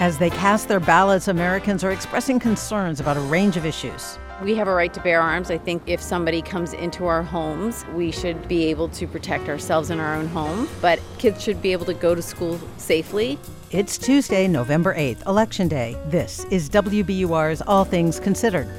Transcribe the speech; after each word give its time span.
As 0.00 0.16
they 0.16 0.30
cast 0.30 0.66
their 0.66 0.80
ballots, 0.80 1.28
Americans 1.28 1.84
are 1.84 1.90
expressing 1.90 2.40
concerns 2.40 3.00
about 3.00 3.18
a 3.18 3.20
range 3.20 3.58
of 3.58 3.66
issues. 3.66 4.18
We 4.42 4.54
have 4.54 4.66
a 4.66 4.72
right 4.72 4.94
to 4.94 5.00
bear 5.02 5.20
arms. 5.20 5.50
I 5.50 5.58
think 5.58 5.82
if 5.84 6.00
somebody 6.00 6.40
comes 6.40 6.72
into 6.72 7.04
our 7.04 7.22
homes, 7.22 7.84
we 7.92 8.10
should 8.10 8.48
be 8.48 8.64
able 8.68 8.88
to 8.88 9.06
protect 9.06 9.50
ourselves 9.50 9.90
in 9.90 10.00
our 10.00 10.16
own 10.16 10.26
home. 10.28 10.70
But 10.80 11.00
kids 11.18 11.42
should 11.42 11.60
be 11.60 11.72
able 11.72 11.84
to 11.84 11.92
go 11.92 12.14
to 12.14 12.22
school 12.22 12.58
safely. 12.78 13.38
It's 13.72 13.98
Tuesday, 13.98 14.48
November 14.48 14.94
8th, 14.94 15.26
Election 15.26 15.68
Day. 15.68 15.98
This 16.06 16.46
is 16.46 16.70
WBUR's 16.70 17.60
All 17.60 17.84
Things 17.84 18.18
Considered. 18.18 18.72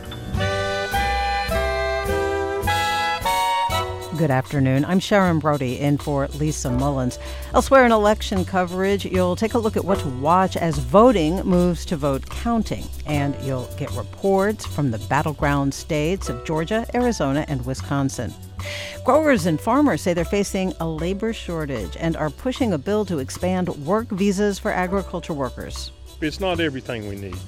Good 4.21 4.29
afternoon. 4.29 4.85
I'm 4.85 4.99
Sharon 4.99 5.39
Brody 5.39 5.79
in 5.79 5.97
for 5.97 6.27
Lisa 6.27 6.69
Mullins. 6.69 7.17
Elsewhere 7.55 7.87
in 7.87 7.91
election 7.91 8.45
coverage, 8.45 9.03
you'll 9.03 9.35
take 9.35 9.55
a 9.55 9.57
look 9.57 9.75
at 9.75 9.83
what 9.83 9.97
to 10.01 10.09
watch 10.09 10.55
as 10.55 10.77
voting 10.77 11.37
moves 11.37 11.85
to 11.85 11.97
vote 11.97 12.29
counting. 12.29 12.85
And 13.07 13.35
you'll 13.43 13.67
get 13.79 13.89
reports 13.93 14.63
from 14.63 14.91
the 14.91 14.99
battleground 15.09 15.73
states 15.73 16.29
of 16.29 16.45
Georgia, 16.45 16.85
Arizona, 16.93 17.45
and 17.47 17.65
Wisconsin. 17.65 18.31
Growers 19.05 19.47
and 19.47 19.59
farmers 19.59 20.03
say 20.03 20.13
they're 20.13 20.23
facing 20.23 20.71
a 20.79 20.87
labor 20.87 21.33
shortage 21.33 21.97
and 21.99 22.15
are 22.15 22.29
pushing 22.29 22.73
a 22.73 22.77
bill 22.77 23.05
to 23.05 23.17
expand 23.17 23.69
work 23.69 24.07
visas 24.09 24.59
for 24.59 24.69
agriculture 24.69 25.33
workers. 25.33 25.91
It's 26.21 26.39
not 26.39 26.59
everything 26.59 27.09
we 27.09 27.15
need 27.15 27.39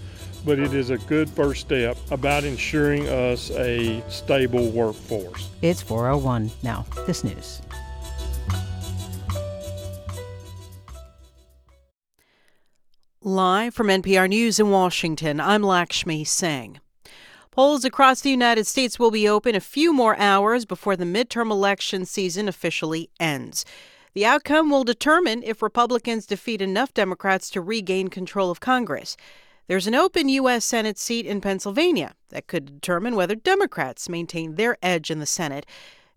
but 0.46 0.60
it 0.60 0.74
is 0.74 0.90
a 0.90 0.98
good 1.00 1.30
first 1.30 1.62
step 1.62 1.98
about 2.12 2.44
ensuring 2.44 3.08
us 3.10 3.52
a 3.52 4.04
stable 4.10 4.70
workforce. 4.70 5.50
It's 5.62 5.82
401 5.82 6.52
now. 6.62 6.86
This 7.08 7.24
news. 7.24 7.62
Live 13.22 13.74
from 13.74 13.88
NPR 13.88 14.28
News 14.28 14.60
in 14.60 14.70
Washington, 14.70 15.40
I'm 15.40 15.64
Lakshmi 15.64 16.26
Singh. 16.26 16.82
Polls 17.52 17.86
across 17.86 18.20
the 18.20 18.32
United 18.32 18.68
States 18.68 19.00
will 19.00 19.12
be 19.12 19.30
open 19.30 19.56
a 19.56 19.62
few 19.62 19.94
more 19.94 20.18
hours 20.18 20.66
before 20.66 20.98
the 20.98 21.06
midterm 21.06 21.50
election 21.50 22.04
season 22.06 22.50
officially 22.50 23.10
ends. 23.20 23.64
The 24.14 24.26
outcome 24.26 24.70
will 24.70 24.84
determine 24.84 25.42
if 25.42 25.62
Republicans 25.62 26.26
defeat 26.26 26.62
enough 26.62 26.94
Democrats 26.94 27.50
to 27.52 27.62
regain 27.62 28.10
control 28.10 28.52
of 28.52 28.60
Congress. 28.60 29.16
There's 29.68 29.88
an 29.88 29.96
open 29.96 30.28
U.S. 30.28 30.66
Senate 30.66 30.98
seat 30.98 31.26
in 31.26 31.40
Pennsylvania 31.40 32.16
that 32.30 32.48
could 32.48 32.66
determine 32.66 33.16
whether 33.16 33.34
Democrats 33.36 34.10
maintain 34.10 34.56
their 34.56 34.78
edge 34.82 35.10
in 35.10 35.20
the 35.20 35.26
Senate. 35.26 35.66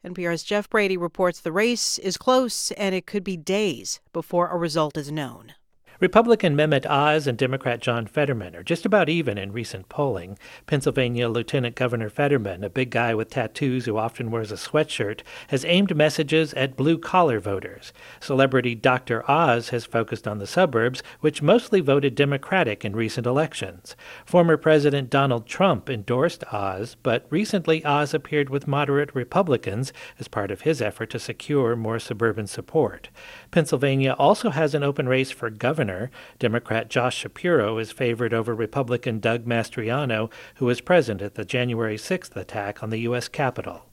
NPR's 0.05 0.43
Jeff 0.43 0.69
Brady 0.69 0.97
reports 0.97 1.41
the 1.41 1.53
race 1.53 1.97
is 1.99 2.17
close 2.17 2.73
and 2.73 2.93
it 2.93 3.07
could 3.07 3.23
be 3.23 3.37
days 3.37 4.01
before 4.13 4.49
a 4.49 4.57
result 4.57 4.97
is 4.97 5.13
known. 5.13 5.55
Republican 5.99 6.55
Mehmet 6.55 6.85
Oz 6.85 7.27
and 7.27 7.39
Democrat 7.39 7.81
John 7.81 8.07
Fetterman 8.07 8.55
are 8.55 8.63
just 8.63 8.85
about 8.85 9.09
even 9.09 9.39
in 9.39 9.51
recent 9.51 9.89
polling. 9.89 10.37
Pennsylvania 10.67 11.27
Lieutenant 11.27 11.75
Governor 11.75 12.11
Fetterman, 12.11 12.63
a 12.63 12.69
big 12.69 12.91
guy 12.91 13.15
with 13.15 13.31
tattoos 13.31 13.87
who 13.87 13.97
often 13.97 14.31
wears 14.31 14.53
a 14.53 14.57
sweatshirt, 14.57 15.23
has 15.49 15.65
aimed 15.65 15.97
messages 15.97 16.53
at 16.53 16.77
blue 16.77 16.99
collar 16.99 17.41
voters. 17.41 17.95
Celebrity 18.21 18.75
Dr. 18.75 19.29
Oz 19.31 19.71
has 19.71 19.87
focused 19.87 20.29
on 20.29 20.37
the 20.37 20.47
suburbs, 20.47 21.03
which 21.21 21.41
mostly 21.41 21.81
voted 21.81 22.15
Democratic 22.15 22.85
in 22.85 22.95
recent 22.95 23.27
elections. 23.27 23.97
Former 24.27 24.59
President 24.59 25.09
Donald 25.09 25.47
Trump 25.47 25.89
endorsed 25.89 26.45
Oz, 26.53 26.99
but 27.03 27.25
recently 27.31 27.83
Oz 27.87 28.13
appeared 28.13 28.51
with 28.51 28.69
moderate 28.69 29.15
Republicans 29.15 29.95
as 30.19 30.29
part 30.29 30.51
of 30.51 30.61
his 30.61 30.83
effort 30.83 31.09
to 31.09 31.19
secure 31.19 31.75
more 31.75 31.99
suburban 31.99 32.47
support. 32.47 33.09
Pennsylvania 33.51 34.15
also 34.19 34.51
has 34.51 34.75
an 34.75 34.83
open 34.83 35.09
race 35.09 35.31
for 35.31 35.49
governor 35.49 35.86
governor. 35.87 36.11
Democrat 36.39 36.91
Josh 36.91 37.17
Shapiro 37.17 37.79
is 37.79 37.92
favored 37.92 38.34
over 38.34 38.55
Republican 38.55 39.20
Doug 39.20 39.45
Mastriano, 39.45 40.31
who 40.56 40.67
was 40.67 40.81
present 40.81 41.23
at 41.23 41.34
the 41.34 41.45
January 41.45 41.97
6th 41.97 42.34
attack 42.37 42.83
on 42.83 42.91
the 42.91 42.98
U.S. 43.01 43.28
Capitol. 43.28 43.87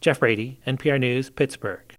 Jeff 0.00 0.20
Brady, 0.20 0.60
NPR 0.66 0.98
News, 0.98 1.30
Pittsburgh. 1.30 1.96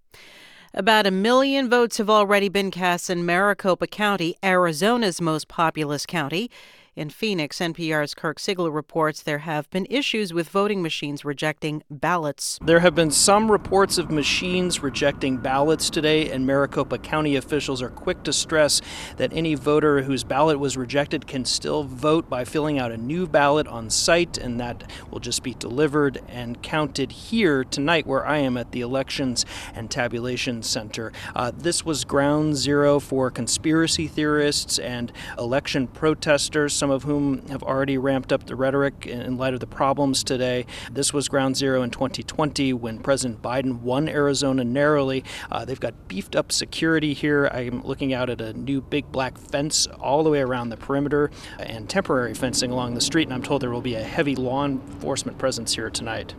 About 0.73 1.07
a 1.07 1.11
million 1.11 1.69
votes 1.69 1.97
have 1.97 2.09
already 2.09 2.49
been 2.49 2.71
cast 2.71 3.09
in 3.09 3.25
Maricopa 3.25 3.87
County, 3.87 4.35
Arizona's 4.43 5.21
most 5.21 5.47
populous 5.47 6.05
county. 6.05 6.51
In 6.97 7.11
Phoenix, 7.11 7.59
NPR's 7.59 8.15
Kirk 8.15 8.39
Siegler 8.39 8.73
reports 8.73 9.21
there 9.21 9.37
have 9.37 9.69
been 9.69 9.85
issues 9.87 10.33
with 10.33 10.49
voting 10.49 10.81
machines 10.81 11.23
rejecting 11.23 11.83
ballots. 11.91 12.57
There 12.59 12.79
have 12.79 12.95
been 12.95 13.11
some 13.11 13.51
reports 13.51 13.99
of 13.99 14.09
machines 14.09 14.81
rejecting 14.81 15.37
ballots 15.37 15.91
today, 15.91 16.31
and 16.31 16.47
Maricopa 16.47 16.97
County 16.97 17.35
officials 17.35 17.83
are 17.83 17.91
quick 17.91 18.23
to 18.23 18.33
stress 18.33 18.81
that 19.17 19.31
any 19.31 19.53
voter 19.53 20.01
whose 20.01 20.23
ballot 20.23 20.57
was 20.59 20.75
rejected 20.75 21.27
can 21.27 21.45
still 21.45 21.83
vote 21.83 22.31
by 22.31 22.43
filling 22.43 22.79
out 22.79 22.91
a 22.91 22.97
new 22.97 23.27
ballot 23.27 23.67
on 23.67 23.91
site, 23.91 24.39
and 24.39 24.59
that 24.59 24.89
will 25.11 25.19
just 25.19 25.43
be 25.43 25.53
delivered 25.53 26.19
and 26.27 26.63
counted 26.63 27.11
here 27.11 27.63
tonight, 27.63 28.07
where 28.07 28.25
I 28.25 28.39
am 28.39 28.57
at 28.57 28.71
the 28.71 28.81
Elections 28.81 29.45
and 29.75 29.91
Tabulation 29.91 30.63
Center. 30.63 31.11
Uh, 31.35 31.51
this 31.55 31.85
was 31.85 32.05
ground 32.05 32.55
zero 32.55 32.99
for 32.99 33.29
conspiracy 33.29 34.07
theorists 34.07 34.79
and 34.79 35.11
election 35.37 35.85
protesters. 35.85 36.73
Some 36.73 36.86
some 36.87 36.95
of 36.95 37.03
whom 37.03 37.45
have 37.49 37.63
already 37.63 37.97
ramped 37.97 38.31
up 38.31 38.45
the 38.45 38.55
rhetoric 38.55 39.05
in 39.05 39.37
light 39.37 39.53
of 39.53 39.59
the 39.59 39.67
problems 39.67 40.23
today. 40.23 40.65
This 40.89 41.11
was 41.11 41.27
ground 41.27 41.57
zero 41.57 41.81
in 41.81 41.89
2020 41.91 42.71
when 42.71 42.99
President 42.99 43.41
Biden 43.41 43.81
won 43.81 44.07
Arizona 44.07 44.63
narrowly. 44.63 45.25
Uh, 45.51 45.65
they've 45.65 45.81
got 45.81 46.07
beefed 46.07 46.33
up 46.33 46.49
security 46.49 47.13
here. 47.13 47.47
I'm 47.47 47.81
looking 47.81 48.13
out 48.13 48.29
at 48.29 48.39
a 48.39 48.53
new 48.53 48.79
big 48.79 49.11
black 49.11 49.37
fence 49.37 49.85
all 49.99 50.23
the 50.23 50.29
way 50.29 50.39
around 50.39 50.69
the 50.69 50.77
perimeter 50.77 51.29
and 51.59 51.89
temporary 51.89 52.33
fencing 52.33 52.71
along 52.71 52.93
the 52.93 53.01
street, 53.01 53.23
and 53.23 53.33
I'm 53.33 53.43
told 53.43 53.61
there 53.61 53.69
will 53.69 53.81
be 53.81 53.95
a 53.95 54.03
heavy 54.03 54.37
law 54.37 54.63
enforcement 54.63 55.37
presence 55.37 55.75
here 55.75 55.89
tonight. 55.89 56.35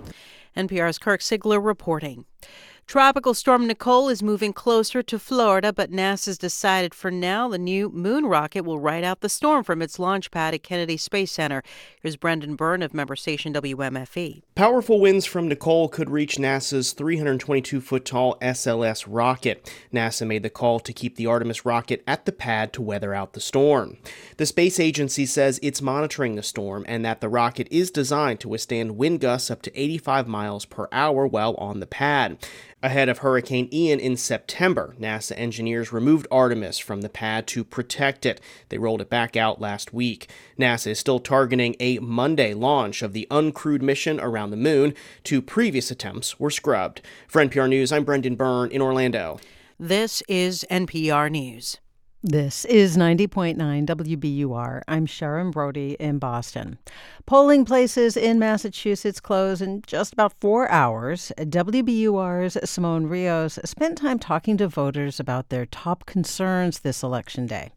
NPR's 0.57 0.99
Kirk 0.99 1.21
Siegler 1.21 1.63
reporting. 1.63 2.25
Tropical 2.89 3.35
storm 3.35 3.67
Nicole 3.67 4.09
is 4.09 4.23
moving 4.23 4.55
closer 4.55 5.03
to 5.03 5.19
Florida, 5.19 5.75
but 5.75 5.93
NASA's 5.93 6.39
decided 6.39 6.95
for 6.95 7.11
now 7.11 7.47
the 7.47 7.59
new 7.59 7.91
moon 7.91 8.25
rocket 8.25 8.63
will 8.63 8.79
ride 8.79 9.05
out 9.05 9.21
the 9.21 9.29
storm 9.29 9.63
from 9.63 9.83
its 9.83 9.99
launch 9.99 10.31
pad 10.31 10.55
at 10.55 10.63
Kennedy 10.63 10.97
Space 10.97 11.31
Center. 11.31 11.63
Here's 12.01 12.17
Brendan 12.17 12.57
Byrne 12.57 12.83
of 12.83 12.95
member 12.95 13.15
station 13.15 13.53
WMFE. 13.53 14.41
Powerful 14.55 15.01
winds 15.01 15.27
from 15.27 15.49
Nicole 15.49 15.91
could 15.91 16.09
reach 16.09 16.37
NASA's 16.37 16.93
322 16.93 17.83
foot 17.83 18.07
tall 18.07 18.39
SLS 18.41 19.05
rocket. 19.07 19.71
NASA 19.93 20.27
made 20.27 20.43
the 20.43 20.49
call 20.49 20.81
to 20.81 20.93
keep 20.95 21.17
the 21.17 21.27
Artemis 21.27 21.67
rocket 21.67 22.03
at 22.07 22.25
the 22.25 22.33
pad 22.33 22.73
to 22.73 22.81
weather 22.81 23.13
out 23.13 23.35
the 23.35 23.41
storm. 23.41 23.99
The 24.39 24.47
space 24.47 24.81
agency 24.81 25.27
says 25.27 25.61
it's 25.63 25.83
monitoring 25.83 26.37
the 26.37 26.43
storm 26.43 26.87
and 26.89 27.05
that 27.05 27.21
the 27.21 27.29
rocket 27.29 27.69
is 27.71 27.91
designed 27.91 28.41
to 28.41 28.49
withstand 28.49 28.97
wind 28.97 29.21
gusts 29.21 29.51
up 29.51 29.61
to 29.61 29.79
85 29.79 30.27
miles 30.27 30.65
per 30.65 30.89
hour 30.91 31.27
while 31.27 31.55
on 31.57 31.81
the 31.81 31.87
pad. 31.87 32.39
Ahead 32.81 33.09
of 33.09 33.19
Hurricane 33.19 33.69
Ian 33.73 33.99
in 33.99 34.17
September, 34.17 34.95
NASA 35.01 35.33
engineers 35.37 35.93
removed 35.93 36.29
Artemis 36.31 36.79
from 36.79 37.01
the 37.01 37.09
pad 37.09 37.49
to 37.49 37.65
protect 37.65 38.25
it. 38.25 38.41
They 38.69 38.79
rolled 38.79 39.01
it 39.01 39.11
back 39.11 39.37
out 39.37 39.61
last 39.61 39.93
week. 39.93 40.31
NASA 40.57 40.93
is 40.93 40.99
still 41.01 41.19
targeting 41.19 41.75
a 41.81 41.99
Monday 41.99 42.55
launch 42.55 43.03
of 43.03 43.15
the 43.15 43.27
uncrewed 43.33 43.83
mission 43.83 44.21
around 44.21 44.51
the 44.51 44.57
moon. 44.57 44.95
Two 45.25 45.43
previous 45.43 45.91
attempts 45.91 46.39
were 46.39 46.51
scrubbed. 46.53 47.01
For 47.27 47.45
NPR 47.45 47.69
News, 47.69 47.91
I'm 47.91 48.05
Brendan 48.05 48.37
Byrne 48.37 48.71
in 48.71 48.81
Orlando. 48.81 49.41
This 49.81 50.23
is 50.29 50.65
NPR 50.71 51.33
News. 51.33 51.79
This 52.25 52.65
is 52.65 52.97
90.9 52.97 53.57
WBUR. 53.87 54.83
I'm 54.89 55.07
Sharon 55.07 55.53
Brody 55.53 55.97
in 56.01 56.19
Boston. 56.19 56.79
Polling 57.27 57.65
places 57.65 58.17
in 58.17 58.41
Massachusetts 58.41 59.21
close 59.21 59.63
in 59.63 59.83
just 59.87 60.15
about 60.15 60.35
four 60.41 60.69
hours. 60.69 61.31
WBUR's 61.39 62.57
Simón 62.65 63.09
Rios 63.09 63.61
spent 63.65 63.99
time 63.99 64.19
talking 64.19 64.57
to 64.57 64.67
voters 64.67 65.21
about 65.21 65.51
their 65.51 65.65
top 65.65 66.07
concerns 66.07 66.81
this 66.81 67.05
election 67.05 67.47
day. 67.47 67.71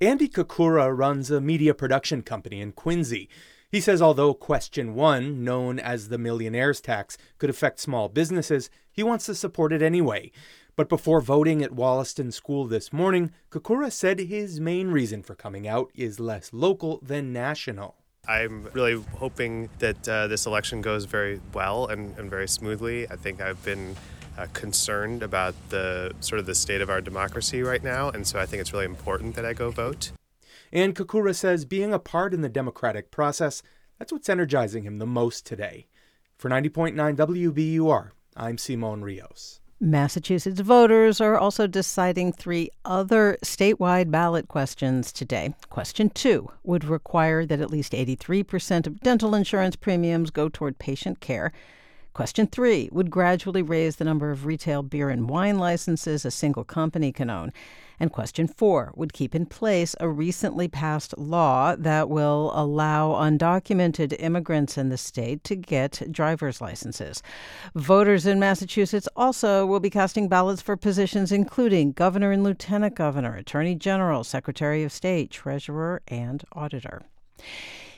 Andy 0.00 0.26
Kakura 0.26 0.96
runs 0.96 1.30
a 1.30 1.42
media 1.42 1.74
production 1.74 2.22
company 2.22 2.62
in 2.62 2.72
Quincy. 2.72 3.28
He 3.70 3.80
says 3.80 4.00
although 4.00 4.32
Question 4.32 4.94
1, 4.94 5.44
known 5.44 5.78
as 5.78 6.08
the 6.08 6.18
millionaire's 6.18 6.80
tax, 6.80 7.18
could 7.36 7.50
affect 7.50 7.78
small 7.78 8.08
businesses, 8.08 8.70
he 8.90 9.02
wants 9.02 9.26
to 9.26 9.34
support 9.34 9.72
it 9.72 9.82
anyway. 9.82 10.30
But 10.74 10.88
before 10.88 11.20
voting 11.20 11.62
at 11.62 11.72
Wollaston 11.72 12.32
School 12.32 12.66
this 12.66 12.92
morning, 12.92 13.32
Kakura 13.50 13.92
said 13.92 14.18
his 14.18 14.58
main 14.58 14.88
reason 14.88 15.22
for 15.22 15.34
coming 15.34 15.68
out 15.68 15.90
is 15.94 16.18
less 16.18 16.50
local 16.52 16.98
than 17.02 17.32
national. 17.32 17.96
I'm 18.26 18.68
really 18.72 19.02
hoping 19.16 19.68
that 19.80 20.08
uh, 20.08 20.28
this 20.28 20.46
election 20.46 20.80
goes 20.80 21.04
very 21.04 21.40
well 21.52 21.88
and, 21.88 22.16
and, 22.18 22.30
very 22.30 22.48
smoothly. 22.48 23.08
I 23.10 23.16
think 23.16 23.40
I've 23.40 23.62
been 23.64 23.96
uh, 24.38 24.46
concerned 24.52 25.22
about 25.22 25.54
the 25.70 26.12
sort 26.20 26.38
of 26.38 26.46
the 26.46 26.54
state 26.54 26.80
of 26.80 26.88
our 26.88 27.00
democracy 27.00 27.62
right 27.62 27.82
now, 27.82 28.10
and 28.10 28.26
so 28.26 28.38
I 28.38 28.46
think 28.46 28.60
it's 28.60 28.72
really 28.72 28.84
important 28.84 29.34
that 29.34 29.44
I 29.44 29.52
go 29.52 29.70
vote. 29.70 30.12
And 30.72 30.94
Kakura 30.94 31.34
says 31.34 31.64
being 31.64 31.92
a 31.92 31.98
part 31.98 32.32
in 32.32 32.40
the 32.40 32.48
democratic 32.48 33.10
process, 33.10 33.62
that's 33.98 34.12
what's 34.12 34.28
energizing 34.28 34.84
him 34.84 34.98
the 34.98 35.06
most 35.06 35.44
today. 35.44 35.88
For 36.38 36.48
90.9 36.48 37.16
WBUR, 37.16 38.10
I'm 38.36 38.56
Simón 38.56 39.02
Rios. 39.02 39.61
Massachusetts 39.84 40.60
voters 40.60 41.20
are 41.20 41.36
also 41.36 41.66
deciding 41.66 42.30
three 42.30 42.70
other 42.84 43.36
statewide 43.44 44.12
ballot 44.12 44.46
questions 44.46 45.10
today. 45.10 45.56
Question 45.70 46.08
two 46.08 46.52
would 46.62 46.84
require 46.84 47.44
that 47.44 47.60
at 47.60 47.72
least 47.72 47.92
83% 47.92 48.86
of 48.86 49.00
dental 49.00 49.34
insurance 49.34 49.74
premiums 49.74 50.30
go 50.30 50.48
toward 50.48 50.78
patient 50.78 51.18
care. 51.18 51.52
Question 52.14 52.46
three 52.46 52.90
would 52.92 53.10
gradually 53.10 53.60
raise 53.60 53.96
the 53.96 54.04
number 54.04 54.30
of 54.30 54.46
retail 54.46 54.84
beer 54.84 55.10
and 55.10 55.28
wine 55.28 55.58
licenses 55.58 56.24
a 56.24 56.30
single 56.30 56.62
company 56.62 57.10
can 57.10 57.28
own. 57.28 57.52
And 58.00 58.12
question 58.12 58.46
four 58.46 58.92
would 58.96 59.12
keep 59.12 59.34
in 59.34 59.46
place 59.46 59.94
a 60.00 60.08
recently 60.08 60.68
passed 60.68 61.16
law 61.18 61.76
that 61.76 62.08
will 62.08 62.52
allow 62.54 63.12
undocumented 63.12 64.16
immigrants 64.18 64.76
in 64.76 64.88
the 64.88 64.96
state 64.96 65.44
to 65.44 65.56
get 65.56 66.02
driver's 66.10 66.60
licenses. 66.60 67.22
Voters 67.74 68.26
in 68.26 68.40
Massachusetts 68.40 69.08
also 69.16 69.66
will 69.66 69.80
be 69.80 69.90
casting 69.90 70.28
ballots 70.28 70.62
for 70.62 70.76
positions 70.76 71.32
including 71.32 71.92
governor 71.92 72.32
and 72.32 72.42
lieutenant 72.42 72.94
governor, 72.94 73.34
attorney 73.34 73.74
general, 73.74 74.24
secretary 74.24 74.82
of 74.82 74.92
state, 74.92 75.30
treasurer, 75.30 76.02
and 76.08 76.44
auditor. 76.52 77.02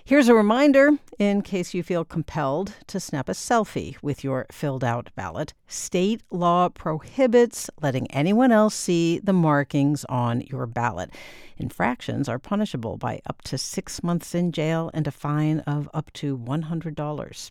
Here's 0.07 0.29
a 0.29 0.35
reminder 0.35 0.99
in 1.19 1.41
case 1.41 1.73
you 1.73 1.83
feel 1.83 2.05
compelled 2.05 2.75
to 2.89 3.01
snap 3.01 3.27
a 3.27 3.33
selfie 3.33 3.97
with 4.03 4.23
your 4.23 4.45
filled 4.53 4.85
out 4.85 5.09
ballot. 5.17 5.55
State 5.67 6.21
law 6.31 6.69
prohibits 6.69 7.71
letting 7.81 8.11
anyone 8.11 8.53
else 8.53 8.75
see 8.75 9.19
the 9.19 9.33
markings 9.33 10.05
on 10.11 10.43
your 10.43 10.67
ballot. 10.67 11.11
Infractions 11.57 12.29
are 12.29 12.39
punishable 12.39 12.99
by 12.99 13.23
up 13.27 13.41
to 13.45 13.57
six 13.57 14.03
months 14.03 14.35
in 14.35 14.53
jail 14.53 14.91
and 14.93 15.07
a 15.07 15.11
fine 15.11 15.61
of 15.61 15.89
up 15.95 16.13
to 16.13 16.37
$100. 16.37 17.51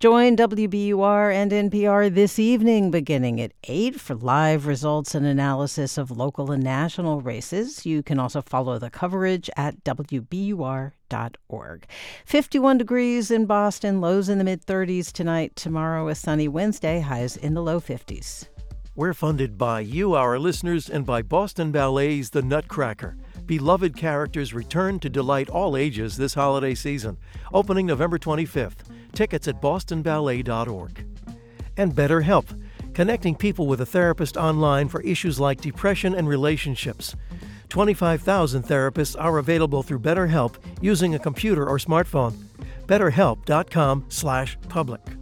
Join 0.00 0.34
WBUR 0.34 1.34
and 1.34 1.52
NPR 1.52 2.14
this 2.14 2.38
evening 2.38 2.90
beginning 2.90 3.38
at 3.38 3.52
8 3.64 4.00
for 4.00 4.14
live 4.14 4.66
results 4.66 5.14
and 5.14 5.26
analysis 5.26 5.98
of 5.98 6.10
local 6.10 6.50
and 6.50 6.62
national 6.62 7.20
races. 7.20 7.84
You 7.84 8.02
can 8.02 8.18
also 8.18 8.40
follow 8.40 8.78
the 8.78 8.88
coverage 8.88 9.50
at 9.58 9.84
WBUR.org. 9.84 10.94
51 12.24 12.78
degrees 12.78 13.30
in 13.30 13.44
Boston, 13.44 14.00
lows 14.00 14.30
in 14.30 14.38
the 14.38 14.44
mid 14.44 14.64
30s 14.64 15.12
tonight. 15.12 15.54
Tomorrow, 15.54 16.08
a 16.08 16.14
sunny 16.14 16.48
Wednesday, 16.48 17.00
highs 17.00 17.36
in 17.36 17.52
the 17.52 17.62
low 17.62 17.78
50s. 17.78 18.48
We're 18.96 19.12
funded 19.12 19.58
by 19.58 19.80
you, 19.80 20.14
our 20.14 20.38
listeners, 20.38 20.88
and 20.88 21.04
by 21.04 21.20
Boston 21.20 21.72
Ballet's 21.72 22.30
The 22.30 22.40
Nutcracker. 22.40 23.16
Beloved 23.50 23.94
characters 23.96 24.54
return 24.54 25.00
to 25.00 25.10
delight 25.10 25.50
all 25.50 25.76
ages 25.76 26.16
this 26.16 26.34
holiday 26.34 26.72
season, 26.72 27.18
opening 27.52 27.84
November 27.84 28.16
25th. 28.16 28.84
Tickets 29.12 29.48
at 29.48 29.60
bostonballet.org. 29.60 31.04
And 31.76 31.92
BetterHelp, 31.92 32.62
connecting 32.94 33.34
people 33.34 33.66
with 33.66 33.80
a 33.80 33.86
therapist 33.86 34.36
online 34.36 34.86
for 34.86 35.00
issues 35.00 35.40
like 35.40 35.60
depression 35.60 36.14
and 36.14 36.28
relationships. 36.28 37.16
25,000 37.70 38.62
therapists 38.62 39.20
are 39.20 39.38
available 39.38 39.82
through 39.82 39.98
BetterHelp 39.98 40.54
using 40.80 41.16
a 41.16 41.18
computer 41.18 41.68
or 41.68 41.78
smartphone. 41.78 42.34
BetterHelp.com/public. 42.86 45.19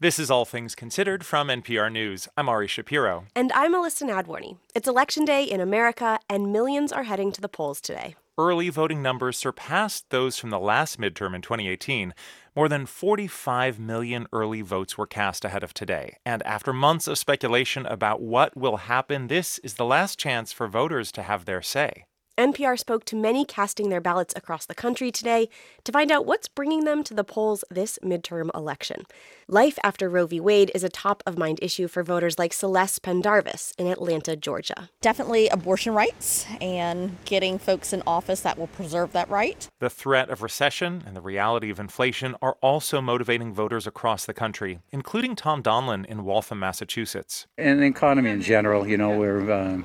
This 0.00 0.20
is 0.20 0.30
All 0.30 0.44
Things 0.44 0.76
Considered 0.76 1.26
from 1.26 1.48
NPR 1.48 1.90
News. 1.90 2.28
I'm 2.36 2.48
Ari 2.48 2.68
Shapiro. 2.68 3.24
And 3.34 3.50
I'm 3.52 3.74
Elissa 3.74 4.04
Nadworny. 4.04 4.56
It's 4.72 4.86
Election 4.86 5.24
Day 5.24 5.42
in 5.42 5.60
America, 5.60 6.20
and 6.30 6.52
millions 6.52 6.92
are 6.92 7.02
heading 7.02 7.32
to 7.32 7.40
the 7.40 7.48
polls 7.48 7.80
today. 7.80 8.14
Early 8.38 8.68
voting 8.68 9.02
numbers 9.02 9.36
surpassed 9.36 10.10
those 10.10 10.38
from 10.38 10.50
the 10.50 10.60
last 10.60 11.00
midterm 11.00 11.34
in 11.34 11.42
2018. 11.42 12.14
More 12.54 12.68
than 12.68 12.86
45 12.86 13.80
million 13.80 14.28
early 14.32 14.62
votes 14.62 14.96
were 14.96 15.04
cast 15.04 15.44
ahead 15.44 15.64
of 15.64 15.74
today. 15.74 16.18
And 16.24 16.44
after 16.44 16.72
months 16.72 17.08
of 17.08 17.18
speculation 17.18 17.84
about 17.84 18.22
what 18.22 18.56
will 18.56 18.76
happen, 18.76 19.26
this 19.26 19.58
is 19.64 19.74
the 19.74 19.84
last 19.84 20.16
chance 20.16 20.52
for 20.52 20.68
voters 20.68 21.10
to 21.10 21.24
have 21.24 21.44
their 21.44 21.60
say. 21.60 22.04
NPR 22.38 22.78
spoke 22.78 23.04
to 23.06 23.16
many 23.16 23.44
casting 23.44 23.88
their 23.88 24.00
ballots 24.00 24.32
across 24.36 24.64
the 24.64 24.74
country 24.74 25.10
today 25.10 25.48
to 25.82 25.90
find 25.90 26.12
out 26.12 26.24
what's 26.24 26.46
bringing 26.46 26.84
them 26.84 27.02
to 27.02 27.12
the 27.12 27.24
polls 27.24 27.64
this 27.68 27.98
midterm 28.00 28.48
election. 28.54 29.02
Life 29.48 29.76
after 29.82 30.08
Roe 30.08 30.26
v. 30.26 30.38
Wade 30.38 30.70
is 30.72 30.84
a 30.84 30.88
top 30.88 31.24
of 31.26 31.36
mind 31.36 31.58
issue 31.60 31.88
for 31.88 32.04
voters 32.04 32.38
like 32.38 32.52
Celeste 32.52 33.02
Pendarvis 33.02 33.72
in 33.76 33.88
Atlanta, 33.88 34.36
Georgia. 34.36 34.88
Definitely 35.00 35.48
abortion 35.48 35.94
rights 35.94 36.46
and 36.60 37.16
getting 37.24 37.58
folks 37.58 37.92
in 37.92 38.04
office 38.06 38.42
that 38.42 38.56
will 38.56 38.68
preserve 38.68 39.10
that 39.12 39.28
right. 39.28 39.68
The 39.80 39.90
threat 39.90 40.30
of 40.30 40.40
recession 40.40 41.02
and 41.04 41.16
the 41.16 41.20
reality 41.20 41.70
of 41.70 41.80
inflation 41.80 42.36
are 42.40 42.56
also 42.60 43.00
motivating 43.00 43.52
voters 43.52 43.84
across 43.84 44.26
the 44.26 44.34
country, 44.34 44.78
including 44.92 45.34
Tom 45.34 45.60
Donlin 45.60 46.06
in 46.06 46.24
Waltham, 46.24 46.60
Massachusetts. 46.60 47.48
And 47.56 47.80
the 47.80 47.86
economy 47.86 48.30
in 48.30 48.42
general, 48.42 48.86
you 48.86 48.96
know, 48.96 49.18
we're. 49.18 49.50
Uh 49.50 49.82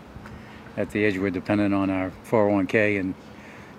at 0.77 0.89
the 0.91 1.03
age 1.03 1.17
we're 1.17 1.29
dependent 1.29 1.73
on 1.73 1.89
our 1.89 2.11
401k, 2.29 2.99
and 2.99 3.13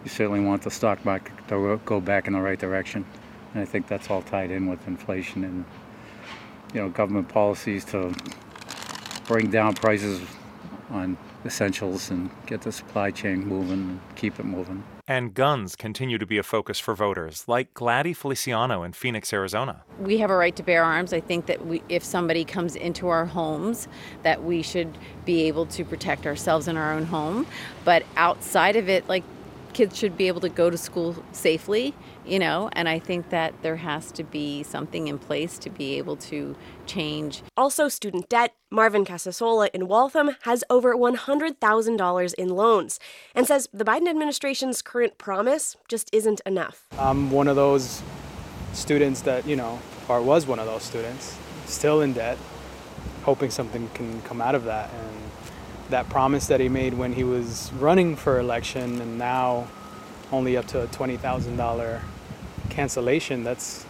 you 0.02 0.10
certainly 0.10 0.40
want 0.40 0.62
the 0.62 0.70
stock 0.70 1.04
market 1.04 1.32
to 1.48 1.80
go 1.84 2.00
back 2.00 2.26
in 2.26 2.32
the 2.34 2.40
right 2.40 2.58
direction. 2.58 3.04
And 3.52 3.62
I 3.62 3.64
think 3.64 3.86
that's 3.86 4.10
all 4.10 4.22
tied 4.22 4.50
in 4.50 4.66
with 4.66 4.86
inflation 4.86 5.44
and 5.44 5.64
you 6.72 6.80
know 6.80 6.88
government 6.88 7.28
policies 7.28 7.84
to 7.86 8.14
bring 9.26 9.50
down 9.50 9.74
prices 9.74 10.20
on 10.90 11.16
essentials 11.44 12.10
and 12.10 12.30
get 12.46 12.62
the 12.62 12.72
supply 12.72 13.10
chain 13.10 13.46
moving 13.46 13.72
and 13.72 14.00
keep 14.16 14.38
it 14.38 14.44
moving. 14.44 14.82
And 15.06 15.34
guns 15.34 15.76
continue 15.76 16.16
to 16.16 16.24
be 16.24 16.38
a 16.38 16.42
focus 16.42 16.78
for 16.78 16.94
voters, 16.94 17.44
like 17.46 17.74
Gladys 17.74 18.16
Feliciano 18.16 18.82
in 18.82 18.94
Phoenix, 18.94 19.34
Arizona. 19.34 19.82
We 20.00 20.16
have 20.18 20.30
a 20.30 20.36
right 20.36 20.56
to 20.56 20.62
bear 20.62 20.82
arms. 20.82 21.12
I 21.12 21.20
think 21.20 21.44
that 21.44 21.66
we, 21.66 21.82
if 21.90 22.02
somebody 22.02 22.42
comes 22.42 22.74
into 22.74 23.08
our 23.08 23.26
homes, 23.26 23.86
that 24.22 24.44
we 24.44 24.62
should 24.62 24.96
be 25.26 25.42
able 25.42 25.66
to 25.66 25.84
protect 25.84 26.26
ourselves 26.26 26.68
in 26.68 26.78
our 26.78 26.90
own 26.90 27.04
home. 27.04 27.46
But 27.84 28.04
outside 28.16 28.76
of 28.76 28.88
it, 28.88 29.06
like 29.06 29.24
kids 29.74 29.98
should 29.98 30.16
be 30.16 30.26
able 30.26 30.40
to 30.40 30.48
go 30.48 30.70
to 30.70 30.78
school 30.78 31.22
safely, 31.32 31.92
you 32.26 32.38
know, 32.38 32.70
and 32.72 32.88
I 32.88 32.98
think 32.98 33.30
that 33.30 33.54
there 33.62 33.76
has 33.76 34.10
to 34.12 34.24
be 34.24 34.62
something 34.62 35.08
in 35.08 35.18
place 35.18 35.58
to 35.58 35.70
be 35.70 35.98
able 35.98 36.16
to 36.16 36.56
change. 36.86 37.42
Also, 37.56 37.88
student 37.88 38.28
debt. 38.28 38.54
Marvin 38.70 39.04
Casasola 39.04 39.68
in 39.72 39.86
Waltham 39.86 40.34
has 40.42 40.64
over 40.68 40.96
$100,000 40.96 42.34
in 42.34 42.48
loans 42.48 42.98
and 43.34 43.46
says 43.46 43.68
the 43.72 43.84
Biden 43.84 44.08
administration's 44.08 44.82
current 44.82 45.16
promise 45.16 45.76
just 45.88 46.10
isn't 46.12 46.40
enough. 46.44 46.86
I'm 46.98 47.30
one 47.30 47.46
of 47.46 47.54
those 47.54 48.02
students 48.72 49.20
that, 49.22 49.46
you 49.46 49.54
know, 49.54 49.78
or 50.08 50.20
was 50.22 50.46
one 50.46 50.58
of 50.58 50.66
those 50.66 50.82
students, 50.82 51.38
still 51.66 52.00
in 52.00 52.14
debt, 52.14 52.36
hoping 53.22 53.50
something 53.50 53.88
can 53.94 54.20
come 54.22 54.40
out 54.40 54.56
of 54.56 54.64
that. 54.64 54.90
And 54.92 55.30
that 55.90 56.08
promise 56.08 56.46
that 56.48 56.58
he 56.60 56.68
made 56.68 56.94
when 56.94 57.12
he 57.12 57.22
was 57.22 57.70
running 57.74 58.16
for 58.16 58.40
election 58.40 59.00
and 59.00 59.18
now 59.18 59.68
only 60.32 60.56
up 60.56 60.66
to 60.66 60.82
a 60.82 60.86
$20,000 60.88 62.00
cancellation 62.70 63.44
that's 63.44 63.86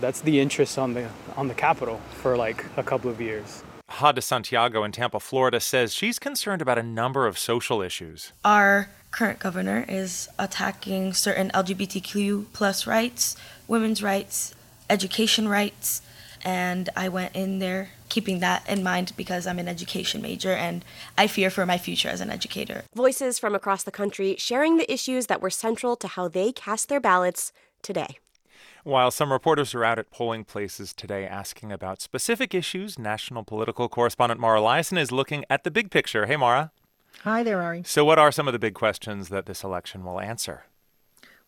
that's 0.00 0.20
the 0.20 0.40
interest 0.40 0.78
on 0.78 0.94
the 0.94 1.08
on 1.36 1.48
the 1.48 1.54
capital 1.54 2.00
for 2.20 2.36
like 2.36 2.64
a 2.76 2.82
couple 2.82 3.10
of 3.10 3.20
years. 3.20 3.62
Hada 3.90 4.22
Santiago 4.22 4.82
in 4.82 4.92
Tampa, 4.92 5.20
Florida 5.20 5.60
says 5.60 5.94
she's 5.94 6.18
concerned 6.18 6.60
about 6.60 6.78
a 6.78 6.82
number 6.82 7.26
of 7.26 7.38
social 7.38 7.80
issues. 7.80 8.32
Our 8.44 8.88
current 9.10 9.38
governor 9.38 9.84
is 9.88 10.28
attacking 10.38 11.12
certain 11.12 11.50
LGBTQ 11.50 12.46
plus 12.52 12.86
rights, 12.86 13.36
women's 13.68 14.02
rights, 14.02 14.54
education 14.90 15.46
rights, 15.46 16.02
and 16.44 16.90
I 16.96 17.08
went 17.08 17.36
in 17.36 17.58
there 17.58 17.90
keeping 18.08 18.40
that 18.40 18.68
in 18.68 18.82
mind 18.82 19.12
because 19.16 19.46
I'm 19.46 19.58
an 19.58 19.68
education 19.68 20.20
major 20.20 20.52
and 20.52 20.84
I 21.16 21.26
fear 21.26 21.50
for 21.50 21.64
my 21.64 21.78
future 21.78 22.08
as 22.08 22.20
an 22.20 22.30
educator. 22.30 22.84
Voices 22.94 23.38
from 23.38 23.54
across 23.54 23.82
the 23.82 23.90
country 23.90 24.36
sharing 24.38 24.76
the 24.76 24.92
issues 24.92 25.26
that 25.26 25.40
were 25.40 25.50
central 25.50 25.96
to 25.96 26.08
how 26.08 26.28
they 26.28 26.52
cast 26.52 26.88
their 26.88 27.00
ballots 27.00 27.52
today. 27.84 28.18
While 28.82 29.10
some 29.10 29.32
reporters 29.32 29.74
are 29.74 29.84
out 29.84 29.98
at 29.98 30.10
polling 30.10 30.44
places 30.44 30.92
today 30.92 31.26
asking 31.26 31.72
about 31.72 32.02
specific 32.02 32.54
issues, 32.54 32.98
national 32.98 33.44
political 33.44 33.88
correspondent 33.88 34.40
Mara 34.40 34.60
Liasson 34.60 34.98
is 34.98 35.12
looking 35.12 35.44
at 35.48 35.64
the 35.64 35.70
big 35.70 35.90
picture. 35.90 36.26
Hey, 36.26 36.36
Mara. 36.36 36.72
Hi 37.22 37.42
there, 37.42 37.62
Ari. 37.62 37.84
So, 37.86 38.04
what 38.04 38.18
are 38.18 38.32
some 38.32 38.46
of 38.48 38.52
the 38.52 38.58
big 38.58 38.74
questions 38.74 39.28
that 39.28 39.46
this 39.46 39.64
election 39.64 40.04
will 40.04 40.20
answer? 40.20 40.64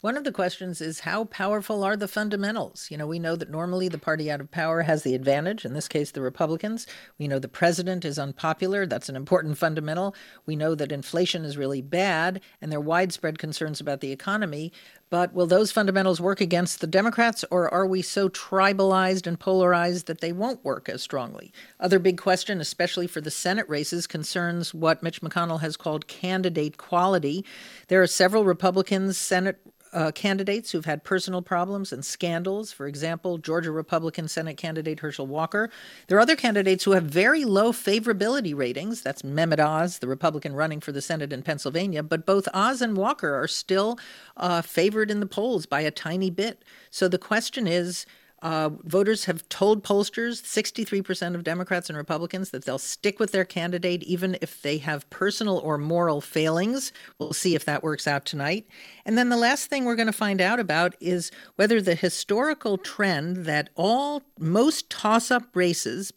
One 0.03 0.19
of 0.19 0.25
the 0.25 0.33
questions 0.33 0.83
is 0.83 1.01
how 1.01 1.25
powerful 1.25 1.83
are 1.83 1.97
the 1.97 2.07
fundamentals? 2.07 2.89
You 2.91 2.99
know, 2.99 3.07
we 3.07 3.19
know 3.19 3.35
that 3.35 3.51
normally 3.51 3.89
the 3.89 3.97
party 3.97 4.31
out 4.31 4.43
of 4.43 4.51
power 4.51 4.83
has 4.83 5.05
the 5.05 5.15
advantage, 5.15 5.65
in 5.65 5.73
this 5.73 5.89
case, 5.89 6.11
the 6.11 6.21
Republicans. 6.21 6.87
We 7.19 7.27
know 7.27 7.39
the 7.39 7.49
president 7.49 8.05
is 8.05 8.19
unpopular. 8.19 8.85
That's 8.85 9.09
an 9.09 9.17
important 9.17 9.57
fundamental. 9.57 10.15
We 10.45 10.55
know 10.55 10.75
that 10.75 10.93
inflation 10.93 11.47
is 11.47 11.57
really 11.57 11.81
bad, 11.81 12.43
and 12.61 12.71
there 12.71 12.79
are 12.79 12.83
widespread 12.83 13.39
concerns 13.39 13.81
about 13.81 14.03
the 14.03 14.13
economy. 14.13 14.71
But 15.09 15.33
will 15.33 15.47
those 15.47 15.73
fundamentals 15.73 16.21
work 16.21 16.43
against 16.43 16.83
the 16.83 16.87
Democrats, 16.87 17.43
or 17.51 17.73
are 17.73 17.87
we 17.87 18.03
so 18.03 18.29
tribalized 18.29 19.27
and 19.27 19.41
polarized 19.41 20.09
that 20.09 20.21
they 20.21 20.33
won't 20.33 20.63
work 20.63 20.91
as 20.91 21.01
strongly? 21.01 21.55
Other 21.81 21.99
big 21.99 22.19
question, 22.19 22.61
especially 22.61 23.07
for 23.07 23.23
the 23.23 23.31
Senate 23.31 23.69
races, 23.69 24.07
concerns 24.07 24.75
what 24.75 25.03
Mitch 25.03 25.23
McConnell 25.23 25.63
has 25.63 25.79
called 25.79 26.07
candidate 26.07 26.77
quality. 26.77 27.47
There 27.89 28.03
are 28.03 28.07
several 28.07 28.45
Republicans, 28.45 29.17
Senate 29.17 29.59
uh, 29.97 30.13
candidates 30.13 30.71
who've 30.71 30.85
had 30.85 31.03
personal 31.05 31.41
problems 31.41 31.91
and 31.91 32.05
scandals. 32.05 32.71
For 32.71 32.87
example, 32.87 33.39
Georgia 33.39 33.73
Republican 33.73 34.29
Senate 34.29 34.59
candidate 34.59 35.01
Herschel 35.01 35.27
Walker. 35.27 35.71
There 36.07 36.19
are 36.19 36.21
other 36.21 36.37
candidates 36.37 36.85
who 36.85 36.91
have 36.93 37.05
very 37.05 37.47
low 37.47 37.73
favorability 37.73 38.55
ratings. 38.55 39.01
That's 39.01 39.23
Mehmet 39.23 39.59
Oz, 39.59 39.99
the 39.99 40.07
Republican 40.07 40.55
running 40.55 40.81
for 40.81 40.93
the 40.93 41.01
Senate 41.01 41.33
in 41.33 41.43
Pennsylvania. 41.43 42.03
But 42.03 42.27
both 42.27 42.47
Oz 42.53 42.83
and 42.83 42.95
Walker 42.95 43.35
are 43.35 43.49
still 43.49 43.99
uh, 44.37 44.61
favored 44.61 45.11
in 45.11 45.21
the 45.21 45.27
polls 45.27 45.65
by 45.65 45.81
a 45.81 45.91
tiny 45.91 46.29
bit. 46.29 46.63
So 46.91 47.09
the 47.09 47.19
question 47.19 47.67
is 47.67 48.05
uh, 48.47 48.69
voters 48.85 49.25
have 49.25 49.49
told 49.49 49.83
pollsters, 49.83 50.41
63% 50.41 51.35
of 51.35 51.43
Democrats 51.43 51.89
and 51.91 51.97
Republicans, 51.97 52.51
that 52.51 52.65
they'll 52.65 52.79
stick 52.79 53.19
with 53.19 53.33
their 53.33 53.45
candidate 53.45 54.05
even 54.05 54.39
if 54.41 54.63
they 54.63 54.79
have 54.79 55.11
personal 55.11 55.59
or 55.59 55.77
moral 55.77 56.21
failings. 56.21 56.93
We'll 57.19 57.33
see 57.33 57.57
if 57.57 57.65
that 57.65 57.83
works 57.83 58.07
out 58.07 58.25
tonight. 58.25 58.69
And 59.05 59.19
then 59.19 59.31
the 59.31 59.37
last 59.37 59.67
thing 59.67 59.85
we're 59.85 59.97
going 59.97 60.07
to 60.07 60.13
find 60.13 60.41
out 60.41 60.61
about 60.61 60.95
is 61.01 61.33
whether 61.57 61.83
the 61.83 61.97
historical 61.97 62.79
trend 62.79 63.47
that 63.47 63.71
all 63.75 64.23
most 64.39 64.91
toss 64.91 65.33
up 65.33 65.57
races 65.57 66.13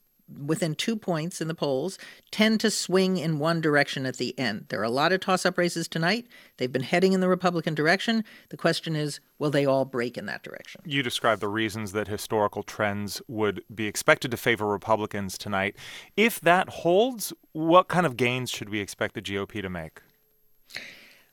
within 0.46 0.76
two 0.76 0.96
points 0.96 1.42
in 1.42 1.48
the 1.48 1.56
polls 1.56 1.98
tend 2.32 2.60
to 2.60 2.72
swing 2.72 3.18
in 3.18 3.40
one 3.40 3.62
direction 3.62 4.06
at 4.06 4.18
the 4.18 4.38
end. 4.38 4.66
There 4.70 4.80
are 4.80 4.84
a 4.84 4.90
lot 4.90 5.12
of 5.12 5.22
toss 5.22 5.46
up 5.46 5.58
races 5.58 5.88
tonight. 5.88 6.28
They've 6.58 6.72
been 6.72 6.84
heading 6.84 7.14
in 7.14 7.20
the 7.20 7.30
Republican 7.30 7.76
direction. 7.76 8.24
The 8.50 8.58
question 8.58 8.96
is, 8.96 9.20
will 9.38 9.50
they 9.50 9.66
all 9.66 9.86
break 9.86 10.18
in 10.18 10.26
that 10.28 10.44
direction? 10.44 10.82
You 10.86 11.04
described 11.04 11.42
the 11.42 11.48
reasons 11.48 11.92
that 11.94 12.08
historical 12.08 12.64
trends 12.64 13.22
would 13.28 13.64
be 13.74 13.88
expected 13.88 14.32
to 14.32 14.38
favor 14.38 14.68
Republicans 14.68 15.38
tonight. 15.38 15.76
If 16.16 16.40
that 16.42 16.70
holds, 16.70 17.34
what 17.52 17.88
kind 17.88 18.06
of 18.06 18.18
gains 18.18 18.50
should 18.50 18.70
we 18.70 18.80
expect 18.80 19.16
the 19.16 19.22
GOP 19.22 19.62
to 19.62 19.70
make? 19.70 20.02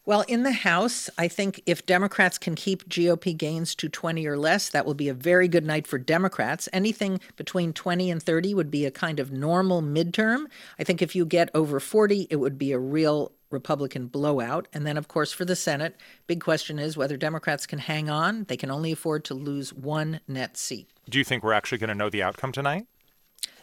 Well, 0.06 0.20
in 0.28 0.44
the 0.44 0.52
House, 0.52 1.10
I 1.18 1.26
think 1.26 1.60
if 1.66 1.84
Democrats 1.84 2.38
can 2.38 2.54
keep 2.54 2.88
GOP 2.88 3.36
gains 3.36 3.74
to 3.74 3.88
20 3.88 4.24
or 4.24 4.38
less, 4.38 4.68
that 4.68 4.86
will 4.86 4.94
be 4.94 5.08
a 5.08 5.14
very 5.14 5.48
good 5.48 5.66
night 5.66 5.88
for 5.88 5.98
Democrats. 5.98 6.68
Anything 6.72 7.18
between 7.34 7.72
20 7.72 8.12
and 8.12 8.22
30 8.22 8.54
would 8.54 8.70
be 8.70 8.86
a 8.86 8.92
kind 8.92 9.18
of 9.18 9.32
normal 9.32 9.82
midterm. 9.82 10.44
I 10.78 10.84
think 10.84 11.02
if 11.02 11.16
you 11.16 11.26
get 11.26 11.50
over 11.54 11.80
40, 11.80 12.28
it 12.30 12.36
would 12.36 12.56
be 12.56 12.70
a 12.70 12.78
real 12.78 13.32
Republican 13.50 14.06
blowout. 14.06 14.68
And 14.72 14.86
then, 14.86 14.96
of 14.96 15.08
course, 15.08 15.32
for 15.32 15.44
the 15.44 15.56
Senate, 15.56 15.96
big 16.28 16.40
question 16.40 16.78
is 16.78 16.96
whether 16.96 17.16
Democrats 17.16 17.66
can 17.66 17.80
hang 17.80 18.08
on. 18.08 18.44
They 18.44 18.56
can 18.56 18.70
only 18.70 18.92
afford 18.92 19.24
to 19.24 19.34
lose 19.34 19.74
one 19.74 20.20
net 20.28 20.56
seat. 20.56 20.88
Do 21.10 21.18
you 21.18 21.24
think 21.24 21.42
we're 21.42 21.52
actually 21.52 21.78
going 21.78 21.88
to 21.88 21.96
know 21.96 22.10
the 22.10 22.22
outcome 22.22 22.52
tonight? 22.52 22.86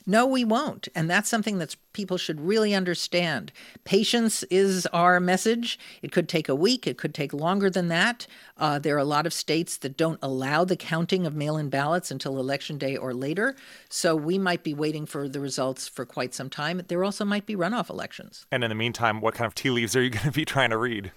No, 0.05 0.25
we 0.25 0.43
won't. 0.43 0.87
And 0.93 1.09
that's 1.09 1.29
something 1.29 1.59
that 1.59 1.75
people 1.93 2.17
should 2.17 2.41
really 2.41 2.73
understand. 2.73 3.51
Patience 3.83 4.43
is 4.43 4.85
our 4.87 5.19
message. 5.19 5.79
It 6.01 6.11
could 6.11 6.27
take 6.27 6.49
a 6.49 6.55
week, 6.55 6.87
it 6.87 6.97
could 6.97 7.13
take 7.13 7.33
longer 7.33 7.69
than 7.69 7.87
that. 7.87 8.27
Uh, 8.57 8.79
there 8.79 8.95
are 8.95 8.99
a 8.99 9.05
lot 9.05 9.25
of 9.25 9.33
states 9.33 9.77
that 9.77 9.97
don't 9.97 10.19
allow 10.21 10.65
the 10.65 10.75
counting 10.75 11.25
of 11.25 11.35
mail 11.35 11.57
in 11.57 11.69
ballots 11.69 12.11
until 12.11 12.39
election 12.39 12.77
day 12.77 12.97
or 12.97 13.13
later. 13.13 13.55
So 13.89 14.15
we 14.15 14.37
might 14.37 14.63
be 14.63 14.73
waiting 14.73 15.05
for 15.05 15.27
the 15.27 15.39
results 15.39 15.87
for 15.87 16.05
quite 16.05 16.33
some 16.33 16.49
time. 16.49 16.81
There 16.87 17.03
also 17.03 17.25
might 17.25 17.45
be 17.45 17.55
runoff 17.55 17.89
elections. 17.89 18.45
And 18.51 18.63
in 18.63 18.69
the 18.69 18.75
meantime, 18.75 19.21
what 19.21 19.35
kind 19.35 19.47
of 19.47 19.55
tea 19.55 19.69
leaves 19.69 19.95
are 19.95 20.01
you 20.01 20.09
going 20.09 20.25
to 20.25 20.31
be 20.31 20.45
trying 20.45 20.71
to 20.71 20.77
read? 20.77 21.11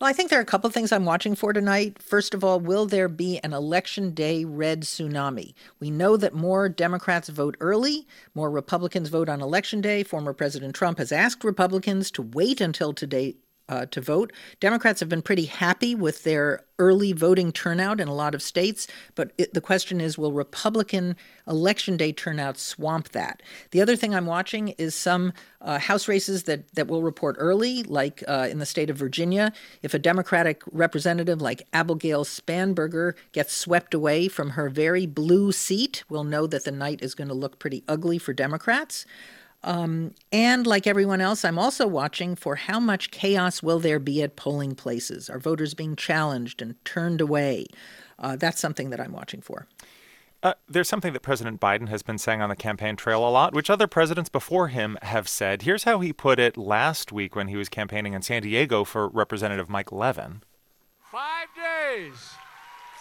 Well, 0.00 0.08
I 0.08 0.12
think 0.12 0.30
there 0.30 0.38
are 0.38 0.42
a 0.42 0.46
couple 0.46 0.70
things 0.70 0.92
I'm 0.92 1.04
watching 1.04 1.34
for 1.34 1.52
tonight. 1.52 2.02
First 2.02 2.34
of 2.34 2.44
all, 2.44 2.60
will 2.60 2.86
there 2.86 3.08
be 3.08 3.38
an 3.38 3.52
election 3.52 4.12
day 4.12 4.44
red 4.44 4.82
tsunami? 4.82 5.54
We 5.80 5.90
know 5.90 6.16
that 6.16 6.34
more 6.34 6.68
Democrats 6.68 7.28
vote 7.28 7.56
early, 7.60 8.06
more 8.34 8.50
Republicans 8.50 9.08
vote 9.08 9.28
on 9.28 9.40
election 9.40 9.80
day. 9.80 10.02
Former 10.02 10.32
President 10.32 10.74
Trump 10.74 10.98
has 10.98 11.12
asked 11.12 11.44
Republicans 11.44 12.10
to 12.12 12.22
wait 12.22 12.60
until 12.60 12.92
today 12.92 13.36
uh, 13.68 13.86
to 13.86 14.00
vote. 14.00 14.32
Democrats 14.60 15.00
have 15.00 15.08
been 15.08 15.22
pretty 15.22 15.44
happy 15.44 15.94
with 15.94 16.24
their 16.24 16.64
early 16.78 17.12
voting 17.12 17.50
turnout 17.50 18.00
in 18.00 18.08
a 18.08 18.14
lot 18.14 18.34
of 18.34 18.42
states, 18.42 18.86
but 19.14 19.32
it, 19.36 19.52
the 19.52 19.60
question 19.60 20.00
is 20.00 20.16
will 20.16 20.32
Republican 20.32 21.16
election 21.46 21.96
day 21.96 22.12
turnout 22.12 22.56
swamp 22.56 23.10
that? 23.10 23.42
The 23.72 23.82
other 23.82 23.96
thing 23.96 24.14
I'm 24.14 24.26
watching 24.26 24.68
is 24.78 24.94
some 24.94 25.32
uh, 25.60 25.78
House 25.78 26.06
races 26.06 26.44
that, 26.44 26.72
that 26.74 26.86
will 26.86 27.02
report 27.02 27.36
early, 27.38 27.82
like 27.82 28.22
uh, 28.28 28.46
in 28.50 28.58
the 28.58 28.66
state 28.66 28.90
of 28.90 28.96
Virginia. 28.96 29.52
If 29.82 29.92
a 29.92 29.98
Democratic 29.98 30.62
representative 30.70 31.42
like 31.42 31.66
Abigail 31.72 32.24
Spanberger 32.24 33.14
gets 33.32 33.54
swept 33.54 33.92
away 33.92 34.28
from 34.28 34.50
her 34.50 34.68
very 34.68 35.06
blue 35.06 35.50
seat, 35.50 36.04
we'll 36.08 36.24
know 36.24 36.46
that 36.46 36.64
the 36.64 36.70
night 36.70 37.02
is 37.02 37.14
going 37.14 37.28
to 37.28 37.34
look 37.34 37.58
pretty 37.58 37.82
ugly 37.88 38.18
for 38.18 38.32
Democrats. 38.32 39.04
Um, 39.64 40.14
and 40.30 40.66
like 40.66 40.86
everyone 40.86 41.20
else, 41.20 41.44
I'm 41.44 41.58
also 41.58 41.86
watching 41.86 42.36
for 42.36 42.56
how 42.56 42.78
much 42.78 43.10
chaos 43.10 43.62
will 43.62 43.80
there 43.80 43.98
be 43.98 44.22
at 44.22 44.36
polling 44.36 44.74
places. 44.74 45.28
Are 45.28 45.38
voters 45.38 45.74
being 45.74 45.96
challenged 45.96 46.62
and 46.62 46.82
turned 46.84 47.20
away? 47.20 47.66
Uh, 48.18 48.36
that's 48.36 48.60
something 48.60 48.90
that 48.90 49.00
I'm 49.00 49.12
watching 49.12 49.40
for. 49.40 49.66
Uh, 50.40 50.54
there's 50.68 50.88
something 50.88 51.12
that 51.12 51.22
President 51.22 51.60
Biden 51.60 51.88
has 51.88 52.02
been 52.02 52.18
saying 52.18 52.40
on 52.40 52.48
the 52.48 52.54
campaign 52.54 52.94
trail 52.94 53.26
a 53.26 53.30
lot, 53.30 53.52
which 53.52 53.68
other 53.68 53.88
presidents 53.88 54.28
before 54.28 54.68
him 54.68 54.96
have 55.02 55.28
said. 55.28 55.62
Here's 55.62 55.82
how 55.82 55.98
he 55.98 56.12
put 56.12 56.38
it 56.38 56.56
last 56.56 57.10
week 57.10 57.34
when 57.34 57.48
he 57.48 57.56
was 57.56 57.68
campaigning 57.68 58.14
in 58.14 58.22
San 58.22 58.42
Diego 58.42 58.84
for 58.84 59.08
Representative 59.08 59.68
Mike 59.68 59.90
Levin. 59.90 60.42
Five 61.10 61.48
days. 61.56 62.30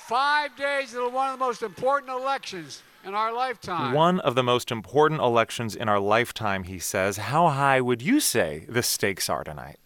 Five 0.08 0.56
days 0.56 0.96
of 0.96 1.14
one 1.14 1.32
of 1.32 1.38
the 1.38 1.46
most 1.46 1.62
important 1.62 2.12
elections 2.12 2.82
in 3.08 3.16
our 3.16 3.34
lifetime. 3.34 3.94
One 3.94 4.20
of 4.20 4.36
the 4.36 4.44
most 4.44 4.72
important 4.72 5.22
elections 5.22 5.76
in 5.76 5.90
our 5.90 6.00
lifetime, 6.00 6.64
he 6.64 6.78
says. 6.78 7.18
How 7.18 7.48
high 7.50 7.82
would 7.82 8.02
you 8.02 8.20
say 8.20 8.66
the 8.68 8.84
stakes 8.84 9.30
are 9.30 9.44
tonight? 9.44 9.78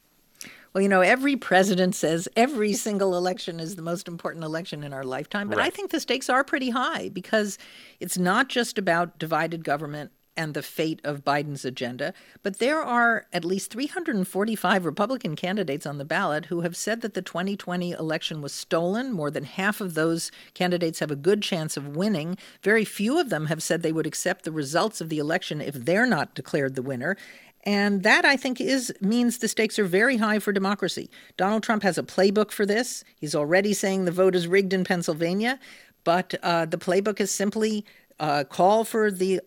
Well, 0.73 0.81
you 0.81 0.89
know, 0.89 1.01
every 1.01 1.35
president 1.35 1.95
says 1.95 2.29
every 2.35 2.73
single 2.73 3.15
election 3.15 3.59
is 3.59 3.75
the 3.75 3.81
most 3.81 4.07
important 4.07 4.45
election 4.45 4.83
in 4.83 4.93
our 4.93 5.03
lifetime. 5.03 5.49
But 5.49 5.57
right. 5.57 5.67
I 5.67 5.69
think 5.69 5.91
the 5.91 5.99
stakes 5.99 6.29
are 6.29 6.43
pretty 6.43 6.69
high 6.69 7.09
because 7.09 7.57
it's 7.99 8.17
not 8.17 8.47
just 8.47 8.77
about 8.77 9.19
divided 9.19 9.65
government 9.65 10.11
and 10.41 10.55
the 10.55 10.63
fate 10.63 10.99
of 11.03 11.23
Biden's 11.23 11.63
agenda. 11.63 12.13
But 12.41 12.57
there 12.57 12.81
are 12.81 13.27
at 13.31 13.45
least 13.45 13.71
345 13.71 14.85
Republican 14.85 15.35
candidates 15.35 15.85
on 15.85 15.99
the 15.99 16.05
ballot 16.05 16.45
who 16.45 16.61
have 16.61 16.75
said 16.75 17.01
that 17.01 17.13
the 17.13 17.21
2020 17.21 17.91
election 17.91 18.41
was 18.41 18.51
stolen. 18.51 19.11
More 19.11 19.29
than 19.29 19.43
half 19.43 19.81
of 19.81 19.93
those 19.93 20.31
candidates 20.55 20.97
have 20.97 21.11
a 21.11 21.15
good 21.15 21.43
chance 21.43 21.77
of 21.77 21.95
winning. 21.95 22.37
Very 22.63 22.83
few 22.83 23.19
of 23.19 23.29
them 23.29 23.45
have 23.45 23.61
said 23.61 23.83
they 23.83 23.91
would 23.91 24.07
accept 24.07 24.43
the 24.43 24.51
results 24.51 24.99
of 24.99 25.09
the 25.09 25.19
election 25.19 25.61
if 25.61 25.75
they're 25.75 26.07
not 26.07 26.33
declared 26.33 26.73
the 26.73 26.81
winner. 26.81 27.15
And 27.63 28.01
that 28.01 28.25
I 28.25 28.35
think 28.35 28.59
is 28.59 28.91
means 28.99 29.37
the 29.37 29.47
stakes 29.47 29.77
are 29.77 29.85
very 29.85 30.17
high 30.17 30.39
for 30.39 30.51
democracy. 30.51 31.11
Donald 31.37 31.61
Trump 31.61 31.83
has 31.83 31.99
a 31.99 32.03
playbook 32.03 32.49
for 32.49 32.65
this. 32.65 33.03
He's 33.15 33.35
already 33.35 33.73
saying 33.73 34.05
the 34.05 34.11
vote 34.11 34.33
is 34.33 34.47
rigged 34.47 34.73
in 34.73 34.83
Pennsylvania, 34.83 35.59
but 36.03 36.33
uh, 36.41 36.65
the 36.65 36.79
playbook 36.79 37.19
is 37.19 37.29
simply 37.29 37.85
uh, 38.21 38.43
call 38.43 38.83
for 38.83 39.09
the 39.09 39.41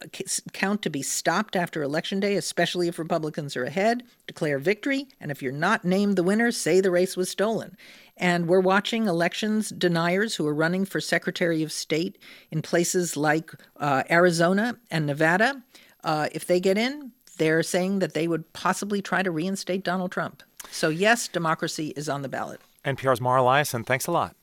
count 0.53 0.83
to 0.83 0.91
be 0.91 1.01
stopped 1.01 1.55
after 1.55 1.81
Election 1.81 2.19
Day, 2.19 2.35
especially 2.35 2.89
if 2.89 2.99
Republicans 2.99 3.57
are 3.57 3.63
ahead, 3.63 4.03
declare 4.27 4.59
victory, 4.59 5.07
and 5.21 5.31
if 5.31 5.41
you're 5.41 5.53
not 5.53 5.85
named 5.85 6.17
the 6.17 6.25
winner, 6.25 6.51
say 6.51 6.81
the 6.81 6.91
race 6.91 7.17
was 7.17 7.31
stolen. 7.31 7.77
And 8.17 8.49
we're 8.49 8.61
watching 8.61 9.07
elections 9.07 9.69
deniers 9.69 10.35
who 10.35 10.45
are 10.49 10.55
running 10.55 10.85
for 10.85 11.01
Secretary 11.01 11.63
of 11.63 11.71
State 11.71 12.19
in 12.51 12.63
places 12.63 13.17
like 13.17 13.53
uh, 13.77 14.03
Arizona 14.11 14.77
and 14.91 15.07
Nevada. 15.07 15.63
Uh, 16.03 16.29
if 16.33 16.45
they 16.45 16.59
get 16.59 16.77
in, 16.77 17.13
they're 17.39 17.63
saying 17.63 18.01
that 18.01 18.13
they 18.13 18.27
would 18.27 18.53
possibly 18.55 19.01
try 19.01 19.23
to 19.23 19.31
reinstate 19.31 19.85
Donald 19.85 20.11
Trump. 20.11 20.43
So, 20.73 20.89
yes, 20.89 21.29
democracy 21.29 21.93
is 21.97 22.09
on 22.09 22.23
the 22.23 22.29
ballot. 22.29 22.61
NPR's 22.85 23.21
Mara 23.21 23.41
Liasson, 23.41 23.87
thanks 23.87 24.09
a 24.09 24.13
lot. 24.13 24.35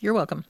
You're 0.00 0.14
welcome. 0.14 0.44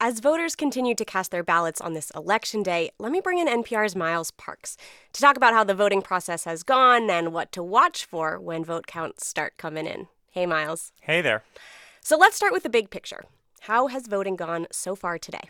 As 0.00 0.18
voters 0.20 0.56
continue 0.56 0.94
to 0.96 1.04
cast 1.04 1.30
their 1.30 1.44
ballots 1.44 1.80
on 1.80 1.92
this 1.94 2.10
election 2.16 2.62
day, 2.62 2.90
let 2.98 3.12
me 3.12 3.20
bring 3.20 3.38
in 3.38 3.46
NPR's 3.46 3.94
Miles 3.94 4.32
Parks 4.32 4.76
to 5.12 5.20
talk 5.20 5.36
about 5.36 5.54
how 5.54 5.62
the 5.62 5.74
voting 5.74 6.02
process 6.02 6.44
has 6.44 6.62
gone 6.64 7.08
and 7.08 7.32
what 7.32 7.52
to 7.52 7.62
watch 7.62 8.04
for 8.04 8.38
when 8.40 8.64
vote 8.64 8.86
counts 8.86 9.26
start 9.26 9.56
coming 9.56 9.86
in. 9.86 10.08
Hey, 10.30 10.46
Miles. 10.46 10.90
Hey 11.00 11.22
there. 11.22 11.44
So 12.00 12.18
let's 12.18 12.34
start 12.36 12.52
with 12.52 12.64
the 12.64 12.68
big 12.68 12.90
picture. 12.90 13.24
How 13.62 13.86
has 13.86 14.08
voting 14.08 14.36
gone 14.36 14.66
so 14.72 14.96
far 14.96 15.16
today? 15.16 15.48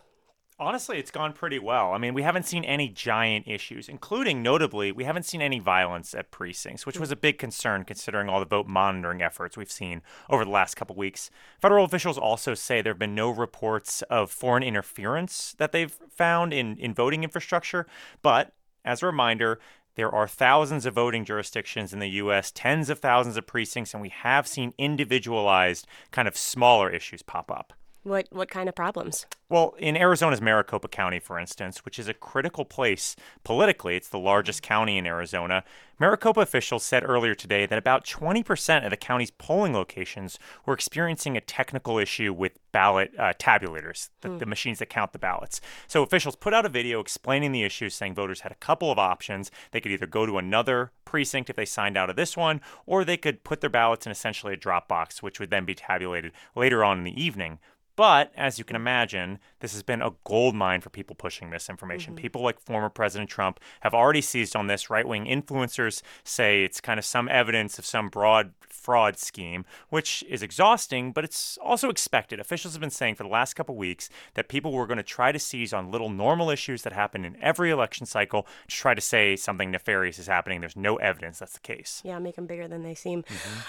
Honestly, 0.57 0.99
it's 0.99 1.11
gone 1.11 1.33
pretty 1.33 1.59
well. 1.59 1.93
I 1.93 1.99
mean, 1.99 2.15
we 2.15 2.23
haven't 2.23 2.47
seen 2.47 2.65
any 2.65 2.89
giant 2.89 3.49
issues, 3.49 3.89
including 3.89 4.41
notably, 4.41 4.93
we 4.93 5.03
haven't 5.03 5.25
seen 5.25 5.43
any 5.43 5.59
violence 5.59 6.15
at 6.15 6.31
precincts, 6.31 6.87
which 6.87 6.99
was 6.99 7.11
a 7.11 7.17
big 7.17 7.39
concern 7.39 7.85
considering 7.85 8.29
all 8.29 8.39
the 8.39 8.47
vote 8.47 8.69
monitoring 8.69 9.21
efforts 9.21 9.57
we've 9.57 9.71
seen 9.71 10.01
over 10.31 10.45
the 10.45 10.53
last 10.53 10.77
couple 10.77 10.95
weeks. 10.95 11.29
Federal 11.61 11.85
officials 11.85 12.17
also 12.17 12.55
say 12.55 12.81
there 12.81 12.93
have 12.93 13.01
been 13.01 13.17
no 13.17 13.31
reports 13.31 14.03
of 14.03 14.31
foreign 14.31 14.63
interference 14.63 15.57
that 15.59 15.73
they've 15.73 15.99
found 16.09 16.55
in, 16.55 16.77
in 16.77 16.95
voting 16.95 17.25
infrastructure. 17.25 17.85
But 18.23 18.53
as 18.85 19.03
a 19.03 19.07
reminder, 19.07 19.59
there 19.97 20.15
are 20.15 20.29
thousands 20.29 20.87
of 20.87 20.95
voting 20.95 21.25
jurisdictions 21.25 21.93
in 21.93 21.99
the 21.99 22.11
US, 22.11 22.53
tens 22.53 22.91
of 22.91 23.01
thousands 23.01 23.37
of 23.37 23.49
precincts, 23.49 23.93
and 23.93 24.01
we 24.01 24.11
have 24.11 24.47
seen 24.47 24.73
individualized, 24.79 25.85
kind 26.13 26.29
of 26.29 26.37
smaller 26.37 26.91
issues 26.91 27.23
pop 27.23 27.51
up. 27.51 27.73
What 28.05 28.29
what 28.31 28.51
kind 28.51 28.69
of 28.69 28.75
problems? 28.75 29.27
Well, 29.49 29.75
in 29.79 29.97
Arizona's 29.97 30.41
Maricopa 30.41 30.89
County, 30.89 31.19
for 31.19 31.39
instance, 31.39 31.85
which 31.85 31.99
is 31.99 32.09
a 32.09 32.15
critical 32.15 32.65
place 32.65 33.15
politically, 33.45 33.97
it's 33.97 34.09
the 34.09 34.19
largest 34.19 34.63
county 34.63 34.99
in 34.99 35.07
Arizona. 35.07 35.65
Maricopa 35.99 36.41
officials 36.41 36.83
said 36.83 37.05
earlier 37.07 37.35
today 37.35 37.67
that 37.67 37.79
about 37.79 38.05
20% 38.05 38.85
of 38.85 38.91
the 38.91 38.97
county's 38.97 39.31
polling 39.31 39.73
locations 39.73 40.39
were 40.67 40.75
experiencing 40.75 41.37
a 41.37 41.41
technical 41.41 41.99
issue 41.99 42.33
with 42.33 42.59
ballot 42.73 43.13
uh, 43.17 43.33
tabulators, 43.39 44.09
the, 44.23 44.29
Hmm. 44.29 44.39
the 44.39 44.47
machines 44.47 44.81
that 44.81 44.91
count 44.91 45.13
the 45.13 45.19
ballots. 45.21 45.61
So 45.87 46.03
officials 46.03 46.35
put 46.37 46.53
out 46.53 46.67
a 46.67 46.71
video 46.71 46.99
explaining 46.99 47.53
the 47.53 47.63
issue, 47.63 47.91
saying 47.91 48.15
voters 48.15 48.41
had 48.41 48.51
a 48.51 48.57
couple 48.57 48.91
of 48.91 48.99
options. 48.99 49.51
They 49.71 49.81
could 49.81 49.93
either 49.93 50.07
go 50.07 50.27
to 50.27 50.39
another 50.39 50.91
precinct 51.05 51.49
if 51.49 51.55
they 51.57 51.67
signed 51.67 51.97
out 51.97 52.11
of 52.11 52.17
this 52.17 52.37
one, 52.37 52.61
or 52.87 53.05
they 53.05 53.17
could 53.19 53.45
put 53.45 53.61
their 53.61 53.71
ballots 53.71 54.05
in 54.05 54.11
essentially 54.11 54.55
a 54.55 54.57
drop 54.57 54.89
box, 54.89 55.23
which 55.23 55.39
would 55.39 55.51
then 55.51 55.65
be 55.65 55.75
tabulated 55.77 56.33
later 56.57 56.83
on 56.83 56.99
in 56.99 57.05
the 57.05 57.23
evening. 57.23 57.61
But 57.97 58.33
as 58.37 58.59
you 58.59 58.65
can 58.65 58.77
imagine, 58.77 59.39
this 59.61 59.73
has 59.73 59.83
been 59.83 60.03
a 60.03 60.13
gold 60.25 60.55
mine 60.55 60.81
for 60.81 60.91
people 60.91 61.15
pushing 61.15 61.49
misinformation. 61.49 62.15
Mhm. 62.15 62.19
People 62.19 62.43
like 62.43 62.59
former 62.61 62.89
President 62.89 63.31
Trump 63.31 63.61
have 63.81 63.95
already 63.95 64.21
seized 64.21 64.57
on 64.57 64.67
this. 64.67 64.91
Right 64.91 65.07
wing 65.07 65.27
influencers 65.27 66.03
say 66.25 66.65
it's 66.65 66.81
kind 66.81 66.99
of 66.99 67.05
some 67.05 67.29
evidence 67.29 67.79
of 67.79 67.87
some 67.87 68.09
broad 68.09 68.53
fraud 68.69 69.17
scheme, 69.19 69.65
which 69.89 70.23
is 70.29 70.43
exhausting, 70.43 71.13
but 71.13 71.25
it's 71.25 71.57
also 71.59 71.89
expected. 71.89 72.39
Officials 72.41 72.75
have 72.75 72.81
been 72.81 72.91
saying 72.91 73.15
for 73.15 73.23
the 73.23 73.29
last 73.31 73.55
couple 73.55 73.77
weeks 73.77 74.11
that 74.35 74.49
people 74.49 74.73
were 74.73 74.87
going 74.87 74.99
to 74.99 75.03
try 75.03 75.33
to 75.33 75.39
seize 75.39 75.73
on 75.73 75.91
little 75.91 76.11
normal 76.11 76.51
issues 76.51 76.83
that 76.83 76.93
happen 76.93 77.25
in 77.25 77.37
every 77.41 77.71
election 77.71 78.05
cycle 78.05 78.43
to 78.69 78.77
try 78.77 78.93
to 78.93 79.01
say 79.01 79.37
something 79.37 79.71
nefarious 79.71 80.19
is 80.19 80.27
happening. 80.27 80.61
There's 80.61 80.77
no 80.77 80.97
evidence 80.97 81.39
that's 81.39 81.55
the 81.55 81.61
case. 81.61 82.03
Yeah, 82.05 82.19
make 82.19 82.37
them 82.37 82.47
bigger 82.47 82.69
than 82.69 82.83
they 82.83 82.95
seem. 82.95 83.25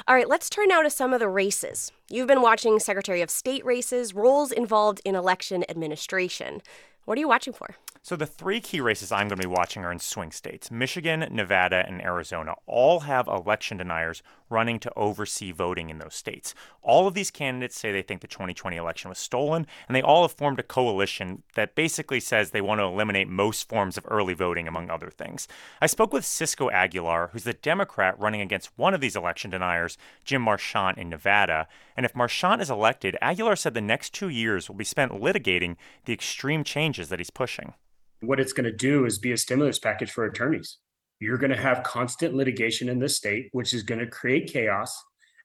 All 0.07 0.15
right, 0.15 0.27
let's 0.27 0.49
turn 0.49 0.67
now 0.67 0.81
to 0.81 0.89
some 0.89 1.13
of 1.13 1.19
the 1.19 1.29
races. 1.29 1.91
You've 2.09 2.27
been 2.27 2.41
watching 2.41 2.79
Secretary 2.79 3.21
of 3.21 3.29
State 3.29 3.63
races, 3.65 4.13
roles 4.15 4.51
involved 4.51 5.01
in 5.05 5.15
election 5.15 5.63
administration. 5.69 6.61
What 7.05 7.17
are 7.17 7.21
you 7.21 7.27
watching 7.27 7.53
for? 7.53 7.75
So 8.05 8.15
the 8.15 8.27
three 8.27 8.61
key 8.61 8.81
races 8.81 9.11
I'm 9.11 9.27
going 9.29 9.39
to 9.39 9.47
be 9.47 9.51
watching 9.51 9.83
are 9.83 9.91
in 9.91 9.97
swing 9.97 10.29
states. 10.29 10.69
Michigan, 10.69 11.27
Nevada, 11.31 11.83
and 11.87 11.99
Arizona 12.03 12.53
all 12.67 12.99
have 12.99 13.27
election 13.27 13.77
deniers 13.77 14.21
running 14.47 14.77
to 14.81 14.93
oversee 14.95 15.51
voting 15.51 15.89
in 15.89 15.97
those 15.97 16.13
states. 16.13 16.53
All 16.83 17.07
of 17.07 17.15
these 17.15 17.31
candidates 17.31 17.79
say 17.79 17.91
they 17.91 18.03
think 18.03 18.21
the 18.21 18.27
2020 18.27 18.77
election 18.77 19.09
was 19.09 19.17
stolen, 19.17 19.65
and 19.87 19.95
they 19.95 20.03
all 20.03 20.21
have 20.21 20.33
formed 20.33 20.59
a 20.59 20.63
coalition 20.63 21.41
that 21.55 21.73
basically 21.73 22.19
says 22.19 22.51
they 22.51 22.61
want 22.61 22.77
to 22.77 22.85
eliminate 22.85 23.27
most 23.27 23.67
forms 23.67 23.97
of 23.97 24.05
early 24.07 24.35
voting, 24.35 24.67
among 24.67 24.91
other 24.91 25.09
things. 25.09 25.47
I 25.81 25.87
spoke 25.87 26.13
with 26.13 26.25
Cisco 26.25 26.69
Aguilar, 26.69 27.31
who's 27.33 27.43
the 27.43 27.53
Democrat 27.53 28.19
running 28.19 28.41
against 28.41 28.69
one 28.75 28.93
of 28.93 29.01
these 29.01 29.15
election 29.15 29.49
deniers, 29.49 29.97
Jim 30.23 30.43
Marchant 30.43 30.99
in 30.99 31.09
Nevada. 31.09 31.67
And 31.97 32.05
if 32.05 32.15
Marchant 32.15 32.61
is 32.61 32.69
elected, 32.69 33.17
Aguilar 33.19 33.55
said 33.55 33.73
the 33.73 33.81
next 33.81 34.13
two 34.13 34.29
years 34.29 34.69
will 34.69 34.75
be 34.75 34.83
spent 34.83 35.11
litigating 35.11 35.75
the 36.05 36.13
extreme 36.13 36.63
changes 36.63 37.09
that 37.09 37.17
he's 37.17 37.31
pushing. 37.31 37.73
What 38.21 38.39
it's 38.39 38.53
going 38.53 38.65
to 38.65 38.71
do 38.71 39.05
is 39.05 39.19
be 39.19 39.31
a 39.31 39.37
stimulus 39.37 39.79
package 39.79 40.11
for 40.11 40.25
attorneys. 40.25 40.77
You're 41.19 41.37
going 41.37 41.51
to 41.51 41.61
have 41.61 41.83
constant 41.83 42.33
litigation 42.33 42.89
in 42.89 42.99
this 42.99 43.15
state, 43.15 43.49
which 43.51 43.73
is 43.73 43.83
going 43.83 43.99
to 43.99 44.07
create 44.07 44.51
chaos. 44.51 44.95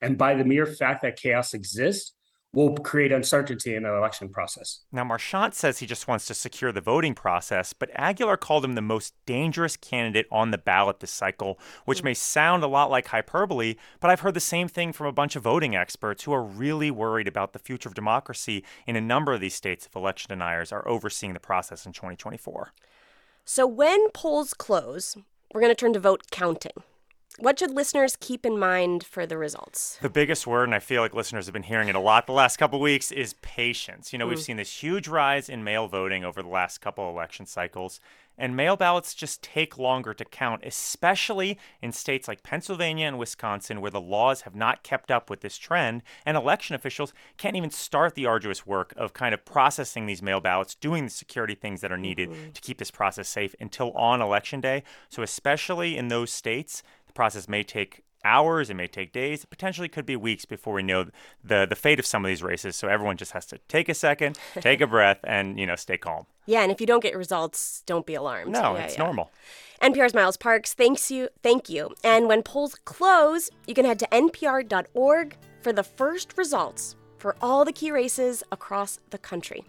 And 0.02 0.16
by 0.16 0.34
the 0.34 0.44
mere 0.44 0.66
fact 0.66 1.02
that 1.02 1.16
chaos 1.16 1.54
exists, 1.54 2.14
will 2.52 2.74
create 2.76 3.12
uncertainty 3.12 3.76
in 3.76 3.84
the 3.84 3.94
election 3.94 4.28
process. 4.28 4.80
Now, 4.90 5.04
Marchant 5.04 5.54
says 5.54 5.78
he 5.78 5.86
just 5.86 6.08
wants 6.08 6.26
to 6.26 6.34
secure 6.34 6.72
the 6.72 6.80
voting 6.80 7.14
process, 7.14 7.72
but 7.72 7.90
Aguilar 7.94 8.36
called 8.36 8.64
him 8.64 8.74
the 8.74 8.82
most 8.82 9.14
dangerous 9.24 9.76
candidate 9.76 10.26
on 10.32 10.50
the 10.50 10.58
ballot 10.58 10.98
this 10.98 11.12
cycle, 11.12 11.60
which 11.84 12.00
hmm. 12.00 12.06
may 12.06 12.14
sound 12.14 12.64
a 12.64 12.68
lot 12.68 12.90
like 12.90 13.08
hyperbole, 13.08 13.76
but 14.00 14.10
I've 14.10 14.20
heard 14.20 14.34
the 14.34 14.40
same 14.40 14.66
thing 14.66 14.92
from 14.92 15.06
a 15.06 15.12
bunch 15.12 15.36
of 15.36 15.44
voting 15.44 15.76
experts 15.76 16.24
who 16.24 16.32
are 16.32 16.42
really 16.42 16.90
worried 16.90 17.28
about 17.28 17.52
the 17.52 17.58
future 17.58 17.88
of 17.88 17.94
democracy 17.94 18.64
in 18.86 18.96
a 18.96 19.00
number 19.00 19.32
of 19.32 19.40
these 19.40 19.54
states 19.54 19.86
if 19.86 19.94
election 19.94 20.28
deniers 20.30 20.72
are 20.72 20.86
overseeing 20.88 21.34
the 21.34 21.40
process 21.40 21.86
in 21.86 21.92
2024. 21.92 22.72
So, 23.44 23.66
when 23.66 24.10
polls 24.10 24.54
close, 24.54 25.16
we're 25.52 25.60
going 25.60 25.70
to 25.70 25.76
turn 25.76 25.92
to 25.92 26.00
vote 26.00 26.30
counting. 26.30 26.72
What 27.38 27.58
should 27.58 27.70
listeners 27.70 28.16
keep 28.18 28.44
in 28.44 28.58
mind 28.58 29.04
for 29.04 29.24
the 29.24 29.38
results? 29.38 29.98
The 30.02 30.10
biggest 30.10 30.46
word, 30.48 30.64
and 30.64 30.74
I 30.74 30.80
feel 30.80 31.00
like 31.00 31.14
listeners 31.14 31.46
have 31.46 31.52
been 31.52 31.62
hearing 31.62 31.88
it 31.88 31.94
a 31.94 32.00
lot 32.00 32.26
the 32.26 32.32
last 32.32 32.56
couple 32.56 32.80
weeks, 32.80 33.12
is 33.12 33.34
patience. 33.34 34.12
You 34.12 34.18
know, 34.18 34.26
we've 34.26 34.38
Mm. 34.38 34.42
seen 34.42 34.56
this 34.56 34.82
huge 34.82 35.06
rise 35.06 35.48
in 35.48 35.62
mail 35.62 35.86
voting 35.86 36.24
over 36.24 36.42
the 36.42 36.48
last 36.48 36.78
couple 36.78 37.08
election 37.08 37.46
cycles, 37.46 38.00
and 38.36 38.56
mail 38.56 38.74
ballots 38.76 39.14
just 39.14 39.42
take 39.42 39.78
longer 39.78 40.12
to 40.14 40.24
count, 40.24 40.64
especially 40.64 41.58
in 41.80 41.92
states 41.92 42.26
like 42.26 42.42
Pennsylvania 42.42 43.06
and 43.06 43.18
Wisconsin, 43.18 43.80
where 43.80 43.90
the 43.90 44.00
laws 44.00 44.42
have 44.42 44.54
not 44.54 44.82
kept 44.82 45.10
up 45.10 45.30
with 45.30 45.40
this 45.40 45.56
trend, 45.56 46.02
and 46.26 46.36
election 46.36 46.74
officials 46.74 47.12
can't 47.36 47.56
even 47.56 47.70
start 47.70 48.14
the 48.14 48.26
arduous 48.26 48.66
work 48.66 48.92
of 48.96 49.12
kind 49.12 49.34
of 49.34 49.44
processing 49.44 50.06
these 50.06 50.22
mail 50.22 50.40
ballots, 50.40 50.74
doing 50.74 51.04
the 51.04 51.10
security 51.10 51.54
things 51.54 51.80
that 51.80 51.92
are 51.92 51.98
needed 51.98 52.54
to 52.54 52.60
keep 52.60 52.78
this 52.78 52.90
process 52.90 53.28
safe 53.28 53.54
until 53.60 53.92
on 53.92 54.20
election 54.20 54.60
day. 54.60 54.82
So, 55.08 55.22
especially 55.22 55.96
in 55.96 56.08
those 56.08 56.32
states, 56.32 56.82
the 57.10 57.14
process 57.14 57.48
may 57.48 57.62
take 57.62 58.02
hours, 58.24 58.70
it 58.70 58.74
may 58.74 58.86
take 58.86 59.12
days, 59.12 59.44
it 59.44 59.50
potentially 59.50 59.88
could 59.88 60.06
be 60.06 60.14
weeks 60.14 60.44
before 60.44 60.74
we 60.74 60.82
know 60.82 61.06
the 61.42 61.66
the 61.68 61.74
fate 61.76 61.98
of 61.98 62.06
some 62.06 62.24
of 62.24 62.28
these 62.28 62.42
races. 62.42 62.76
So 62.76 62.86
everyone 62.88 63.16
just 63.16 63.32
has 63.32 63.46
to 63.46 63.58
take 63.68 63.88
a 63.88 63.94
second, 63.94 64.38
take 64.60 64.80
a 64.80 64.86
breath, 64.86 65.18
and 65.24 65.58
you 65.58 65.66
know 65.66 65.76
stay 65.76 65.98
calm. 65.98 66.26
Yeah, 66.46 66.62
and 66.62 66.70
if 66.70 66.80
you 66.80 66.86
don't 66.86 67.02
get 67.02 67.16
results, 67.16 67.82
don't 67.86 68.06
be 68.06 68.14
alarmed. 68.14 68.52
No, 68.52 68.76
Yeah, 68.76 68.84
it's 68.84 68.96
yeah. 68.96 69.04
normal. 69.04 69.30
NPR's 69.82 70.14
Miles 70.14 70.36
Parks, 70.36 70.74
thanks 70.74 71.10
you, 71.10 71.28
thank 71.42 71.68
you. 71.70 71.90
And 72.04 72.28
when 72.28 72.42
polls 72.42 72.74
close, 72.84 73.50
you 73.66 73.74
can 73.74 73.86
head 73.86 73.98
to 74.00 74.08
npr.org 74.12 75.36
for 75.62 75.72
the 75.72 75.82
first 75.82 76.36
results 76.36 76.96
for 77.18 77.34
all 77.40 77.64
the 77.64 77.72
key 77.72 77.90
races 77.90 78.42
across 78.52 78.98
the 79.10 79.18
country. 79.18 79.64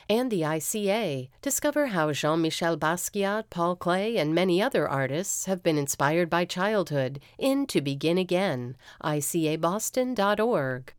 And 0.08 0.30
the 0.30 0.40
ICA. 0.40 1.28
Discover 1.42 1.88
how 1.88 2.10
Jean-Michel 2.12 2.78
Basquiat, 2.78 3.50
Paul 3.50 3.76
Klee, 3.76 4.16
and 4.16 4.34
many 4.34 4.62
other 4.62 4.88
artists 4.88 5.44
have 5.44 5.62
been 5.62 5.76
inspired 5.76 6.30
by 6.30 6.46
childhood 6.46 7.20
in 7.36 7.66
To 7.66 7.82
Begin 7.82 8.16
Again. 8.16 8.78
ICABoston.org. 9.02 10.94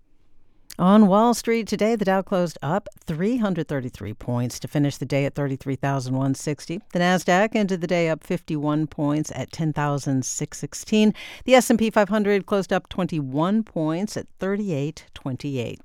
On 0.78 1.08
Wall 1.08 1.34
Street 1.34 1.68
today, 1.70 1.96
the 1.96 2.04
Dow 2.04 2.22
closed 2.22 2.58
up 2.62 2.90
333 3.06 4.14
points 4.14 4.60
to 4.60 4.68
finish 4.68 4.98
the 4.98 5.06
day 5.06 5.24
at 5.24 5.34
33,160. 5.34 6.82
The 6.92 7.00
Nasdaq 7.00 7.56
ended 7.56 7.80
the 7.80 7.88
day 7.88 8.10
up 8.10 8.26
51 8.26 8.88
points 8.88 9.32
at 9.34 9.54
10,616. 9.54 11.14
The 11.46 11.56
S&P 11.56 11.90
500 11.90 12.46
closed 12.46 12.74
up 12.74 12.90
21 12.90 13.64
points 13.64 14.18
at 14.18 14.28
3828. 14.40 15.80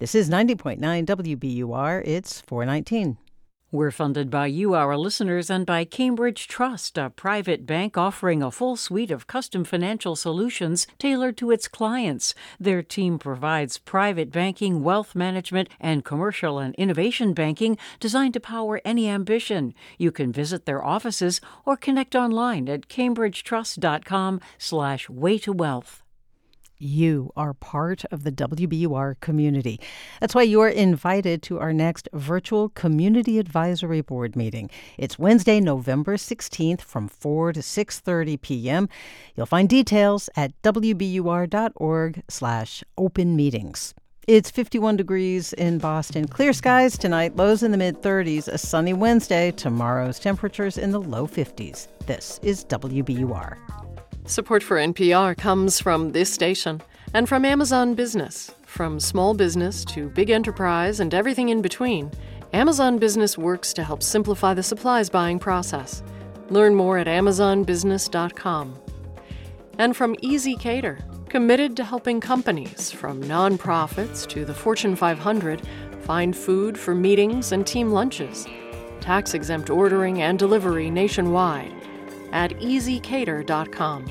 This 0.00 0.14
is 0.14 0.28
90.9 0.28 0.80
WBUR. 1.06 2.02
It's 2.06 2.42
419. 2.42 3.16
We're 3.72 3.90
funded 3.90 4.30
by 4.30 4.46
you, 4.46 4.74
our 4.74 4.96
listeners, 4.96 5.50
and 5.50 5.66
by 5.66 5.84
Cambridge 5.84 6.46
Trust, 6.46 6.96
a 6.96 7.10
private 7.10 7.66
bank 7.66 7.98
offering 7.98 8.40
a 8.40 8.52
full 8.52 8.76
suite 8.76 9.10
of 9.10 9.26
custom 9.26 9.64
financial 9.64 10.14
solutions 10.14 10.86
tailored 11.00 11.36
to 11.38 11.50
its 11.50 11.66
clients. 11.66 12.32
Their 12.60 12.80
team 12.84 13.18
provides 13.18 13.78
private 13.78 14.30
banking, 14.30 14.84
wealth 14.84 15.16
management, 15.16 15.68
and 15.80 16.04
commercial 16.04 16.60
and 16.60 16.76
innovation 16.76 17.34
banking 17.34 17.76
designed 17.98 18.34
to 18.34 18.40
power 18.40 18.80
any 18.84 19.08
ambition. 19.08 19.74
You 19.98 20.12
can 20.12 20.30
visit 20.30 20.64
their 20.64 20.84
offices 20.84 21.40
or 21.64 21.76
connect 21.76 22.14
online 22.14 22.68
at 22.68 22.86
cambridgetrust.com 22.86 24.40
slash 24.58 25.10
way 25.10 25.38
to 25.38 25.52
wealth. 25.52 26.05
You 26.78 27.32
are 27.36 27.52
part 27.54 28.04
of 28.10 28.24
the 28.24 28.32
WBUR 28.32 29.20
community. 29.20 29.80
That's 30.20 30.34
why 30.34 30.42
you're 30.42 30.68
invited 30.68 31.42
to 31.44 31.58
our 31.58 31.72
next 31.72 32.10
virtual 32.12 32.68
Community 32.70 33.38
Advisory 33.38 34.00
Board 34.00 34.34
meeting. 34.36 34.70
It's 34.98 35.16
Wednesday, 35.18 35.60
November 35.60 36.16
16th 36.16 36.82
from 36.82 37.08
4 37.08 37.52
to 37.54 37.60
6:30 37.60 38.40
p.m. 38.40 38.88
You'll 39.34 39.46
find 39.46 39.68
details 39.68 40.30
at 40.36 40.52
wbur.org/slash 40.62 42.84
open 42.98 43.36
meetings. 43.36 43.94
It's 44.26 44.50
51 44.50 44.96
degrees 44.96 45.52
in 45.52 45.78
Boston. 45.78 46.26
Clear 46.26 46.52
skies 46.52 46.98
tonight, 46.98 47.36
lows 47.36 47.62
in 47.62 47.70
the 47.70 47.78
mid 47.78 48.02
30s. 48.02 48.48
A 48.48 48.58
sunny 48.58 48.92
Wednesday. 48.92 49.52
Tomorrow's 49.52 50.18
temperatures 50.18 50.78
in 50.78 50.90
the 50.90 51.00
low 51.00 51.28
50s. 51.28 51.86
This 52.06 52.40
is 52.42 52.64
WBUR. 52.64 53.85
Support 54.28 54.64
for 54.64 54.76
NPR 54.78 55.36
comes 55.38 55.78
from 55.78 56.10
this 56.10 56.32
station 56.32 56.82
and 57.14 57.28
from 57.28 57.44
Amazon 57.44 57.94
Business. 57.94 58.50
From 58.66 58.98
small 58.98 59.34
business 59.34 59.84
to 59.84 60.08
big 60.08 60.30
enterprise 60.30 60.98
and 60.98 61.14
everything 61.14 61.50
in 61.50 61.62
between, 61.62 62.10
Amazon 62.52 62.98
Business 62.98 63.38
works 63.38 63.72
to 63.74 63.84
help 63.84 64.02
simplify 64.02 64.52
the 64.52 64.64
supplies 64.64 65.08
buying 65.08 65.38
process. 65.38 66.02
Learn 66.50 66.74
more 66.74 66.98
at 66.98 67.06
amazonbusiness.com. 67.06 68.74
And 69.78 69.96
from 69.96 70.16
ezCater, 70.16 71.28
committed 71.28 71.76
to 71.76 71.84
helping 71.84 72.20
companies 72.20 72.90
from 72.90 73.22
nonprofits 73.22 74.26
to 74.30 74.44
the 74.44 74.54
Fortune 74.54 74.96
500 74.96 75.62
find 76.00 76.36
food 76.36 76.76
for 76.76 76.96
meetings 76.96 77.52
and 77.52 77.64
team 77.64 77.92
lunches. 77.92 78.44
Tax 79.00 79.34
exempt 79.34 79.70
ordering 79.70 80.20
and 80.20 80.36
delivery 80.36 80.90
nationwide 80.90 81.85
at 82.32 82.52
ezcater.com. 82.52 84.06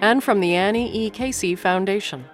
And 0.00 0.22
from 0.22 0.40
the 0.40 0.54
Annie 0.54 0.90
E. 0.94 1.10
Casey 1.10 1.54
Foundation. 1.54 2.24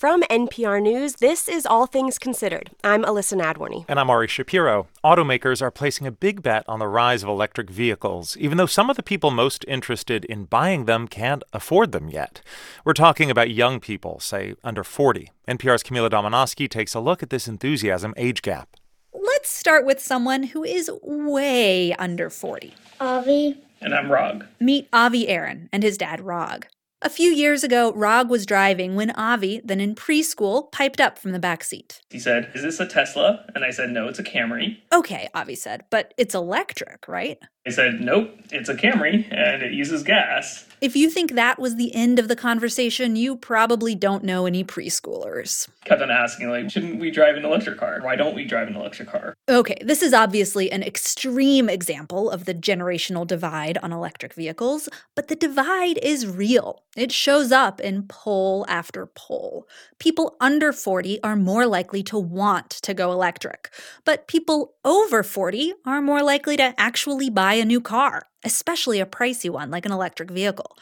From 0.00 0.22
NPR 0.30 0.80
News, 0.80 1.16
this 1.16 1.46
is 1.46 1.66
All 1.66 1.84
Things 1.84 2.18
Considered. 2.18 2.70
I'm 2.82 3.04
Elissa 3.04 3.36
Nadworny. 3.36 3.84
And 3.86 4.00
I'm 4.00 4.08
Ari 4.08 4.28
Shapiro. 4.28 4.88
Automakers 5.04 5.60
are 5.60 5.70
placing 5.70 6.06
a 6.06 6.10
big 6.10 6.42
bet 6.42 6.64
on 6.66 6.78
the 6.78 6.88
rise 6.88 7.22
of 7.22 7.28
electric 7.28 7.68
vehicles, 7.68 8.34
even 8.38 8.56
though 8.56 8.64
some 8.64 8.88
of 8.88 8.96
the 8.96 9.02
people 9.02 9.30
most 9.30 9.62
interested 9.68 10.24
in 10.24 10.44
buying 10.44 10.86
them 10.86 11.06
can't 11.06 11.42
afford 11.52 11.92
them 11.92 12.08
yet. 12.08 12.40
We're 12.82 12.94
talking 12.94 13.30
about 13.30 13.50
young 13.50 13.78
people, 13.78 14.20
say 14.20 14.54
under 14.64 14.82
40. 14.82 15.32
NPR's 15.46 15.82
Camila 15.82 16.08
Domonoske 16.08 16.70
takes 16.70 16.94
a 16.94 17.00
look 17.00 17.22
at 17.22 17.28
this 17.28 17.46
enthusiasm 17.46 18.14
age 18.16 18.40
gap. 18.40 18.78
Let's 19.12 19.50
start 19.50 19.84
with 19.84 20.00
someone 20.00 20.44
who 20.44 20.64
is 20.64 20.90
way 21.02 21.92
under 21.96 22.30
40. 22.30 22.72
Avi. 23.00 23.56
And 23.80 23.94
I'm 23.94 24.12
Rog. 24.12 24.44
Meet 24.60 24.88
Avi 24.92 25.26
Aaron 25.26 25.70
and 25.72 25.82
his 25.82 25.96
dad, 25.96 26.20
Rog. 26.20 26.66
A 27.02 27.08
few 27.08 27.30
years 27.30 27.64
ago, 27.64 27.94
Rog 27.94 28.28
was 28.28 28.44
driving 28.44 28.94
when 28.94 29.10
Avi, 29.12 29.62
then 29.64 29.80
in 29.80 29.94
preschool, 29.94 30.70
piped 30.70 31.00
up 31.00 31.16
from 31.16 31.32
the 31.32 31.38
back 31.38 31.64
seat. 31.64 32.02
He 32.10 32.18
said, 32.18 32.50
Is 32.54 32.62
this 32.62 32.78
a 32.78 32.86
Tesla? 32.86 33.46
And 33.54 33.64
I 33.64 33.70
said, 33.70 33.88
No, 33.88 34.06
it's 34.06 34.18
a 34.18 34.22
Camry. 34.22 34.76
Okay, 34.92 35.30
Avi 35.34 35.54
said, 35.54 35.84
but 35.88 36.12
it's 36.18 36.34
electric, 36.34 37.08
right? 37.08 37.38
Said, 37.70 38.00
Nope, 38.00 38.30
it's 38.50 38.68
a 38.68 38.74
Camry 38.74 39.26
and 39.32 39.62
it 39.62 39.72
uses 39.72 40.02
gas. 40.02 40.66
If 40.80 40.96
you 40.96 41.10
think 41.10 41.32
that 41.32 41.58
was 41.58 41.76
the 41.76 41.94
end 41.94 42.18
of 42.18 42.28
the 42.28 42.36
conversation, 42.36 43.14
you 43.14 43.36
probably 43.36 43.94
don't 43.94 44.24
know 44.24 44.46
any 44.46 44.64
preschoolers. 44.64 45.68
Kept 45.84 46.00
on 46.00 46.10
asking, 46.10 46.48
like, 46.48 46.70
shouldn't 46.70 46.98
we 46.98 47.10
drive 47.10 47.36
an 47.36 47.44
electric 47.44 47.78
car? 47.78 48.00
Why 48.02 48.16
don't 48.16 48.34
we 48.34 48.46
drive 48.46 48.68
an 48.68 48.76
electric 48.76 49.10
car? 49.10 49.34
Okay, 49.46 49.76
this 49.82 50.00
is 50.00 50.14
obviously 50.14 50.72
an 50.72 50.82
extreme 50.82 51.68
example 51.68 52.30
of 52.30 52.46
the 52.46 52.54
generational 52.54 53.26
divide 53.26 53.76
on 53.82 53.92
electric 53.92 54.32
vehicles, 54.32 54.88
but 55.14 55.28
the 55.28 55.36
divide 55.36 55.98
is 55.98 56.26
real. 56.26 56.82
It 56.96 57.12
shows 57.12 57.52
up 57.52 57.78
in 57.80 58.04
poll 58.04 58.64
after 58.66 59.04
poll. 59.04 59.68
People 59.98 60.36
under 60.40 60.72
40 60.72 61.22
are 61.22 61.36
more 61.36 61.66
likely 61.66 62.02
to 62.04 62.18
want 62.18 62.70
to 62.70 62.94
go 62.94 63.12
electric, 63.12 63.68
but 64.06 64.28
people 64.28 64.74
over 64.82 65.22
40 65.22 65.74
are 65.84 66.00
more 66.00 66.22
likely 66.22 66.56
to 66.56 66.74
actually 66.78 67.28
buy 67.28 67.54
a 67.60 67.64
new 67.64 67.80
car 67.80 68.26
especially 68.44 69.00
a 69.00 69.06
pricey 69.06 69.50
one 69.50 69.70
like 69.70 69.86
an 69.86 69.92
electric 69.92 70.30
vehicle. 70.30 70.76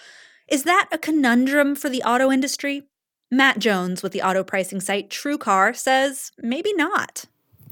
Is 0.48 0.62
that 0.64 0.88
a 0.92 0.98
conundrum 0.98 1.74
for 1.74 1.88
the 1.88 2.02
auto 2.02 2.30
industry? 2.30 2.84
Matt 3.30 3.58
Jones 3.58 4.02
with 4.02 4.12
the 4.12 4.22
auto 4.22 4.42
pricing 4.42 4.80
site 4.80 5.10
TrueCar 5.10 5.76
says 5.76 6.32
maybe 6.38 6.72
not. 6.74 7.26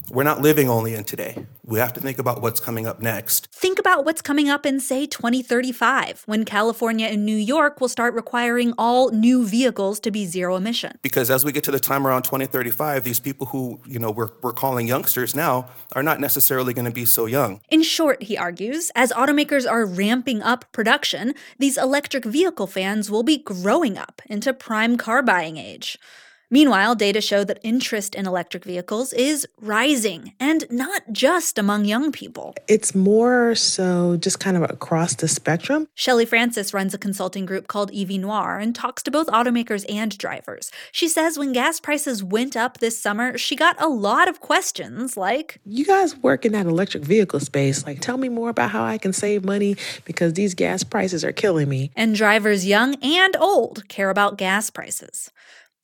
We're 0.09 0.23
not 0.23 0.41
living 0.41 0.69
only 0.69 0.93
in 0.93 1.03
today. 1.03 1.45
We 1.65 1.79
have 1.79 1.91
to 1.93 1.99
think 1.99 2.17
about 2.17 2.41
what's 2.41 2.61
coming 2.61 2.87
up 2.87 3.01
next. 3.01 3.47
Think 3.47 3.77
about 3.77 4.05
what's 4.05 4.21
coming 4.21 4.47
up 4.47 4.65
in, 4.65 4.79
say, 4.79 5.05
2035, 5.05 6.23
when 6.25 6.45
California 6.45 7.07
and 7.07 7.25
New 7.25 7.35
York 7.35 7.81
will 7.81 7.89
start 7.89 8.13
requiring 8.13 8.73
all 8.77 9.11
new 9.11 9.45
vehicles 9.45 9.99
to 10.01 10.11
be 10.11 10.25
zero 10.25 10.55
emission. 10.55 10.97
Because 11.01 11.29
as 11.29 11.43
we 11.43 11.51
get 11.51 11.65
to 11.65 11.71
the 11.71 11.79
time 11.79 12.07
around 12.07 12.23
2035, 12.23 13.03
these 13.03 13.19
people 13.19 13.47
who, 13.47 13.81
you 13.85 13.99
know, 13.99 14.09
we're, 14.09 14.29
we're 14.41 14.53
calling 14.53 14.87
youngsters 14.87 15.35
now 15.35 15.67
are 15.93 16.03
not 16.03 16.21
necessarily 16.21 16.73
going 16.73 16.85
to 16.85 16.91
be 16.91 17.03
so 17.03 17.25
young. 17.25 17.59
In 17.69 17.83
short, 17.83 18.23
he 18.23 18.37
argues, 18.37 18.89
as 18.95 19.11
automakers 19.11 19.69
are 19.69 19.85
ramping 19.85 20.41
up 20.41 20.71
production, 20.71 21.33
these 21.59 21.77
electric 21.77 22.23
vehicle 22.23 22.67
fans 22.67 23.11
will 23.11 23.23
be 23.23 23.39
growing 23.39 23.97
up 23.97 24.21
into 24.27 24.53
prime 24.53 24.95
car 24.95 25.21
buying 25.21 25.57
age. 25.57 25.99
Meanwhile, 26.49 26.95
data 26.95 27.19
show 27.19 27.43
that 27.43 27.59
interest 27.61 28.15
in 28.15 28.25
electric 28.25 28.63
vehicles 28.63 29.11
is 29.11 29.45
rising, 29.59 30.33
and 30.39 30.63
not 30.69 31.03
just 31.11 31.57
among 31.57 31.83
young 31.83 32.13
people. 32.13 32.55
It's 32.69 32.95
more 32.95 33.53
so 33.53 34.15
just 34.15 34.39
kind 34.39 34.55
of 34.55 34.63
across 34.63 35.13
the 35.15 35.27
spectrum. 35.27 35.89
Shelly 35.93 36.25
Francis 36.25 36.73
runs 36.73 36.93
a 36.93 36.97
consulting 36.97 37.45
group 37.45 37.67
called 37.67 37.91
EVNoire 37.91 38.61
and 38.61 38.73
talks 38.73 39.03
to 39.03 39.11
both 39.11 39.27
automakers 39.27 39.83
and 39.89 40.17
drivers. 40.17 40.71
She 40.93 41.09
says 41.09 41.37
when 41.37 41.51
gas 41.51 41.81
prices 41.81 42.23
went 42.23 42.55
up 42.55 42.77
this 42.77 42.97
summer, 42.97 43.37
she 43.37 43.57
got 43.57 43.75
a 43.81 43.89
lot 43.89 44.29
of 44.29 44.39
questions 44.39 45.17
like 45.17 45.59
You 45.65 45.83
guys 45.83 46.15
work 46.17 46.45
in 46.45 46.53
that 46.53 46.65
electric 46.65 47.03
vehicle 47.03 47.41
space. 47.41 47.85
Like, 47.85 47.99
tell 47.99 48.17
me 48.17 48.29
more 48.29 48.49
about 48.49 48.71
how 48.71 48.85
I 48.85 48.97
can 48.97 49.11
save 49.11 49.43
money 49.43 49.75
because 50.05 50.33
these 50.33 50.53
gas 50.53 50.83
prices 50.83 51.25
are 51.25 51.33
killing 51.33 51.67
me. 51.67 51.91
And 51.93 52.15
drivers 52.15 52.65
young 52.65 52.95
and 53.03 53.35
old 53.35 53.87
care 53.89 54.09
about 54.09 54.37
gas 54.37 54.69
prices. 54.69 55.31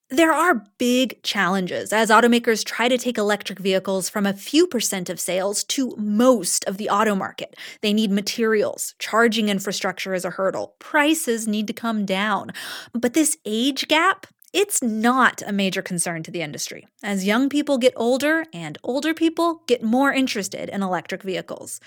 There 0.09 0.33
are 0.33 0.65
big 0.77 1.23
challenges 1.23 1.93
as 1.93 2.09
automakers 2.09 2.65
try 2.65 2.87
to 2.87 2.97
take 2.97 3.17
electric 3.17 3.57
vehicles 3.57 4.09
from 4.09 4.25
a 4.25 4.33
few 4.33 4.67
percent 4.67 5.09
of 5.09 5.19
sales 5.19 5.63
to 5.65 5.95
most 5.97 6.65
of 6.65 6.77
the 6.77 6.89
auto 6.89 7.15
market. 7.15 7.55
They 7.81 7.93
need 7.93 8.11
materials, 8.11 8.95
charging 8.99 9.49
infrastructure 9.49 10.13
is 10.13 10.25
a 10.25 10.29
hurdle, 10.29 10.75
prices 10.77 11.47
need 11.47 11.67
to 11.67 11.73
come 11.73 12.05
down. 12.05 12.51
But 12.93 13.13
this 13.13 13.37
age 13.45 13.87
gap, 13.87 14.27
it's 14.51 14.83
not 14.83 15.41
a 15.47 15.53
major 15.53 15.81
concern 15.81 16.21
to 16.23 16.31
the 16.31 16.41
industry, 16.41 16.85
as 17.01 17.25
young 17.25 17.49
people 17.49 17.77
get 17.77 17.93
older 17.95 18.45
and 18.53 18.77
older 18.83 19.13
people 19.13 19.63
get 19.67 19.81
more 19.81 20.13
interested 20.13 20.69
in 20.69 20.83
electric 20.83 21.23
vehicles. 21.23 21.79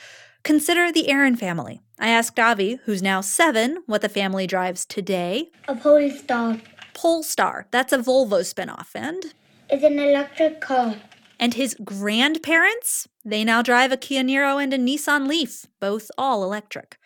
Consider 0.43 0.91
the 0.91 1.09
Aaron 1.09 1.37
family. 1.37 1.81
I 1.99 2.09
asked 2.09 2.39
Avi, 2.41 2.79
who's 2.87 3.03
now 3.03 3.21
seven, 3.21 3.83
what 3.87 4.01
the 4.01 4.09
family 4.09 4.47
drives 4.47 4.85
today. 4.85 5.51
A 5.69 5.77
Polestar. 5.77 6.59
Polestar. 6.97 7.67
That's 7.71 7.93
a 7.93 7.99
Volvo 7.99 8.41
spinoff, 8.41 8.89
and 8.95 9.35
It's 9.69 9.85
an 9.85 9.99
electric 9.99 10.61
car. 10.61 10.97
and 11.39 11.53
his 11.55 11.77
grandparents, 11.85 13.07
they 13.25 13.45
now 13.45 13.61
drive 13.63 13.93
a 13.93 13.97
Kia 13.99 14.23
Niro 14.23 14.61
and 14.63 14.73
a 14.73 14.79
Nissan 14.79 15.29
Leaf, 15.29 15.67
both 15.81 16.11
all 16.17 16.43
electric. 16.43 16.97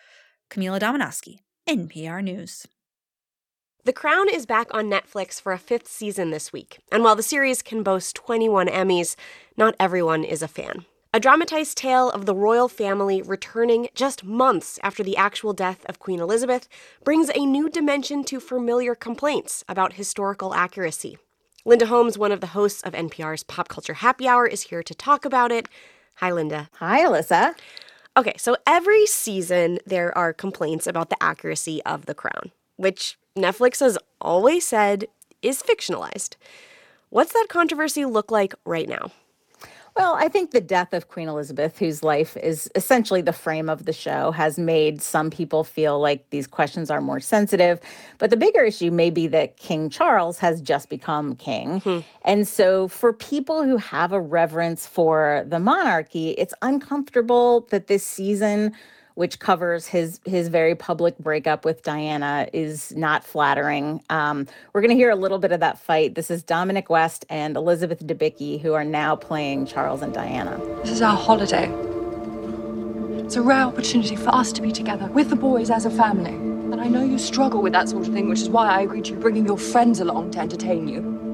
Camila 0.48 0.78
Domonoske, 0.80 1.38
NPR 1.68 2.22
News. 2.22 2.66
The 3.84 3.92
Crown 3.92 4.28
is 4.28 4.46
back 4.46 4.68
on 4.74 4.90
Netflix 4.90 5.40
for 5.40 5.52
a 5.52 5.58
fifth 5.58 5.88
season 5.88 6.30
this 6.30 6.52
week, 6.52 6.78
and 6.92 7.02
while 7.02 7.16
the 7.16 7.22
series 7.22 7.62
can 7.62 7.82
boast 7.82 8.14
21 8.14 8.68
Emmys, 8.68 9.16
not 9.56 9.74
everyone 9.80 10.22
is 10.22 10.42
a 10.42 10.48
fan. 10.48 10.84
A 11.12 11.18
dramatized 11.18 11.76
tale 11.76 12.08
of 12.10 12.24
the 12.24 12.36
royal 12.36 12.68
family 12.68 13.20
returning 13.20 13.88
just 13.96 14.22
months 14.22 14.78
after 14.80 15.02
the 15.02 15.16
actual 15.16 15.52
death 15.52 15.84
of 15.86 15.98
Queen 15.98 16.20
Elizabeth 16.20 16.68
brings 17.02 17.28
a 17.34 17.44
new 17.44 17.68
dimension 17.68 18.22
to 18.22 18.38
familiar 18.38 18.94
complaints 18.94 19.64
about 19.68 19.94
historical 19.94 20.54
accuracy. 20.54 21.18
Linda 21.64 21.86
Holmes, 21.86 22.16
one 22.16 22.30
of 22.30 22.40
the 22.40 22.48
hosts 22.48 22.80
of 22.82 22.92
NPR's 22.92 23.42
Pop 23.42 23.66
Culture 23.66 23.94
Happy 23.94 24.28
Hour, 24.28 24.46
is 24.46 24.62
here 24.62 24.84
to 24.84 24.94
talk 24.94 25.24
about 25.24 25.50
it. 25.50 25.68
Hi, 26.18 26.30
Linda. 26.30 26.70
Hi, 26.74 27.04
Elissa. 27.04 27.56
Okay, 28.16 28.34
so 28.36 28.56
every 28.64 29.04
season 29.04 29.80
there 29.84 30.16
are 30.16 30.32
complaints 30.32 30.86
about 30.86 31.10
the 31.10 31.20
accuracy 31.20 31.82
of 31.82 32.06
The 32.06 32.14
Crown, 32.14 32.52
which 32.76 33.18
Netflix 33.36 33.80
has 33.80 33.98
always 34.20 34.64
said 34.64 35.08
is 35.42 35.60
fictionalized. 35.60 36.36
What's 37.08 37.32
that 37.32 37.48
controversy 37.48 38.04
look 38.04 38.30
like 38.30 38.54
right 38.64 38.88
now? 38.88 39.10
Well, 39.96 40.14
I 40.14 40.28
think 40.28 40.52
the 40.52 40.60
death 40.60 40.92
of 40.92 41.08
Queen 41.08 41.28
Elizabeth, 41.28 41.78
whose 41.78 42.02
life 42.02 42.36
is 42.36 42.70
essentially 42.74 43.22
the 43.22 43.32
frame 43.32 43.68
of 43.68 43.84
the 43.84 43.92
show, 43.92 44.30
has 44.30 44.58
made 44.58 45.02
some 45.02 45.30
people 45.30 45.64
feel 45.64 45.98
like 45.98 46.28
these 46.30 46.46
questions 46.46 46.90
are 46.90 47.00
more 47.00 47.20
sensitive. 47.20 47.80
But 48.18 48.30
the 48.30 48.36
bigger 48.36 48.62
issue 48.62 48.90
may 48.90 49.10
be 49.10 49.26
that 49.28 49.56
King 49.56 49.90
Charles 49.90 50.38
has 50.38 50.60
just 50.60 50.88
become 50.88 51.34
king. 51.36 51.80
Hmm. 51.80 52.00
And 52.22 52.46
so, 52.46 52.88
for 52.88 53.12
people 53.12 53.64
who 53.64 53.76
have 53.76 54.12
a 54.12 54.20
reverence 54.20 54.86
for 54.86 55.44
the 55.48 55.58
monarchy, 55.58 56.30
it's 56.30 56.54
uncomfortable 56.62 57.66
that 57.70 57.86
this 57.86 58.04
season 58.04 58.74
which 59.20 59.38
covers 59.38 59.86
his 59.86 60.18
his 60.24 60.48
very 60.48 60.74
public 60.74 61.18
breakup 61.18 61.62
with 61.66 61.82
Diana, 61.82 62.48
is 62.54 62.96
not 62.96 63.22
flattering. 63.22 64.02
Um, 64.08 64.46
we're 64.72 64.80
going 64.80 64.96
to 64.96 64.96
hear 64.96 65.10
a 65.10 65.14
little 65.14 65.36
bit 65.36 65.52
of 65.52 65.60
that 65.60 65.78
fight. 65.78 66.14
This 66.14 66.30
is 66.30 66.42
Dominic 66.42 66.88
West 66.88 67.26
and 67.28 67.54
Elizabeth 67.54 68.00
Debicki, 68.00 68.58
who 68.62 68.72
are 68.72 68.82
now 68.82 69.14
playing 69.14 69.66
Charles 69.66 70.00
and 70.00 70.14
Diana. 70.14 70.58
This 70.80 70.92
is 70.92 71.02
our 71.02 71.14
holiday. 71.14 71.66
It's 73.22 73.36
a 73.36 73.42
rare 73.42 73.64
opportunity 73.64 74.16
for 74.16 74.34
us 74.34 74.52
to 74.52 74.62
be 74.62 74.72
together 74.72 75.04
with 75.08 75.28
the 75.28 75.36
boys 75.36 75.68
as 75.68 75.84
a 75.84 75.90
family. 75.90 76.32
And 76.72 76.80
I 76.80 76.88
know 76.88 77.04
you 77.04 77.18
struggle 77.18 77.60
with 77.60 77.74
that 77.74 77.90
sort 77.90 78.08
of 78.08 78.14
thing, 78.14 78.26
which 78.30 78.40
is 78.40 78.48
why 78.48 78.70
I 78.70 78.80
agreed 78.80 79.04
to 79.04 79.16
bringing 79.16 79.44
your 79.44 79.58
friends 79.58 80.00
along 80.00 80.30
to 80.30 80.38
entertain 80.38 80.88
you. 80.88 81.29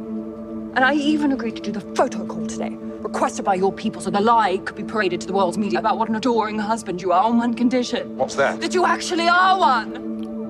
And 0.77 0.85
I 0.85 0.93
even 0.93 1.33
agreed 1.33 1.57
to 1.57 1.63
do 1.63 1.73
the 1.73 1.81
photo 1.81 2.27
call 2.27 2.47
today, 2.47 2.69
requested 3.01 3.47
by 3.47 3.55
your 3.55 3.73
people 3.73 4.03
so 4.03 4.11
the 4.11 4.21
lie 4.21 4.59
could 4.59 4.77
be 4.77 4.85
paraded 4.85 5.23
to 5.23 5.27
the 5.27 5.33
world's 5.33 5.57
media 5.57 5.79
about 5.79 5.97
what 5.97 6.11
an 6.11 6.17
adoring 6.17 6.59
husband 6.59 7.01
you 7.01 7.13
are 7.13 7.25
on 7.25 7.39
one 7.39 7.55
condition. 7.55 8.15
What's 8.19 8.35
that? 8.35 8.61
That 8.61 8.75
you 8.75 8.85
actually 8.85 9.27
are 9.27 9.59
one! 9.59 9.97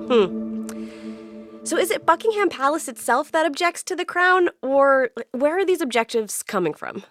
Hmm. 0.09 0.47
So 1.63 1.77
is 1.77 1.91
it 1.91 2.05
Buckingham 2.05 2.49
Palace 2.49 2.89
itself 2.89 3.31
that 3.31 3.45
objects 3.45 3.83
to 3.83 3.95
the 3.95 4.03
crown, 4.03 4.49
or 4.61 5.11
where 5.31 5.57
are 5.57 5.65
these 5.65 5.79
objectives 5.79 6.43
coming 6.43 6.73
from? 6.73 7.03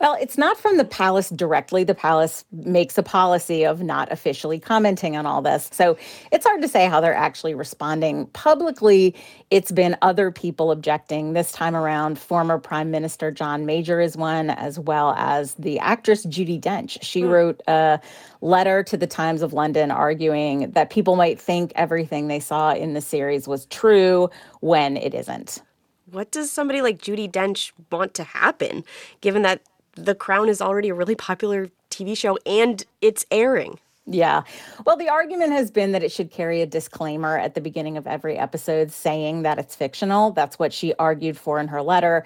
Well, 0.00 0.16
it's 0.20 0.36
not 0.36 0.58
from 0.58 0.76
the 0.76 0.84
palace 0.84 1.30
directly. 1.30 1.84
The 1.84 1.94
palace 1.94 2.44
makes 2.52 2.98
a 2.98 3.02
policy 3.02 3.64
of 3.64 3.82
not 3.82 4.10
officially 4.12 4.58
commenting 4.58 5.16
on 5.16 5.26
all 5.26 5.42
this. 5.42 5.70
So 5.72 5.96
it's 6.32 6.46
hard 6.46 6.62
to 6.62 6.68
say 6.68 6.86
how 6.86 7.00
they're 7.00 7.14
actually 7.14 7.54
responding. 7.54 8.26
Publicly, 8.28 9.14
it's 9.50 9.72
been 9.72 9.96
other 10.02 10.30
people 10.30 10.70
objecting. 10.70 11.32
This 11.32 11.52
time 11.52 11.74
around, 11.74 12.18
former 12.18 12.58
Prime 12.58 12.90
Minister 12.90 13.30
John 13.30 13.66
Major 13.66 14.00
is 14.00 14.16
one, 14.16 14.50
as 14.50 14.78
well 14.78 15.14
as 15.16 15.54
the 15.54 15.78
actress 15.78 16.26
Judi 16.26 16.60
Dench. 16.60 16.98
She 17.02 17.22
hmm. 17.22 17.28
wrote 17.28 17.62
a 17.66 18.00
letter 18.40 18.82
to 18.82 18.96
the 18.96 19.06
Times 19.06 19.42
of 19.42 19.52
London 19.52 19.90
arguing 19.90 20.70
that 20.72 20.90
people 20.90 21.16
might 21.16 21.40
think 21.40 21.72
everything 21.74 22.28
they 22.28 22.40
saw 22.40 22.72
in 22.74 22.94
the 22.94 23.00
series 23.00 23.48
was 23.48 23.66
true 23.66 24.30
when 24.60 24.96
it 24.96 25.14
isn't 25.14 25.62
what 26.10 26.30
does 26.30 26.50
somebody 26.50 26.82
like 26.82 26.98
Judi 26.98 27.30
Dench 27.30 27.72
want 27.90 28.14
to 28.14 28.24
happen, 28.24 28.84
given 29.20 29.42
that 29.42 29.60
The 29.94 30.14
Crown 30.14 30.48
is 30.48 30.60
already 30.60 30.88
a 30.88 30.94
really 30.94 31.14
popular 31.14 31.68
TV 31.90 32.16
show 32.16 32.38
and 32.46 32.84
it's 33.00 33.24
airing? 33.30 33.78
Yeah. 34.06 34.42
Well, 34.84 34.96
the 34.96 35.08
argument 35.08 35.52
has 35.52 35.70
been 35.70 35.90
that 35.92 36.02
it 36.04 36.12
should 36.12 36.30
carry 36.30 36.62
a 36.62 36.66
disclaimer 36.66 37.38
at 37.38 37.54
the 37.54 37.60
beginning 37.60 37.96
of 37.96 38.06
every 38.06 38.38
episode 38.38 38.92
saying 38.92 39.42
that 39.42 39.58
it's 39.58 39.74
fictional. 39.74 40.30
That's 40.30 40.60
what 40.60 40.72
she 40.72 40.94
argued 40.94 41.36
for 41.36 41.58
in 41.58 41.66
her 41.68 41.82
letter. 41.82 42.24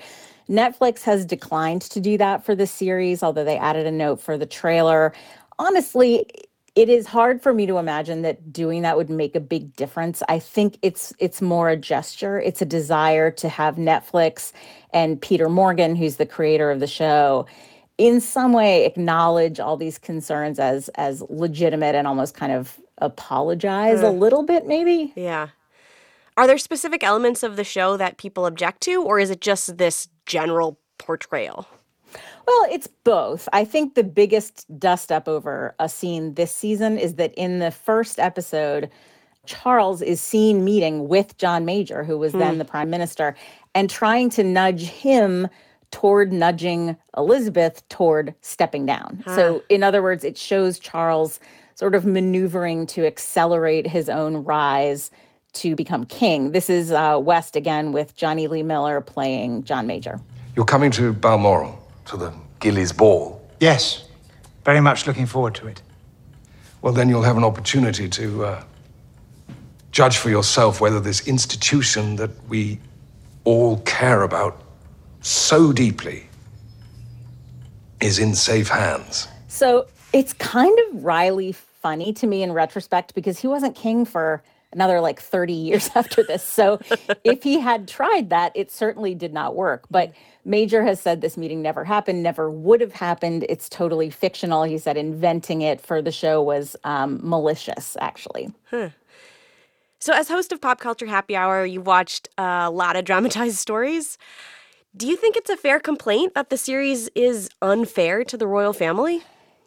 Netflix 0.48 1.02
has 1.04 1.24
declined 1.24 1.82
to 1.82 2.00
do 2.00 2.18
that 2.18 2.44
for 2.44 2.54
the 2.54 2.66
series, 2.66 3.22
although 3.22 3.44
they 3.44 3.56
added 3.56 3.86
a 3.86 3.90
note 3.90 4.20
for 4.20 4.36
the 4.36 4.46
trailer. 4.46 5.14
Honestly, 5.58 6.26
it 6.74 6.88
is 6.88 7.06
hard 7.06 7.42
for 7.42 7.52
me 7.52 7.66
to 7.66 7.78
imagine 7.78 8.22
that 8.22 8.52
doing 8.52 8.82
that 8.82 8.96
would 8.96 9.10
make 9.10 9.34
a 9.34 9.40
big 9.40 9.74
difference. 9.76 10.22
I 10.28 10.38
think 10.38 10.78
it's 10.82 11.12
it's 11.18 11.42
more 11.42 11.68
a 11.68 11.76
gesture. 11.76 12.40
It's 12.40 12.62
a 12.62 12.66
desire 12.66 13.30
to 13.32 13.48
have 13.48 13.76
Netflix 13.76 14.52
and 14.92 15.20
Peter 15.20 15.48
Morgan, 15.48 15.96
who's 15.96 16.16
the 16.16 16.26
creator 16.26 16.70
of 16.70 16.80
the 16.80 16.86
show, 16.86 17.46
in 17.98 18.20
some 18.20 18.52
way 18.52 18.84
acknowledge 18.86 19.60
all 19.60 19.76
these 19.76 19.98
concerns 19.98 20.58
as 20.58 20.88
as 20.90 21.22
legitimate 21.28 21.94
and 21.94 22.06
almost 22.06 22.34
kind 22.34 22.52
of 22.52 22.78
apologize 22.98 24.02
a 24.02 24.08
Uh. 24.08 24.12
little 24.12 24.42
bit 24.42 24.66
maybe. 24.66 25.12
Yeah. 25.16 25.48
Are 26.36 26.46
there 26.46 26.58
specific 26.58 27.02
elements 27.02 27.42
of 27.42 27.56
the 27.56 27.64
show 27.64 27.96
that 27.98 28.16
people 28.16 28.46
object 28.46 28.80
to, 28.82 29.02
or 29.02 29.18
is 29.18 29.30
it 29.30 29.40
just 29.40 29.76
this 29.76 30.08
general 30.26 30.78
portrayal? 30.98 31.66
Well, 32.46 32.66
it's 32.70 32.86
both. 32.86 33.48
I 33.52 33.64
think 33.64 33.94
the 33.94 34.04
biggest 34.04 34.66
dust 34.78 35.12
up 35.12 35.28
over 35.28 35.74
a 35.78 35.88
scene 35.88 36.34
this 36.34 36.52
season 36.54 36.98
is 36.98 37.14
that 37.14 37.32
in 37.34 37.58
the 37.58 37.70
first 37.70 38.18
episode, 38.18 38.90
Charles 39.46 40.02
is 40.02 40.20
seen 40.20 40.64
meeting 40.64 41.08
with 41.08 41.36
John 41.38 41.64
Major, 41.64 42.04
who 42.04 42.18
was 42.18 42.32
then 42.32 42.54
Hmm. 42.54 42.58
the 42.58 42.64
prime 42.64 42.90
minister, 42.90 43.34
and 43.74 43.88
trying 43.88 44.30
to 44.30 44.44
nudge 44.44 44.82
him 44.82 45.48
toward 45.90 46.32
nudging 46.32 46.96
Elizabeth 47.16 47.86
toward 47.88 48.34
stepping 48.42 48.86
down. 48.86 49.22
So, 49.34 49.56
Ah. 49.56 49.64
in 49.68 49.82
other 49.82 50.02
words, 50.02 50.22
it 50.24 50.38
shows 50.38 50.78
Charles 50.78 51.40
sort 51.74 51.94
of 51.94 52.04
maneuvering 52.04 52.86
to 52.88 53.06
accelerate 53.06 53.86
his 53.86 54.08
own 54.08 54.44
rise 54.44 55.10
to 55.54 55.74
become 55.74 56.04
king. 56.04 56.52
This 56.52 56.70
is 56.70 56.92
uh, 56.92 57.18
West 57.20 57.56
again 57.56 57.90
with 57.90 58.14
Jonny 58.14 58.46
Lee 58.46 58.62
Miller 58.62 59.00
playing 59.00 59.64
John 59.64 59.86
Major. 59.86 60.20
You're 60.54 60.66
coming 60.66 60.90
to 60.92 61.12
Balmoral, 61.12 61.76
to 62.10 62.16
the 62.16 62.32
Ghillies 62.60 62.96
Ball. 62.96 63.40
Yes, 63.60 64.04
very 64.64 64.80
much 64.80 65.06
looking 65.06 65.26
forward 65.26 65.54
to 65.56 65.68
it. 65.68 65.80
Well, 66.82 66.92
then 66.92 67.08
you'll 67.08 67.22
have 67.22 67.36
an 67.36 67.44
opportunity 67.44 68.08
to 68.08 68.44
uh, 68.44 68.64
judge 69.92 70.16
for 70.18 70.30
yourself 70.30 70.80
whether 70.80 71.00
this 71.00 71.26
institution 71.28 72.16
that 72.16 72.30
we 72.48 72.80
all 73.44 73.78
care 73.80 74.22
about 74.22 74.60
so 75.20 75.72
deeply 75.72 76.26
is 78.00 78.18
in 78.18 78.34
safe 78.34 78.68
hands. 78.68 79.28
So 79.48 79.86
it's 80.12 80.32
kind 80.32 80.76
of 80.80 81.04
wryly 81.04 81.52
funny 81.52 82.12
to 82.14 82.26
me 82.26 82.42
in 82.42 82.52
retrospect 82.52 83.14
because 83.14 83.38
he 83.38 83.46
wasn't 83.46 83.76
king 83.76 84.04
for 84.04 84.42
another 84.72 85.00
like 85.00 85.20
30 85.20 85.52
years 85.52 85.90
after 85.94 86.22
this. 86.22 86.42
So 86.42 86.80
if 87.24 87.42
he 87.42 87.60
had 87.60 87.86
tried 87.86 88.30
that, 88.30 88.52
it 88.56 88.72
certainly 88.72 89.14
did 89.14 89.32
not 89.32 89.54
work. 89.54 89.84
But 89.90 90.12
Major 90.50 90.82
has 90.82 91.00
said 91.00 91.20
this 91.20 91.36
meeting 91.36 91.62
never 91.62 91.84
happened, 91.84 92.24
never 92.24 92.50
would 92.50 92.80
have 92.80 92.92
happened. 92.92 93.46
It's 93.48 93.68
totally 93.68 94.10
fictional. 94.10 94.64
He 94.64 94.78
said 94.78 94.96
inventing 94.96 95.62
it 95.62 95.80
for 95.80 96.02
the 96.02 96.10
show 96.10 96.42
was 96.42 96.74
um, 96.82 97.20
malicious, 97.22 97.96
actually. 98.00 98.52
Huh. 98.68 98.88
So, 100.00 100.12
as 100.12 100.28
host 100.28 100.50
of 100.50 100.60
Pop 100.60 100.80
Culture 100.80 101.06
Happy 101.06 101.36
Hour, 101.36 101.64
you 101.64 101.80
watched 101.80 102.28
a 102.36 102.68
lot 102.68 102.96
of 102.96 103.04
dramatized 103.04 103.58
stories. 103.58 104.18
Do 104.96 105.06
you 105.06 105.16
think 105.16 105.36
it's 105.36 105.50
a 105.50 105.56
fair 105.56 105.78
complaint 105.78 106.34
that 106.34 106.50
the 106.50 106.56
series 106.56 107.08
is 107.14 107.48
unfair 107.62 108.24
to 108.24 108.36
the 108.36 108.48
royal 108.48 108.72
family? 108.72 109.22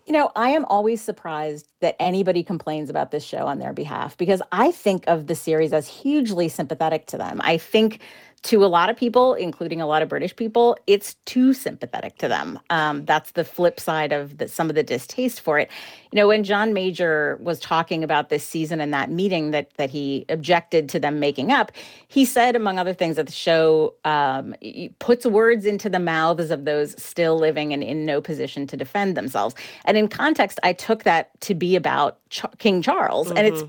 You 0.06 0.12
know, 0.12 0.34
I 0.36 0.50
am 0.50 0.66
always 0.66 1.02
surprised 1.02 1.70
that 1.80 1.96
anybody 1.98 2.44
complains 2.44 2.90
about 2.90 3.12
this 3.12 3.24
show 3.24 3.48
on 3.48 3.60
their 3.60 3.72
behalf 3.72 4.18
because 4.18 4.42
I 4.52 4.72
think 4.72 5.06
of 5.08 5.28
the 5.28 5.36
series 5.36 5.72
as 5.72 5.88
hugely 5.88 6.50
sympathetic 6.50 7.06
to 7.08 7.18
them. 7.18 7.40
I 7.42 7.58
think 7.58 8.02
to 8.44 8.66
a 8.66 8.68
lot 8.68 8.90
of 8.90 8.98
people, 8.98 9.34
including 9.36 9.80
a 9.80 9.88
lot 9.88 10.02
of 10.02 10.10
British 10.10 10.36
people, 10.36 10.78
it's 10.86 11.16
too 11.26 11.54
sympathetic 11.54 12.18
to 12.18 12.28
them. 12.28 12.60
Um, 12.70 13.06
that's 13.06 13.32
the 13.32 13.46
flip 13.46 13.80
side 13.80 14.12
of 14.12 14.38
the, 14.38 14.50
some 14.50 14.70
of 14.70 14.76
the 14.76 14.84
distaste 14.84 15.40
for 15.40 15.60
it. 15.60 15.72
You 16.12 16.18
know, 16.18 16.28
when 16.28 16.44
John 16.44 16.74
Major 16.74 17.40
was 17.42 17.60
talking 17.60 18.04
about 18.04 18.28
this 18.28 18.44
season 18.46 18.82
and 18.82 18.94
that 18.94 19.10
meeting 19.10 19.52
that 19.52 19.74
that 19.78 19.90
he 19.90 20.26
objected 20.28 20.90
to 20.90 21.00
them 21.00 21.20
making 21.20 21.54
up, 21.54 21.72
he 22.10 22.26
said, 22.26 22.56
among 22.56 22.78
other 22.80 22.94
things, 22.94 23.16
that 23.16 23.28
the 23.28 23.32
show 23.32 23.94
um, 24.04 24.54
puts 25.00 25.26
words 25.26 25.66
into 25.66 25.90
the 25.90 26.00
mouths 26.00 26.52
of 26.52 26.66
those 26.66 27.02
still 27.02 27.38
living 27.38 27.72
and 27.74 27.82
in 27.82 28.06
no 28.06 28.20
position 28.20 28.68
to 28.68 28.76
defend 28.76 29.16
themselves. 29.16 29.56
And 29.86 29.98
in 29.98 30.10
context, 30.10 30.60
I 30.64 30.74
took 30.74 31.04
that 31.04 31.40
to 31.42 31.56
be 31.56 31.78
about 31.78 32.20
Ch- 32.30 32.46
King 32.58 32.82
Charles, 32.82 33.32
and 33.32 33.48
it's 33.48 33.64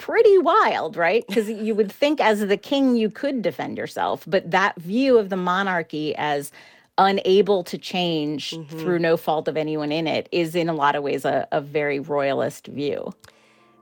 pretty 0.00 0.38
wild, 0.38 0.96
right? 0.96 1.24
Because 1.28 1.48
you 1.48 1.74
would 1.74 1.92
think 1.92 2.20
as 2.20 2.40
the 2.40 2.56
king 2.56 2.96
you 2.96 3.10
could 3.10 3.42
defend 3.42 3.76
yourself, 3.76 4.24
but 4.26 4.50
that 4.50 4.74
view 4.80 5.18
of 5.18 5.28
the 5.28 5.36
monarchy 5.36 6.14
as 6.16 6.50
unable 6.96 7.62
to 7.64 7.78
change 7.78 8.50
through 8.68 8.94
mm-hmm. 8.94 9.02
no 9.02 9.16
fault 9.16 9.46
of 9.46 9.56
anyone 9.56 9.92
in 9.92 10.06
it 10.06 10.28
is 10.32 10.54
in 10.54 10.68
a 10.68 10.74
lot 10.74 10.96
of 10.96 11.02
ways 11.02 11.24
a, 11.24 11.46
a 11.52 11.60
very 11.60 12.00
royalist 12.00 12.66
view. 12.66 13.12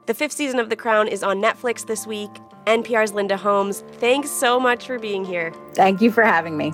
The 0.06 0.14
fifth 0.14 0.32
season 0.32 0.58
of 0.58 0.70
The 0.70 0.76
Crown 0.76 1.06
is 1.06 1.22
on 1.22 1.40
Netflix 1.40 1.86
this 1.86 2.06
week. 2.06 2.30
NPR's 2.66 3.12
Linda 3.12 3.36
Holmes, 3.36 3.84
thanks 3.94 4.30
so 4.30 4.58
much 4.58 4.86
for 4.86 4.98
being 4.98 5.24
here. 5.24 5.52
Thank 5.74 6.00
you 6.00 6.10
for 6.10 6.24
having 6.24 6.56
me. 6.56 6.72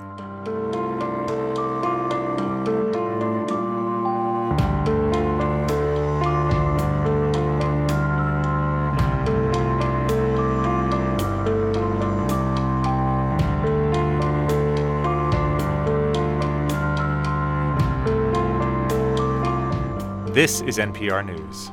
This 20.35 20.59
is 20.63 20.79
NPR 20.79 21.25
News. 21.25 21.71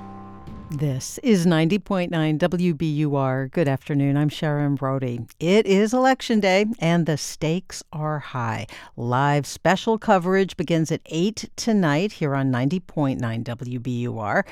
This 0.79 1.19
is 1.19 1.45
90.9 1.45 2.09
WBUR. 2.39 3.51
Good 3.51 3.69
afternoon. 3.69 4.17
I'm 4.17 4.31
Sharon 4.31 4.75
Brody. 4.75 5.21
It 5.39 5.67
is 5.67 5.93
Election 5.93 6.41
Day, 6.41 6.65
and 6.79 7.05
the 7.05 7.19
stakes 7.19 7.83
are 7.93 8.21
high. 8.21 8.67
Live 8.97 9.47
special 9.47 9.99
coverage 9.99 10.57
begins 10.57 10.91
at 10.91 11.03
8 11.05 11.51
tonight 11.57 12.13
here 12.13 12.35
on 12.35 12.51
90.9 12.51 13.19
WBUR. 13.21 14.45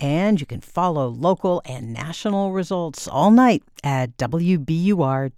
And 0.00 0.40
you 0.40 0.46
can 0.46 0.62
follow 0.62 1.08
local 1.08 1.60
and 1.66 1.92
national 1.92 2.52
results 2.52 3.06
all 3.06 3.30
night 3.30 3.62
at 3.84 4.16
WBUR.org. 4.16 5.30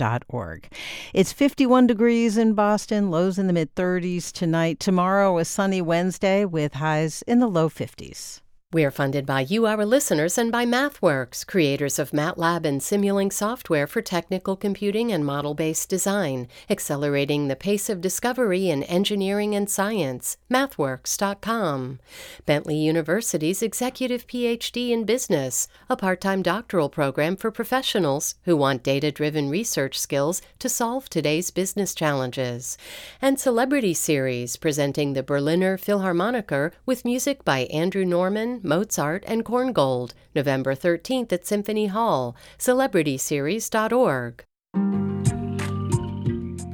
It's 1.15 1.33
51 1.33 1.89
degrees 1.89 2.39
in 2.39 2.55
Boston, 2.55 3.11
lows 3.11 3.41
in 3.41 3.49
the 3.49 3.53
mid 3.53 3.75
30s 3.75 4.31
tonight. 4.31 4.79
Tomorrow, 4.79 5.39
a 5.39 5.45
sunny 5.45 5.83
Wednesday 5.83 6.45
with 6.45 6.75
highs 6.75 7.23
in 7.23 7.41
the 7.41 7.49
low 7.49 7.69
50s. 7.69 8.41
We're 8.71 8.91
funded 8.91 9.25
by 9.25 9.41
you, 9.49 9.65
our 9.65 9.87
listeners, 9.87 10.37
and 10.37 10.53
by 10.53 10.67
MathWorks, 10.67 11.47
creators 11.47 11.99
of 11.99 12.11
MATLAB 12.11 12.67
and 12.67 12.83
Simulink 12.83 13.33
software 13.33 13.87
for 13.87 14.03
technical 14.03 14.57
computing 14.57 15.11
and 15.11 15.25
model 15.25 15.55
based 15.55 15.89
design, 15.89 16.49
accelerating 16.69 17.49
the 17.49 17.57
pace 17.57 17.89
of 17.89 18.03
discovery 18.03 18.69
in 18.69 18.83
engineering 18.83 19.55
and 19.55 19.71
science. 19.71 20.37
MathWorks.com. 20.51 21.99
Bentley 22.45 22.77
University's 22.77 23.63
Executive 23.63 24.27
PhD 24.27 24.91
in 24.91 25.05
Business, 25.07 25.69
a 25.89 25.97
part 25.97 26.21
time 26.21 26.43
doctoral 26.43 26.91
program 26.91 27.37
for 27.37 27.51
professionals 27.51 28.35
who 28.43 28.55
want 28.55 28.83
data 28.83 29.11
driven 29.11 29.49
research 29.49 29.99
skills 29.99 30.43
to 30.59 30.69
solve 30.69 31.09
today's 31.09 31.51
business 31.51 31.95
challenges. 31.95 32.77
And 33.23 33.41
Celebrity 33.41 33.95
Series, 33.95 34.57
presenting 34.57 35.15
the 35.15 35.23
Berliner 35.23 35.79
Philharmoniker 35.79 36.75
with 36.85 37.07
music 37.07 37.47
by 37.47 37.61
Andrew 37.73 38.05
Norman. 38.05 38.58
Mozart, 38.63 39.25
and 39.27 39.45
Korngold, 39.45 40.13
November 40.35 40.75
13th 40.75 41.33
at 41.33 41.47
Symphony 41.47 41.87
Hall, 41.87 42.37
celebrityseries.org. 42.59 44.45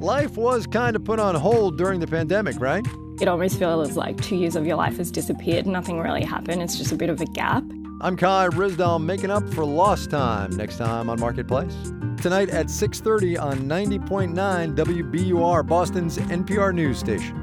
Life 0.01 0.37
was 0.37 0.67
kind 0.67 0.97
of 0.97 1.05
put 1.05 1.19
on 1.19 1.35
hold 1.35 1.79
during 1.79 1.99
the 2.01 2.07
pandemic, 2.07 2.61
right? 2.61 2.85
It 3.21 3.29
almost 3.29 3.59
feels 3.59 3.97
like 3.97 4.21
two 4.21 4.37
years 4.37 4.57
of 4.57 4.67
your 4.67 4.77
life 4.77 4.99
has 4.99 5.11
disappeared. 5.11 5.67
Nothing 5.67 6.01
really 6.01 6.25
happened. 6.25 6.61
It's 6.63 6.77
just 6.77 6.93
a 6.93 6.97
bit 6.97 7.09
of 7.09 7.21
a 7.21 7.27
gap. 7.27 7.65
I'm 8.01 8.17
Kai 8.17 8.49
Ryssdal 8.49 9.03
making 9.03 9.31
up 9.31 9.49
for 9.55 9.65
lost 9.65 10.11
time 10.11 10.51
next 10.57 10.77
time 10.77 11.09
on 11.09 11.19
Marketplace. 11.19 11.75
Tonight 12.21 12.51
at 12.51 12.67
6:30 12.67 13.39
on 13.39 13.69
90.9 13.69 14.75
WBUR, 14.75 15.67
Boston's 15.67 16.19
NPR 16.19 16.75
news 16.75 16.99
station. 16.99 17.35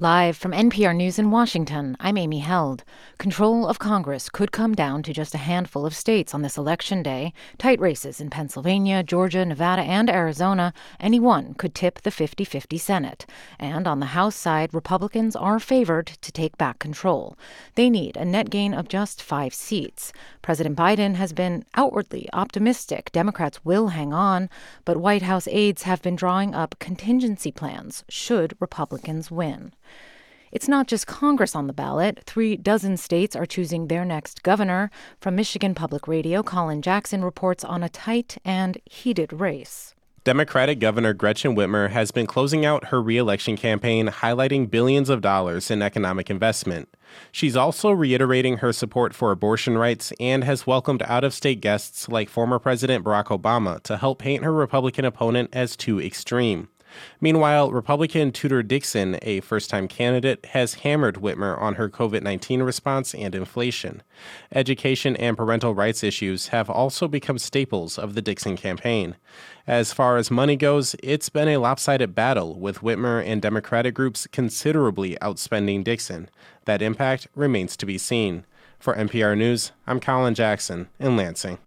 Live 0.00 0.36
from 0.36 0.50
NPR 0.50 0.92
News 0.96 1.20
in 1.20 1.30
Washington, 1.30 1.96
I'm 2.00 2.18
Amy 2.18 2.40
Held. 2.40 2.82
Control 3.16 3.64
of 3.64 3.78
Congress 3.78 4.28
could 4.28 4.50
come 4.50 4.74
down 4.74 5.04
to 5.04 5.12
just 5.12 5.36
a 5.36 5.38
handful 5.38 5.86
of 5.86 5.94
states 5.94 6.34
on 6.34 6.42
this 6.42 6.58
election 6.58 7.00
day. 7.00 7.32
Tight 7.58 7.78
races 7.78 8.20
in 8.20 8.28
Pennsylvania, 8.28 9.04
Georgia, 9.04 9.44
Nevada, 9.44 9.82
and 9.82 10.10
Arizona. 10.10 10.72
Any 10.98 11.20
one 11.20 11.54
could 11.54 11.76
tip 11.76 12.02
the 12.02 12.10
50 12.10 12.44
50 12.44 12.76
Senate. 12.76 13.24
And 13.56 13.86
on 13.86 14.00
the 14.00 14.06
House 14.06 14.34
side, 14.34 14.74
Republicans 14.74 15.36
are 15.36 15.60
favored 15.60 16.08
to 16.08 16.32
take 16.32 16.58
back 16.58 16.80
control. 16.80 17.38
They 17.76 17.88
need 17.88 18.16
a 18.16 18.24
net 18.24 18.50
gain 18.50 18.74
of 18.74 18.88
just 18.88 19.22
five 19.22 19.54
seats. 19.54 20.12
President 20.42 20.76
Biden 20.76 21.14
has 21.14 21.32
been 21.32 21.64
outwardly 21.76 22.28
optimistic 22.32 23.12
Democrats 23.12 23.64
will 23.64 23.88
hang 23.88 24.12
on, 24.12 24.50
but 24.84 24.96
White 24.96 25.22
House 25.22 25.46
aides 25.46 25.84
have 25.84 26.02
been 26.02 26.16
drawing 26.16 26.52
up 26.52 26.74
contingency 26.80 27.52
plans 27.52 28.02
should 28.08 28.56
Republicans 28.58 29.30
win. 29.30 29.72
It's 30.54 30.68
not 30.68 30.86
just 30.86 31.08
Congress 31.08 31.56
on 31.56 31.66
the 31.66 31.72
ballot. 31.72 32.20
Three 32.26 32.56
dozen 32.56 32.96
states 32.96 33.34
are 33.34 33.44
choosing 33.44 33.88
their 33.88 34.04
next 34.04 34.44
governor. 34.44 34.88
From 35.20 35.34
Michigan 35.34 35.74
Public 35.74 36.06
Radio, 36.06 36.44
Colin 36.44 36.80
Jackson 36.80 37.24
reports 37.24 37.64
on 37.64 37.82
a 37.82 37.88
tight 37.88 38.38
and 38.44 38.78
heated 38.84 39.32
race. 39.32 39.96
Democratic 40.22 40.78
Governor 40.78 41.12
Gretchen 41.12 41.56
Whitmer 41.56 41.90
has 41.90 42.12
been 42.12 42.28
closing 42.28 42.64
out 42.64 42.86
her 42.86 43.02
reelection 43.02 43.56
campaign, 43.56 44.06
highlighting 44.06 44.70
billions 44.70 45.10
of 45.10 45.20
dollars 45.20 45.72
in 45.72 45.82
economic 45.82 46.30
investment. 46.30 46.88
She's 47.32 47.56
also 47.56 47.90
reiterating 47.90 48.58
her 48.58 48.72
support 48.72 49.12
for 49.12 49.32
abortion 49.32 49.76
rights 49.76 50.12
and 50.20 50.44
has 50.44 50.68
welcomed 50.68 51.02
out 51.02 51.24
of 51.24 51.34
state 51.34 51.60
guests 51.60 52.08
like 52.08 52.28
former 52.28 52.60
President 52.60 53.04
Barack 53.04 53.26
Obama 53.26 53.82
to 53.82 53.96
help 53.96 54.20
paint 54.20 54.44
her 54.44 54.52
Republican 54.52 55.04
opponent 55.04 55.50
as 55.52 55.76
too 55.76 56.00
extreme. 56.00 56.68
Meanwhile, 57.20 57.72
Republican 57.72 58.32
Tudor 58.32 58.62
Dixon, 58.62 59.18
a 59.22 59.40
first 59.40 59.70
time 59.70 59.88
candidate, 59.88 60.46
has 60.46 60.74
hammered 60.74 61.16
Whitmer 61.16 61.60
on 61.60 61.74
her 61.74 61.88
COVID 61.88 62.22
19 62.22 62.62
response 62.62 63.14
and 63.14 63.34
inflation. 63.34 64.02
Education 64.52 65.16
and 65.16 65.36
parental 65.36 65.74
rights 65.74 66.02
issues 66.02 66.48
have 66.48 66.70
also 66.70 67.08
become 67.08 67.38
staples 67.38 67.98
of 67.98 68.14
the 68.14 68.22
Dixon 68.22 68.56
campaign. 68.56 69.16
As 69.66 69.92
far 69.92 70.16
as 70.16 70.30
money 70.30 70.56
goes, 70.56 70.94
it's 71.02 71.28
been 71.28 71.48
a 71.48 71.56
lopsided 71.56 72.14
battle, 72.14 72.58
with 72.58 72.80
Whitmer 72.80 73.24
and 73.24 73.40
Democratic 73.40 73.94
groups 73.94 74.26
considerably 74.26 75.16
outspending 75.22 75.82
Dixon. 75.84 76.28
That 76.66 76.82
impact 76.82 77.28
remains 77.34 77.76
to 77.78 77.86
be 77.86 77.98
seen. 77.98 78.44
For 78.78 78.94
NPR 78.94 79.36
News, 79.36 79.72
I'm 79.86 80.00
Colin 80.00 80.34
Jackson 80.34 80.88
in 81.00 81.16
Lansing. 81.16 81.58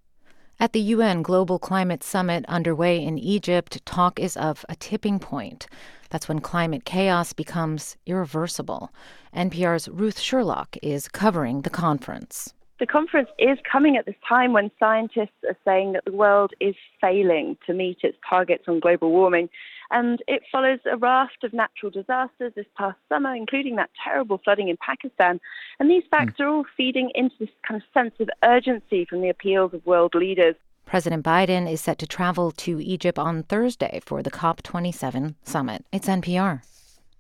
At 0.59 0.73
the 0.73 0.79
UN 0.79 1.21
Global 1.21 1.59
Climate 1.59 2.03
Summit 2.03 2.43
underway 2.47 2.99
in 2.99 3.19
Egypt, 3.19 3.85
talk 3.85 4.19
is 4.19 4.35
of 4.35 4.65
a 4.67 4.75
tipping 4.75 5.19
point. 5.19 5.67
That's 6.09 6.27
when 6.27 6.39
climate 6.39 6.83
chaos 6.83 7.31
becomes 7.31 7.95
irreversible. 8.07 8.91
NPR's 9.35 9.87
Ruth 9.87 10.17
Sherlock 10.17 10.75
is 10.81 11.09
covering 11.09 11.61
the 11.61 11.69
conference. 11.69 12.55
The 12.79 12.87
conference 12.87 13.29
is 13.37 13.59
coming 13.71 13.97
at 13.97 14.07
this 14.07 14.15
time 14.27 14.51
when 14.51 14.71
scientists 14.79 15.43
are 15.47 15.57
saying 15.63 15.93
that 15.93 16.05
the 16.05 16.11
world 16.11 16.53
is 16.59 16.73
failing 16.99 17.55
to 17.67 17.73
meet 17.75 17.99
its 18.01 18.17
targets 18.27 18.63
on 18.67 18.79
global 18.79 19.11
warming. 19.11 19.49
And 19.91 20.21
it 20.27 20.43
follows 20.51 20.79
a 20.91 20.97
raft 20.97 21.43
of 21.43 21.53
natural 21.53 21.91
disasters 21.91 22.53
this 22.55 22.65
past 22.77 22.97
summer, 23.09 23.33
including 23.35 23.75
that 23.77 23.89
terrible 24.03 24.39
flooding 24.43 24.69
in 24.69 24.77
Pakistan. 24.77 25.39
And 25.79 25.89
these 25.89 26.03
facts 26.09 26.33
mm. 26.39 26.45
are 26.45 26.49
all 26.49 26.65
feeding 26.75 27.11
into 27.15 27.35
this 27.39 27.49
kind 27.67 27.81
of 27.81 27.87
sense 27.93 28.15
of 28.19 28.29
urgency 28.43 29.05
from 29.05 29.21
the 29.21 29.29
appeals 29.29 29.73
of 29.73 29.85
world 29.85 30.13
leaders. 30.15 30.55
President 30.85 31.25
Biden 31.25 31.69
is 31.69 31.81
set 31.81 31.99
to 31.99 32.07
travel 32.07 32.51
to 32.51 32.79
Egypt 32.81 33.19
on 33.19 33.43
Thursday 33.43 33.99
for 34.05 34.23
the 34.23 34.31
COP27 34.31 35.35
summit. 35.43 35.85
It's 35.91 36.07
NPR. 36.07 36.61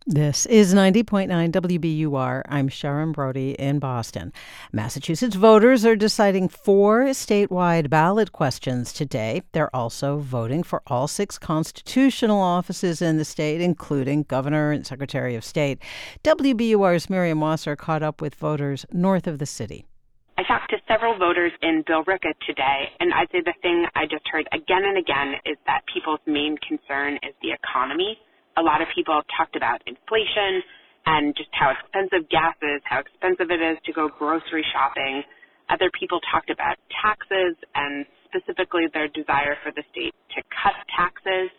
This 0.09 0.45
is 0.45 0.73
90.9 0.73 1.27
WBUR. 1.51 2.41
I'm 2.47 2.69
Sharon 2.69 3.11
Brody 3.11 3.51
in 3.59 3.79
Boston. 3.79 4.31
Massachusetts 4.71 5.35
voters 5.35 5.85
are 5.85 5.97
deciding 5.97 6.47
four 6.47 7.07
statewide 7.07 7.89
ballot 7.89 8.31
questions 8.31 8.93
today. 8.93 9.41
They're 9.51 9.75
also 9.75 10.19
voting 10.19 10.63
for 10.63 10.81
all 10.87 11.09
six 11.09 11.37
constitutional 11.37 12.39
offices 12.39 13.01
in 13.01 13.17
the 13.17 13.25
state, 13.25 13.59
including 13.59 14.23
governor 14.23 14.71
and 14.71 14.87
secretary 14.87 15.35
of 15.35 15.43
state. 15.43 15.83
WBUR's 16.23 17.09
Miriam 17.09 17.41
Wasser 17.41 17.75
caught 17.75 18.01
up 18.01 18.21
with 18.21 18.33
voters 18.35 18.85
north 18.93 19.27
of 19.27 19.39
the 19.39 19.45
city. 19.45 19.85
I 20.37 20.43
talked 20.43 20.69
to 20.69 20.77
several 20.87 21.17
voters 21.17 21.51
in 21.61 21.83
Billerica 21.83 22.31
today, 22.47 22.93
and 23.01 23.13
I'd 23.13 23.27
say 23.33 23.41
the 23.43 23.53
thing 23.61 23.85
I 23.93 24.05
just 24.05 24.23
heard 24.31 24.47
again 24.53 24.85
and 24.85 24.97
again 24.97 25.33
is 25.45 25.57
that 25.65 25.81
people's 25.93 26.21
main 26.25 26.55
concern 26.65 27.15
is 27.15 27.33
the 27.41 27.51
economy 27.51 28.17
a 28.57 28.63
lot 28.63 28.81
of 28.81 28.87
people 28.93 29.21
talked 29.37 29.55
about 29.55 29.81
inflation 29.85 30.65
and 31.05 31.35
just 31.37 31.49
how 31.53 31.71
expensive 31.71 32.27
gas 32.29 32.57
is, 32.61 32.81
how 32.83 32.99
expensive 32.99 33.53
it 33.53 33.61
is 33.61 33.77
to 33.85 33.93
go 33.93 34.09
grocery 34.09 34.65
shopping. 34.73 35.23
Other 35.69 35.89
people 35.93 36.19
talked 36.33 36.49
about 36.49 36.75
taxes 36.89 37.55
and 37.75 38.05
specifically 38.27 38.89
their 38.91 39.07
desire 39.07 39.55
for 39.63 39.71
the 39.71 39.83
state 39.91 40.13
to 40.35 40.41
cut 40.51 40.75
taxes. 40.91 41.53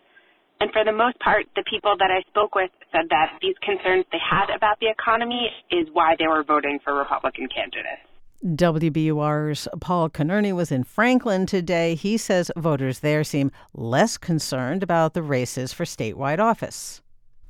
And 0.59 0.69
for 0.75 0.83
the 0.83 0.91
most 0.91 1.17
part, 1.23 1.47
the 1.55 1.63
people 1.71 1.95
that 1.97 2.11
I 2.11 2.21
spoke 2.29 2.53
with 2.53 2.69
said 2.91 3.07
that 3.09 3.39
these 3.41 3.55
concerns 3.63 4.05
they 4.11 4.21
had 4.21 4.51
about 4.51 4.77
the 4.83 4.91
economy 4.91 5.49
is 5.71 5.87
why 5.93 6.19
they 6.19 6.27
were 6.27 6.43
voting 6.43 6.77
for 6.83 6.93
Republican 6.93 7.47
candidates. 7.47 8.08
WBUR's 8.45 9.67
Paul 9.81 10.09
Conerney 10.09 10.53
was 10.53 10.71
in 10.71 10.85
Franklin 10.85 11.45
today. 11.45 11.95
He 11.95 12.15
says 12.15 12.49
voters 12.55 12.99
there 12.99 13.25
seem 13.25 13.51
less 13.73 14.17
concerned 14.17 14.81
about 14.81 15.13
the 15.13 15.21
races 15.21 15.73
for 15.73 15.83
statewide 15.83 16.39
office. 16.39 17.01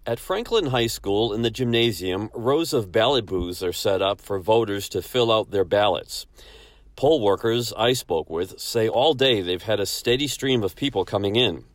At 0.07 0.19
Franklin 0.19 0.67
High 0.67 0.87
School 0.87 1.31
in 1.31 1.43
the 1.43 1.51
gymnasium, 1.51 2.31
rows 2.33 2.73
of 2.73 2.91
ballot 2.91 3.27
booths 3.27 3.61
are 3.61 3.71
set 3.71 4.01
up 4.01 4.19
for 4.19 4.39
voters 4.39 4.89
to 4.89 5.03
fill 5.03 5.31
out 5.31 5.51
their 5.51 5.63
ballots. 5.63 6.25
Poll 6.95 7.21
workers 7.21 7.71
I 7.77 7.93
spoke 7.93 8.27
with 8.27 8.59
say 8.59 8.89
all 8.89 9.13
day 9.13 9.41
they've 9.41 9.61
had 9.61 9.79
a 9.79 9.85
steady 9.85 10.27
stream 10.27 10.63
of 10.63 10.75
people 10.75 11.05
coming 11.05 11.35
in. 11.35 11.65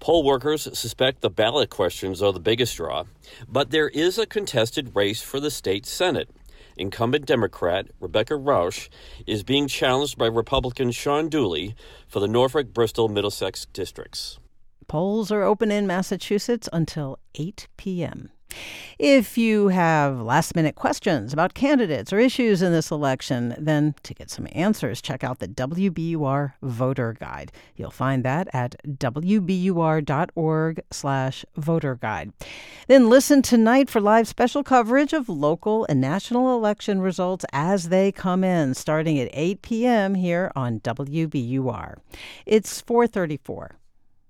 Poll 0.00 0.24
workers 0.24 0.62
suspect 0.76 1.20
the 1.20 1.28
ballot 1.28 1.68
questions 1.68 2.22
are 2.22 2.32
the 2.32 2.40
biggest 2.40 2.76
draw, 2.76 3.04
but 3.46 3.70
there 3.70 3.88
is 3.90 4.18
a 4.18 4.26
contested 4.26 4.96
race 4.96 5.20
for 5.20 5.38
the 5.38 5.50
state 5.50 5.84
Senate 5.84 6.30
incumbent 6.76 7.26
Democrat 7.26 7.86
Rebecca 8.00 8.34
Rausch 8.36 8.88
is 9.26 9.42
being 9.42 9.68
challenged 9.68 10.18
by 10.18 10.26
Republican 10.26 10.90
Shawn 10.90 11.28
Dooley 11.28 11.74
for 12.06 12.20
the 12.20 12.28
Norfolk, 12.28 12.72
Bristol, 12.72 13.08
Middlesex 13.08 13.66
districts. 13.66 14.38
Polls 14.86 15.30
are 15.30 15.42
open 15.42 15.70
in 15.70 15.86
Massachusetts 15.86 16.68
until 16.72 17.18
8 17.34 17.68
p.m. 17.76 18.30
If 18.98 19.36
you 19.36 19.68
have 19.68 20.20
last 20.20 20.54
minute 20.54 20.76
questions 20.76 21.32
about 21.32 21.54
candidates 21.54 22.12
or 22.12 22.18
issues 22.18 22.62
in 22.62 22.72
this 22.72 22.90
election, 22.90 23.54
then 23.58 23.94
to 24.04 24.14
get 24.14 24.30
some 24.30 24.46
answers, 24.52 25.02
check 25.02 25.24
out 25.24 25.40
the 25.40 25.48
WBUR 25.48 26.52
Voter 26.62 27.16
Guide. 27.18 27.50
You'll 27.74 27.90
find 27.90 28.24
that 28.24 28.48
at 28.52 28.76
wbur.org 28.86 30.80
slash 30.90 31.44
voter 31.56 31.94
guide. 31.96 32.32
Then 32.86 33.08
listen 33.08 33.42
tonight 33.42 33.90
for 33.90 34.00
live 34.00 34.28
special 34.28 34.62
coverage 34.62 35.12
of 35.12 35.28
local 35.28 35.86
and 35.88 36.00
national 36.00 36.54
election 36.56 37.00
results 37.00 37.44
as 37.52 37.88
they 37.88 38.12
come 38.12 38.44
in, 38.44 38.74
starting 38.74 39.18
at 39.18 39.30
8 39.32 39.62
p.m. 39.62 40.14
here 40.14 40.52
on 40.54 40.80
WBUR. 40.80 41.96
It's 42.46 42.80
434. 42.80 43.76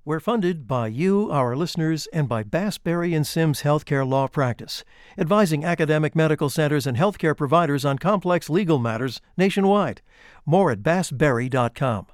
We're 0.07 0.21
funded 0.21 0.69
by 0.69 0.89
you, 0.89 1.31
our 1.31 1.57
listeners, 1.57 2.07
and 2.13 2.29
by 2.29 2.43
Bass, 2.43 2.77
Berry 2.77 3.15
and 3.15 3.27
Sims 3.27 3.63
Healthcare 3.63 4.07
Law 4.07 4.27
Practice, 4.27 4.85
advising 5.17 5.65
academic 5.65 6.15
medical 6.15 6.51
centers 6.51 6.87
and 6.87 6.95
healthcare 6.95 7.35
providers 7.35 7.87
on 7.87 7.97
complex 7.97 8.51
legal 8.51 8.79
matters 8.79 9.23
nationwide. 9.39 10.03
More 10.45 10.71
at 10.71 10.83
bassberry.com. 10.83 12.09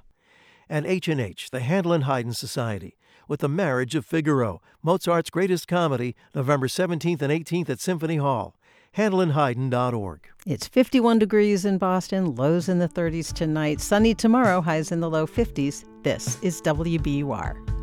And 0.69 0.85
H&H, 0.85 1.49
the 1.51 1.59
Handel 1.59 1.91
and 1.91 2.05
Haydn 2.05 2.31
Society, 2.31 2.95
with 3.27 3.41
The 3.41 3.49
Marriage 3.49 3.93
of 3.95 4.05
Figaro, 4.05 4.61
Mozart's 4.81 5.29
greatest 5.29 5.67
comedy, 5.67 6.15
November 6.33 6.67
17th 6.67 7.21
and 7.21 7.33
18th 7.33 7.69
at 7.69 7.81
Symphony 7.81 8.15
Hall. 8.15 8.55
HandelandHaydn.org. 8.95 10.29
It's 10.45 10.67
51 10.69 11.19
degrees 11.19 11.65
in 11.65 11.77
Boston, 11.77 12.35
lows 12.35 12.69
in 12.69 12.79
the 12.79 12.87
30s 12.87 13.33
tonight, 13.33 13.81
sunny 13.81 14.13
tomorrow, 14.13 14.61
highs 14.61 14.93
in 14.93 15.01
the 15.01 15.09
low 15.09 15.27
50s. 15.27 15.83
This 16.03 16.41
is 16.41 16.61
WBUR. 16.61 17.80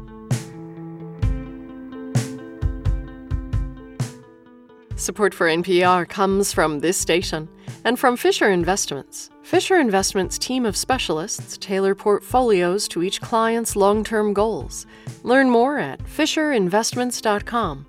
Support 4.98 5.32
for 5.32 5.46
NPR 5.46 6.08
comes 6.08 6.52
from 6.52 6.80
this 6.80 6.96
station 6.96 7.48
and 7.84 7.96
from 7.96 8.16
Fisher 8.16 8.50
Investments. 8.50 9.30
Fisher 9.44 9.78
Investments' 9.78 10.38
team 10.38 10.66
of 10.66 10.76
specialists 10.76 11.56
tailor 11.56 11.94
portfolios 11.94 12.88
to 12.88 13.04
each 13.04 13.20
client's 13.20 13.76
long 13.76 14.02
term 14.02 14.32
goals. 14.32 14.86
Learn 15.22 15.50
more 15.50 15.78
at 15.78 16.00
FisherInvestments.com. 16.00 17.86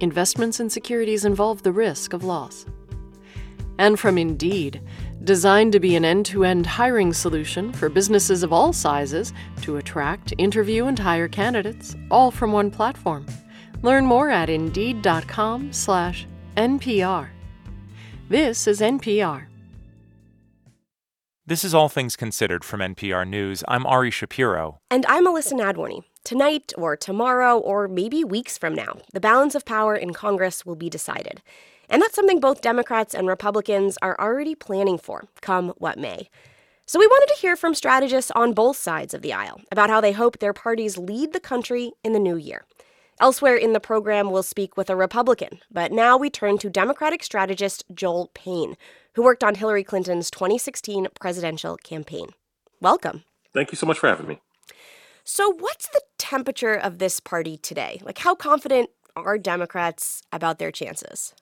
Investments 0.00 0.58
in 0.58 0.70
securities 0.70 1.26
involve 1.26 1.62
the 1.62 1.72
risk 1.72 2.14
of 2.14 2.24
loss. 2.24 2.64
And 3.76 4.00
from 4.00 4.16
Indeed, 4.16 4.80
designed 5.24 5.72
to 5.72 5.80
be 5.80 5.94
an 5.94 6.06
end 6.06 6.24
to 6.26 6.44
end 6.44 6.66
hiring 6.66 7.12
solution 7.12 7.70
for 7.70 7.90
businesses 7.90 8.42
of 8.42 8.54
all 8.54 8.72
sizes 8.72 9.34
to 9.60 9.76
attract, 9.76 10.32
interview, 10.38 10.86
and 10.86 10.98
hire 10.98 11.28
candidates, 11.28 11.94
all 12.10 12.30
from 12.30 12.50
one 12.50 12.70
platform. 12.70 13.26
Learn 13.82 14.06
more 14.06 14.30
at 14.30 14.48
Indeed.com 14.48 15.70
slash 15.70 16.26
NPR. 16.56 17.28
This 18.30 18.66
is 18.66 18.80
NPR. 18.80 19.44
This 21.44 21.64
is 21.64 21.74
All 21.74 21.90
Things 21.90 22.16
Considered 22.16 22.64
from 22.64 22.80
NPR 22.80 23.28
News. 23.28 23.62
I'm 23.68 23.84
Ari 23.84 24.10
Shapiro. 24.10 24.80
And 24.90 25.04
I'm 25.06 25.26
Elissa 25.26 25.54
Nadworny. 25.54 26.04
Tonight, 26.24 26.72
or 26.78 26.96
tomorrow, 26.96 27.58
or 27.58 27.88
maybe 27.88 28.24
weeks 28.24 28.56
from 28.56 28.74
now, 28.74 28.96
the 29.12 29.20
balance 29.20 29.54
of 29.54 29.66
power 29.66 29.94
in 29.94 30.14
Congress 30.14 30.64
will 30.64 30.76
be 30.76 30.88
decided. 30.88 31.42
And 31.90 32.00
that's 32.00 32.14
something 32.14 32.40
both 32.40 32.62
Democrats 32.62 33.14
and 33.14 33.28
Republicans 33.28 33.98
are 34.00 34.18
already 34.18 34.54
planning 34.54 34.96
for, 34.96 35.24
come 35.42 35.74
what 35.76 35.98
may. 35.98 36.30
So 36.86 36.98
we 36.98 37.06
wanted 37.06 37.34
to 37.34 37.40
hear 37.40 37.56
from 37.56 37.74
strategists 37.74 38.30
on 38.30 38.54
both 38.54 38.78
sides 38.78 39.12
of 39.12 39.20
the 39.20 39.34
aisle 39.34 39.60
about 39.70 39.90
how 39.90 40.00
they 40.00 40.12
hope 40.12 40.38
their 40.38 40.54
parties 40.54 40.96
lead 40.96 41.34
the 41.34 41.40
country 41.40 41.92
in 42.02 42.14
the 42.14 42.18
new 42.18 42.36
year. 42.36 42.64
Elsewhere 43.18 43.56
in 43.56 43.72
the 43.72 43.80
program, 43.80 44.30
we'll 44.30 44.42
speak 44.42 44.76
with 44.76 44.90
a 44.90 44.96
Republican, 44.96 45.60
but 45.70 45.90
now 45.90 46.18
we 46.18 46.28
turn 46.28 46.58
to 46.58 46.68
Democratic 46.68 47.24
strategist 47.24 47.82
Joel 47.94 48.30
Payne, 48.34 48.76
who 49.14 49.22
worked 49.22 49.42
on 49.42 49.54
Hillary 49.54 49.82
Clinton's 49.82 50.30
2016 50.30 51.06
presidential 51.18 51.78
campaign. 51.78 52.28
Welcome. 52.78 53.24
Thank 53.54 53.72
you 53.72 53.76
so 53.76 53.86
much 53.86 53.98
for 53.98 54.08
having 54.08 54.28
me. 54.28 54.40
So, 55.24 55.50
what's 55.50 55.88
the 55.88 56.02
temperature 56.18 56.74
of 56.74 56.98
this 56.98 57.18
party 57.18 57.56
today? 57.56 58.02
Like, 58.04 58.18
how 58.18 58.34
confident 58.34 58.90
are 59.16 59.38
Democrats 59.38 60.22
about 60.30 60.58
their 60.58 60.70
chances? 60.70 61.34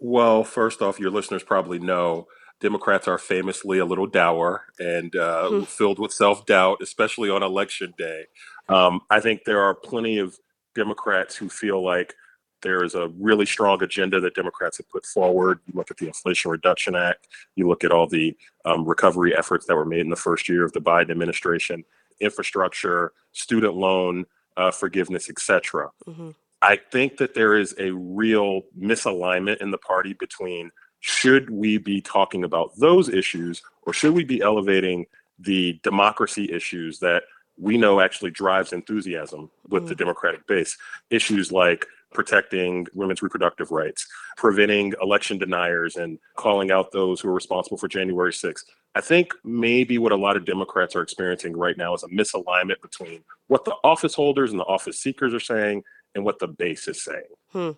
Well, 0.00 0.42
first 0.42 0.82
off, 0.82 0.98
your 0.98 1.10
listeners 1.12 1.44
probably 1.44 1.78
know 1.78 2.26
Democrats 2.60 3.06
are 3.06 3.18
famously 3.18 3.78
a 3.78 3.84
little 3.84 4.08
dour 4.08 4.64
and 4.80 5.14
uh, 5.14 5.48
mm-hmm. 5.48 5.62
filled 5.62 6.00
with 6.00 6.12
self 6.12 6.44
doubt, 6.44 6.78
especially 6.82 7.30
on 7.30 7.44
election 7.44 7.94
day. 7.96 8.24
Um, 8.68 9.02
I 9.08 9.20
think 9.20 9.44
there 9.44 9.62
are 9.62 9.76
plenty 9.76 10.18
of 10.18 10.36
Democrats 10.74 11.36
who 11.36 11.48
feel 11.48 11.84
like 11.84 12.14
there 12.62 12.84
is 12.84 12.94
a 12.94 13.08
really 13.18 13.46
strong 13.46 13.82
agenda 13.82 14.20
that 14.20 14.34
Democrats 14.34 14.76
have 14.76 14.88
put 14.90 15.06
forward. 15.06 15.60
You 15.66 15.72
look 15.76 15.90
at 15.90 15.96
the 15.96 16.06
Inflation 16.06 16.50
Reduction 16.50 16.94
Act, 16.94 17.28
you 17.56 17.66
look 17.68 17.84
at 17.84 17.92
all 17.92 18.06
the 18.06 18.36
um, 18.64 18.84
recovery 18.84 19.36
efforts 19.36 19.66
that 19.66 19.76
were 19.76 19.84
made 19.84 20.00
in 20.00 20.10
the 20.10 20.16
first 20.16 20.48
year 20.48 20.64
of 20.64 20.72
the 20.72 20.80
Biden 20.80 21.10
administration, 21.10 21.84
infrastructure, 22.20 23.12
student 23.32 23.74
loan 23.74 24.26
uh, 24.56 24.70
forgiveness, 24.70 25.30
etc. 25.30 25.90
Mm-hmm. 26.06 26.30
I 26.62 26.76
think 26.76 27.16
that 27.16 27.34
there 27.34 27.56
is 27.56 27.74
a 27.78 27.90
real 27.92 28.62
misalignment 28.78 29.62
in 29.62 29.70
the 29.70 29.78
party 29.78 30.12
between 30.12 30.70
should 31.00 31.48
we 31.48 31.78
be 31.78 32.02
talking 32.02 32.44
about 32.44 32.72
those 32.76 33.08
issues 33.08 33.62
or 33.82 33.94
should 33.94 34.12
we 34.12 34.24
be 34.24 34.42
elevating 34.42 35.06
the 35.38 35.80
democracy 35.82 36.52
issues 36.52 36.98
that 36.98 37.22
we 37.60 37.76
know 37.76 38.00
actually 38.00 38.30
drives 38.30 38.72
enthusiasm 38.72 39.50
with 39.68 39.84
mm. 39.84 39.88
the 39.88 39.94
Democratic 39.94 40.46
base. 40.46 40.76
Issues 41.10 41.52
like 41.52 41.86
protecting 42.12 42.86
women's 42.94 43.22
reproductive 43.22 43.70
rights, 43.70 44.06
preventing 44.36 44.94
election 45.00 45.38
deniers, 45.38 45.96
and 45.96 46.18
calling 46.36 46.70
out 46.70 46.90
those 46.90 47.20
who 47.20 47.28
are 47.28 47.34
responsible 47.34 47.76
for 47.76 47.86
January 47.86 48.32
6th. 48.32 48.64
I 48.94 49.00
think 49.00 49.32
maybe 49.44 49.98
what 49.98 50.10
a 50.10 50.16
lot 50.16 50.36
of 50.36 50.44
Democrats 50.44 50.96
are 50.96 51.02
experiencing 51.02 51.56
right 51.56 51.76
now 51.76 51.94
is 51.94 52.02
a 52.02 52.08
misalignment 52.08 52.80
between 52.82 53.22
what 53.46 53.64
the 53.64 53.76
office 53.84 54.14
holders 54.14 54.50
and 54.50 54.58
the 54.58 54.64
office 54.64 54.98
seekers 54.98 55.32
are 55.32 55.40
saying 55.40 55.84
and 56.14 56.24
what 56.24 56.40
the 56.40 56.48
base 56.48 56.88
is 56.88 57.04
saying. 57.04 57.22
Hmm. 57.52 57.70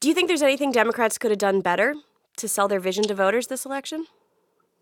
Do 0.00 0.08
you 0.08 0.14
think 0.14 0.28
there's 0.28 0.42
anything 0.42 0.72
Democrats 0.72 1.16
could 1.16 1.30
have 1.30 1.38
done 1.38 1.62
better 1.62 1.94
to 2.36 2.48
sell 2.48 2.68
their 2.68 2.80
vision 2.80 3.04
to 3.04 3.14
voters 3.14 3.46
this 3.46 3.64
election? 3.64 4.06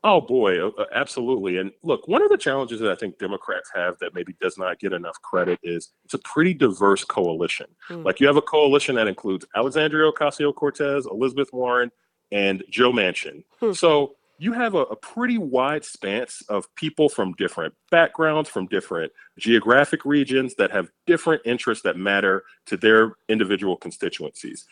Oh 0.06 0.20
boy, 0.20 0.62
uh, 0.62 0.70
uh, 0.78 0.84
absolutely. 0.92 1.56
And 1.56 1.72
look, 1.82 2.06
one 2.06 2.22
of 2.22 2.28
the 2.28 2.36
challenges 2.36 2.78
that 2.80 2.90
I 2.90 2.94
think 2.94 3.18
Democrats 3.18 3.70
have 3.74 3.98
that 4.00 4.14
maybe 4.14 4.36
does 4.38 4.58
not 4.58 4.78
get 4.78 4.92
enough 4.92 5.20
credit 5.22 5.58
is 5.62 5.92
it's 6.04 6.12
a 6.12 6.18
pretty 6.18 6.52
diverse 6.52 7.04
coalition. 7.04 7.66
Mm. 7.88 8.04
Like 8.04 8.20
you 8.20 8.26
have 8.26 8.36
a 8.36 8.42
coalition 8.42 8.94
that 8.96 9.08
includes 9.08 9.46
Alexandria 9.56 10.12
Ocasio 10.12 10.54
Cortez, 10.54 11.06
Elizabeth 11.06 11.48
Warren, 11.54 11.90
and 12.30 12.62
Joe 12.70 12.92
Manchin. 12.92 13.44
Mm. 13.62 13.74
So 13.74 14.16
you 14.38 14.52
have 14.52 14.74
a, 14.74 14.80
a, 14.80 14.96
pretty 14.96 15.38
wide 15.38 15.84
span 15.84 16.26
of 16.48 16.72
people 16.74 17.08
from 17.08 17.32
different 17.34 17.72
backgrounds, 17.90 18.48
from 18.48 18.66
different 18.66 19.12
geographic 19.38 20.04
regions 20.04 20.54
that 20.56 20.70
have 20.70 20.90
different 21.06 21.40
interests 21.44 21.82
that 21.84 21.96
matter 21.96 22.44
to 22.66 22.76
their 22.76 23.14
individual 23.28 23.76
constituencies. 23.76 24.66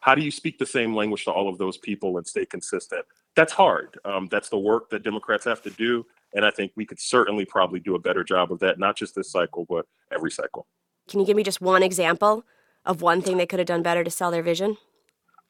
How 0.00 0.14
do 0.14 0.22
you 0.22 0.30
speak 0.30 0.58
the 0.58 0.66
same 0.66 0.94
language 0.94 1.24
to 1.24 1.32
all 1.32 1.48
of 1.48 1.58
those 1.58 1.76
people 1.78 2.18
and 2.18 2.26
stay 2.26 2.46
consistent? 2.46 3.04
that's 3.38 3.52
hard. 3.52 4.00
Um, 4.04 4.26
that's 4.32 4.48
the 4.48 4.58
work 4.58 4.90
that 4.90 5.04
Democrats 5.04 5.44
have 5.44 5.62
to 5.62 5.70
do. 5.70 6.04
And 6.34 6.44
I 6.44 6.50
think 6.50 6.72
we 6.74 6.84
could 6.84 6.98
certainly 6.98 7.44
probably 7.44 7.78
do 7.78 7.94
a 7.94 7.98
better 7.98 8.24
job 8.24 8.50
of 8.50 8.58
that, 8.58 8.80
not 8.80 8.96
just 8.96 9.14
this 9.14 9.30
cycle, 9.30 9.64
but 9.68 9.86
every 10.12 10.32
cycle. 10.32 10.66
Can 11.08 11.20
you 11.20 11.26
give 11.26 11.36
me 11.36 11.44
just 11.44 11.60
one 11.60 11.84
example 11.84 12.44
of 12.84 13.00
one 13.00 13.22
thing 13.22 13.36
they 13.36 13.46
could 13.46 13.60
have 13.60 13.68
done 13.68 13.80
better 13.80 14.02
to 14.02 14.10
sell 14.10 14.32
their 14.32 14.42
vision? 14.42 14.76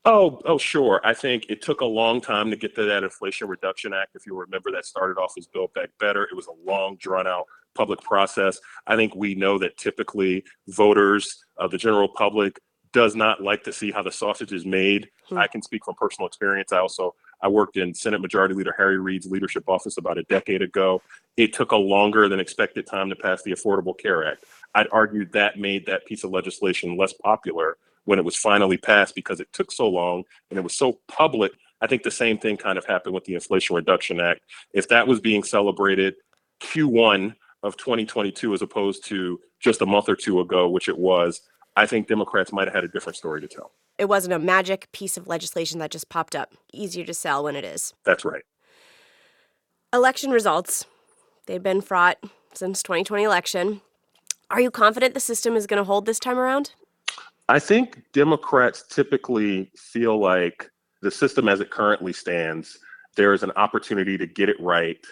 Oh, 0.05 0.39
oh, 0.45 0.59
sure. 0.59 1.01
I 1.03 1.15
think 1.15 1.47
it 1.49 1.63
took 1.63 1.81
a 1.81 1.87
long 1.87 2.21
time 2.21 2.51
to 2.51 2.57
get 2.57 2.75
to 2.75 2.85
that 2.85 3.05
Inflation 3.05 3.49
Reduction 3.49 3.95
Act. 3.95 4.15
If 4.15 4.27
you 4.27 4.39
remember, 4.39 4.71
that 4.71 4.85
started 4.85 5.19
off 5.19 5.33
as 5.39 5.47
Build 5.47 5.73
Back 5.73 5.89
Better. 5.99 6.25
It 6.25 6.37
was 6.37 6.47
a 6.47 6.71
long, 6.71 6.97
drawn 6.97 7.27
out 7.27 7.47
public 7.75 8.03
process. 8.03 8.61
I 8.87 8.97
think 8.97 9.15
we 9.15 9.35
know 9.35 9.59
that 9.59 9.79
typically 9.79 10.45
voters, 10.69 11.27
uh, 11.59 11.69
the 11.69 11.79
general 11.79 12.09
public, 12.09 12.61
does 12.99 13.15
not 13.15 13.41
like 13.41 13.63
to 13.63 13.73
see 13.73 13.93
how 13.93 14.03
the 14.03 14.11
sausage 14.11 14.53
is 14.53 14.67
made. 14.67 15.09
Hmm. 15.29 15.39
I 15.39 15.47
can 15.47 15.63
speak 15.63 15.85
from 15.85 15.95
personal 15.95 16.27
experience. 16.27 16.73
I 16.73 16.81
also 16.81 17.15
I 17.41 17.47
worked 17.47 17.77
in 17.77 17.95
Senate 17.95 18.21
Majority 18.21 18.57
Leader 18.57 18.75
Harry 18.77 18.99
Reid's 18.99 19.29
leadership 19.29 19.63
office 19.69 19.99
about 19.99 20.19
a 20.19 20.25
decade 20.25 20.63
ago. 20.63 21.01
It 21.37 21.53
took 21.53 21.71
a 21.71 21.77
longer 21.77 22.29
than 22.29 22.41
expected 22.41 22.89
time 22.89 23.09
to 23.11 23.15
pass 23.15 23.45
the 23.45 23.53
Affordable 23.53 23.97
Care 23.97 24.27
Act. 24.27 24.43
I'd 24.75 24.89
argue 24.91 25.27
that 25.27 25.61
made 25.61 25.87
that 25.87 26.07
piece 26.07 26.25
of 26.25 26.33
legislation 26.33 26.97
less 26.97 27.13
popular 27.13 27.77
when 28.05 28.19
it 28.19 28.25
was 28.25 28.35
finally 28.35 28.77
passed 28.77 29.15
because 29.15 29.39
it 29.39 29.53
took 29.53 29.71
so 29.71 29.89
long 29.89 30.25
and 30.51 30.59
it 30.59 30.63
was 30.63 30.75
so 30.75 30.99
public. 31.07 31.53
I 31.81 31.87
think 31.87 32.03
the 32.03 32.11
same 32.11 32.37
thing 32.37 32.57
kind 32.57 32.79
of 32.79 32.85
happened 32.85 33.15
with 33.15 33.27
the 33.27 33.35
Inflation 33.35 33.77
Reduction 33.77 34.19
Act. 34.19 34.41
If 34.75 34.89
that 34.89 35.07
was 35.07 35.21
being 35.21 35.45
celebrated 35.45 36.17
Q1 36.61 37.37
of 37.63 37.77
2022 37.77 38.55
as 38.55 38.63
opposed 38.63 39.05
to 39.07 39.39
just 39.61 39.83
a 39.83 39.87
month 39.87 40.09
or 40.09 40.17
two 40.17 40.41
ago, 40.41 40.69
which 40.69 40.89
it 40.89 40.99
was, 40.99 41.43
I 41.79 41.87
think 41.87 42.09
Democrats 42.09 42.53
might 42.53 42.67
have 42.67 42.75
had 42.75 42.83
a 42.83 42.89
different 42.89 43.17
story 43.17 43.41
to 43.41 43.47
tell. 43.47 43.71
It 43.99 44.09
wasn't 44.09 44.35
a 44.35 44.41
magic 44.41 44.91
piece 44.91 45.17
of 45.17 45.29
legislation 45.29 45.79
that 45.79 45.93
just 45.93 46.09
popped 46.09 46.35
up. 46.35 46.53
Easier 46.73 47.05
to 47.05 47.15
sell 47.15 47.45
when 47.45 47.55
it 47.55 47.65
is. 47.65 47.95
That's 48.03 48.25
right. 48.25 48.43
Election 49.93 50.33
results. 50.33 50.87
They've 51.47 51.63
been 51.63 51.81
fraught 51.81 52.19
since 52.53 52.83
2020 52.83 53.23
election. 53.23 53.81
Are 54.51 54.61
you 54.61 54.73
confident 54.73 55.15
the 55.15 55.21
system 55.21 55.55
is 55.55 55.69
going 55.69 55.79
to 55.79 55.85
hold 55.85 56.05
this 56.05 56.19
time 56.19 56.37
around? 56.37 56.73
I 57.49 57.61
think 57.61 58.03
Democrats 58.13 58.83
typically 58.89 59.71
feel 59.77 60.19
like 60.19 60.69
the 61.01 61.13
system 61.13 61.49
as 61.49 61.61
it 61.61 61.71
currently 61.71 62.13
stands, 62.13 62.77
there 63.15 63.33
is 63.33 63.45
an 63.45 63.53
opportunity 63.53 64.19
to 64.19 64.27
get 64.27 64.49
it 64.49 64.57
right. 64.59 65.07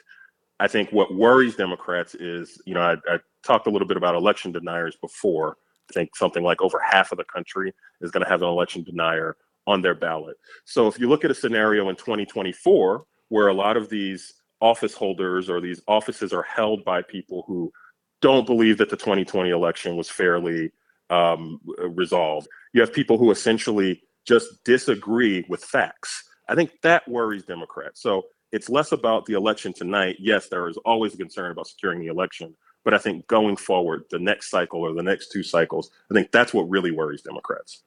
I 0.59 0.67
think 0.67 0.91
what 0.91 1.15
worries 1.15 1.55
Democrats 1.55 2.17
is, 2.17 2.61
you 2.67 2.75
know, 2.75 2.81
I, 2.81 3.15
I 3.15 3.19
talked 3.45 3.69
a 3.69 3.71
little 3.71 3.87
bit 3.87 3.97
about 3.97 4.17
election 4.17 4.51
deniers 4.51 4.97
before. 5.01 5.59
Think 5.93 6.17
something 6.17 6.43
like 6.43 6.61
over 6.63 6.81
half 6.81 7.13
of 7.13 7.19
the 7.19 7.25
country 7.25 7.73
is 8.01 8.11
going 8.11 8.25
to 8.25 8.29
have 8.29 8.43
an 8.43 8.49
election 8.49 8.83
denier 8.83 9.37
on 9.67 9.83
their 9.83 9.95
ballot. 9.95 10.37
So 10.65 10.87
if 10.87 10.99
you 10.99 11.09
look 11.09 11.25
at 11.25 11.31
a 11.31 11.35
scenario 11.35 11.89
in 11.89 11.97
2024 11.97 13.05
where 13.29 13.49
a 13.49 13.55
lot 13.55 13.77
of 13.77 13.89
these 13.89 14.35
office 14.61 14.95
holders 14.95 15.51
or 15.51 15.61
these 15.61 15.83
offices 15.89 16.33
are 16.33 16.43
held 16.43 16.85
by 16.85 17.03
people 17.03 17.45
who 17.47 17.73
don't 18.21 18.47
believe 18.47 18.79
that 18.79 18.91
the 18.91 18.97
2020 18.97 19.51
election 19.51 19.97
was 19.97 20.09
fairly 20.09 20.73
um, 21.11 21.61
resolved. 21.79 22.49
You 22.73 22.81
have 22.81 22.93
people 22.93 23.19
who 23.19 23.31
essentially 23.31 24.03
just 24.27 24.65
disagree 24.65 25.45
with 25.49 25.63
facts. 25.63 26.25
I 26.49 26.55
think 26.55 26.71
that 26.83 27.07
worries 27.09 27.45
Democrats. 27.45 28.01
So 28.01 28.23
it's 28.53 28.69
less 28.69 28.93
about 28.93 29.27
the 29.27 29.35
election 29.35 29.73
tonight. 29.73 30.17
Yes, 30.19 30.49
there 30.49 30.69
is 30.69 30.77
always 30.79 31.15
a 31.15 31.17
concern 31.17 31.51
about 31.51 31.67
securing 31.67 32.01
the 32.01 32.07
election, 32.07 32.55
but 32.87 32.95
I 32.95 32.99
think 32.99 33.27
going 33.27 33.57
forward, 33.57 34.05
the 34.11 34.21
next 34.21 34.49
cycle 34.49 34.81
or 34.81 34.95
the 34.95 35.03
next 35.03 35.33
two 35.33 35.43
cycles, 35.43 35.91
I 36.09 36.15
think 36.15 36.31
that's 36.31 36.55
what 36.55 36.71
really 36.71 36.93
worries 36.93 37.21
Democrats. 37.21 37.83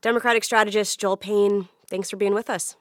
Democratic 0.00 0.42
strategist 0.42 0.98
Joel 0.98 1.18
Payne, 1.18 1.68
thanks 1.90 2.08
for 2.08 2.16
being 2.16 2.32
with 2.32 2.48
us. 2.48 2.76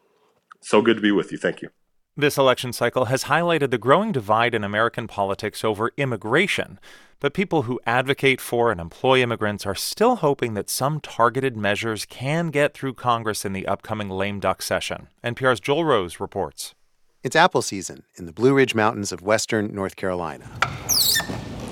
So 0.62 0.82
good 0.82 0.96
to 0.96 1.02
be 1.02 1.12
with 1.12 1.34
you. 1.34 1.38
Thank 1.38 1.62
you. 1.62 1.72
This 2.16 2.38
election 2.38 2.72
cycle 2.72 3.06
has 3.06 3.26
highlighted 3.26 3.70
the 3.70 3.78
growing 3.78 4.14
divide 4.14 4.56
in 4.56 4.64
American 4.64 5.08
politics 5.08 5.66
over 5.66 5.92
immigration. 5.98 6.80
But 7.20 7.34
people 7.34 7.64
who 7.64 7.82
advocate 7.86 8.40
for 8.40 8.72
and 8.72 8.80
employ 8.80 9.22
immigrants 9.22 9.66
are 9.66 9.76
still 9.76 10.18
hoping 10.18 10.54
that 10.54 10.70
some 10.70 11.02
targeted 11.02 11.58
measures 11.58 12.06
can 12.06 12.48
get 12.48 12.74
through 12.74 12.94
Congress 12.94 13.44
in 13.44 13.52
the 13.52 13.68
upcoming 13.68 14.10
lame 14.10 14.40
duck 14.40 14.62
session. 14.62 15.10
NPR's 15.22 15.60
Joel 15.60 15.84
Rose 15.84 16.22
reports. 16.22 16.76
It's 17.22 17.36
apple 17.36 17.62
season 17.62 18.04
in 18.16 18.28
the 18.28 18.32
Blue 18.32 18.54
Ridge 18.54 18.74
Mountains 18.74 19.12
of 19.12 19.22
western 19.22 19.76
North 19.76 19.98
Carolina. 19.98 20.50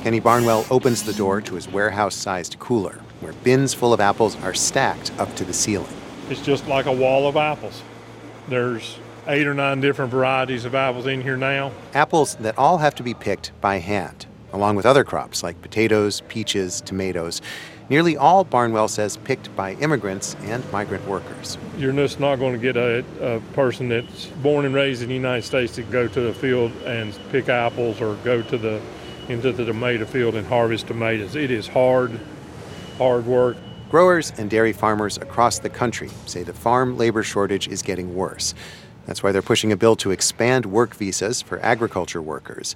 Kenny 0.03 0.19
Barnwell 0.19 0.65
opens 0.69 1.03
the 1.03 1.13
door 1.13 1.39
to 1.39 1.55
his 1.55 1.69
warehouse 1.69 2.15
sized 2.15 2.59
cooler, 2.59 2.99
where 3.21 3.31
bins 3.45 3.73
full 3.73 3.93
of 3.93 4.01
apples 4.01 4.35
are 4.43 4.53
stacked 4.53 5.09
up 5.17 5.33
to 5.37 5.45
the 5.45 5.53
ceiling. 5.53 5.95
It's 6.29 6.41
just 6.41 6.67
like 6.67 6.85
a 6.85 6.91
wall 6.91 7.29
of 7.29 7.37
apples. 7.37 7.81
There's 8.49 8.99
eight 9.27 9.47
or 9.47 9.53
nine 9.53 9.79
different 9.79 10.11
varieties 10.11 10.65
of 10.65 10.75
apples 10.75 11.07
in 11.07 11.21
here 11.21 11.37
now. 11.37 11.71
Apples 11.93 12.35
that 12.41 12.57
all 12.57 12.79
have 12.79 12.95
to 12.95 13.03
be 13.03 13.13
picked 13.13 13.53
by 13.61 13.77
hand, 13.77 14.25
along 14.51 14.75
with 14.75 14.85
other 14.85 15.05
crops 15.05 15.43
like 15.43 15.61
potatoes, 15.61 16.23
peaches, 16.27 16.81
tomatoes. 16.81 17.41
Nearly 17.89 18.17
all, 18.17 18.43
Barnwell 18.43 18.89
says, 18.89 19.15
picked 19.17 19.55
by 19.55 19.73
immigrants 19.75 20.35
and 20.41 20.69
migrant 20.71 21.07
workers. 21.07 21.57
You're 21.77 21.93
just 21.93 22.19
not 22.19 22.37
going 22.37 22.53
to 22.53 22.59
get 22.59 22.75
a, 22.75 23.05
a 23.21 23.39
person 23.53 23.87
that's 23.87 24.25
born 24.25 24.65
and 24.65 24.75
raised 24.75 25.01
in 25.01 25.07
the 25.07 25.15
United 25.15 25.43
States 25.43 25.75
to 25.75 25.83
go 25.83 26.07
to 26.07 26.21
the 26.21 26.33
field 26.33 26.73
and 26.85 27.17
pick 27.31 27.47
apples 27.47 28.01
or 28.01 28.15
go 28.23 28.41
to 28.41 28.57
the 28.57 28.81
into 29.29 29.51
the 29.51 29.65
tomato 29.65 30.05
field 30.05 30.35
and 30.35 30.47
harvest 30.47 30.87
tomatoes. 30.87 31.35
It 31.35 31.51
is 31.51 31.67
hard, 31.67 32.17
hard 32.97 33.25
work. 33.25 33.57
Growers 33.89 34.31
and 34.37 34.49
dairy 34.49 34.73
farmers 34.73 35.17
across 35.17 35.59
the 35.59 35.69
country 35.69 36.09
say 36.25 36.43
the 36.43 36.53
farm 36.53 36.97
labor 36.97 37.23
shortage 37.23 37.67
is 37.67 37.81
getting 37.81 38.15
worse. 38.15 38.53
That's 39.05 39.23
why 39.23 39.31
they're 39.31 39.41
pushing 39.41 39.71
a 39.71 39.77
bill 39.77 39.95
to 39.97 40.11
expand 40.11 40.65
work 40.65 40.93
visas 40.93 41.41
for 41.41 41.59
agriculture 41.59 42.21
workers. 42.21 42.75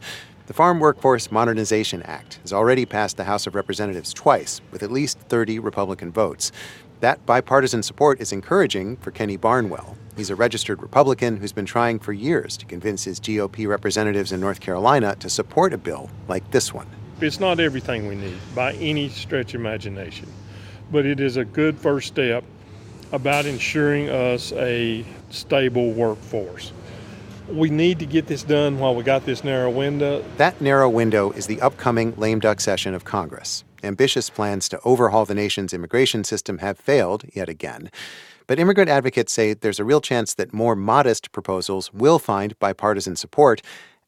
The 0.51 0.57
Farm 0.57 0.81
Workforce 0.81 1.31
Modernization 1.31 2.03
Act 2.03 2.39
has 2.41 2.51
already 2.51 2.85
passed 2.85 3.15
the 3.15 3.23
House 3.23 3.47
of 3.47 3.55
Representatives 3.55 4.13
twice, 4.13 4.59
with 4.69 4.83
at 4.83 4.91
least 4.91 5.17
30 5.17 5.59
Republican 5.59 6.11
votes. 6.11 6.51
That 6.99 7.25
bipartisan 7.25 7.83
support 7.83 8.19
is 8.19 8.33
encouraging 8.33 8.97
for 8.97 9.11
Kenny 9.11 9.37
Barnwell. 9.37 9.95
He's 10.17 10.29
a 10.29 10.35
registered 10.35 10.81
Republican 10.81 11.37
who's 11.37 11.53
been 11.53 11.65
trying 11.65 11.99
for 11.99 12.11
years 12.11 12.57
to 12.57 12.65
convince 12.65 13.05
his 13.05 13.17
GOP 13.17 13.65
representatives 13.65 14.33
in 14.33 14.41
North 14.41 14.59
Carolina 14.59 15.15
to 15.21 15.29
support 15.29 15.71
a 15.71 15.77
bill 15.77 16.09
like 16.27 16.51
this 16.51 16.73
one. 16.73 16.87
It's 17.21 17.39
not 17.39 17.61
everything 17.61 18.07
we 18.07 18.15
need 18.15 18.37
by 18.53 18.73
any 18.73 19.07
stretch 19.07 19.53
of 19.53 19.61
imagination, 19.61 20.27
but 20.91 21.05
it 21.05 21.21
is 21.21 21.37
a 21.37 21.45
good 21.45 21.79
first 21.79 22.09
step 22.09 22.43
about 23.13 23.45
ensuring 23.45 24.09
us 24.09 24.51
a 24.51 25.05
stable 25.29 25.93
workforce. 25.93 26.73
We 27.49 27.69
need 27.69 27.99
to 27.99 28.05
get 28.05 28.27
this 28.27 28.43
done 28.43 28.79
while 28.79 28.95
we 28.95 29.03
got 29.03 29.25
this 29.25 29.43
narrow 29.43 29.69
window. 29.69 30.23
That 30.37 30.59
narrow 30.61 30.89
window 30.89 31.31
is 31.31 31.47
the 31.47 31.59
upcoming 31.61 32.13
lame 32.17 32.39
duck 32.39 32.61
session 32.61 32.93
of 32.93 33.03
Congress. 33.03 33.63
Ambitious 33.83 34.29
plans 34.29 34.69
to 34.69 34.79
overhaul 34.85 35.25
the 35.25 35.35
nation's 35.35 35.73
immigration 35.73 36.23
system 36.23 36.59
have 36.59 36.77
failed 36.77 37.25
yet 37.33 37.49
again. 37.49 37.89
But 38.47 38.59
immigrant 38.59 38.89
advocates 38.89 39.33
say 39.33 39.53
there's 39.53 39.79
a 39.79 39.85
real 39.85 40.01
chance 40.01 40.33
that 40.35 40.53
more 40.53 40.75
modest 40.75 41.31
proposals 41.31 41.93
will 41.93 42.19
find 42.19 42.57
bipartisan 42.59 43.15
support 43.15 43.61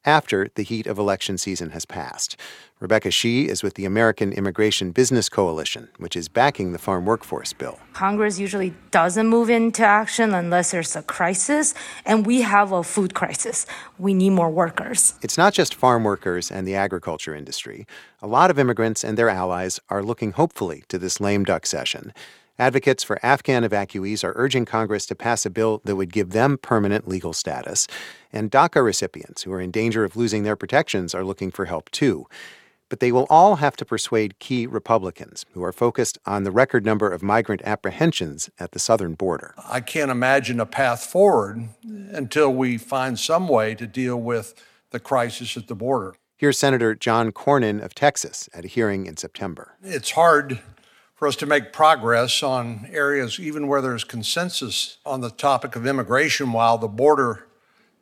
after 0.04 0.48
the 0.54 0.62
heat 0.62 0.86
of 0.86 0.98
election 0.98 1.38
season 1.38 1.70
has 1.70 1.84
passed. 1.84 2.36
Rebecca 2.80 3.10
Shi 3.10 3.48
is 3.48 3.62
with 3.62 3.74
the 3.74 3.84
American 3.84 4.32
Immigration 4.32 4.90
Business 4.90 5.28
Coalition, 5.28 5.88
which 5.98 6.16
is 6.16 6.28
backing 6.28 6.72
the 6.72 6.78
farm 6.78 7.06
workforce 7.06 7.52
bill. 7.52 7.78
Congress 7.92 8.38
usually 8.38 8.74
doesn't 8.90 9.28
move 9.28 9.48
into 9.48 9.84
action 9.84 10.34
unless 10.34 10.72
there's 10.72 10.94
a 10.94 11.02
crisis, 11.02 11.74
and 12.04 12.26
we 12.26 12.42
have 12.42 12.72
a 12.72 12.82
food 12.82 13.14
crisis. 13.14 13.64
We 13.98 14.12
need 14.12 14.30
more 14.30 14.50
workers. 14.50 15.14
It's 15.22 15.38
not 15.38 15.54
just 15.54 15.74
farm 15.74 16.04
workers 16.04 16.50
and 16.50 16.66
the 16.66 16.74
agriculture 16.74 17.34
industry. 17.34 17.86
A 18.20 18.26
lot 18.26 18.50
of 18.50 18.58
immigrants 18.58 19.04
and 19.04 19.16
their 19.16 19.30
allies 19.30 19.80
are 19.88 20.02
looking 20.02 20.32
hopefully 20.32 20.84
to 20.88 20.98
this 20.98 21.20
lame 21.20 21.44
duck 21.44 21.66
session. 21.66 22.12
Advocates 22.56 23.02
for 23.02 23.18
Afghan 23.20 23.64
evacuees 23.64 24.22
are 24.22 24.32
urging 24.36 24.64
Congress 24.64 25.06
to 25.06 25.16
pass 25.16 25.44
a 25.44 25.50
bill 25.50 25.80
that 25.84 25.96
would 25.96 26.12
give 26.12 26.30
them 26.30 26.56
permanent 26.56 27.08
legal 27.08 27.32
status. 27.32 27.88
And 28.34 28.50
DACA 28.50 28.84
recipients 28.84 29.44
who 29.44 29.52
are 29.52 29.60
in 29.60 29.70
danger 29.70 30.02
of 30.02 30.16
losing 30.16 30.42
their 30.42 30.56
protections 30.56 31.14
are 31.14 31.24
looking 31.24 31.52
for 31.52 31.66
help 31.66 31.88
too. 31.92 32.26
But 32.88 32.98
they 32.98 33.12
will 33.12 33.28
all 33.30 33.56
have 33.56 33.76
to 33.76 33.84
persuade 33.84 34.40
key 34.40 34.66
Republicans 34.66 35.46
who 35.52 35.62
are 35.62 35.72
focused 35.72 36.18
on 36.26 36.42
the 36.42 36.50
record 36.50 36.84
number 36.84 37.08
of 37.08 37.22
migrant 37.22 37.62
apprehensions 37.64 38.50
at 38.58 38.72
the 38.72 38.80
southern 38.80 39.14
border. 39.14 39.54
I 39.70 39.80
can't 39.80 40.10
imagine 40.10 40.58
a 40.58 40.66
path 40.66 41.04
forward 41.04 41.68
until 41.84 42.52
we 42.52 42.76
find 42.76 43.18
some 43.20 43.46
way 43.46 43.76
to 43.76 43.86
deal 43.86 44.20
with 44.20 44.60
the 44.90 44.98
crisis 44.98 45.56
at 45.56 45.68
the 45.68 45.76
border. 45.76 46.16
Here's 46.36 46.58
Senator 46.58 46.96
John 46.96 47.30
Cornyn 47.30 47.82
of 47.82 47.94
Texas 47.94 48.48
at 48.52 48.64
a 48.64 48.68
hearing 48.68 49.06
in 49.06 49.16
September. 49.16 49.76
It's 49.82 50.10
hard 50.10 50.60
for 51.14 51.28
us 51.28 51.36
to 51.36 51.46
make 51.46 51.72
progress 51.72 52.42
on 52.42 52.88
areas 52.90 53.38
even 53.38 53.68
where 53.68 53.80
there's 53.80 54.02
consensus 54.02 54.98
on 55.06 55.20
the 55.20 55.30
topic 55.30 55.76
of 55.76 55.86
immigration 55.86 56.52
while 56.52 56.78
the 56.78 56.88
border 56.88 57.46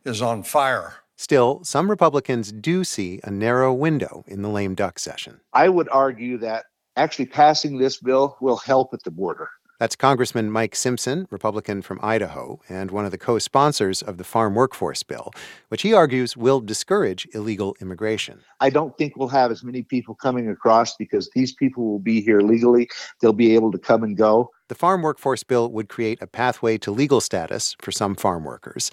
is 0.05 0.23
on 0.23 0.43
fire. 0.43 0.95
Still, 1.17 1.63
some 1.63 1.91
Republicans 1.91 2.51
do 2.53 2.85
see 2.85 3.21
a 3.23 3.31
narrow 3.31 3.73
window 3.73 4.25
in 4.27 4.43
the 4.43 4.49
lame 4.49 4.75
duck 4.75 4.99
session. 4.99 5.41
I 5.53 5.69
would 5.69 5.89
argue 5.91 6.39
that 6.39 6.65
actually 6.97 7.27
passing 7.27 7.79
this 7.79 7.99
bill 7.99 8.37
will 8.41 8.57
help 8.57 8.93
at 8.93 9.03
the 9.05 9.11
border. 9.11 9.49
That's 9.83 9.97
Congressman 9.97 10.49
Mike 10.49 10.77
Simpson, 10.77 11.27
Republican 11.31 11.83
from 11.83 11.99
Idaho, 12.05 12.61
and 12.69 12.93
one 12.93 13.05
of 13.05 13.11
the 13.11 13.19
co 13.19 13.41
sponsors 13.41 14.01
of 14.01 14.17
the 14.17 14.23
Farm 14.23 14.55
Workforce 14.55 15.03
Bill, 15.03 15.33
which 15.71 15.83
he 15.83 15.93
argues 15.93 16.37
will 16.37 16.61
discourage 16.61 17.27
illegal 17.35 17.75
immigration. 17.81 18.43
I 18.61 18.71
don't 18.71 18.97
think 18.97 19.17
we'll 19.17 19.27
have 19.27 19.51
as 19.51 19.65
many 19.65 19.83
people 19.83 20.15
coming 20.15 20.49
across 20.49 20.95
because 20.97 21.29
these 21.35 21.53
people 21.53 21.85
will 21.85 21.99
be 21.99 22.21
here 22.21 22.43
legally. 22.43 22.89
They'll 23.21 23.33
be 23.33 23.57
able 23.57 23.73
to 23.73 23.79
come 23.79 24.05
and 24.05 24.17
go. 24.17 24.51
The 24.69 24.77
Farm 24.77 25.03
Workforce 25.03 25.43
Bill 25.43 25.69
would 25.73 25.89
create 25.89 26.23
a 26.23 26.29
pathway 26.29 26.79
to 26.79 26.93
legal 26.93 27.21
status 27.21 27.75
for 27.81 27.91
some 27.91 28.15
farm 28.15 28.45
workers. 28.45 28.93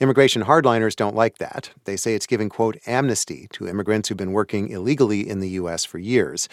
Immigration 0.00 0.44
hardliners 0.44 0.96
don't 0.96 1.14
like 1.14 1.36
that. 1.36 1.72
They 1.84 1.94
say 1.94 2.14
it's 2.14 2.26
giving, 2.26 2.48
quote, 2.48 2.78
amnesty 2.86 3.48
to 3.52 3.68
immigrants 3.68 4.08
who've 4.08 4.16
been 4.16 4.32
working 4.32 4.70
illegally 4.70 5.28
in 5.28 5.40
the 5.40 5.50
U.S. 5.50 5.84
for 5.84 5.98
years. 5.98 6.48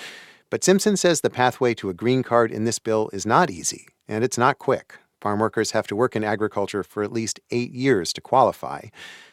But 0.49 0.65
Simpson 0.65 0.97
says 0.97 1.21
the 1.21 1.29
pathway 1.29 1.73
to 1.75 1.89
a 1.89 1.93
green 1.93 2.23
card 2.23 2.51
in 2.51 2.65
this 2.65 2.77
bill 2.77 3.09
is 3.13 3.25
not 3.25 3.49
easy, 3.49 3.87
and 4.05 4.25
it's 4.25 4.37
not 4.37 4.59
quick. 4.59 4.95
Farm 5.21 5.39
workers 5.39 5.71
have 5.71 5.87
to 5.87 5.95
work 5.95 6.13
in 6.13 6.25
agriculture 6.25 6.83
for 6.83 7.03
at 7.03 7.13
least 7.13 7.39
eight 7.49 7.71
years 7.71 8.11
to 8.13 8.21
qualify. 8.21 8.87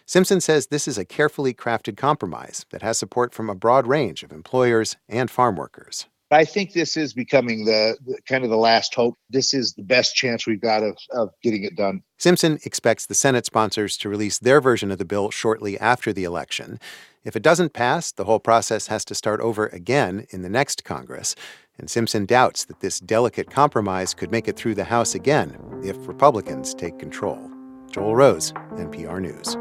Simpson 0.06 0.40
says 0.40 0.68
this 0.68 0.86
is 0.86 0.96
a 0.96 1.04
carefully 1.04 1.52
crafted 1.52 1.96
compromise 1.96 2.66
that 2.70 2.82
has 2.82 2.96
support 2.96 3.34
from 3.34 3.50
a 3.50 3.54
broad 3.56 3.84
range 3.84 4.22
of 4.22 4.30
employers 4.30 4.96
and 5.08 5.28
farm 5.28 5.56
workers. 5.56 6.06
I 6.35 6.45
think 6.45 6.72
this 6.72 6.97
is 6.97 7.14
becoming 7.14 7.64
the, 7.64 7.97
the, 8.05 8.18
kind 8.28 8.45
of 8.45 8.51
the 8.51 8.57
last 8.57 8.95
hope. 8.95 9.16
This 9.30 9.55
is 9.55 9.74
the 9.74 9.82
best 9.82 10.14
chance 10.14 10.47
we've 10.47 10.61
got 10.61 10.82
of, 10.82 10.99
of 11.12 11.30
getting 11.43 11.64
it 11.64 11.76
done. 11.76 12.03
Simpson 12.18 12.59
expects 12.64 13.07
the 13.07 13.14
Senate 13.14 13.47
sponsors 13.47 13.97
to 13.99 14.09
release 14.09 14.39
their 14.39 14.61
version 14.61 14.91
of 14.91 14.99
the 14.99 15.05
bill 15.05 15.30
shortly 15.30 15.78
after 15.78 16.12
the 16.12 16.24
election. 16.24 16.78
If 17.24 17.37
it 17.37 17.43
doesn't 17.43 17.72
pass, 17.72 18.12
the 18.12 18.24
whole 18.24 18.41
process 18.41 18.89
has 18.89 19.05
to 19.07 19.14
start 19.14 19.41
over 19.41 19.66
again 19.68 20.26
in 20.30 20.43
the 20.43 20.51
next 20.51 20.85
Congress. 20.85 21.35
And 21.78 21.89
Simpson 21.89 22.26
doubts 22.26 22.64
that 22.64 22.80
this 22.80 23.01
delicate 23.01 23.51
compromise 23.51 24.14
could 24.14 24.30
make 24.30 24.47
it 24.47 24.57
through 24.57 24.74
the 24.74 24.85
House 24.85 25.14
again 25.14 25.57
if 25.85 26.07
Republicans 26.07 26.74
take 26.74 26.99
control. 26.99 27.51
Joel 27.91 28.16
Rose, 28.16 28.53
NPR 28.72 29.20
News. 29.20 29.57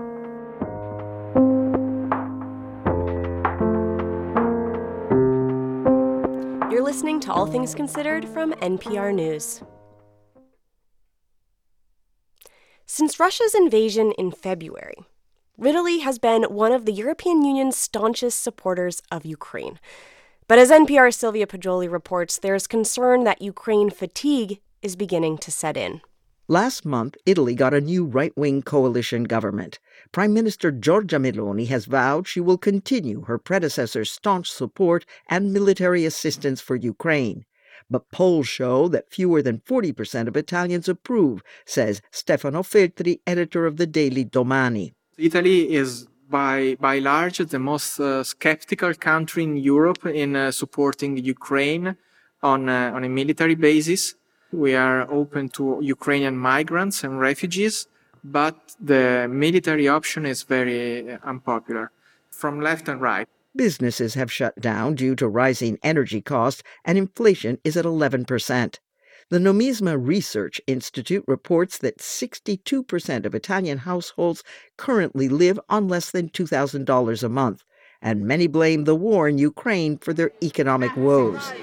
To 7.23 7.31
All 7.31 7.45
Things 7.45 7.73
Considered 7.73 8.27
from 8.27 8.51
NPR 8.55 9.15
News. 9.15 9.61
Since 12.85 13.17
Russia's 13.17 13.55
invasion 13.55 14.11
in 14.17 14.29
February, 14.29 14.97
Italy 15.57 15.99
has 15.99 16.19
been 16.19 16.43
one 16.43 16.73
of 16.73 16.85
the 16.85 16.91
European 16.91 17.45
Union's 17.45 17.77
staunchest 17.77 18.43
supporters 18.43 19.01
of 19.09 19.25
Ukraine. 19.25 19.79
But 20.49 20.59
as 20.59 20.69
NPR's 20.69 21.15
Sylvia 21.15 21.47
Poggioli 21.47 21.89
reports, 21.89 22.37
there's 22.37 22.67
concern 22.67 23.23
that 23.23 23.41
Ukraine 23.41 23.89
fatigue 23.89 24.59
is 24.81 24.97
beginning 24.97 25.37
to 25.37 25.51
set 25.51 25.77
in. 25.77 26.01
Last 26.49 26.83
month, 26.83 27.15
Italy 27.25 27.55
got 27.55 27.73
a 27.73 27.79
new 27.79 28.03
right 28.03 28.35
wing 28.35 28.63
coalition 28.63 29.23
government. 29.23 29.79
Prime 30.11 30.33
Minister 30.33 30.73
Giorgia 30.73 31.17
Meloni 31.17 31.67
has 31.67 31.85
vowed 31.85 32.27
she 32.27 32.41
will 32.41 32.57
continue 32.57 33.21
her 33.21 33.37
predecessor's 33.37 34.11
staunch 34.11 34.51
support 34.51 35.05
and 35.29 35.53
military 35.53 36.03
assistance 36.03 36.59
for 36.59 36.75
Ukraine. 36.75 37.45
But 37.89 38.11
polls 38.11 38.49
show 38.49 38.89
that 38.89 39.09
fewer 39.09 39.41
than 39.41 39.59
40% 39.59 40.27
of 40.27 40.35
Italians 40.35 40.89
approve, 40.89 41.41
says 41.65 42.01
Stefano 42.11 42.61
Feltri, 42.61 43.21
editor 43.25 43.65
of 43.65 43.77
the 43.77 43.87
daily 43.87 44.25
Domani. 44.25 44.91
Italy 45.17 45.73
is 45.73 46.07
by, 46.29 46.75
by 46.77 46.99
large 46.99 47.37
the 47.37 47.59
most 47.59 48.01
uh, 48.01 48.21
skeptical 48.21 48.93
country 48.95 49.43
in 49.43 49.55
Europe 49.55 50.05
in 50.05 50.35
uh, 50.35 50.51
supporting 50.51 51.15
Ukraine 51.15 51.95
on, 52.41 52.67
uh, 52.67 52.91
on 52.93 53.05
a 53.05 53.09
military 53.09 53.55
basis. 53.55 54.15
We 54.53 54.75
are 54.75 55.11
open 55.11 55.49
to 55.57 55.79
Ukrainian 55.81 56.37
migrants 56.37 57.03
and 57.03 57.19
refugees, 57.19 57.87
but 58.23 58.75
the 58.79 59.27
military 59.27 59.87
option 59.87 60.27
is 60.27 60.43
very 60.43 61.11
uh, 61.11 61.17
unpopular 61.23 61.91
from 62.29 62.61
left 62.61 62.87
and 62.87 63.01
right. 63.01 63.27
Businesses 63.55 64.13
have 64.13 64.31
shut 64.31 64.61
down 64.61 64.93
due 64.93 65.15
to 65.15 65.27
rising 65.27 65.79
energy 65.81 66.21
costs, 66.21 66.61
and 66.85 66.99
inflation 66.99 67.57
is 67.63 67.75
at 67.75 67.85
11%. 67.85 68.77
The 69.29 69.39
Nomisma 69.39 69.97
Research 69.97 70.61
Institute 70.67 71.23
reports 71.27 71.79
that 71.79 71.97
62% 71.97 73.25
of 73.25 73.33
Italian 73.33 73.79
households 73.79 74.43
currently 74.77 75.29
live 75.29 75.59
on 75.67 75.87
less 75.87 76.11
than 76.11 76.29
$2,000 76.29 77.23
a 77.23 77.29
month, 77.29 77.63
and 78.03 78.21
many 78.21 78.47
blame 78.47 78.83
the 78.83 78.95
war 78.95 79.27
in 79.27 79.37
Ukraine 79.37 79.97
for 79.97 80.13
their 80.13 80.31
economic 80.43 80.95
woes. 80.95 81.53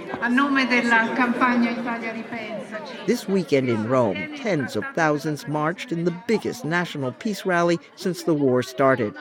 This 3.07 3.28
weekend 3.28 3.68
in 3.68 3.88
Rome, 3.88 4.16
tens 4.36 4.74
of 4.74 4.84
thousands 4.95 5.47
marched 5.47 5.93
in 5.93 6.05
the 6.05 6.18
biggest 6.26 6.64
national 6.64 7.12
peace 7.12 7.45
rally 7.45 7.78
since 7.95 8.22
the 8.22 8.34
war 8.34 8.62
started. 8.62 9.14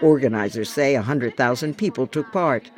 Organizers 0.00 0.70
say 0.70 0.94
100,000 0.94 1.76
people 1.76 2.06
took 2.06 2.30
part. 2.32 2.70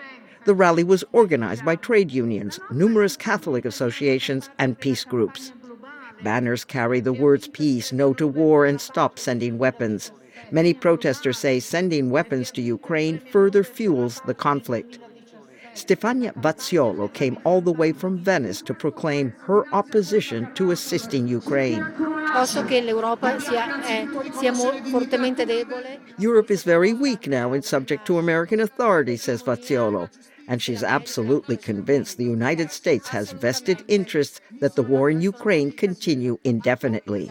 The 0.45 0.55
rally 0.55 0.85
was 0.85 1.05
organized 1.13 1.65
by 1.65 1.77
trade 1.77 2.11
unions, 2.11 2.59
numerous 2.71 3.17
Catholic 3.17 3.65
associations, 3.65 4.51
and 4.59 4.79
peace 4.79 5.05
groups. 5.05 5.53
Banners 6.25 6.65
carry 6.65 7.01
the 7.01 7.13
words 7.13 7.47
peace, 7.47 7.93
no 7.93 8.13
to 8.15 8.27
war, 8.27 8.67
and 8.67 8.81
stop 8.81 9.19
sending 9.19 9.59
weapons. 9.59 10.11
Many 10.51 10.75
protesters 10.75 11.39
say 11.39 11.61
sending 11.61 12.11
weapons 12.11 12.51
to 12.53 12.63
Ukraine 12.63 13.21
further 13.31 13.63
fuels 13.63 14.21
the 14.27 14.35
conflict. 14.35 14.99
Stefania 15.75 16.33
Vazziolo 16.35 17.13
came 17.13 17.39
all 17.45 17.61
the 17.61 17.73
way 17.73 17.93
from 17.93 18.19
Venice 18.19 18.63
to 18.63 18.75
proclaim 18.75 19.31
her 19.41 19.65
opposition 19.73 20.53
to 20.55 20.73
assisting 20.73 21.29
Ukraine. 21.29 21.85
Europe 26.19 26.51
is 26.51 26.63
very 26.65 26.93
weak 26.93 27.29
now 27.29 27.53
and 27.53 27.65
subject 27.65 28.07
to 28.07 28.19
American 28.19 28.61
authority, 28.61 29.17
says 29.17 29.43
Vazziolo, 29.43 30.11
and 30.49 30.61
she's 30.61 30.83
absolutely 30.83 31.57
convinced 31.57 32.17
the 32.17 32.25
United 32.25 32.73
States 32.73 33.09
has 33.09 33.33
vested 33.33 33.85
interests 33.87 34.41
that 34.61 34.75
the 34.75 34.83
war 34.83 35.11
in 35.11 35.21
Ukraine 35.21 35.71
continue 35.71 36.39
indefinitely. 36.43 37.31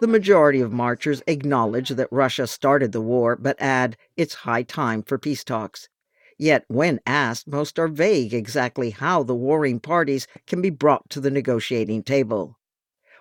The 0.00 0.06
majority 0.06 0.62
of 0.62 0.72
marchers 0.72 1.22
acknowledge 1.26 1.90
that 1.90 2.08
Russia 2.10 2.46
started 2.46 2.92
the 2.92 3.02
war, 3.02 3.36
but 3.36 3.60
add 3.60 3.98
it's 4.16 4.32
high 4.32 4.62
time 4.62 5.02
for 5.02 5.18
peace 5.18 5.44
talks. 5.44 5.90
Yet, 6.38 6.64
when 6.68 7.00
asked, 7.04 7.46
most 7.46 7.78
are 7.78 7.86
vague 7.86 8.32
exactly 8.32 8.90
how 8.90 9.22
the 9.22 9.34
warring 9.34 9.78
parties 9.78 10.26
can 10.46 10.62
be 10.62 10.70
brought 10.70 11.10
to 11.10 11.20
the 11.20 11.30
negotiating 11.30 12.02
table. 12.02 12.56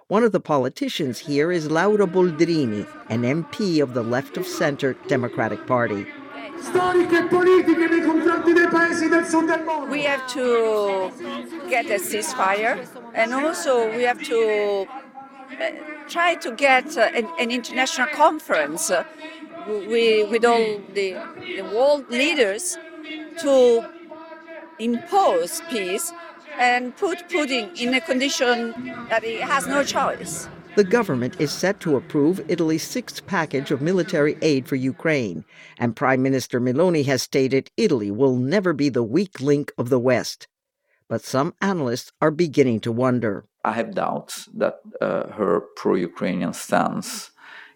One 0.07 0.23
of 0.23 0.31
the 0.31 0.39
politicians 0.39 1.19
here 1.19 1.51
is 1.51 1.69
Laura 1.69 2.07
Boldrini, 2.07 2.87
an 3.09 3.23
MP 3.23 3.83
of 3.83 3.93
the 3.93 4.01
left 4.01 4.37
of 4.37 4.47
center 4.47 4.93
Democratic 5.09 5.67
Party. 5.67 6.05
We 9.91 10.03
have 10.03 10.27
to 10.29 11.11
get 11.69 11.85
a 11.87 11.99
ceasefire 11.99 12.87
and 13.13 13.33
also 13.33 13.93
we 13.97 14.03
have 14.03 14.23
to 14.23 14.87
try 16.09 16.35
to 16.35 16.51
get 16.51 16.97
uh, 16.97 17.09
an, 17.13 17.27
an, 17.39 17.51
international 17.51 18.07
conference 18.07 18.89
uh, 18.89 19.03
with 19.67 20.43
all 20.45 20.81
the, 20.93 21.13
the 21.39 21.61
world 21.73 22.09
leaders 22.09 22.77
to 23.39 23.87
impose 24.79 25.61
peace 25.69 26.11
and 26.57 26.95
put 26.97 27.29
Putin 27.29 27.79
in 27.79 27.93
a 27.93 28.01
condition 28.01 28.73
that 29.09 29.23
he 29.23 29.35
has 29.35 29.67
no 29.67 29.83
choice. 29.83 30.49
The 30.75 30.83
government 30.83 31.35
is 31.39 31.51
set 31.51 31.79
to 31.81 31.97
approve 31.97 32.45
Italy's 32.47 32.83
sixth 32.83 33.25
package 33.25 33.71
of 33.71 33.81
military 33.81 34.37
aid 34.41 34.67
for 34.67 34.75
Ukraine, 34.75 35.43
and 35.77 35.95
Prime 35.95 36.21
Minister 36.21 36.61
Meloni 36.61 37.05
has 37.05 37.21
stated 37.21 37.71
Italy 37.75 38.11
will 38.11 38.35
never 38.35 38.71
be 38.73 38.89
the 38.89 39.03
weak 39.03 39.41
link 39.41 39.71
of 39.77 39.89
the 39.89 39.99
West. 39.99 40.47
But 41.09 41.23
some 41.23 41.53
analysts 41.59 42.11
are 42.21 42.31
beginning 42.31 42.79
to 42.81 42.91
wonder. 42.91 43.45
I 43.65 43.73
have 43.73 43.95
doubts 43.95 44.45
that 44.53 44.79
uh, 45.01 45.27
her 45.31 45.61
pro 45.75 45.95
Ukrainian 45.95 46.53
stance 46.53 47.31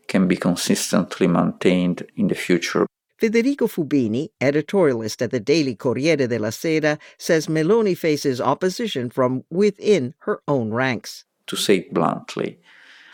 can 0.07 0.27
be 0.27 0.35
consistently 0.35 1.27
maintained 1.27 2.05
in 2.15 2.27
the 2.27 2.35
future. 2.35 2.85
Federico 3.17 3.67
Fubini, 3.67 4.29
editorialist 4.41 5.21
at 5.21 5.31
the 5.31 5.39
daily 5.39 5.75
Corriere 5.75 6.27
della 6.27 6.51
Sera, 6.51 6.97
says 7.17 7.47
Meloni 7.47 7.97
faces 7.97 8.41
opposition 8.41 9.09
from 9.09 9.43
within 9.49 10.13
her 10.19 10.41
own 10.47 10.73
ranks. 10.73 11.25
To 11.47 11.55
say 11.55 11.77
it 11.77 11.93
bluntly, 11.93 12.59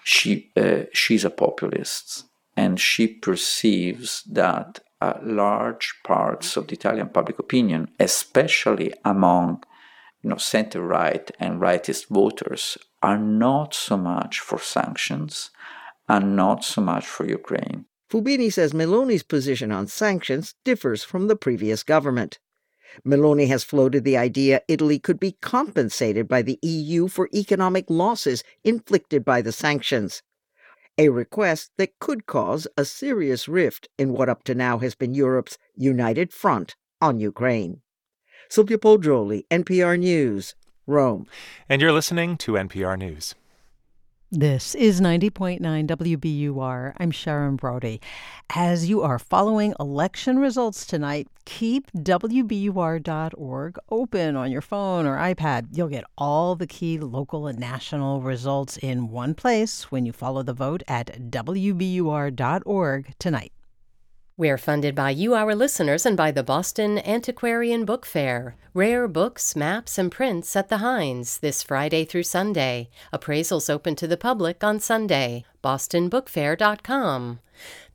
she, 0.03 0.51
uh, 0.57 0.85
she's 0.93 1.25
a 1.25 1.29
populist 1.29 2.25
and 2.57 2.79
she 2.79 3.07
perceives 3.07 4.23
that 4.23 4.79
uh, 5.01 5.13
large 5.23 5.93
parts 6.03 6.57
of 6.57 6.67
the 6.67 6.73
Italian 6.73 7.09
public 7.09 7.39
opinion, 7.39 7.89
especially 7.99 8.93
among 9.05 9.63
you 10.21 10.29
know, 10.29 10.37
center 10.37 10.81
right 10.81 11.31
and 11.39 11.61
rightist 11.61 12.07
voters, 12.07 12.77
are 13.01 13.17
not 13.17 13.73
so 13.73 13.97
much 13.97 14.39
for 14.39 14.59
sanctions 14.59 15.51
and 16.07 16.35
not 16.35 16.63
so 16.63 16.81
much 16.81 17.05
for 17.05 17.25
Ukraine. 17.25 17.85
Fubini 18.11 18.51
says 18.51 18.73
Meloni's 18.73 19.23
position 19.23 19.71
on 19.71 19.87
sanctions 19.87 20.55
differs 20.65 21.03
from 21.03 21.27
the 21.27 21.35
previous 21.35 21.83
government. 21.83 22.39
Meloni 23.05 23.47
has 23.47 23.63
floated 23.63 24.03
the 24.03 24.17
idea 24.17 24.63
Italy 24.67 24.97
could 24.97 25.19
be 25.19 25.37
compensated 25.41 26.27
by 26.27 26.41
the 26.41 26.57
EU 26.63 27.07
for 27.07 27.29
economic 27.33 27.85
losses 27.87 28.43
inflicted 28.63 29.23
by 29.23 29.41
the 29.43 29.51
sanctions, 29.51 30.23
a 30.97 31.09
request 31.09 31.71
that 31.77 31.97
could 31.99 32.25
cause 32.25 32.67
a 32.75 32.83
serious 32.83 33.47
rift 33.47 33.87
in 33.97 34.11
what 34.11 34.27
up 34.27 34.43
to 34.43 34.53
now 34.53 34.79
has 34.79 34.95
been 34.95 35.13
Europe's 35.13 35.57
united 35.73 36.33
front 36.33 36.75
on 36.99 37.21
Ukraine. 37.21 37.81
Sylvia 38.51 38.79
Poggioli, 38.79 39.45
NPR 39.51 39.99
News, 39.99 40.55
Rome. 40.87 41.27
And 41.69 41.83
you're 41.83 41.91
listening 41.91 42.35
to 42.37 42.53
NPR 42.53 42.97
News. 42.97 43.35
This 44.31 44.73
is 44.73 44.99
90.9 44.99 45.59
WBUR. 45.59 46.93
I'm 46.97 47.11
Sharon 47.11 47.57
Brody. 47.57 48.01
As 48.49 48.89
you 48.89 49.03
are 49.03 49.19
following 49.19 49.75
election 49.79 50.39
results 50.39 50.87
tonight, 50.87 51.27
keep 51.45 51.91
WBUR.org 51.91 53.77
open 53.91 54.35
on 54.35 54.51
your 54.51 54.61
phone 54.61 55.05
or 55.05 55.17
iPad. 55.17 55.67
You'll 55.71 55.87
get 55.87 56.05
all 56.17 56.55
the 56.55 56.67
key 56.67 56.97
local 56.97 57.45
and 57.45 57.59
national 57.59 58.21
results 58.21 58.77
in 58.77 59.09
one 59.09 59.35
place 59.35 59.91
when 59.91 60.07
you 60.07 60.11
follow 60.11 60.41
the 60.41 60.53
vote 60.53 60.81
at 60.87 61.29
WBUR.org 61.29 63.13
tonight. 63.19 63.53
We're 64.39 64.57
funded 64.57 64.95
by 64.95 65.09
you, 65.09 65.33
our 65.35 65.53
listeners, 65.53 66.05
and 66.05 66.15
by 66.15 66.31
the 66.31 66.43
Boston 66.43 66.97
Antiquarian 66.99 67.83
Book 67.83 68.05
Fair. 68.05 68.55
Rare 68.73 69.05
books, 69.05 69.53
maps, 69.53 69.97
and 69.97 70.09
prints 70.09 70.55
at 70.55 70.69
the 70.69 70.77
Hynes 70.77 71.41
this 71.41 71.61
Friday 71.61 72.05
through 72.05 72.23
Sunday. 72.23 72.89
Appraisals 73.11 73.69
open 73.69 73.97
to 73.97 74.07
the 74.07 74.15
public 74.15 74.63
on 74.63 74.79
Sunday. 74.79 75.43
BostonBookFair.com. 75.61 77.39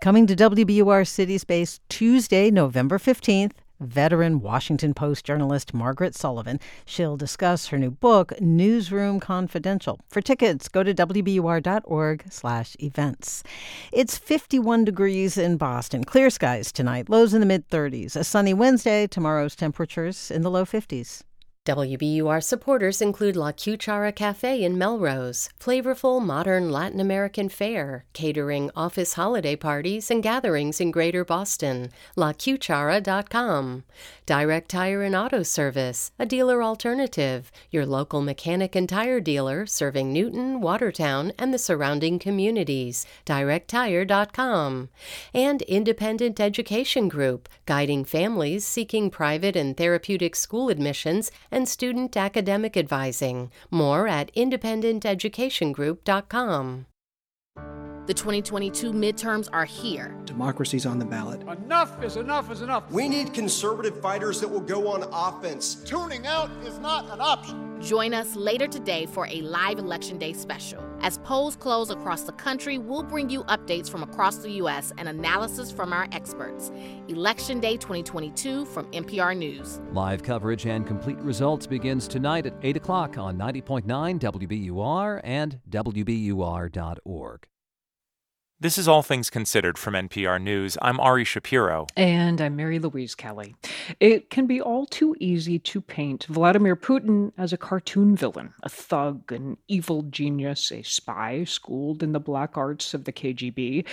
Coming 0.00 0.26
to 0.28 0.36
WBUR 0.36 1.08
City 1.08 1.38
Space 1.38 1.80
Tuesday, 1.88 2.52
November 2.52 2.98
15th, 2.98 3.54
veteran 3.80 4.40
Washington 4.40 4.94
Post 4.94 5.24
journalist 5.24 5.74
Margaret 5.74 6.14
Sullivan. 6.14 6.60
She'll 6.84 7.16
discuss 7.16 7.68
her 7.68 7.78
new 7.78 7.90
book, 7.90 8.38
Newsroom 8.40 9.18
Confidential. 9.20 10.00
For 10.08 10.20
tickets, 10.20 10.68
go 10.68 10.82
to 10.82 10.94
wbur.org/events. 10.94 13.42
It's 13.92 14.18
51 14.18 14.84
degrees 14.84 15.38
in 15.38 15.56
Boston. 15.56 16.04
Clear 16.04 16.30
skies 16.30 16.72
tonight. 16.72 17.08
Lows 17.08 17.34
in 17.34 17.40
the 17.40 17.46
mid 17.46 17.68
30s. 17.68 18.16
A 18.16 18.24
sunny 18.24 18.54
Wednesday. 18.54 19.06
Tomorrow's 19.06 19.54
temperatures 19.56 20.30
in 20.30 20.42
the 20.42 20.50
low 20.50 20.64
50s. 20.64 21.22
WBUR 21.66 22.44
supporters 22.44 23.02
include 23.02 23.34
La 23.34 23.50
Cuchara 23.50 24.14
Cafe 24.14 24.62
in 24.62 24.78
Melrose, 24.78 25.48
flavorful 25.58 26.24
modern 26.24 26.70
Latin 26.70 27.00
American 27.00 27.48
fare, 27.48 28.04
catering 28.12 28.70
office 28.76 29.14
holiday 29.14 29.56
parties 29.56 30.08
and 30.08 30.22
gatherings 30.22 30.80
in 30.80 30.92
Greater 30.92 31.24
Boston. 31.24 31.90
LaCuchara.com. 32.16 33.82
Direct 34.26 34.68
Tire 34.68 35.02
and 35.02 35.16
Auto 35.16 35.42
Service, 35.42 36.12
a 36.20 36.26
dealer 36.26 36.62
alternative, 36.62 37.50
your 37.70 37.84
local 37.84 38.20
mechanic 38.20 38.76
and 38.76 38.88
tire 38.88 39.18
dealer 39.18 39.66
serving 39.66 40.12
Newton, 40.12 40.60
Watertown, 40.60 41.32
and 41.36 41.52
the 41.52 41.58
surrounding 41.58 42.20
communities. 42.20 43.06
DirectTire.com. 43.24 44.88
And 45.34 45.62
Independent 45.62 46.38
Education 46.38 47.08
Group, 47.08 47.48
guiding 47.66 48.04
families 48.04 48.64
seeking 48.64 49.10
private 49.10 49.56
and 49.56 49.76
therapeutic 49.76 50.36
school 50.36 50.68
admissions 50.68 51.32
and 51.55 51.55
student 51.64 52.16
academic 52.16 52.76
advising. 52.76 53.50
More 53.70 54.06
at 54.06 54.30
independentEducationGroup.com. 54.34 56.86
The 58.06 58.14
2022 58.14 58.92
midterms 58.92 59.48
are 59.52 59.64
here. 59.64 60.16
Democracy's 60.26 60.86
on 60.86 61.00
the 61.00 61.04
ballot. 61.04 61.42
Enough 61.42 62.04
is 62.04 62.16
enough 62.16 62.52
is 62.52 62.62
enough. 62.62 62.88
We 62.88 63.08
need 63.08 63.34
conservative 63.34 64.00
fighters 64.00 64.40
that 64.40 64.48
will 64.48 64.60
go 64.60 64.86
on 64.86 65.02
offense. 65.12 65.74
Tuning 65.74 66.24
out 66.24 66.48
is 66.64 66.78
not 66.78 67.10
an 67.10 67.20
option. 67.20 67.82
Join 67.82 68.14
us 68.14 68.36
later 68.36 68.68
today 68.68 69.06
for 69.06 69.26
a 69.26 69.40
live 69.40 69.80
Election 69.80 70.18
Day 70.18 70.34
special. 70.34 70.80
As 71.00 71.18
polls 71.18 71.56
close 71.56 71.90
across 71.90 72.22
the 72.22 72.32
country, 72.32 72.78
we'll 72.78 73.02
bring 73.02 73.28
you 73.28 73.42
updates 73.44 73.90
from 73.90 74.04
across 74.04 74.36
the 74.36 74.52
U.S. 74.52 74.92
and 74.98 75.08
analysis 75.08 75.72
from 75.72 75.92
our 75.92 76.06
experts. 76.12 76.70
Election 77.08 77.58
Day 77.58 77.76
2022 77.76 78.66
from 78.66 78.86
NPR 78.92 79.36
News. 79.36 79.80
Live 79.90 80.22
coverage 80.22 80.66
and 80.66 80.86
complete 80.86 81.18
results 81.18 81.66
begins 81.66 82.06
tonight 82.06 82.46
at 82.46 82.54
8 82.62 82.76
o'clock 82.76 83.18
on 83.18 83.36
90.9 83.36 83.84
WBUR 84.20 85.20
and 85.24 85.58
WBUR.org. 85.68 87.48
This 88.58 88.78
is 88.78 88.88
All 88.88 89.02
Things 89.02 89.28
Considered 89.28 89.76
from 89.76 89.92
NPR 89.92 90.40
News. 90.40 90.78
I'm 90.80 90.98
Ari 90.98 91.24
Shapiro. 91.24 91.86
And 91.94 92.40
I'm 92.40 92.56
Mary 92.56 92.78
Louise 92.78 93.14
Kelly. 93.14 93.54
It 94.00 94.30
can 94.30 94.46
be 94.46 94.62
all 94.62 94.86
too 94.86 95.14
easy 95.20 95.58
to 95.58 95.82
paint 95.82 96.24
Vladimir 96.24 96.74
Putin 96.74 97.32
as 97.36 97.52
a 97.52 97.58
cartoon 97.58 98.16
villain, 98.16 98.54
a 98.62 98.70
thug, 98.70 99.30
an 99.30 99.58
evil 99.68 100.04
genius, 100.04 100.72
a 100.72 100.80
spy 100.80 101.44
schooled 101.44 102.02
in 102.02 102.12
the 102.12 102.18
black 102.18 102.56
arts 102.56 102.94
of 102.94 103.04
the 103.04 103.12
KGB. 103.12 103.84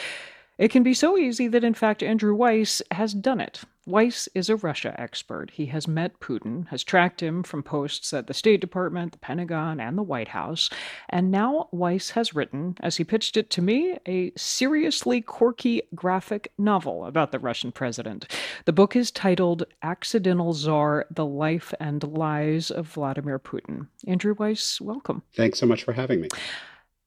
It 0.57 0.71
can 0.71 0.81
be 0.81 0.93
so 0.93 1.17
easy 1.17 1.49
that, 1.49 1.65
in 1.65 1.73
fact, 1.73 2.01
Andrew 2.01 2.33
Weiss 2.33 2.81
has 2.91 3.13
done 3.13 3.41
it. 3.41 3.63
Weiss 3.85 4.29
is 4.33 4.49
a 4.49 4.55
Russia 4.55 4.95
expert. 4.99 5.51
He 5.51 5.65
has 5.67 5.89
met 5.89 6.19
Putin, 6.21 6.67
has 6.69 6.83
tracked 6.83 7.21
him 7.21 7.43
from 7.43 7.63
posts 7.63 8.13
at 8.13 8.27
the 8.27 8.33
State 8.33 8.61
Department, 8.61 9.11
the 9.11 9.17
Pentagon, 9.17 9.81
and 9.81 9.97
the 9.97 10.03
White 10.03 10.29
House. 10.29 10.69
And 11.09 11.31
now 11.31 11.67
Weiss 11.73 12.11
has 12.11 12.33
written, 12.33 12.77
as 12.79 12.95
he 12.95 13.03
pitched 13.03 13.35
it 13.35 13.49
to 13.51 13.61
me, 13.61 13.97
a 14.07 14.31
seriously 14.37 15.19
quirky 15.19 15.81
graphic 15.93 16.53
novel 16.57 17.05
about 17.05 17.33
the 17.33 17.39
Russian 17.39 17.73
president. 17.73 18.25
The 18.63 18.73
book 18.73 18.95
is 18.95 19.11
titled 19.11 19.65
Accidental 19.81 20.53
Czar 20.53 21.05
The 21.11 21.25
Life 21.25 21.73
and 21.79 22.03
Lies 22.03 22.71
of 22.71 22.87
Vladimir 22.87 23.37
Putin. 23.37 23.87
Andrew 24.07 24.33
Weiss, 24.37 24.79
welcome. 24.79 25.23
Thanks 25.35 25.59
so 25.59 25.65
much 25.65 25.83
for 25.83 25.91
having 25.91 26.21
me. 26.21 26.29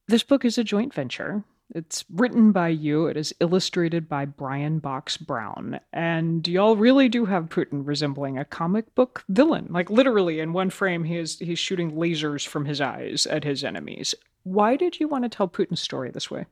This 0.09 0.23
book 0.23 0.45
is 0.45 0.59
a 0.59 0.65
joint 0.65 0.93
venture. 0.93 1.43
It's 1.75 2.05
written 2.11 2.53
by 2.53 2.69
you. 2.69 3.07
It 3.07 3.17
is 3.17 3.35
illustrated 3.41 4.09
by 4.09 4.25
Brian 4.25 4.79
Box 4.79 5.17
Brown. 5.17 5.81
And 5.93 6.47
y'all 6.47 6.77
really 6.77 7.09
do 7.09 7.25
have 7.25 7.49
Putin 7.49 7.87
resembling 7.87 8.39
a 8.39 8.45
comic 8.45 8.95
book 8.95 9.25
villain. 9.29 9.69
Like 9.71 9.91
literally 9.91 10.41
in 10.41 10.53
one 10.53 10.71
frame 10.71 11.05
he 11.05 11.17
is 11.17 11.39
he's 11.39 11.59
shooting 11.59 11.93
lasers 11.93 12.47
from 12.47 12.67
his 12.67 12.81
eyes 12.81 13.27
at 13.27 13.45
his 13.45 13.65
enemies. 13.65 14.15
Why 14.45 14.77
did 14.77 15.01
you 15.01 15.09
want 15.09 15.25
to 15.25 15.29
tell 15.29 15.49
Putin's 15.49 15.81
story 15.81 16.11
this 16.11 16.31
way? 16.31 16.47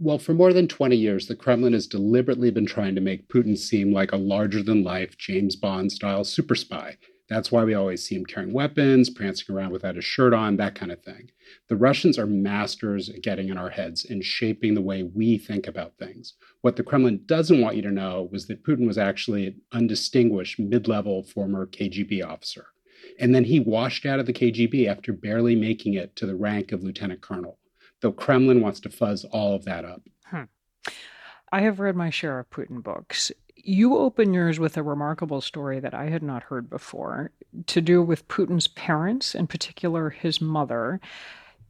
Well, 0.00 0.18
for 0.18 0.32
more 0.32 0.52
than 0.52 0.68
20 0.68 0.96
years, 0.96 1.26
the 1.26 1.34
Kremlin 1.34 1.72
has 1.72 1.88
deliberately 1.88 2.50
been 2.50 2.66
trying 2.66 2.94
to 2.94 3.00
make 3.00 3.28
Putin 3.28 3.58
seem 3.58 3.92
like 3.92 4.12
a 4.12 4.16
larger 4.16 4.62
than 4.62 4.84
life 4.84 5.18
James 5.18 5.56
Bond 5.56 5.90
style 5.90 6.24
super 6.24 6.54
spy. 6.54 6.96
That's 7.28 7.52
why 7.52 7.64
we 7.64 7.74
always 7.74 8.02
see 8.02 8.16
him 8.16 8.24
carrying 8.24 8.54
weapons, 8.54 9.10
prancing 9.10 9.54
around 9.54 9.70
without 9.70 9.96
his 9.96 10.04
shirt 10.04 10.32
on, 10.32 10.56
that 10.56 10.74
kind 10.74 10.90
of 10.90 11.02
thing. 11.02 11.30
The 11.68 11.76
Russians 11.76 12.18
are 12.18 12.26
masters 12.26 13.10
at 13.10 13.22
getting 13.22 13.50
in 13.50 13.58
our 13.58 13.68
heads 13.68 14.06
and 14.06 14.24
shaping 14.24 14.74
the 14.74 14.80
way 14.80 15.02
we 15.02 15.36
think 15.36 15.66
about 15.66 15.98
things. 15.98 16.34
What 16.62 16.76
the 16.76 16.82
Kremlin 16.82 17.20
doesn't 17.26 17.60
want 17.60 17.76
you 17.76 17.82
to 17.82 17.90
know 17.90 18.28
was 18.32 18.46
that 18.46 18.64
Putin 18.64 18.86
was 18.86 18.96
actually 18.96 19.46
an 19.46 19.60
undistinguished 19.72 20.58
mid 20.58 20.88
level 20.88 21.22
former 21.22 21.66
KGB 21.66 22.26
officer. 22.26 22.66
And 23.20 23.34
then 23.34 23.44
he 23.44 23.60
washed 23.60 24.06
out 24.06 24.20
of 24.20 24.26
the 24.26 24.32
KGB 24.32 24.88
after 24.88 25.12
barely 25.12 25.54
making 25.54 25.94
it 25.94 26.16
to 26.16 26.26
the 26.26 26.36
rank 26.36 26.72
of 26.72 26.82
lieutenant 26.82 27.20
colonel. 27.20 27.58
The 28.00 28.12
Kremlin 28.12 28.60
wants 28.60 28.80
to 28.80 28.90
fuzz 28.90 29.24
all 29.24 29.54
of 29.54 29.64
that 29.64 29.84
up. 29.84 30.02
Hmm. 30.26 30.44
I 31.52 31.60
have 31.60 31.80
read 31.80 31.96
my 31.96 32.10
share 32.10 32.38
of 32.38 32.50
Putin 32.50 32.82
books 32.82 33.32
you 33.64 33.96
open 33.96 34.32
yours 34.32 34.58
with 34.58 34.76
a 34.76 34.82
remarkable 34.82 35.40
story 35.40 35.80
that 35.80 35.94
I 35.94 36.06
had 36.06 36.22
not 36.22 36.44
heard 36.44 36.70
before 36.70 37.30
to 37.66 37.80
do 37.80 38.02
with 38.02 38.28
Putin's 38.28 38.68
parents, 38.68 39.34
in 39.34 39.46
particular 39.46 40.10
his 40.10 40.40
mother, 40.40 41.00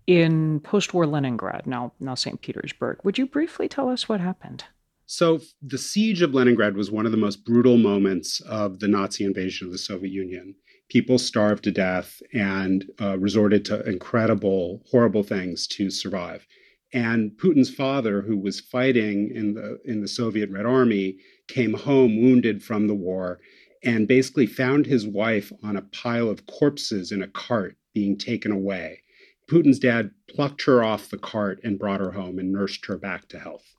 in 0.07 0.61
post 0.61 0.95
war 0.95 1.07
Leningrad, 1.07 1.67
now, 1.67 1.93
now 2.01 2.15
St. 2.15 2.41
Petersburg. 2.41 2.99
Would 3.05 3.19
you 3.19 3.27
briefly 3.27 3.69
tell 3.69 3.89
us 3.89 4.09
what 4.09 4.21
happened? 4.21 4.65
So, 5.07 5.41
the 5.63 5.79
siege 5.79 6.21
of 6.21 6.35
Leningrad 6.35 6.77
was 6.77 6.91
one 6.91 7.07
of 7.07 7.13
the 7.13 7.19
most 7.19 7.45
brutal 7.45 7.79
moments 7.79 8.41
of 8.41 8.79
the 8.79 8.89
Nazi 8.89 9.25
invasion 9.25 9.67
of 9.67 9.73
the 9.73 9.79
Soviet 9.79 10.13
Union. 10.13 10.55
People 10.91 11.19
starved 11.19 11.65
to 11.65 11.71
death 11.71 12.21
and 12.35 12.85
uh, 13.01 13.19
resorted 13.19 13.65
to 13.67 13.89
incredible, 13.89 14.83
horrible 14.91 15.23
things 15.23 15.67
to 15.69 15.91
survive. 15.91 16.47
And 16.93 17.37
Putin's 17.37 17.75
father, 17.75 18.23
who 18.23 18.37
was 18.37 18.61
fighting 18.61 19.31
in 19.31 19.55
the 19.55 19.79
in 19.85 20.01
the 20.01 20.09
Soviet 20.09 20.51
Red 20.51 20.65
Army, 20.65 21.19
came 21.47 21.75
home 21.75 22.21
wounded 22.21 22.63
from 22.63 22.87
the 22.87 22.95
war 22.95 23.41
and 23.85 24.09
basically 24.09 24.47
found 24.47 24.87
his 24.87 25.07
wife 25.07 25.53
on 25.63 25.77
a 25.77 25.83
pile 25.83 26.29
of 26.29 26.47
corpses 26.47 27.13
in 27.13 27.23
a 27.23 27.29
cart 27.29 27.77
being 27.95 28.17
taken 28.17 28.51
away. 28.51 29.03
Putin's 29.49 29.79
dad 29.79 30.11
plucked 30.29 30.63
her 30.63 30.83
off 30.83 31.11
the 31.11 31.19
cart 31.19 31.61
and 31.63 31.79
brought 31.79 32.01
her 32.01 32.13
home 32.13 32.39
and 32.39 32.53
nursed 32.53 32.85
her 32.87 32.99
back 32.99 33.29
to 33.29 33.39
health. 33.39 33.78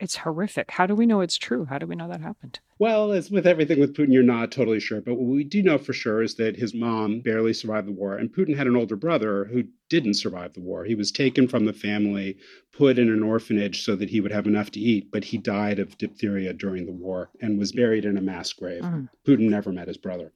It's 0.00 0.16
horrific. 0.16 0.70
How 0.70 0.86
do 0.86 0.94
we 0.94 1.04
know 1.04 1.20
it's 1.20 1.36
true? 1.36 1.66
How 1.66 1.76
do 1.76 1.86
we 1.86 1.94
know 1.94 2.08
that 2.08 2.22
happened? 2.22 2.58
Well, 2.78 3.12
as 3.12 3.30
with 3.30 3.46
everything 3.46 3.78
with 3.78 3.94
Putin, 3.94 4.14
you're 4.14 4.22
not 4.22 4.50
totally 4.50 4.80
sure. 4.80 5.02
But 5.02 5.16
what 5.16 5.28
we 5.28 5.44
do 5.44 5.62
know 5.62 5.76
for 5.76 5.92
sure 5.92 6.22
is 6.22 6.36
that 6.36 6.56
his 6.56 6.72
mom 6.72 7.20
barely 7.20 7.52
survived 7.52 7.86
the 7.86 7.92
war, 7.92 8.16
and 8.16 8.32
Putin 8.32 8.56
had 8.56 8.66
an 8.66 8.76
older 8.76 8.96
brother 8.96 9.44
who 9.44 9.64
didn't 9.90 10.14
survive 10.14 10.54
the 10.54 10.62
war. 10.62 10.86
He 10.86 10.94
was 10.94 11.12
taken 11.12 11.46
from 11.46 11.66
the 11.66 11.74
family, 11.74 12.38
put 12.72 12.98
in 12.98 13.10
an 13.10 13.22
orphanage 13.22 13.84
so 13.84 13.94
that 13.96 14.08
he 14.08 14.22
would 14.22 14.32
have 14.32 14.46
enough 14.46 14.70
to 14.70 14.80
eat, 14.80 15.10
but 15.12 15.24
he 15.24 15.36
died 15.36 15.78
of 15.78 15.98
diphtheria 15.98 16.54
during 16.54 16.86
the 16.86 16.92
war 16.92 17.28
and 17.42 17.58
was 17.58 17.72
buried 17.72 18.06
in 18.06 18.16
a 18.16 18.22
mass 18.22 18.54
grave. 18.54 18.82
Mm. 18.82 19.10
Putin 19.26 19.50
never 19.50 19.70
met 19.70 19.88
his 19.88 19.98
brother. 19.98 20.32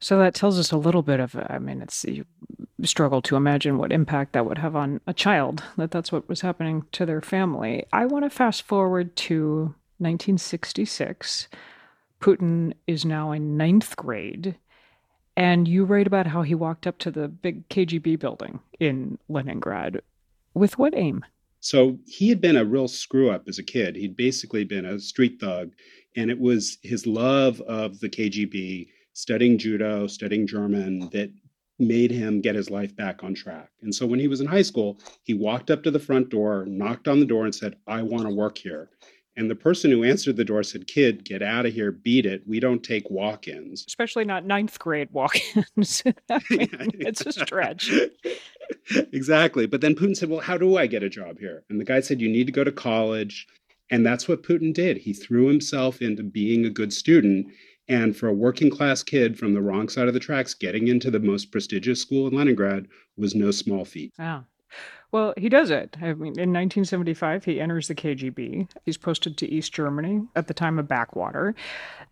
So 0.00 0.18
that 0.18 0.34
tells 0.34 0.58
us 0.58 0.72
a 0.72 0.78
little 0.78 1.02
bit 1.02 1.20
of, 1.20 1.36
I 1.36 1.58
mean, 1.58 1.82
it's 1.82 2.04
you 2.04 2.24
struggle 2.82 3.20
to 3.20 3.36
imagine 3.36 3.76
what 3.76 3.92
impact 3.92 4.32
that 4.32 4.46
would 4.46 4.56
have 4.58 4.74
on 4.74 5.00
a 5.06 5.12
child, 5.12 5.62
that 5.76 5.90
that's 5.90 6.10
what 6.10 6.26
was 6.26 6.40
happening 6.40 6.84
to 6.92 7.04
their 7.04 7.20
family. 7.20 7.84
I 7.92 8.06
want 8.06 8.24
to 8.24 8.30
fast 8.30 8.62
forward 8.62 9.14
to 9.16 9.74
1966. 9.98 11.48
Putin 12.20 12.72
is 12.86 13.04
now 13.04 13.32
in 13.32 13.58
ninth 13.58 13.94
grade. 13.96 14.56
And 15.36 15.68
you 15.68 15.84
write 15.84 16.06
about 16.06 16.26
how 16.26 16.42
he 16.42 16.54
walked 16.54 16.86
up 16.86 16.98
to 16.98 17.10
the 17.10 17.28
big 17.28 17.68
KGB 17.68 18.18
building 18.18 18.60
in 18.78 19.18
Leningrad. 19.28 20.00
With 20.54 20.78
what 20.78 20.94
aim? 20.96 21.24
So 21.60 21.98
he 22.06 22.30
had 22.30 22.40
been 22.40 22.56
a 22.56 22.64
real 22.64 22.88
screw 22.88 23.30
up 23.30 23.48
as 23.48 23.58
a 23.58 23.62
kid. 23.62 23.96
He'd 23.96 24.16
basically 24.16 24.64
been 24.64 24.86
a 24.86 24.98
street 24.98 25.38
thug. 25.40 25.72
And 26.16 26.30
it 26.30 26.40
was 26.40 26.78
his 26.82 27.06
love 27.06 27.60
of 27.62 28.00
the 28.00 28.08
KGB 28.08 28.88
studying 29.20 29.58
judo, 29.58 30.06
studying 30.06 30.46
German, 30.46 31.10
that 31.10 31.30
made 31.78 32.10
him 32.10 32.40
get 32.40 32.54
his 32.54 32.70
life 32.70 32.94
back 32.96 33.22
on 33.22 33.34
track. 33.34 33.70
And 33.82 33.94
so 33.94 34.06
when 34.06 34.20
he 34.20 34.28
was 34.28 34.40
in 34.40 34.46
high 34.46 34.62
school, 34.62 34.98
he 35.22 35.34
walked 35.34 35.70
up 35.70 35.82
to 35.82 35.90
the 35.90 35.98
front 35.98 36.28
door, 36.28 36.64
knocked 36.66 37.08
on 37.08 37.20
the 37.20 37.26
door, 37.26 37.44
and 37.44 37.54
said, 37.54 37.76
I 37.86 38.02
want 38.02 38.24
to 38.24 38.34
work 38.34 38.58
here. 38.58 38.90
And 39.36 39.50
the 39.50 39.54
person 39.54 39.90
who 39.90 40.04
answered 40.04 40.36
the 40.36 40.44
door 40.44 40.62
said, 40.62 40.86
Kid, 40.86 41.24
get 41.24 41.40
out 41.40 41.64
of 41.64 41.72
here, 41.72 41.92
beat 41.92 42.26
it. 42.26 42.42
We 42.46 42.60
don't 42.60 42.82
take 42.82 43.08
walk 43.08 43.48
ins. 43.48 43.84
Especially 43.86 44.24
not 44.24 44.44
ninth 44.44 44.78
grade 44.78 45.08
walk 45.12 45.36
ins. 45.56 46.02
it's 46.28 47.24
a 47.24 47.32
stretch. 47.32 47.90
exactly. 49.12 49.66
But 49.66 49.80
then 49.80 49.94
Putin 49.94 50.16
said, 50.16 50.28
Well, 50.28 50.40
how 50.40 50.58
do 50.58 50.76
I 50.76 50.86
get 50.86 51.02
a 51.02 51.08
job 51.08 51.38
here? 51.38 51.64
And 51.70 51.80
the 51.80 51.84
guy 51.84 52.00
said, 52.00 52.20
You 52.20 52.28
need 52.28 52.46
to 52.46 52.52
go 52.52 52.64
to 52.64 52.72
college. 52.72 53.46
And 53.90 54.04
that's 54.04 54.28
what 54.28 54.42
Putin 54.42 54.74
did. 54.74 54.98
He 54.98 55.12
threw 55.12 55.46
himself 55.46 56.02
into 56.02 56.22
being 56.22 56.64
a 56.64 56.70
good 56.70 56.92
student 56.92 57.46
And 57.90 58.16
for 58.16 58.28
a 58.28 58.32
working 58.32 58.70
class 58.70 59.02
kid 59.02 59.36
from 59.36 59.52
the 59.52 59.60
wrong 59.60 59.88
side 59.88 60.06
of 60.06 60.14
the 60.14 60.20
tracks, 60.20 60.54
getting 60.54 60.86
into 60.86 61.10
the 61.10 61.18
most 61.18 61.50
prestigious 61.50 62.00
school 62.00 62.28
in 62.28 62.34
Leningrad 62.34 62.86
was 63.16 63.34
no 63.34 63.50
small 63.50 63.84
feat. 63.84 64.12
Yeah. 64.16 64.42
Well, 65.10 65.34
he 65.36 65.48
does 65.48 65.72
it. 65.72 65.96
I 66.00 66.14
mean, 66.14 66.38
in 66.38 66.52
1975, 66.52 67.44
he 67.44 67.60
enters 67.60 67.88
the 67.88 67.96
KGB. 67.96 68.70
He's 68.84 68.96
posted 68.96 69.36
to 69.36 69.50
East 69.50 69.72
Germany 69.72 70.22
at 70.36 70.46
the 70.46 70.54
time 70.54 70.78
of 70.78 70.86
Backwater. 70.86 71.56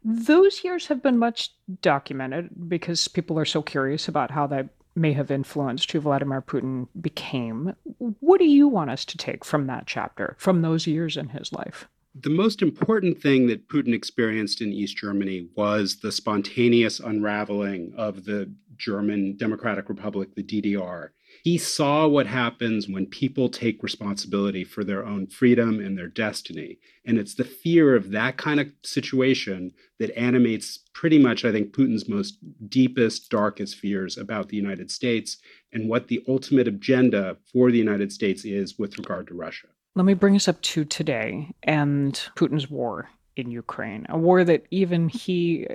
Those 0.05 0.64
years 0.64 0.89
have 0.89 1.01
been 1.01 1.16
much 1.16 1.53
documented 1.81 2.51
because 2.68 3.07
people 3.07 3.39
are 3.39 3.45
so 3.45 3.62
curious 3.62 4.09
about 4.09 4.33
how 4.33 4.49
that 4.49 4.70
may 4.97 5.12
have 5.12 5.31
influenced 5.31 5.93
who 5.93 6.01
Vladimir 6.01 6.43
Putin 6.43 6.89
became. 7.01 7.72
What 7.99 8.41
do 8.41 8.47
you 8.47 8.66
want 8.66 8.91
us 8.91 9.05
to 9.05 9.16
take 9.16 9.45
from 9.45 9.68
that 9.68 9.87
chapter, 9.87 10.35
from 10.41 10.62
those 10.62 10.89
years 10.89 11.16
in 11.16 11.29
his 11.29 11.53
life? 11.53 11.87
The 12.21 12.31
most 12.31 12.62
important 12.62 13.21
thing 13.21 13.47
that 13.47 13.69
Putin 13.69 13.95
experienced 13.95 14.61
in 14.61 14.73
East 14.73 14.97
Germany 14.97 15.49
was 15.55 16.01
the 16.01 16.11
spontaneous 16.11 16.99
unraveling 16.99 17.93
of 17.97 18.25
the 18.25 18.53
German 18.77 19.37
Democratic 19.37 19.89
Republic, 19.89 20.35
the 20.35 20.43
DDR. 20.43 21.11
He 21.45 21.59
saw 21.59 22.09
what 22.09 22.27
happens 22.27 22.89
when 22.89 23.07
people 23.07 23.49
take 23.49 23.85
responsibility 23.85 24.64
for 24.64 24.83
their 24.83 25.07
own 25.07 25.29
freedom 25.29 25.79
and 25.79 25.97
their 25.97 26.09
destiny. 26.09 26.79
And 27.05 27.19
it's 27.19 27.35
the 27.35 27.45
fear 27.45 27.95
of 27.95 28.11
that 28.11 28.37
kind 28.37 28.59
of 28.59 28.73
situation 28.83 29.73
that 30.01 30.16
animates 30.19 30.79
pretty 30.95 31.21
much, 31.21 31.45
I 31.45 31.53
think, 31.53 31.73
Putin's 31.73 32.09
most 32.09 32.39
deepest, 32.69 33.31
darkest 33.31 33.77
fears 33.77 34.16
about 34.16 34.49
the 34.49 34.57
United 34.57 34.91
States 34.91 35.37
and 35.73 35.89
what 35.89 36.09
the 36.09 36.25
ultimate 36.27 36.66
agenda 36.66 37.37
for 37.53 37.71
the 37.71 37.79
United 37.79 38.11
States 38.11 38.45
is 38.45 38.77
with 38.77 38.99
regard 38.99 39.29
to 39.29 39.35
Russia. 39.35 39.69
Let 39.99 40.05
me 40.05 40.14
bring 40.14 40.36
us 40.36 40.46
up 40.46 40.62
to 40.62 40.84
today 40.84 41.53
and 41.64 42.14
Putin's 42.36 42.70
war 42.70 43.11
in 43.34 43.51
Ukraine, 43.51 44.07
a 44.09 44.16
war 44.16 44.44
that 44.44 44.64
even 44.70 45.09
he, 45.09 45.66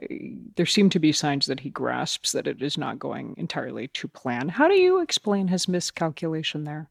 there 0.55 0.65
seem 0.65 0.89
to 0.91 0.99
be 0.99 1.11
signs 1.11 1.45
that 1.47 1.59
he 1.59 1.69
grasps 1.69 2.32
that 2.32 2.47
it 2.47 2.61
is 2.61 2.78
not 2.78 2.99
going 2.99 3.36
entirely 3.38 3.89
to 3.89 4.07
plan. 4.07 4.47
How 4.47 4.69
do 4.69 4.76
you 4.76 5.01
explain 5.01 5.49
his 5.49 5.67
miscalculation 5.67 6.63
there? 6.63 6.89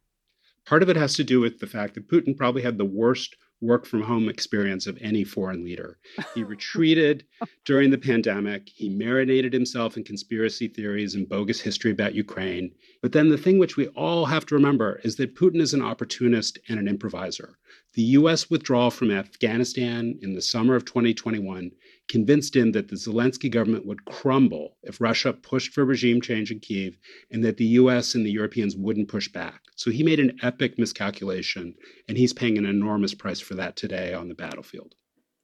Part 0.66 0.82
of 0.82 0.90
it 0.90 0.96
has 0.96 1.16
to 1.16 1.24
do 1.24 1.40
with 1.40 1.58
the 1.58 1.66
fact 1.66 1.94
that 1.94 2.06
Putin 2.06 2.36
probably 2.36 2.60
had 2.60 2.76
the 2.76 2.84
worst 2.84 3.36
work 3.62 3.86
from 3.86 4.02
home 4.02 4.28
experience 4.28 4.86
of 4.86 4.98
any 5.00 5.24
foreign 5.24 5.64
leader. 5.64 5.98
He 6.34 6.42
retreated 6.54 7.24
during 7.64 7.90
the 7.90 7.98
pandemic. 7.98 8.68
He 8.68 8.88
marinated 8.88 9.52
himself 9.52 9.96
in 9.96 10.04
conspiracy 10.04 10.68
theories 10.68 11.14
and 11.14 11.28
bogus 11.28 11.60
history 11.60 11.92
about 11.92 12.14
Ukraine. 12.14 12.72
But 13.00 13.12
then 13.12 13.28
the 13.28 13.38
thing 13.38 13.58
which 13.58 13.76
we 13.76 13.86
all 13.88 14.26
have 14.26 14.44
to 14.46 14.54
remember 14.54 15.00
is 15.04 15.16
that 15.16 15.36
Putin 15.36 15.60
is 15.60 15.72
an 15.72 15.82
opportunist 15.82 16.58
and 16.68 16.78
an 16.78 16.88
improviser. 16.88 17.56
The 17.94 18.02
US 18.02 18.50
withdrawal 18.50 18.90
from 18.90 19.10
Afghanistan 19.10 20.18
in 20.22 20.34
the 20.34 20.42
summer 20.42 20.74
of 20.74 20.84
2021 20.84 21.70
convinced 22.08 22.54
him 22.54 22.72
that 22.72 22.88
the 22.88 22.96
Zelensky 22.96 23.50
government 23.50 23.86
would 23.86 24.04
crumble 24.04 24.76
if 24.82 25.00
Russia 25.00 25.32
pushed 25.32 25.72
for 25.72 25.84
regime 25.84 26.20
change 26.20 26.50
in 26.50 26.60
Kiev 26.60 26.96
and 27.30 27.44
that 27.44 27.56
the 27.56 27.64
US 27.64 28.14
and 28.14 28.26
the 28.26 28.30
Europeans 28.30 28.76
wouldn't 28.76 29.08
push 29.08 29.28
back. 29.28 29.62
So 29.76 29.90
he 29.90 30.02
made 30.02 30.20
an 30.20 30.38
epic 30.42 30.78
miscalculation, 30.78 31.74
and 32.08 32.18
he's 32.18 32.32
paying 32.32 32.58
an 32.58 32.66
enormous 32.66 33.14
price 33.14 33.40
for 33.40 33.54
that 33.54 33.76
today 33.76 34.14
on 34.14 34.28
the 34.28 34.34
battlefield. 34.34 34.94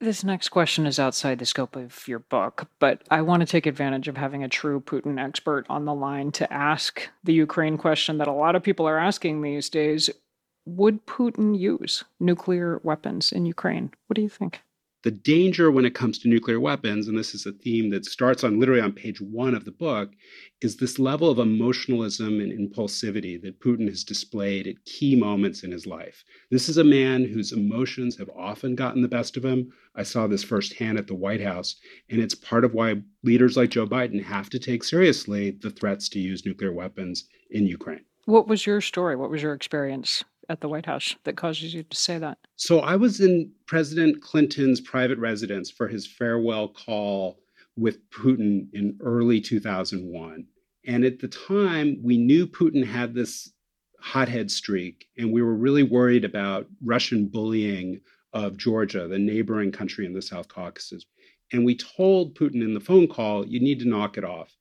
This 0.00 0.22
next 0.22 0.50
question 0.50 0.86
is 0.86 1.00
outside 1.00 1.40
the 1.40 1.46
scope 1.46 1.74
of 1.74 2.06
your 2.06 2.20
book, 2.20 2.68
but 2.78 3.02
I 3.10 3.22
want 3.22 3.40
to 3.40 3.46
take 3.46 3.66
advantage 3.66 4.06
of 4.06 4.16
having 4.16 4.44
a 4.44 4.48
true 4.48 4.80
Putin 4.80 5.18
expert 5.18 5.66
on 5.68 5.86
the 5.86 5.94
line 5.94 6.30
to 6.32 6.52
ask 6.52 7.08
the 7.24 7.32
Ukraine 7.32 7.76
question 7.76 8.18
that 8.18 8.28
a 8.28 8.32
lot 8.32 8.54
of 8.54 8.62
people 8.62 8.86
are 8.86 8.98
asking 8.98 9.42
these 9.42 9.68
days 9.68 10.08
would 10.66 11.04
Putin 11.06 11.58
use 11.58 12.04
nuclear 12.20 12.80
weapons 12.84 13.32
in 13.32 13.46
Ukraine? 13.46 13.90
What 14.06 14.14
do 14.14 14.22
you 14.22 14.28
think? 14.28 14.60
The 15.04 15.12
danger 15.12 15.70
when 15.70 15.84
it 15.84 15.94
comes 15.94 16.18
to 16.18 16.28
nuclear 16.28 16.58
weapons, 16.58 17.06
and 17.06 17.16
this 17.16 17.32
is 17.32 17.46
a 17.46 17.52
theme 17.52 17.88
that 17.90 18.04
starts 18.04 18.42
on 18.42 18.58
literally 18.58 18.80
on 18.80 18.92
page 18.92 19.20
one 19.20 19.54
of 19.54 19.64
the 19.64 19.70
book, 19.70 20.10
is 20.60 20.76
this 20.76 20.98
level 20.98 21.30
of 21.30 21.38
emotionalism 21.38 22.40
and 22.40 22.50
impulsivity 22.50 23.40
that 23.42 23.60
Putin 23.60 23.86
has 23.86 24.02
displayed 24.02 24.66
at 24.66 24.84
key 24.84 25.14
moments 25.14 25.62
in 25.62 25.70
his 25.70 25.86
life. 25.86 26.24
This 26.50 26.68
is 26.68 26.78
a 26.78 26.84
man 26.84 27.24
whose 27.24 27.52
emotions 27.52 28.16
have 28.16 28.28
often 28.36 28.74
gotten 28.74 29.00
the 29.00 29.06
best 29.06 29.36
of 29.36 29.44
him. 29.44 29.72
I 29.94 30.02
saw 30.02 30.26
this 30.26 30.42
firsthand 30.42 30.98
at 30.98 31.06
the 31.06 31.14
White 31.14 31.42
House, 31.42 31.76
and 32.10 32.20
it's 32.20 32.34
part 32.34 32.64
of 32.64 32.74
why 32.74 33.00
leaders 33.22 33.56
like 33.56 33.70
Joe 33.70 33.86
Biden 33.86 34.20
have 34.24 34.50
to 34.50 34.58
take 34.58 34.82
seriously 34.82 35.52
the 35.52 35.70
threats 35.70 36.08
to 36.08 36.18
use 36.18 36.44
nuclear 36.44 36.72
weapons 36.72 37.28
in 37.50 37.66
Ukraine. 37.66 38.04
What 38.24 38.48
was 38.48 38.66
your 38.66 38.80
story? 38.80 39.14
What 39.14 39.30
was 39.30 39.42
your 39.42 39.54
experience 39.54 40.24
at 40.48 40.60
the 40.60 40.68
White 40.68 40.86
House 40.86 41.14
that 41.24 41.36
causes 41.36 41.74
you 41.74 41.82
to 41.82 41.96
say 41.96 42.18
that? 42.18 42.38
So 42.56 42.80
I 42.80 42.96
was 42.96 43.20
in 43.20 43.50
President 43.66 44.22
Clinton's 44.22 44.80
private 44.80 45.18
residence 45.18 45.70
for 45.70 45.88
his 45.88 46.06
farewell 46.06 46.68
call 46.68 47.40
with 47.76 48.08
Putin 48.10 48.66
in 48.72 48.98
early 49.02 49.40
2001. 49.40 50.46
And 50.86 51.04
at 51.04 51.18
the 51.20 51.28
time, 51.28 51.98
we 52.02 52.16
knew 52.16 52.46
Putin 52.46 52.84
had 52.84 53.14
this 53.14 53.52
hothead 54.00 54.50
streak, 54.50 55.08
and 55.18 55.32
we 55.32 55.42
were 55.42 55.54
really 55.54 55.82
worried 55.82 56.24
about 56.24 56.66
Russian 56.84 57.26
bullying 57.26 58.00
of 58.32 58.56
Georgia, 58.56 59.08
the 59.08 59.18
neighboring 59.18 59.72
country 59.72 60.06
in 60.06 60.12
the 60.12 60.22
South 60.22 60.48
Caucasus. 60.48 61.04
And 61.52 61.64
we 61.64 61.76
told 61.76 62.34
Putin 62.34 62.62
in 62.62 62.74
the 62.74 62.80
phone 62.80 63.08
call, 63.08 63.46
you 63.46 63.60
need 63.60 63.80
to 63.80 63.88
knock 63.88 64.18
it 64.18 64.24
off. 64.24 64.57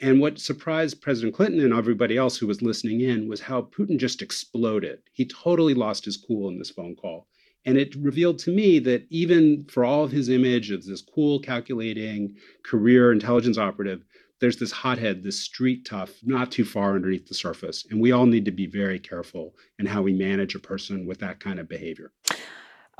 And 0.00 0.18
what 0.18 0.38
surprised 0.38 1.02
President 1.02 1.34
Clinton 1.34 1.60
and 1.60 1.74
everybody 1.74 2.16
else 2.16 2.38
who 2.38 2.46
was 2.46 2.62
listening 2.62 3.02
in 3.02 3.28
was 3.28 3.40
how 3.40 3.62
Putin 3.62 3.98
just 3.98 4.22
exploded. 4.22 5.00
He 5.12 5.26
totally 5.26 5.74
lost 5.74 6.06
his 6.06 6.16
cool 6.16 6.48
in 6.48 6.58
this 6.58 6.70
phone 6.70 6.96
call. 6.96 7.26
And 7.66 7.76
it 7.76 7.94
revealed 7.96 8.38
to 8.40 8.50
me 8.50 8.78
that 8.78 9.06
even 9.10 9.66
for 9.66 9.84
all 9.84 10.02
of 10.02 10.10
his 10.10 10.30
image 10.30 10.70
of 10.70 10.84
this 10.86 11.02
cool, 11.02 11.38
calculating 11.38 12.34
career 12.64 13.12
intelligence 13.12 13.58
operative, 13.58 14.02
there's 14.40 14.56
this 14.56 14.72
hothead, 14.72 15.22
this 15.22 15.38
street 15.38 15.84
tough, 15.84 16.14
not 16.22 16.50
too 16.50 16.64
far 16.64 16.94
underneath 16.94 17.28
the 17.28 17.34
surface. 17.34 17.86
And 17.90 18.00
we 18.00 18.12
all 18.12 18.24
need 18.24 18.46
to 18.46 18.50
be 18.50 18.66
very 18.66 18.98
careful 18.98 19.54
in 19.78 19.84
how 19.84 20.00
we 20.00 20.14
manage 20.14 20.54
a 20.54 20.60
person 20.60 21.06
with 21.06 21.18
that 21.18 21.40
kind 21.40 21.60
of 21.60 21.68
behavior. 21.68 22.12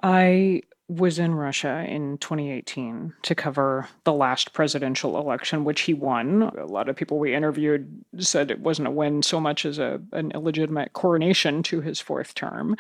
I 0.03 0.63
was 0.91 1.21
in 1.21 1.37
Russia 1.37 1.85
in 1.89 2.19
2018 2.19 3.15
to 3.23 3.35
cover 3.37 3.89
the 4.03 4.13
last 4.13 4.53
presidential 4.53 5.19
election, 5.19 5.65
which 5.65 5.83
he 5.83 5.95
won. 5.95 6.43
A 6.43 6.67
lot 6.67 6.89
of 6.89 6.97
people 6.97 7.21
we 7.21 7.33
interviewed 7.33 8.05
said 8.19 8.51
it 8.51 8.59
wasn't 8.59 8.89
a 8.89 8.91
win 8.91 9.23
so 9.23 9.39
much 9.39 9.65
as 9.65 9.79
a, 9.79 10.01
an 10.13 10.33
illegitimate 10.33 10.93
coronation 10.93 11.63
to 11.63 11.81
his 11.81 12.01
fourth 12.01 12.35
term. 12.35 12.77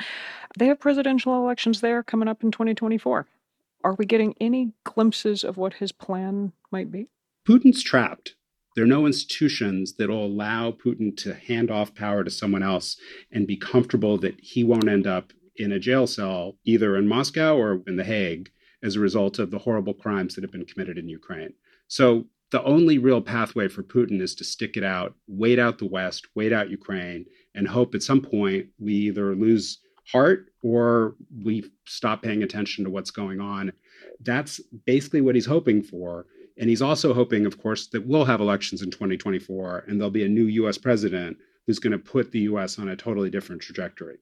They 0.59 0.67
have 0.67 0.81
presidential 0.81 1.37
elections 1.37 1.83
there 1.83 2.03
coming 2.03 2.29
up 2.29 2.43
in 2.43 2.51
2024. 2.51 3.29
Are 3.85 3.95
we 3.95 4.07
getting 4.07 4.35
any 4.41 4.73
glimpses 4.83 5.45
of 5.45 5.57
what 5.57 5.75
his 5.75 5.93
plan 5.93 6.53
might 6.73 6.91
be? 6.91 7.09
Putin's 7.49 7.83
trapped. 7.83 8.35
There 8.75 8.85
are 8.85 8.89
no 8.89 9.07
institutions 9.07 9.95
that 9.95 10.11
will 10.11 10.27
allow 10.27 10.73
Putin 10.73 11.17
to 11.19 11.35
hand 11.35 11.71
off 11.71 11.95
power 11.95 12.25
to 12.25 12.31
someone 12.31 12.63
else 12.63 12.97
and 13.31 13.47
be 13.47 13.57
comfortable 13.57 14.19
that 14.19 14.41
he 14.41 14.65
won't 14.65 14.89
end 14.89 15.07
up 15.07 15.33
in 15.57 15.73
a 15.73 15.79
jail 15.79 16.07
cell, 16.07 16.57
either 16.65 16.97
in 16.97 17.09
Moscow 17.09 17.57
or 17.57 17.83
in 17.87 17.97
The 17.97 18.05
Hague, 18.05 18.51
as 18.83 18.97
a 18.97 19.01
result 19.01 19.39
of 19.39 19.51
the 19.51 19.59
horrible 19.59 19.95
crimes 19.95 20.35
that 20.35 20.45
have 20.45 20.53
been 20.53 20.65
committed 20.65 20.99
in 20.99 21.09
Ukraine. 21.09 21.53
So 21.89 22.27
the 22.51 22.63
only 22.65 22.99
real 22.99 23.21
pathway 23.21 23.69
for 23.69 23.83
Putin 23.83 24.21
is 24.21 24.35
to 24.37 24.45
stick 24.45 24.77
it 24.77 24.85
out, 24.85 25.15
wait 25.29 25.59
out 25.59 25.79
the 25.79 25.87
West, 25.87 26.27
wait 26.35 26.53
out 26.53 26.71
Ukraine, 26.71 27.27
and 27.55 27.69
hope 27.69 27.95
at 27.95 28.03
some 28.03 28.21
point 28.21 28.67
we 28.79 28.95
either 28.95 29.35
lose 29.35 29.79
heart 30.11 30.47
or 30.63 31.15
we 31.45 31.71
stop 31.87 32.23
paying 32.23 32.43
attention 32.43 32.85
to 32.85 32.91
what's 32.91 33.11
going 33.11 33.41
on. 33.41 33.73
That's 34.21 34.61
basically 34.85 35.21
what 35.21 35.35
he's 35.35 35.47
hoping 35.47 35.83
for. 35.83 36.27
And 36.59 36.69
he's 36.69 36.83
also 36.83 37.15
hoping, 37.15 37.47
of 37.47 37.61
course, 37.63 37.87
that 37.89 38.07
we'll 38.07 38.25
have 38.25 38.41
elections 38.41 38.83
in 38.83 38.91
2024 38.91 39.85
and 39.87 40.01
there'll 40.01 40.11
be 40.11 40.25
a 40.25 40.29
new 40.29 40.45
US 40.45 40.77
president 40.77 41.37
who's 41.67 41.79
going 41.79 41.93
to 41.93 41.99
put 41.99 42.33
the 42.33 42.41
US 42.41 42.79
on 42.79 42.89
a 42.89 42.97
totally 42.97 43.31
different 43.31 43.63
trajectory. 43.63 44.19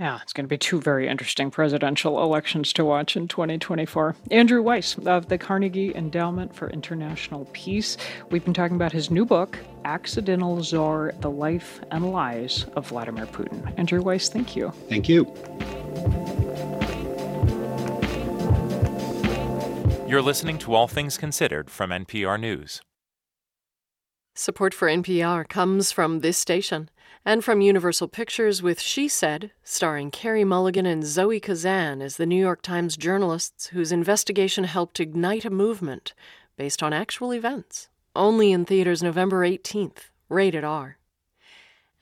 Yeah, 0.00 0.18
it's 0.22 0.32
going 0.32 0.46
to 0.46 0.48
be 0.48 0.56
two 0.56 0.80
very 0.80 1.08
interesting 1.08 1.50
presidential 1.50 2.22
elections 2.22 2.72
to 2.72 2.86
watch 2.86 3.18
in 3.18 3.28
2024. 3.28 4.16
Andrew 4.30 4.62
Weiss 4.62 4.96
of 5.04 5.28
the 5.28 5.36
Carnegie 5.36 5.94
Endowment 5.94 6.56
for 6.56 6.70
International 6.70 7.44
Peace. 7.52 7.98
We've 8.30 8.42
been 8.42 8.54
talking 8.54 8.76
about 8.76 8.92
his 8.92 9.10
new 9.10 9.26
book, 9.26 9.58
Accidental 9.84 10.62
Czar 10.62 11.12
The 11.20 11.30
Life 11.30 11.82
and 11.90 12.12
Lies 12.12 12.64
of 12.76 12.86
Vladimir 12.86 13.26
Putin. 13.26 13.74
Andrew 13.76 14.00
Weiss, 14.00 14.30
thank 14.30 14.56
you. 14.56 14.72
Thank 14.88 15.06
you. 15.06 15.26
You're 20.08 20.22
listening 20.22 20.56
to 20.60 20.74
All 20.74 20.88
Things 20.88 21.18
Considered 21.18 21.70
from 21.70 21.90
NPR 21.90 22.40
News. 22.40 22.80
Support 24.34 24.72
for 24.72 24.88
NPR 24.88 25.46
comes 25.46 25.92
from 25.92 26.20
this 26.20 26.38
station 26.38 26.88
and 27.24 27.44
from 27.44 27.60
Universal 27.60 28.08
Pictures 28.08 28.62
with 28.62 28.80
She 28.80 29.06
Said, 29.08 29.52
starring 29.62 30.10
Carey 30.10 30.44
Mulligan 30.44 30.86
and 30.86 31.04
Zoe 31.04 31.40
Kazan 31.40 32.00
as 32.00 32.16
the 32.16 32.26
New 32.26 32.40
York 32.40 32.62
Times 32.62 32.96
journalists 32.96 33.68
whose 33.68 33.92
investigation 33.92 34.64
helped 34.64 35.00
ignite 35.00 35.44
a 35.44 35.50
movement 35.50 36.14
based 36.56 36.82
on 36.82 36.92
actual 36.92 37.32
events. 37.32 37.88
Only 38.16 38.52
in 38.52 38.64
theaters 38.64 39.02
November 39.02 39.46
18th, 39.46 40.10
rated 40.28 40.64
R. 40.64 40.96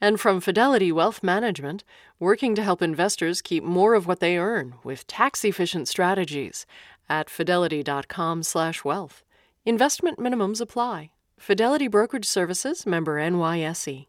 And 0.01 0.19
from 0.19 0.39
Fidelity 0.39 0.91
Wealth 0.91 1.21
Management, 1.21 1.83
working 2.19 2.55
to 2.55 2.63
help 2.63 2.81
investors 2.81 3.41
keep 3.41 3.63
more 3.63 3.93
of 3.93 4.07
what 4.07 4.21
they 4.21 4.37
earn 4.37 4.75
with 4.83 5.05
tax-efficient 5.07 5.87
strategies 5.89 6.65
at 7.09 7.29
fidelity.com/wealth. 7.29 9.23
Investment 9.65 10.17
minimums 10.17 10.61
apply. 10.61 11.11
Fidelity 11.37 11.87
Brokerage 11.87 12.25
Services, 12.25 12.85
member 12.85 13.19
NYSE. 13.19 14.07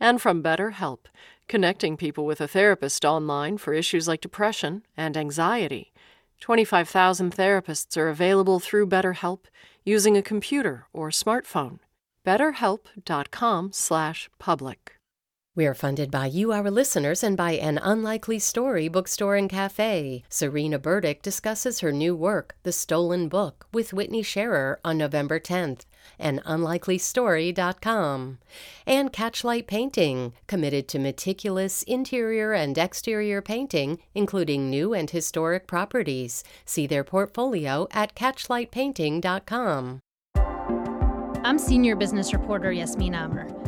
And 0.00 0.22
from 0.22 0.42
BetterHelp, 0.42 1.06
connecting 1.48 1.96
people 1.96 2.24
with 2.24 2.40
a 2.40 2.48
therapist 2.48 3.04
online 3.04 3.58
for 3.58 3.72
issues 3.72 4.06
like 4.06 4.20
depression 4.20 4.84
and 4.96 5.16
anxiety. 5.16 5.92
25,000 6.40 7.34
therapists 7.34 7.96
are 7.96 8.08
available 8.08 8.60
through 8.60 8.86
BetterHelp 8.86 9.46
using 9.84 10.16
a 10.16 10.22
computer 10.22 10.86
or 10.92 11.10
smartphone. 11.10 11.80
BetterHelp.com/public. 12.24 14.94
We 15.56 15.66
are 15.66 15.74
funded 15.74 16.12
by 16.12 16.26
you, 16.26 16.52
our 16.52 16.70
listeners, 16.70 17.24
and 17.24 17.36
by 17.36 17.50
An 17.52 17.78
Unlikely 17.78 18.38
Story 18.38 18.86
bookstore 18.86 19.34
and 19.34 19.50
cafe. 19.50 20.22
Serena 20.28 20.78
Burdick 20.78 21.20
discusses 21.20 21.80
her 21.80 21.90
new 21.90 22.14
work, 22.14 22.54
The 22.62 22.70
Stolen 22.70 23.28
Book, 23.28 23.66
with 23.72 23.92
Whitney 23.92 24.22
Scharer 24.22 24.78
on 24.84 24.96
November 24.96 25.40
10th. 25.40 25.84
AnUnlikelyStory.com. 26.20 28.38
And 28.86 29.12
Catchlight 29.12 29.66
Painting, 29.66 30.32
committed 30.46 30.88
to 30.88 30.98
meticulous 30.98 31.82
interior 31.84 32.52
and 32.52 32.76
exterior 32.76 33.40
painting, 33.40 33.98
including 34.14 34.70
new 34.70 34.94
and 34.94 35.10
historic 35.10 35.66
properties. 35.66 36.44
See 36.64 36.86
their 36.86 37.04
portfolio 37.04 37.88
at 37.92 38.14
CatchlightPainting.com. 38.14 40.00
I'm 41.44 41.58
senior 41.58 41.96
business 41.96 42.32
reporter 42.32 42.72
Yasmin 42.72 43.14
Amer. 43.14 43.67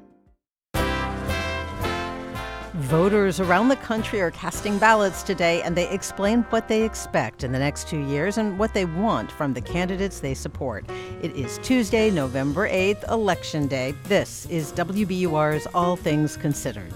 Voters 2.81 3.39
around 3.39 3.67
the 3.67 3.75
country 3.75 4.19
are 4.21 4.31
casting 4.31 4.79
ballots 4.79 5.21
today, 5.21 5.61
and 5.61 5.75
they 5.75 5.87
explain 5.89 6.41
what 6.49 6.67
they 6.67 6.81
expect 6.81 7.43
in 7.43 7.51
the 7.51 7.59
next 7.59 7.87
two 7.87 7.99
years 8.07 8.39
and 8.39 8.57
what 8.57 8.73
they 8.73 8.85
want 8.85 9.31
from 9.31 9.53
the 9.53 9.61
candidates 9.61 10.19
they 10.19 10.33
support. 10.33 10.83
It 11.21 11.35
is 11.35 11.59
Tuesday, 11.59 12.09
November 12.09 12.67
8th, 12.67 13.07
Election 13.11 13.67
Day. 13.67 13.93
This 14.05 14.47
is 14.47 14.71
WBUR's 14.71 15.67
All 15.75 15.95
Things 15.95 16.35
Considered. 16.35 16.91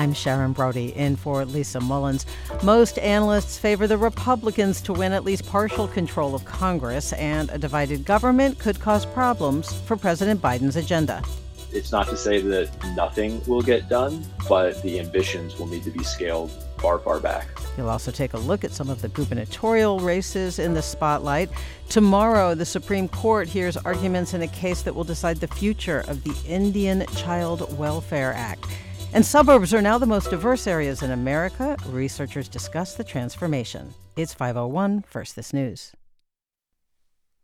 I'm 0.00 0.14
Sharon 0.14 0.54
Brody 0.54 0.96
in 0.96 1.14
for 1.14 1.44
Lisa 1.44 1.78
Mullins. 1.78 2.24
Most 2.62 2.98
analysts 3.00 3.58
favor 3.58 3.86
the 3.86 3.98
Republicans 3.98 4.80
to 4.80 4.94
win 4.94 5.12
at 5.12 5.24
least 5.24 5.46
partial 5.46 5.86
control 5.86 6.34
of 6.34 6.42
Congress, 6.46 7.12
and 7.12 7.50
a 7.50 7.58
divided 7.58 8.06
government 8.06 8.58
could 8.58 8.80
cause 8.80 9.04
problems 9.04 9.78
for 9.82 9.98
President 9.98 10.40
Biden's 10.40 10.76
agenda. 10.76 11.22
It's 11.70 11.92
not 11.92 12.08
to 12.08 12.16
say 12.16 12.40
that 12.40 12.70
nothing 12.96 13.42
will 13.46 13.60
get 13.60 13.90
done, 13.90 14.24
but 14.48 14.82
the 14.82 14.98
ambitions 14.98 15.58
will 15.58 15.66
need 15.66 15.84
to 15.84 15.90
be 15.90 16.02
scaled 16.02 16.50
far, 16.78 16.98
far 16.98 17.20
back. 17.20 17.46
You'll 17.76 17.90
also 17.90 18.10
take 18.10 18.32
a 18.32 18.38
look 18.38 18.64
at 18.64 18.72
some 18.72 18.88
of 18.88 19.02
the 19.02 19.08
gubernatorial 19.10 20.00
races 20.00 20.58
in 20.58 20.72
the 20.72 20.80
spotlight. 20.80 21.50
Tomorrow, 21.90 22.54
the 22.54 22.64
Supreme 22.64 23.06
Court 23.06 23.48
hears 23.48 23.76
arguments 23.76 24.32
in 24.32 24.40
a 24.40 24.48
case 24.48 24.80
that 24.80 24.94
will 24.94 25.04
decide 25.04 25.36
the 25.36 25.48
future 25.48 26.04
of 26.08 26.24
the 26.24 26.34
Indian 26.48 27.04
Child 27.16 27.76
Welfare 27.76 28.32
Act. 28.32 28.64
And 29.12 29.26
suburbs 29.26 29.74
are 29.74 29.82
now 29.82 29.98
the 29.98 30.06
most 30.06 30.30
diverse 30.30 30.68
areas 30.68 31.02
in 31.02 31.10
America. 31.10 31.76
Researchers 31.88 32.48
discuss 32.48 32.94
the 32.94 33.02
transformation. 33.02 33.92
It's 34.14 34.32
501 34.32 35.02
First 35.02 35.34
This 35.34 35.52
News. 35.52 35.92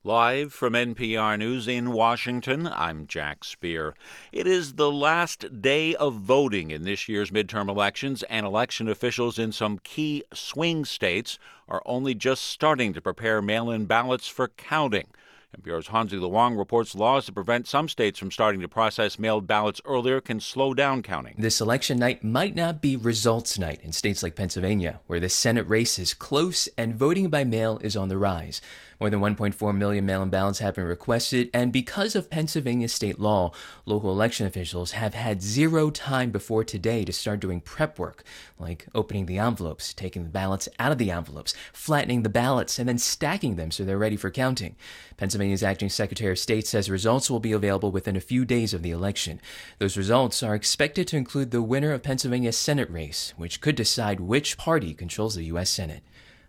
Live 0.05 0.53
from 0.53 0.75
NPR 0.75 1.37
News 1.37 1.67
in 1.67 1.91
Washington, 1.91 2.69
I'm 2.69 3.09
Jack 3.09 3.43
Speer. 3.43 3.97
It 4.31 4.47
is 4.47 4.75
the 4.75 4.93
last 4.93 5.61
day 5.61 5.97
of 5.97 6.15
voting 6.15 6.71
in 6.71 6.85
this 6.85 7.09
year's 7.09 7.33
midterm 7.33 7.69
elections, 7.69 8.23
and 8.31 8.47
election 8.47 8.87
officials 8.87 9.37
in 9.37 9.51
some 9.51 9.81
key 9.81 10.23
swing 10.33 10.85
states 10.85 11.37
are 11.69 11.83
only 11.85 12.15
just 12.15 12.45
starting 12.45 12.93
to 12.93 13.01
prepare 13.01 13.43
mail 13.43 13.73
in 13.73 13.87
ballots 13.87 14.29
for 14.29 14.47
counting. 14.47 15.09
NPR's 15.55 15.89
Hansi 15.89 16.17
Lo 16.17 16.29
Wang 16.29 16.57
reports 16.57 16.95
laws 16.95 17.27
to 17.27 17.33
prevent 17.33 17.67
some 17.67 17.89
states 17.89 18.19
from 18.19 18.31
starting 18.31 18.61
to 18.61 18.69
process 18.69 19.19
mailed 19.19 19.47
ballots 19.47 19.81
earlier 19.85 20.21
can 20.21 20.41
slow 20.41 20.75
down 20.75 21.03
counting. 21.03 21.35
This 21.39 21.61
election 21.61 21.99
night 21.99 22.23
might 22.23 22.55
not 22.55 22.83
be 22.83 22.97
results 22.97 23.59
night 23.59 23.81
in 23.83 23.93
states 23.93 24.23
like 24.23 24.35
Pennsylvania, 24.35 25.01
where 25.07 25.21
the 25.21 25.29
Senate 25.29 25.67
race 25.69 25.99
is 25.99 26.15
close 26.15 26.69
and 26.77 26.95
voting 26.95 27.31
by 27.31 27.45
mail 27.45 27.79
is 27.83 27.97
on 27.97 28.09
the 28.09 28.19
rise. 28.19 28.61
More 28.99 29.11
than 29.11 29.21
1.4 29.21 29.77
million 29.77 30.07
mail 30.07 30.23
in 30.23 30.31
ballots 30.31 30.61
have 30.61 30.77
been 30.77 30.85
requested, 30.85 31.51
and 31.53 31.73
because 31.73 32.17
of 32.17 32.31
Pennsylvania 32.31 32.89
state 32.89 33.19
law, 33.19 33.53
local 33.85 34.11
election 34.11 34.47
officials 34.47 34.93
have 34.93 35.13
had 35.13 35.43
zero 35.43 35.91
time 35.91 36.31
before 36.31 36.65
today 36.65 37.05
to 37.05 37.13
start 37.13 37.41
doing 37.41 37.61
prep 37.61 37.99
work, 37.99 38.25
like 38.59 38.87
opening 38.95 39.27
the 39.27 39.39
envelopes, 39.39 39.93
taking 39.93 40.23
the 40.25 40.31
ballots 40.31 40.69
out 40.79 40.93
of 40.93 40.99
the 40.99 41.11
envelopes, 41.11 41.55
flattening 41.75 42.23
the 42.23 42.31
ballots, 42.31 42.79
and 42.79 42.89
then 42.89 42.97
stacking 42.99 43.57
them 43.57 43.71
so 43.71 43.85
they're 43.85 43.99
ready 43.99 44.17
for 44.17 44.31
counting. 44.31 44.77
Pennsylvania's 45.19 45.63
acting 45.63 45.91
Secretary 45.91 46.33
of 46.33 46.39
State 46.39 46.67
says 46.67 46.89
results 46.89 47.31
will 47.31 47.41
be 47.41 47.53
available 47.53 47.91
within 47.91 48.17
a 48.17 48.21
few 48.21 48.47
days 48.47 48.73
of 48.73 48.83
the 48.83 48.91
election. 48.91 49.41
Those 49.79 49.99
results 49.99 50.43
are 50.43 50.55
expected 50.55 51.07
to 51.09 51.17
include 51.17 51.51
the 51.51 51.63
winner 51.63 51.93
of 51.93 52.03
Pennsylvania's 52.03 52.57
Senate 52.57 52.91
race, 52.91 53.35
which 53.37 53.61
could 53.61 53.77
decide 53.77 54.21
which 54.21 54.57
party 54.57 54.95
controls 54.95 55.35
the 55.35 55.45
U.S. 55.45 55.69
Senate. 55.69 56.03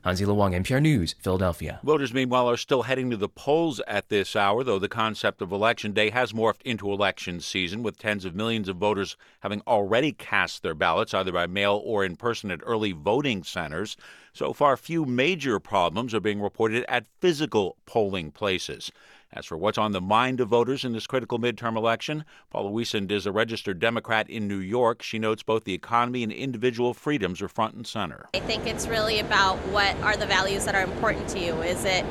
Hansi 0.07 0.23
Lo 0.23 0.35
Wang, 0.35 0.53
NPR 0.53 0.81
News, 0.81 1.15
Philadelphia. 1.19 1.81
Voters, 1.83 2.13
meanwhile, 2.13 2.49
are 2.49 2.55
still 2.55 2.83
heading 2.83 3.09
to 3.09 3.17
the 3.17 3.27
polls 3.27 3.81
at 3.87 4.07
this 4.07 4.37
hour, 4.37 4.63
though 4.63 4.79
the 4.79 4.87
concept 4.87 5.41
of 5.41 5.51
Election 5.51 5.91
Day 5.91 6.11
has 6.11 6.31
morphed 6.31 6.61
into 6.63 6.93
election 6.93 7.41
season, 7.41 7.83
with 7.83 7.97
tens 7.97 8.23
of 8.23 8.33
millions 8.33 8.69
of 8.69 8.77
voters 8.77 9.17
having 9.41 9.61
already 9.67 10.13
cast 10.13 10.63
their 10.63 10.73
ballots, 10.73 11.13
either 11.13 11.33
by 11.33 11.45
mail 11.45 11.81
or 11.83 12.05
in 12.05 12.15
person 12.15 12.51
at 12.51 12.61
early 12.63 12.93
voting 12.93 13.43
centers. 13.43 13.97
So 14.31 14.53
far, 14.53 14.77
few 14.77 15.03
major 15.03 15.59
problems 15.59 16.13
are 16.13 16.21
being 16.21 16.39
reported 16.39 16.85
at 16.87 17.07
physical 17.19 17.75
polling 17.85 18.31
places. 18.31 18.93
As 19.33 19.45
for 19.45 19.57
what's 19.57 19.77
on 19.77 19.91
the 19.91 20.01
mind 20.01 20.39
of 20.39 20.47
voters 20.47 20.85
in 20.85 20.93
this 20.93 21.05
critical 21.05 21.37
midterm 21.37 21.75
election, 21.75 22.23
Paula 22.49 22.71
Wiesand 22.71 23.11
is 23.11 23.25
a 23.25 23.31
registered 23.31 23.79
Democrat 23.79 24.29
in 24.29 24.47
New 24.47 24.59
York. 24.59 25.03
She 25.03 25.19
notes 25.19 25.43
both 25.43 25.65
the 25.65 25.73
economy 25.73 26.23
and 26.23 26.31
individual 26.31 26.93
freedoms 26.93 27.41
are 27.41 27.49
front 27.49 27.75
and 27.75 27.85
center. 27.85 28.29
I 28.33 28.39
think 28.39 28.65
it's 28.65 28.87
really 28.87 29.19
about 29.19 29.57
what 29.67 29.95
are 29.97 30.15
the 30.15 30.25
values 30.25 30.63
that 30.65 30.75
are 30.75 30.83
important 30.83 31.27
to 31.29 31.39
you. 31.39 31.61
Is 31.61 31.83
it 31.83 32.05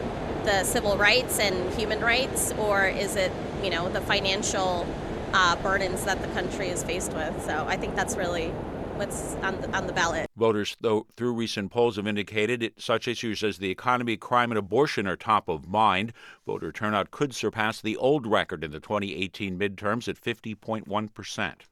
the 0.45 0.62
civil 0.64 0.97
rights 0.99 1.39
and 1.41 1.73
human 1.75 2.01
rights, 2.01 2.53
or 2.53 2.87
is 2.87 3.17
it, 3.17 3.33
you 3.62 3.71
know, 3.71 3.89
the 3.89 4.03
financial 4.03 4.87
uh, 5.33 5.57
burdens 5.57 6.05
that 6.05 6.21
the 6.21 6.29
country 6.29 6.69
is 6.69 6.85
faced 6.85 7.14
with? 7.14 7.45
So 7.47 7.64
I 7.67 7.77
think 7.77 7.97
that's 7.97 8.17
really 8.17 8.53
what's 8.97 9.34
on 9.36 9.61
the, 9.61 9.76
on 9.76 9.86
the 9.86 9.92
ballot. 9.92 10.28
Voters, 10.36 10.76
though, 10.80 11.07
through 11.16 11.34
recent 11.34 11.70
polls 11.70 11.97
have 11.97 12.07
indicated 12.07 12.62
it, 12.62 12.80
such 12.80 13.09
issues 13.09 13.42
as 13.42 13.59
the 13.59 13.70
economy, 13.70 14.16
crime, 14.16 14.51
and 14.51 14.59
abortion 14.59 15.07
are 15.07 15.16
top 15.16 15.49
of 15.49 15.68
mind. 15.68 16.12
Voter 16.47 16.72
turnout 16.72 17.11
could 17.11 17.34
surpass 17.34 17.80
the 17.80 17.97
old 17.97 18.26
record 18.26 18.64
in 18.64 18.70
the 18.70 18.80
2018 18.80 19.59
midterms 19.59 20.09
at 20.09 20.20
50.1 20.20 21.14
percent. 21.14 21.64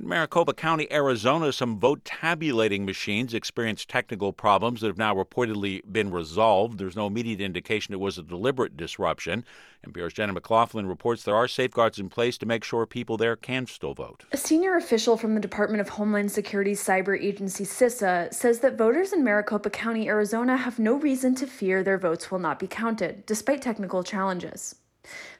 In 0.00 0.08
Maricopa 0.08 0.52
County, 0.54 0.92
Arizona, 0.92 1.52
some 1.52 1.78
vote 1.78 2.04
tabulating 2.04 2.84
machines 2.84 3.32
experienced 3.32 3.88
technical 3.88 4.32
problems 4.32 4.80
that 4.80 4.88
have 4.88 4.98
now 4.98 5.14
reportedly 5.14 5.82
been 5.90 6.10
resolved. 6.10 6.78
There's 6.78 6.96
no 6.96 7.06
immediate 7.06 7.40
indication 7.40 7.94
it 7.94 8.00
was 8.00 8.18
a 8.18 8.24
deliberate 8.24 8.76
disruption. 8.76 9.44
NPR's 9.86 10.12
Jenna 10.12 10.32
McLaughlin 10.32 10.88
reports 10.88 11.22
there 11.22 11.36
are 11.36 11.46
safeguards 11.46 12.00
in 12.00 12.08
place 12.08 12.36
to 12.38 12.46
make 12.46 12.64
sure 12.64 12.86
people 12.86 13.16
there 13.16 13.36
can 13.36 13.66
still 13.68 13.94
vote. 13.94 14.24
A 14.32 14.36
senior 14.36 14.76
official 14.76 15.16
from 15.16 15.36
the 15.36 15.40
Department 15.40 15.80
of 15.80 15.90
Homeland 15.90 16.32
Security's 16.32 16.82
cyber 16.82 17.16
agency 17.16 17.64
CISA 17.64 18.34
says 18.34 18.58
that 18.60 18.76
voters 18.76 19.12
in 19.12 19.22
Maricopa 19.22 19.70
County, 19.70 20.08
Arizona 20.08 20.56
have 20.56 20.80
no 20.80 20.94
reason 20.94 21.36
to 21.36 21.46
fear 21.46 21.84
their 21.84 21.98
votes 21.98 22.32
will 22.32 22.40
not 22.40 22.58
be 22.58 22.66
counted, 22.66 23.24
despite 23.26 23.62
technical 23.62 24.02
challenges. 24.02 24.74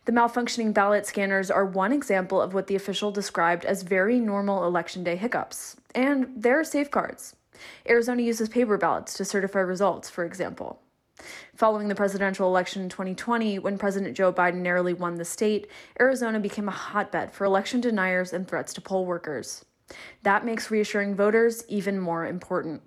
The 0.05 0.13
malfunctioning 0.13 0.75
ballot 0.75 1.07
scanners 1.07 1.51
are 1.51 1.65
one 1.65 1.91
example 1.91 2.41
of 2.41 2.53
what 2.53 2.67
the 2.67 2.77
official 2.77 3.11
described 3.11 3.65
as 3.65 3.83
very 3.83 4.21
normal 4.21 4.67
election 4.67 5.03
day 5.03 5.17
hiccups. 5.17 5.77
And 5.95 6.29
there 6.37 6.61
are 6.61 6.65
safeguards. 6.65 7.37
Arizona 7.89 8.21
uses 8.21 8.51
paper 8.51 8.77
ballots 8.77 9.15
to 9.15 9.25
certify 9.25 9.61
results, 9.61 10.11
for 10.11 10.25
example. 10.25 10.83
Following 11.55 11.89
the 11.89 11.95
presidential 11.95 12.49
election 12.49 12.83
in 12.83 12.91
2020, 12.91 13.61
when 13.61 13.79
President 13.79 14.15
Joe 14.15 14.33
Biden 14.33 14.57
narrowly 14.57 14.93
won 14.93 15.15
the 15.15 15.25
state, 15.25 15.69
Arizona 15.99 16.39
became 16.39 16.69
a 16.69 16.73
hotbed 16.73 17.33
for 17.33 17.45
election 17.45 17.81
deniers 17.81 18.33
and 18.35 18.47
threats 18.47 18.75
to 18.75 18.83
poll 18.83 19.07
workers. 19.07 19.65
That 20.23 20.45
makes 20.45 20.71
reassuring 20.71 21.15
voters 21.15 21.65
even 21.69 21.99
more 21.99 22.27
important. 22.27 22.83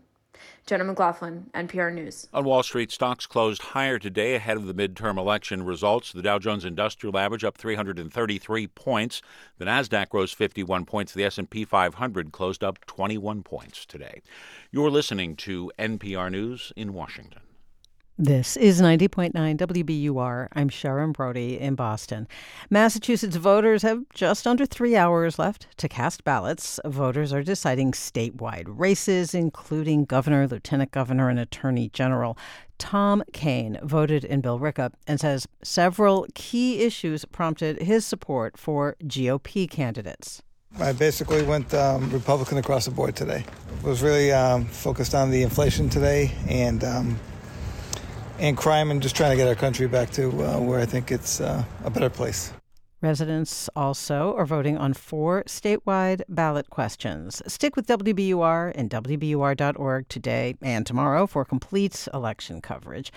Jenna 0.66 0.84
McLaughlin, 0.84 1.50
NPR 1.54 1.94
News. 1.94 2.28
On 2.34 2.44
Wall 2.44 2.64
Street, 2.64 2.92
stocks 2.92 3.26
closed 3.26 3.62
higher 3.62 4.00
today 4.00 4.36
ahead 4.36 4.58
of 4.58 4.66
the 4.66 4.74
midterm 4.74 5.18
election 5.18 5.64
results. 5.64 6.12
The 6.12 6.22
Dow 6.22 6.40
Jones 6.40 6.66
Industrial 6.66 7.18
Average 7.18 7.44
up 7.44 7.58
333 7.58 8.68
points. 8.68 9.22
The 9.58 9.66
Nasdaq 9.66 10.08
rose 10.14 10.34
51 10.34 10.86
points. 10.86 11.14
The 11.14 11.24
S&P 11.26 11.66
500 11.66 12.32
closed 12.32 12.64
up 12.64 12.86
21 12.86 13.44
points 13.44 13.86
today. 13.86 14.22
You're 14.72 14.92
listening 14.92 15.36
to 15.38 15.72
NPR 15.80 16.30
News 16.30 16.74
in 16.76 16.94
Washington. 16.94 17.42
This 18.20 18.58
is 18.58 18.82
90.9 18.82 19.32
WBUR. 19.34 20.48
I'm 20.54 20.70
Sharon 20.70 21.12
Brody 21.12 21.60
in 21.60 21.76
Boston. 21.76 22.28
Massachusetts 22.68 23.36
voters 23.36 23.84
have 23.84 24.06
just 24.12 24.48
under 24.48 24.66
three 24.66 24.96
hours 24.96 25.38
left 25.38 25.68
to 25.78 25.88
cast 25.88 26.24
ballots. 26.24 26.80
Voters 26.84 27.32
are 27.32 27.44
deciding 27.44 27.92
statewide 27.92 28.64
races, 28.66 29.36
including 29.36 30.06
governor, 30.06 30.48
lieutenant 30.48 30.90
governor, 30.90 31.30
and 31.30 31.40
attorney 31.40 31.90
general. 31.94 32.36
Tom 32.80 33.22
Kean 33.34 33.78
voted 33.84 34.24
in 34.26 34.42
Billerica 34.42 34.94
and 35.06 35.20
says 35.20 35.48
several 35.64 36.26
key 36.34 36.82
issues 36.82 37.24
prompted 37.26 37.84
his 37.84 38.04
support 38.04 38.58
for 38.58 38.96
GOP 39.04 39.70
candidates. 39.70 40.42
I 40.80 40.92
basically 40.92 41.44
went 41.44 41.72
um, 41.76 42.10
Republican 42.10 42.58
across 42.58 42.86
the 42.86 42.92
board 42.92 43.16
today. 43.16 43.46
Was 43.84 44.02
really 44.02 44.32
um, 44.32 44.66
focused 44.66 45.14
on 45.14 45.30
the 45.30 45.44
inflation 45.44 45.88
today 45.88 46.32
and 46.50 46.84
um, 46.84 47.20
and 48.40 48.58
crime 48.58 48.92
and 48.92 49.02
just 49.02 49.16
trying 49.16 49.32
to 49.32 49.38
get 49.38 49.48
our 49.48 49.56
country 49.56 49.88
back 49.88 50.12
to 50.12 50.30
uh, 50.30 50.60
where 50.60 50.80
I 50.80 50.86
think 50.86 51.12
it's 51.12 51.42
uh, 51.42 51.64
a 51.84 51.90
better 51.90 52.10
place. 52.10 52.54
Residents 53.00 53.70
also 53.76 54.34
are 54.38 54.46
voting 54.46 54.76
on 54.76 54.94
four 54.94 55.44
statewide 55.44 56.24
ballot 56.28 56.72
questions. 56.72 57.44
Stick 57.46 57.76
with 57.76 57.86
WBUR 57.86 58.72
and 58.74 58.90
WBUR.org 58.90 60.10
today 60.10 60.56
and 60.64 60.84
tomorrow 60.86 61.28
for 61.28 61.46
complete 61.46 62.08
election 62.12 62.60
coverage. 62.60 63.12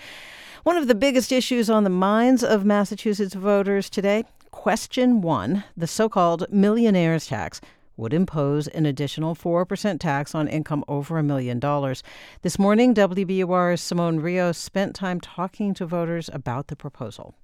One 0.63 0.77
of 0.77 0.87
the 0.87 0.93
biggest 0.93 1.31
issues 1.31 1.67
on 1.67 1.83
the 1.83 1.89
minds 1.89 2.43
of 2.43 2.63
Massachusetts 2.63 3.33
voters 3.33 3.89
today 3.89 4.25
question 4.51 5.21
one 5.21 5.63
the 5.75 5.87
so 5.87 6.09
called 6.09 6.45
millionaire's 6.51 7.25
tax 7.25 7.59
would 8.01 8.13
impose 8.13 8.67
an 8.69 8.87
additional 8.87 9.35
4% 9.35 9.99
tax 9.99 10.33
on 10.33 10.47
income 10.47 10.83
over 10.87 11.19
a 11.19 11.23
million 11.23 11.59
dollars. 11.59 12.01
This 12.41 12.57
morning, 12.57 12.95
WBUR's 12.95 13.79
Simón 13.79 14.23
Rios 14.23 14.57
spent 14.57 14.95
time 14.95 15.21
talking 15.21 15.75
to 15.75 15.85
voters 15.85 16.27
about 16.33 16.67
the 16.67 16.75
proposal. 16.75 17.35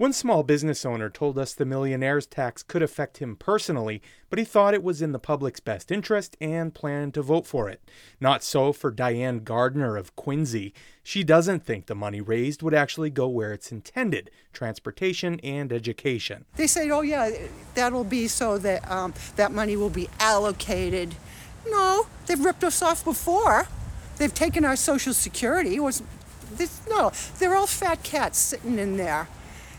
One 0.00 0.14
small 0.14 0.42
business 0.42 0.86
owner 0.86 1.10
told 1.10 1.38
us 1.38 1.52
the 1.52 1.66
millionaire's 1.66 2.24
tax 2.24 2.62
could 2.62 2.80
affect 2.82 3.18
him 3.18 3.36
personally, 3.36 4.00
but 4.30 4.38
he 4.38 4.46
thought 4.46 4.72
it 4.72 4.82
was 4.82 5.02
in 5.02 5.12
the 5.12 5.18
public's 5.18 5.60
best 5.60 5.92
interest 5.92 6.38
and 6.40 6.72
planned 6.72 7.12
to 7.12 7.22
vote 7.22 7.46
for 7.46 7.68
it. 7.68 7.82
Not 8.18 8.42
so 8.42 8.72
for 8.72 8.90
Diane 8.90 9.40
Gardner 9.40 9.98
of 9.98 10.16
Quincy. 10.16 10.72
She 11.02 11.22
doesn't 11.22 11.66
think 11.66 11.84
the 11.84 11.94
money 11.94 12.22
raised 12.22 12.62
would 12.62 12.72
actually 12.72 13.10
go 13.10 13.28
where 13.28 13.52
it's 13.52 13.70
intended 13.70 14.30
transportation 14.54 15.38
and 15.40 15.70
education. 15.70 16.46
They 16.56 16.66
say, 16.66 16.88
oh, 16.88 17.02
yeah, 17.02 17.30
that'll 17.74 18.04
be 18.04 18.26
so 18.26 18.56
that 18.56 18.90
um, 18.90 19.12
that 19.36 19.52
money 19.52 19.76
will 19.76 19.90
be 19.90 20.08
allocated. 20.18 21.14
No, 21.68 22.06
they've 22.24 22.42
ripped 22.42 22.64
us 22.64 22.80
off 22.80 23.04
before. 23.04 23.68
They've 24.16 24.32
taken 24.32 24.64
our 24.64 24.76
Social 24.76 25.12
Security. 25.12 25.76
It 25.76 25.82
was, 25.82 26.02
this, 26.54 26.80
no, 26.88 27.12
they're 27.38 27.54
all 27.54 27.66
fat 27.66 28.02
cats 28.02 28.38
sitting 28.38 28.78
in 28.78 28.96
there 28.96 29.28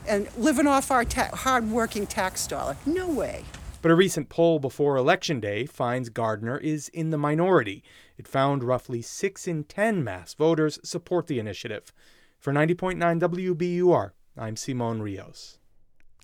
and 0.08 0.28
living 0.38 0.68
off 0.68 0.92
our 0.92 1.06
ta- 1.06 1.30
hard-working 1.34 2.08
tax 2.08 2.48
dollar. 2.48 2.78
No 2.86 3.08
way. 3.08 3.46
But 3.82 3.92
a 3.92 3.96
recent 3.96 4.30
poll 4.30 4.60
before 4.60 4.96
Election 4.96 5.40
Day 5.40 5.66
finds 5.66 6.10
Gardner 6.10 6.58
is 6.58 6.88
in 6.90 7.10
the 7.10 7.18
minority. 7.18 7.84
It 8.18 8.28
found 8.28 8.64
roughly 8.64 9.02
6 9.02 9.48
in 9.48 9.64
10 9.64 10.04
mass 10.04 10.36
voters 10.36 10.78
support 10.84 11.26
the 11.26 11.40
initiative. 11.40 11.92
For 12.38 12.54
90.9 12.54 12.98
WBUR, 13.20 14.12
I'm 14.38 14.56
Simón 14.56 15.02
Rios. 15.02 15.58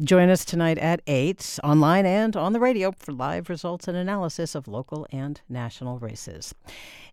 Join 0.04 0.30
us 0.30 0.46
tonight 0.46 0.78
at 0.78 1.02
8, 1.08 1.58
online 1.64 2.06
and 2.06 2.36
on 2.36 2.54
the 2.54 2.60
radio, 2.60 2.92
for 2.92 3.12
live 3.12 3.50
results 3.50 3.88
and 3.88 3.98
analysis 3.98 4.54
of 4.54 4.68
local 4.68 5.08
and 5.12 5.42
national 5.50 5.98
races. 5.98 6.54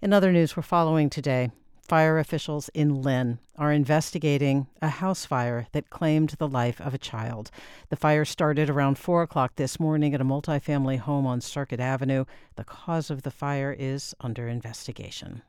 In 0.02 0.12
other 0.12 0.30
news 0.30 0.54
we're 0.54 0.62
following 0.62 1.08
today, 1.08 1.50
Fire 1.86 2.18
officials 2.18 2.70
in 2.72 3.02
Lynn 3.02 3.38
are 3.58 3.70
investigating 3.70 4.68
a 4.80 4.88
house 4.88 5.26
fire 5.26 5.66
that 5.72 5.90
claimed 5.90 6.30
the 6.30 6.48
life 6.48 6.80
of 6.80 6.94
a 6.94 6.98
child. 6.98 7.50
The 7.90 7.96
fire 7.96 8.24
started 8.24 8.70
around 8.70 8.96
4 8.96 9.22
o'clock 9.22 9.56
this 9.56 9.78
morning 9.78 10.14
at 10.14 10.20
a 10.20 10.24
multifamily 10.24 11.00
home 11.00 11.26
on 11.26 11.42
Circuit 11.42 11.80
Avenue. 11.80 12.24
The 12.56 12.64
cause 12.64 13.10
of 13.10 13.22
the 13.22 13.30
fire 13.30 13.76
is 13.78 14.14
under 14.18 14.48
investigation. 14.48 15.42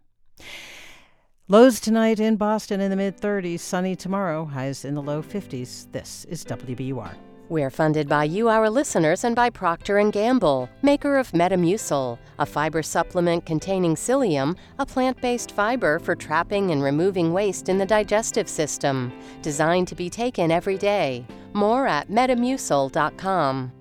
Lows 1.47 1.79
tonight 1.79 2.19
in 2.19 2.35
Boston 2.35 2.81
in 2.81 2.89
the 2.89 2.97
mid 2.97 3.17
30s, 3.17 3.61
sunny 3.61 3.95
tomorrow, 3.95 4.43
highs 4.43 4.83
in 4.83 4.93
the 4.93 5.01
low 5.01 5.23
50s. 5.23 5.89
This 5.93 6.25
is 6.25 6.43
WBUR. 6.43 7.15
We're 7.47 7.69
funded 7.69 8.09
by 8.09 8.23
you, 8.23 8.49
our 8.49 8.71
listeners, 8.71 9.23
and 9.23 9.35
by 9.35 9.51
Procter 9.51 10.01
& 10.09 10.11
Gamble, 10.11 10.67
maker 10.81 11.15
of 11.15 11.31
Metamucil, 11.31 12.17
a 12.39 12.45
fiber 12.45 12.81
supplement 12.81 13.45
containing 13.45 13.93
psyllium, 13.93 14.57
a 14.79 14.85
plant-based 14.85 15.51
fiber 15.51 15.99
for 15.99 16.15
trapping 16.15 16.71
and 16.71 16.81
removing 16.81 17.33
waste 17.33 17.69
in 17.69 17.77
the 17.77 17.85
digestive 17.85 18.49
system, 18.49 19.13
designed 19.43 19.87
to 19.89 19.95
be 19.95 20.09
taken 20.09 20.49
every 20.49 20.75
day. 20.75 21.23
More 21.53 21.85
at 21.85 22.09
metamucil.com. 22.09 23.71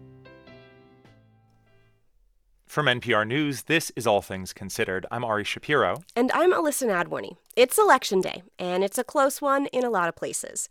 From 2.66 2.86
NPR 2.86 3.26
News, 3.26 3.62
this 3.62 3.92
is 3.96 4.06
All 4.06 4.20
Things 4.20 4.52
Considered. 4.52 5.06
I'm 5.10 5.24
Ari 5.24 5.44
Shapiro. 5.44 6.02
And 6.14 6.30
I'm 6.32 6.52
Elissa 6.52 6.86
Nadworny. 6.86 7.36
It's 7.56 7.78
election 7.78 8.20
day, 8.20 8.42
and 8.58 8.84
it's 8.84 8.98
a 8.98 9.04
close 9.04 9.40
one 9.40 9.66
in 9.66 9.84
a 9.84 9.90
lot 9.90 10.08
of 10.08 10.16
places. 10.16 10.68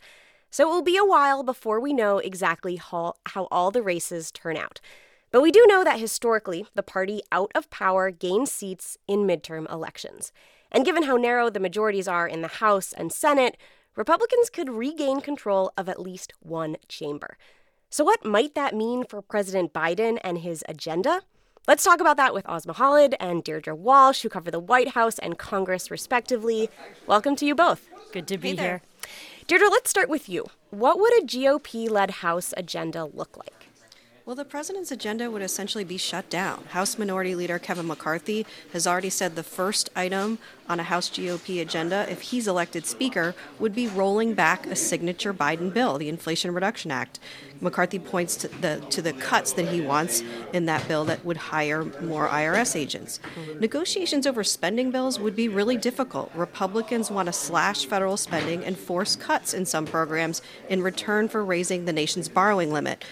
So 0.54 0.68
it 0.68 0.72
will 0.72 0.82
be 0.82 0.96
a 0.96 1.04
while 1.04 1.42
before 1.42 1.80
we 1.80 1.92
know 1.92 2.18
exactly 2.18 2.76
how, 2.76 3.14
how 3.26 3.48
all 3.50 3.72
the 3.72 3.82
races 3.82 4.30
turn 4.30 4.56
out. 4.56 4.80
But 5.32 5.40
we 5.42 5.50
do 5.50 5.66
know 5.66 5.82
that 5.82 5.98
historically, 5.98 6.64
the 6.76 6.82
party 6.84 7.22
out 7.32 7.50
of 7.56 7.70
power 7.70 8.12
gains 8.12 8.52
seats 8.52 8.96
in 9.08 9.26
midterm 9.26 9.68
elections. 9.68 10.30
And 10.70 10.84
given 10.84 11.02
how 11.02 11.16
narrow 11.16 11.50
the 11.50 11.58
majorities 11.58 12.06
are 12.06 12.28
in 12.28 12.40
the 12.40 12.46
House 12.62 12.92
and 12.92 13.12
Senate, 13.12 13.56
Republicans 13.96 14.48
could 14.48 14.70
regain 14.70 15.20
control 15.20 15.72
of 15.76 15.88
at 15.88 16.00
least 16.00 16.32
one 16.38 16.76
chamber. 16.86 17.36
So, 17.90 18.04
what 18.04 18.24
might 18.24 18.54
that 18.54 18.76
mean 18.76 19.04
for 19.04 19.22
President 19.22 19.72
Biden 19.72 20.18
and 20.22 20.38
his 20.38 20.62
agenda? 20.68 21.22
Let's 21.66 21.82
talk 21.82 22.00
about 22.00 22.16
that 22.18 22.32
with 22.32 22.48
Asma 22.48 22.74
Khalid 22.74 23.16
and 23.18 23.42
Deirdre 23.42 23.74
Walsh, 23.74 24.22
who 24.22 24.28
cover 24.28 24.52
the 24.52 24.60
White 24.60 24.90
House 24.90 25.18
and 25.18 25.36
Congress 25.36 25.90
respectively. 25.90 26.70
Welcome 27.08 27.34
to 27.36 27.44
you 27.44 27.56
both. 27.56 27.88
Good 28.12 28.28
to 28.28 28.38
be 28.38 28.50
hey 28.50 28.62
here. 28.62 28.82
Deirdre, 29.46 29.68
let's 29.68 29.90
start 29.90 30.08
with 30.08 30.26
you. 30.26 30.46
What 30.70 30.98
would 30.98 31.12
a 31.22 31.26
GOP 31.26 31.90
led 31.90 32.10
House 32.22 32.54
agenda 32.56 33.04
look 33.04 33.36
like? 33.36 33.63
Well, 34.26 34.36
the 34.36 34.46
president's 34.46 34.90
agenda 34.90 35.30
would 35.30 35.42
essentially 35.42 35.84
be 35.84 35.98
shut 35.98 36.30
down. 36.30 36.64
House 36.70 36.96
Minority 36.96 37.34
Leader 37.34 37.58
Kevin 37.58 37.86
McCarthy 37.86 38.46
has 38.72 38.86
already 38.86 39.10
said 39.10 39.36
the 39.36 39.42
first 39.42 39.90
item 39.94 40.38
on 40.66 40.80
a 40.80 40.84
House 40.84 41.10
GOP 41.10 41.60
agenda, 41.60 42.10
if 42.10 42.22
he's 42.22 42.48
elected 42.48 42.86
Speaker, 42.86 43.34
would 43.58 43.74
be 43.74 43.86
rolling 43.86 44.32
back 44.32 44.66
a 44.66 44.76
signature 44.76 45.34
Biden 45.34 45.74
bill, 45.74 45.98
the 45.98 46.08
Inflation 46.08 46.54
Reduction 46.54 46.90
Act. 46.90 47.20
McCarthy 47.60 47.98
points 47.98 48.34
to 48.36 48.48
the 48.48 48.82
to 48.88 49.02
the 49.02 49.12
cuts 49.12 49.52
that 49.52 49.68
he 49.68 49.82
wants 49.82 50.22
in 50.54 50.64
that 50.64 50.88
bill 50.88 51.04
that 51.04 51.22
would 51.22 51.36
hire 51.36 51.84
more 52.00 52.26
IRS 52.28 52.76
agents. 52.76 53.20
Negotiations 53.60 54.26
over 54.26 54.42
spending 54.42 54.90
bills 54.90 55.20
would 55.20 55.36
be 55.36 55.48
really 55.48 55.76
difficult. 55.76 56.32
Republicans 56.34 57.10
want 57.10 57.26
to 57.26 57.32
slash 57.34 57.84
federal 57.84 58.16
spending 58.16 58.64
and 58.64 58.78
force 58.78 59.16
cuts 59.16 59.52
in 59.52 59.66
some 59.66 59.84
programs 59.84 60.40
in 60.70 60.82
return 60.82 61.28
for 61.28 61.44
raising 61.44 61.84
the 61.84 61.92
nation's 61.92 62.30
borrowing 62.30 62.72
limit 62.72 63.04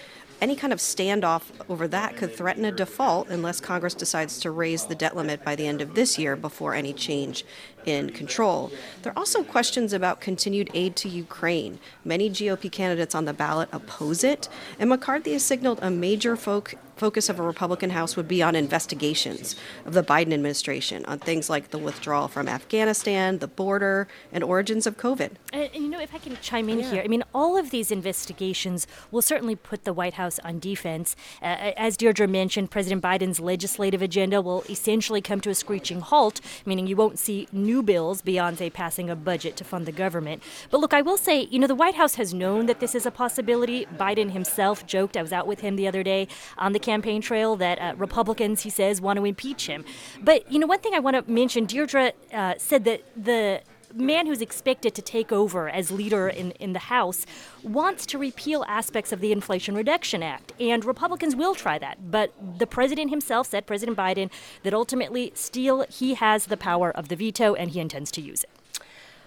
any 0.43 0.57
kind 0.57 0.73
of 0.73 0.79
standoff 0.79 1.43
over 1.69 1.87
that 1.87 2.17
could 2.17 2.35
threaten 2.35 2.65
a 2.65 2.71
default 2.71 3.29
unless 3.29 3.61
Congress 3.61 3.93
decides 3.93 4.41
to 4.41 4.51
raise 4.51 4.85
the 4.85 4.93
debt 4.93 5.15
limit 5.15 5.41
by 5.45 5.55
the 5.55 5.65
end 5.65 5.79
of 5.79 5.95
this 5.95 6.19
year 6.19 6.35
before 6.35 6.73
any 6.73 6.91
change 6.91 7.45
in 7.85 8.09
control. 8.11 8.71
There 9.01 9.11
are 9.11 9.17
also 9.17 9.43
questions 9.43 9.93
about 9.93 10.21
continued 10.21 10.69
aid 10.73 10.95
to 10.97 11.09
Ukraine. 11.09 11.79
Many 12.03 12.29
GOP 12.29 12.71
candidates 12.71 13.15
on 13.15 13.25
the 13.25 13.33
ballot 13.33 13.69
oppose 13.71 14.23
it, 14.23 14.49
and 14.79 14.89
McCarthy 14.89 15.33
has 15.33 15.43
signaled 15.43 15.79
a 15.81 15.89
major 15.89 16.35
folk 16.35 16.75
focus 16.95 17.29
of 17.29 17.39
a 17.39 17.43
Republican 17.43 17.89
House 17.89 18.15
would 18.15 18.27
be 18.27 18.41
on 18.43 18.55
investigations 18.55 19.55
of 19.85 19.93
the 19.93 20.03
Biden 20.03 20.33
administration 20.33 21.03
on 21.05 21.19
things 21.19 21.49
like 21.49 21.69
the 21.71 21.77
withdrawal 21.77 22.27
from 22.27 22.47
Afghanistan, 22.47 23.39
the 23.39 23.47
border, 23.47 24.07
and 24.31 24.43
origins 24.43 24.85
of 24.85 24.97
COVID. 24.97 25.31
And, 25.51 25.69
and 25.73 25.83
you 25.83 25.89
know, 25.89 25.99
if 25.99 26.13
I 26.13 26.19
can 26.19 26.37
chime 26.41 26.69
in 26.69 26.79
yeah. 26.79 26.91
here, 26.91 27.03
I 27.03 27.07
mean, 27.07 27.23
all 27.33 27.57
of 27.57 27.71
these 27.71 27.91
investigations 27.91 28.87
will 29.11 29.21
certainly 29.21 29.55
put 29.55 29.83
the 29.83 29.93
White 29.93 30.15
House 30.15 30.39
on 30.39 30.59
defense. 30.59 31.15
Uh, 31.41 31.71
as 31.77 31.97
Deirdre 31.97 32.27
mentioned, 32.27 32.71
President 32.71 33.01
Biden's 33.01 33.39
legislative 33.39 34.01
agenda 34.01 34.41
will 34.41 34.63
essentially 34.69 35.21
come 35.21 35.41
to 35.41 35.49
a 35.49 35.55
screeching 35.55 36.01
halt, 36.01 36.41
meaning 36.65 36.87
you 36.87 36.95
won't 36.95 37.19
see 37.19 37.47
new 37.51 37.72
bills 37.81 38.21
beyond, 38.21 38.57
say, 38.57 38.69
passing 38.69 39.09
a 39.09 39.15
budget 39.15 39.55
to 39.57 39.63
fund 39.63 39.85
the 39.85 39.91
government. 39.91 40.43
But 40.69 40.81
look, 40.81 40.93
I 40.93 41.01
will 41.01 41.17
say, 41.17 41.47
you 41.49 41.59
know, 41.59 41.67
the 41.67 41.75
White 41.75 41.95
House 41.95 42.15
has 42.15 42.33
known 42.33 42.65
that 42.67 42.79
this 42.79 42.93
is 42.93 43.05
a 43.05 43.11
possibility. 43.11 43.85
Biden 43.97 44.31
himself 44.31 44.85
joked, 44.85 45.17
I 45.17 45.21
was 45.21 45.33
out 45.33 45.47
with 45.47 45.61
him 45.61 45.75
the 45.75 45.87
other 45.87 46.03
day 46.03 46.27
on 46.57 46.73
the 46.73 46.79
campaign 46.79 47.21
trail 47.21 47.55
that 47.55 47.79
uh, 47.79 47.93
Republicans, 47.97 48.61
he 48.61 48.69
says, 48.69 49.01
want 49.01 49.17
to 49.17 49.25
impeach 49.25 49.67
him. 49.67 49.85
But, 50.21 50.51
you 50.51 50.59
know, 50.59 50.67
one 50.67 50.79
thing 50.79 50.93
I 50.93 50.99
want 50.99 51.15
to 51.15 51.31
mention 51.31 51.65
Deirdre 51.65 52.13
uh, 52.33 52.55
said 52.57 52.83
that 52.83 53.01
the 53.15 53.61
man 53.93 54.27
who's 54.27 54.41
expected 54.41 54.95
to 54.95 55.01
take 55.01 55.31
over 55.31 55.69
as 55.69 55.91
leader 55.91 56.27
in, 56.27 56.51
in 56.51 56.73
the 56.73 56.79
House 56.79 57.25
wants 57.63 58.05
to 58.07 58.17
repeal 58.17 58.65
aspects 58.67 59.11
of 59.11 59.21
the 59.21 59.31
Inflation 59.31 59.75
Reduction 59.75 60.23
Act. 60.23 60.53
And 60.59 60.83
Republicans 60.83 61.35
will 61.35 61.55
try 61.55 61.77
that. 61.79 62.11
But 62.11 62.33
the 62.59 62.67
president 62.67 63.09
himself 63.09 63.47
said, 63.47 63.65
President 63.65 63.97
Biden, 63.97 64.29
that 64.63 64.73
ultimately 64.73 65.31
still 65.35 65.85
he 65.89 66.15
has 66.15 66.47
the 66.47 66.57
power 66.57 66.91
of 66.91 67.07
the 67.07 67.15
veto 67.15 67.53
and 67.53 67.71
he 67.71 67.79
intends 67.79 68.11
to 68.11 68.21
use 68.21 68.43
it. 68.43 68.49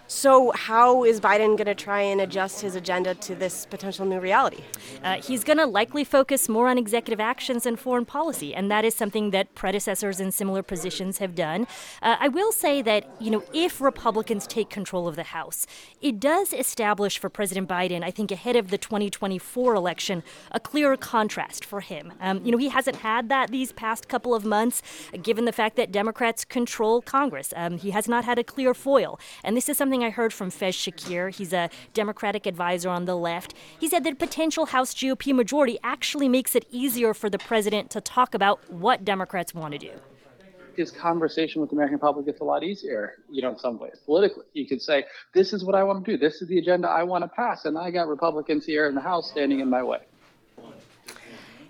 So, 0.09 0.51
how 0.55 1.03
is 1.03 1.19
Biden 1.19 1.57
going 1.57 1.65
to 1.65 1.75
try 1.75 1.99
and 1.99 2.21
adjust 2.21 2.61
his 2.61 2.75
agenda 2.75 3.13
to 3.15 3.35
this 3.35 3.65
potential 3.65 4.05
new 4.05 4.21
reality? 4.21 4.63
Uh, 5.03 5.21
he's 5.21 5.43
going 5.43 5.57
to 5.57 5.65
likely 5.65 6.05
focus 6.05 6.47
more 6.47 6.69
on 6.69 6.77
executive 6.77 7.19
actions 7.19 7.65
and 7.65 7.77
foreign 7.77 8.05
policy, 8.05 8.55
and 8.55 8.71
that 8.71 8.85
is 8.85 8.95
something 8.95 9.31
that 9.31 9.53
predecessors 9.53 10.21
in 10.21 10.31
similar 10.31 10.63
positions 10.63 11.17
have 11.17 11.35
done. 11.35 11.67
Uh, 12.01 12.15
I 12.21 12.29
will 12.29 12.53
say 12.53 12.81
that, 12.83 13.05
you 13.19 13.29
know, 13.29 13.43
if 13.53 13.81
Republicans 13.81 14.47
take 14.47 14.69
control 14.69 15.09
of 15.09 15.17
the 15.17 15.23
House, 15.23 15.67
it 16.01 16.21
does 16.21 16.53
establish 16.53 17.19
for 17.19 17.29
President 17.29 17.67
Biden, 17.67 18.01
I 18.01 18.11
think 18.11 18.31
ahead 18.31 18.55
of 18.55 18.69
the 18.69 18.77
2024 18.77 19.75
election, 19.75 20.23
a 20.53 20.59
clearer 20.61 20.95
contrast 20.95 21.65
for 21.65 21.81
him. 21.81 22.13
Um, 22.21 22.45
you 22.45 22.53
know, 22.53 22.57
he 22.57 22.69
hasn't 22.69 22.97
had 22.97 23.27
that 23.27 23.51
these 23.51 23.73
past 23.73 24.07
couple 24.07 24.33
of 24.33 24.45
months, 24.45 24.81
given 25.21 25.43
the 25.43 25.51
fact 25.51 25.75
that 25.75 25.91
Democrats 25.91 26.45
control 26.45 27.01
Congress. 27.01 27.53
Um, 27.57 27.77
he 27.77 27.91
has 27.91 28.07
not 28.07 28.23
had 28.23 28.39
a 28.39 28.43
clear 28.45 28.73
foil, 28.73 29.19
and 29.43 29.57
this 29.57 29.67
is 29.67 29.75
something 29.75 29.96
something 29.97 30.07
I 30.07 30.11
heard 30.11 30.31
from 30.31 30.51
Faiz 30.51 30.75
Shakir. 30.75 31.33
He's 31.33 31.53
a 31.53 31.69
Democratic 31.95 32.45
advisor 32.45 32.89
on 32.89 33.05
the 33.05 33.15
left. 33.15 33.55
He 33.79 33.87
said 33.87 34.03
that 34.03 34.13
a 34.13 34.15
potential 34.15 34.67
House 34.67 34.93
GOP 34.93 35.33
majority 35.33 35.79
actually 35.83 36.29
makes 36.29 36.55
it 36.55 36.65
easier 36.69 37.15
for 37.15 37.31
the 37.31 37.39
president 37.39 37.89
to 37.91 38.01
talk 38.01 38.35
about 38.35 38.59
what 38.71 39.03
Democrats 39.03 39.53
want 39.53 39.73
to 39.73 39.79
do 39.79 39.91
his 40.75 40.91
conversation 40.91 41.59
with 41.59 41.71
the 41.71 41.75
American 41.75 41.97
public 41.97 42.27
gets 42.27 42.39
a 42.39 42.43
lot 42.43 42.63
easier, 42.63 43.15
you 43.31 43.41
know, 43.41 43.49
in 43.49 43.57
some 43.57 43.79
ways, 43.79 43.97
politically. 44.05 44.45
You 44.53 44.67
could 44.67 44.79
say, 44.79 45.05
this 45.33 45.51
is 45.51 45.63
what 45.65 45.73
I 45.73 45.81
want 45.81 46.05
to 46.05 46.11
do. 46.11 46.19
This 46.19 46.39
is 46.43 46.47
the 46.47 46.59
agenda 46.59 46.87
I 46.87 47.01
want 47.01 47.23
to 47.23 47.27
pass. 47.27 47.65
And 47.65 47.75
I 47.79 47.89
got 47.89 48.07
Republicans 48.07 48.63
here 48.63 48.85
in 48.87 48.93
the 48.93 49.01
House 49.01 49.27
standing 49.31 49.59
in 49.59 49.71
my 49.71 49.81
way. 49.81 50.01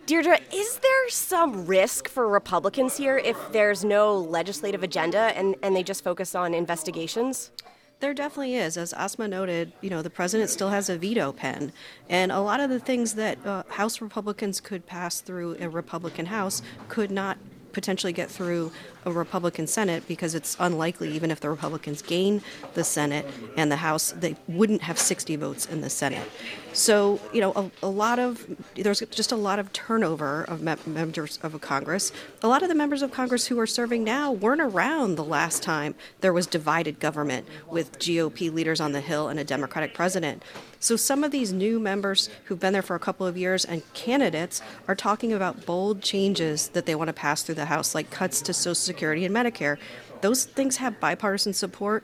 Deirdre, 0.07 0.41
is 0.53 0.79
there 0.79 1.09
some 1.09 1.65
risk 1.65 2.09
for 2.09 2.27
Republicans 2.27 2.97
here 2.97 3.17
if 3.17 3.37
there's 3.53 3.85
no 3.85 4.17
legislative 4.17 4.83
agenda 4.83 5.31
and, 5.37 5.55
and 5.63 5.73
they 5.73 5.83
just 5.83 6.03
focus 6.03 6.35
on 6.35 6.53
investigations? 6.53 7.51
There 7.99 8.13
definitely 8.13 8.55
is. 8.55 8.77
As 8.77 8.93
Asma 8.93 9.27
noted, 9.27 9.71
you 9.81 9.89
know, 9.89 10.03
the 10.03 10.09
president 10.09 10.51
still 10.51 10.69
has 10.69 10.87
a 10.87 10.97
veto 10.97 11.31
pen. 11.31 11.71
And 12.07 12.31
a 12.31 12.39
lot 12.41 12.59
of 12.59 12.69
the 12.69 12.79
things 12.79 13.15
that 13.15 13.43
uh, 13.43 13.63
House 13.69 14.01
Republicans 14.01 14.61
could 14.61 14.85
pass 14.85 15.19
through 15.19 15.57
a 15.59 15.67
Republican 15.67 16.27
House 16.27 16.61
could 16.89 17.09
not 17.09 17.39
potentially 17.77 18.11
get 18.11 18.27
through 18.27 18.71
a 19.05 19.11
Republican 19.11 19.67
Senate 19.67 20.07
because 20.07 20.33
it's 20.33 20.57
unlikely, 20.59 21.11
even 21.11 21.29
if 21.29 21.39
the 21.39 21.47
Republicans 21.47 22.01
gain 22.01 22.41
the 22.73 22.83
Senate 22.83 23.23
and 23.55 23.71
the 23.71 23.75
House, 23.75 24.13
they 24.13 24.35
wouldn't 24.47 24.81
have 24.81 24.97
60 24.97 25.35
votes 25.35 25.67
in 25.67 25.81
the 25.81 25.89
Senate. 25.91 26.27
So, 26.73 27.19
you 27.31 27.39
know, 27.39 27.53
a, 27.53 27.85
a 27.85 27.87
lot 27.87 28.17
of, 28.17 28.47
there's 28.75 29.01
just 29.11 29.31
a 29.31 29.35
lot 29.35 29.59
of 29.59 29.71
turnover 29.73 30.43
of 30.45 30.63
me- 30.63 30.75
members 30.87 31.37
of 31.43 31.61
Congress. 31.61 32.11
A 32.41 32.47
lot 32.47 32.63
of 32.63 32.69
the 32.69 32.75
members 32.75 33.03
of 33.03 33.11
Congress 33.11 33.45
who 33.45 33.59
are 33.59 33.67
serving 33.67 34.03
now 34.03 34.31
weren't 34.31 34.61
around 34.61 35.15
the 35.15 35.23
last 35.23 35.61
time 35.61 35.93
there 36.21 36.33
was 36.33 36.47
divided 36.47 36.99
government 36.99 37.45
with 37.69 37.99
GOP 37.99 38.51
leaders 38.51 38.81
on 38.81 38.91
the 38.91 39.01
Hill 39.01 39.27
and 39.27 39.39
a 39.39 39.43
Democratic 39.43 39.93
president. 39.93 40.41
So 40.79 40.95
some 40.95 41.23
of 41.23 41.31
these 41.31 41.51
new 41.51 41.79
members 41.79 42.29
who've 42.45 42.59
been 42.59 42.73
there 42.73 42.81
for 42.81 42.95
a 42.95 42.99
couple 42.99 43.25
of 43.25 43.37
years 43.37 43.65
and 43.65 43.81
candidates 43.93 44.61
are 44.87 44.95
talking 44.95 45.33
about 45.33 45.65
bold 45.65 46.01
changes 46.01 46.69
that 46.69 46.85
they 46.85 46.95
want 46.95 47.07
to 47.07 47.13
pass 47.13 47.41
through 47.41 47.55
the 47.55 47.65
House, 47.65 47.95
like 47.95 48.11
cuts 48.11 48.41
to 48.43 48.53
Social 48.53 48.75
Security 48.75 49.25
and 49.25 49.35
Medicare. 49.35 49.77
Those 50.21 50.45
things 50.45 50.77
have 50.77 50.99
bipartisan 50.99 51.53
support. 51.53 52.03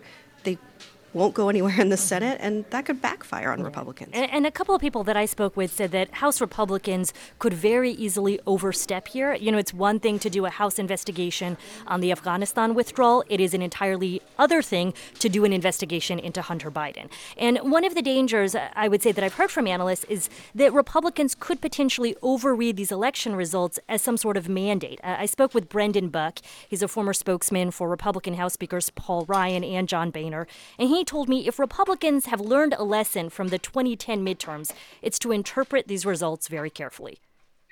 Won't 1.13 1.35
go 1.35 1.49
anywhere 1.49 1.79
in 1.79 1.89
the 1.89 1.97
Senate, 1.97 2.39
and 2.41 2.65
that 2.71 2.85
could 2.85 3.01
backfire 3.01 3.51
on 3.51 3.61
Republicans. 3.61 4.11
And, 4.13 4.31
and, 4.31 4.47
a 4.47 4.51
couple 4.51 4.73
of 4.73 4.81
people 4.81 5.03
that 5.03 5.15
I 5.15 5.25
spoke 5.25 5.55
with 5.55 5.71
said 5.71 5.91
that 5.91 6.11
House 6.15 6.41
Republicans 6.41 7.13
could 7.39 7.53
very 7.53 7.91
easily 7.91 8.39
overstep 8.47 9.07
here. 9.07 9.33
You 9.35 9.51
know, 9.51 9.57
it's 9.57 9.73
one 9.73 9.99
thing 9.99 10.17
to 10.19 10.29
do 10.29 10.45
a 10.45 10.49
House 10.49 10.79
investigation 10.79 11.57
on 11.85 12.01
the 12.01 12.11
Afghanistan 12.11 12.73
withdrawal, 12.73 13.23
it 13.29 13.39
is 13.39 13.53
an 13.53 13.61
entirely 13.61 14.21
other 14.39 14.61
thing 14.61 14.93
to 15.19 15.29
do 15.29 15.45
an 15.45 15.53
investigation 15.53 16.19
into 16.19 16.41
Hunter 16.41 16.71
Biden. 16.71 17.09
And 17.37 17.59
one 17.59 17.85
of 17.85 17.95
the 17.95 18.01
dangers 18.01 18.55
I 18.55 18.87
would 18.87 19.01
say 19.01 19.11
that 19.11 19.23
I've 19.23 19.35
heard 19.35 19.51
from 19.51 19.67
analysts 19.67 20.05
is 20.05 20.29
that 20.55 20.73
Republicans 20.73 21.35
could 21.35 21.61
potentially 21.61 22.15
overread 22.21 22.75
these 22.75 22.91
election 22.91 23.35
results 23.35 23.79
as 23.87 24.01
some 24.01 24.17
sort 24.17 24.37
of 24.37 24.49
mandate. 24.49 24.99
Uh, 25.03 25.17
I 25.19 25.25
spoke 25.25 25.53
with 25.53 25.69
Brendan 25.69 26.09
Buck. 26.09 26.39
He's 26.67 26.81
a 26.81 26.87
former 26.87 27.13
spokesman 27.13 27.71
for 27.71 27.87
Republican 27.87 28.33
House 28.35 28.53
Speakers 28.53 28.89
Paul 28.89 29.25
Ryan 29.27 29.63
and 29.63 29.87
John 29.87 30.11
Boehner, 30.11 30.47
and 30.79 30.89
he 30.89 31.02
told 31.03 31.29
me 31.29 31.47
if 31.47 31.59
Republicans 31.59 32.25
have 32.27 32.39
learned 32.39 32.75
a 32.77 32.83
lesson 32.83 33.29
from 33.29 33.49
the 33.49 33.59
2010 33.59 34.25
midterms, 34.25 34.71
it's 35.01 35.19
to 35.19 35.31
interpret 35.31 35.87
these 35.87 36.05
results 36.05 36.47
very 36.47 36.69
carefully. 36.69 37.19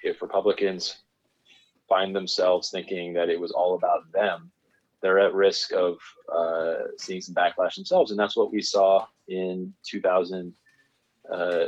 If 0.04 0.22
Republicans 0.22 0.98
find 1.88 2.16
themselves 2.16 2.70
thinking 2.70 3.14
that 3.14 3.30
it 3.30 3.40
was 3.40 3.52
all 3.52 3.76
about 3.76 4.12
them, 4.12 4.52
they're 5.02 5.20
at 5.20 5.34
risk 5.34 5.74
of 5.74 5.98
uh, 6.34 6.76
seeing 6.98 7.22
some 7.22 7.36
backlash 7.36 7.76
themselves. 7.76 8.12
And 8.12 8.20
that's 8.20 8.38
what 8.38 8.52
we 8.52 8.62
saw 8.62 9.06
in 9.28 9.74
2000. 9.86 10.54
Uh, 11.32 11.66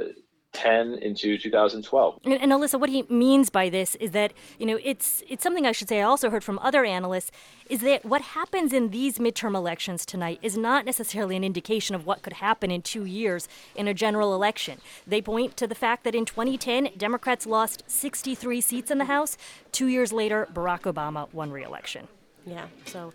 10 0.54 1.00
into 1.00 1.38
2012. 1.38 2.20
And, 2.24 2.34
and, 2.34 2.54
Elissa, 2.54 2.78
what 2.78 2.90
he 2.90 3.04
means 3.10 3.50
by 3.50 3.70
this 3.70 3.96
is 3.96 4.12
that, 4.12 4.34
you 4.60 4.66
know, 4.66 4.80
it's 4.84 5.24
it's 5.28 5.44
something 5.44 5.66
I 5.66 5.72
should 5.72 5.90
say 5.90 6.00
I 6.00 6.04
also 6.04 6.30
heard 6.30 6.44
from 6.44 6.60
other 6.60 6.86
analysts 6.86 7.32
is 7.70 7.82
that 7.82 8.06
what 8.06 8.22
happens 8.22 8.72
in 8.72 8.90
these 8.90 9.18
midterm 9.18 9.56
elections 9.56 10.06
tonight 10.06 10.40
is 10.42 10.56
not 10.56 10.86
necessarily 10.86 11.36
an 11.36 11.44
indication 11.44 11.96
of 11.96 12.06
what 12.06 12.22
could 12.22 12.34
happen 12.34 12.72
in 12.72 12.82
2 12.82 13.06
years 13.06 13.48
in 13.76 13.88
a 13.88 13.94
general 13.94 14.34
election. 14.34 14.80
They 15.08 15.22
point 15.22 15.58
to 15.58 15.68
the 15.68 15.76
fact 15.76 16.04
that 16.04 16.16
in 16.16 16.26
2010 16.26 16.90
Democrats 16.98 17.46
lost 17.46 17.84
63 17.88 18.62
seats 18.62 18.92
in 18.92 19.00
the 19.00 19.06
House. 19.06 19.38
2 19.72 19.88
years 19.88 20.14
later 20.14 20.48
Barack 20.54 20.82
Obama 20.82 21.34
won 21.34 21.52
re-election. 21.52 22.08
Yeah. 22.46 22.68
So 22.86 23.14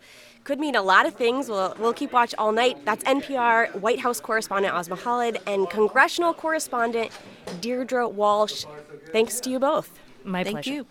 could 0.48 0.58
mean 0.58 0.74
a 0.74 0.80
lot 0.80 1.04
of 1.04 1.12
things. 1.12 1.50
We'll, 1.50 1.74
we'll 1.78 1.92
keep 1.92 2.10
watch 2.10 2.34
all 2.38 2.52
night. 2.52 2.82
That's 2.86 3.04
NPR 3.04 3.74
White 3.82 4.00
House 4.00 4.18
correspondent 4.18 4.72
Asma 4.74 4.96
Khalid 4.96 5.38
and 5.46 5.68
congressional 5.68 6.32
correspondent 6.32 7.10
Deirdre 7.60 8.08
Walsh. 8.08 8.64
Thanks 9.12 9.40
to 9.40 9.50
you 9.50 9.58
both. 9.58 9.98
My 10.24 10.42
Thank 10.42 10.54
pleasure. 10.54 10.72
you. 10.72 10.86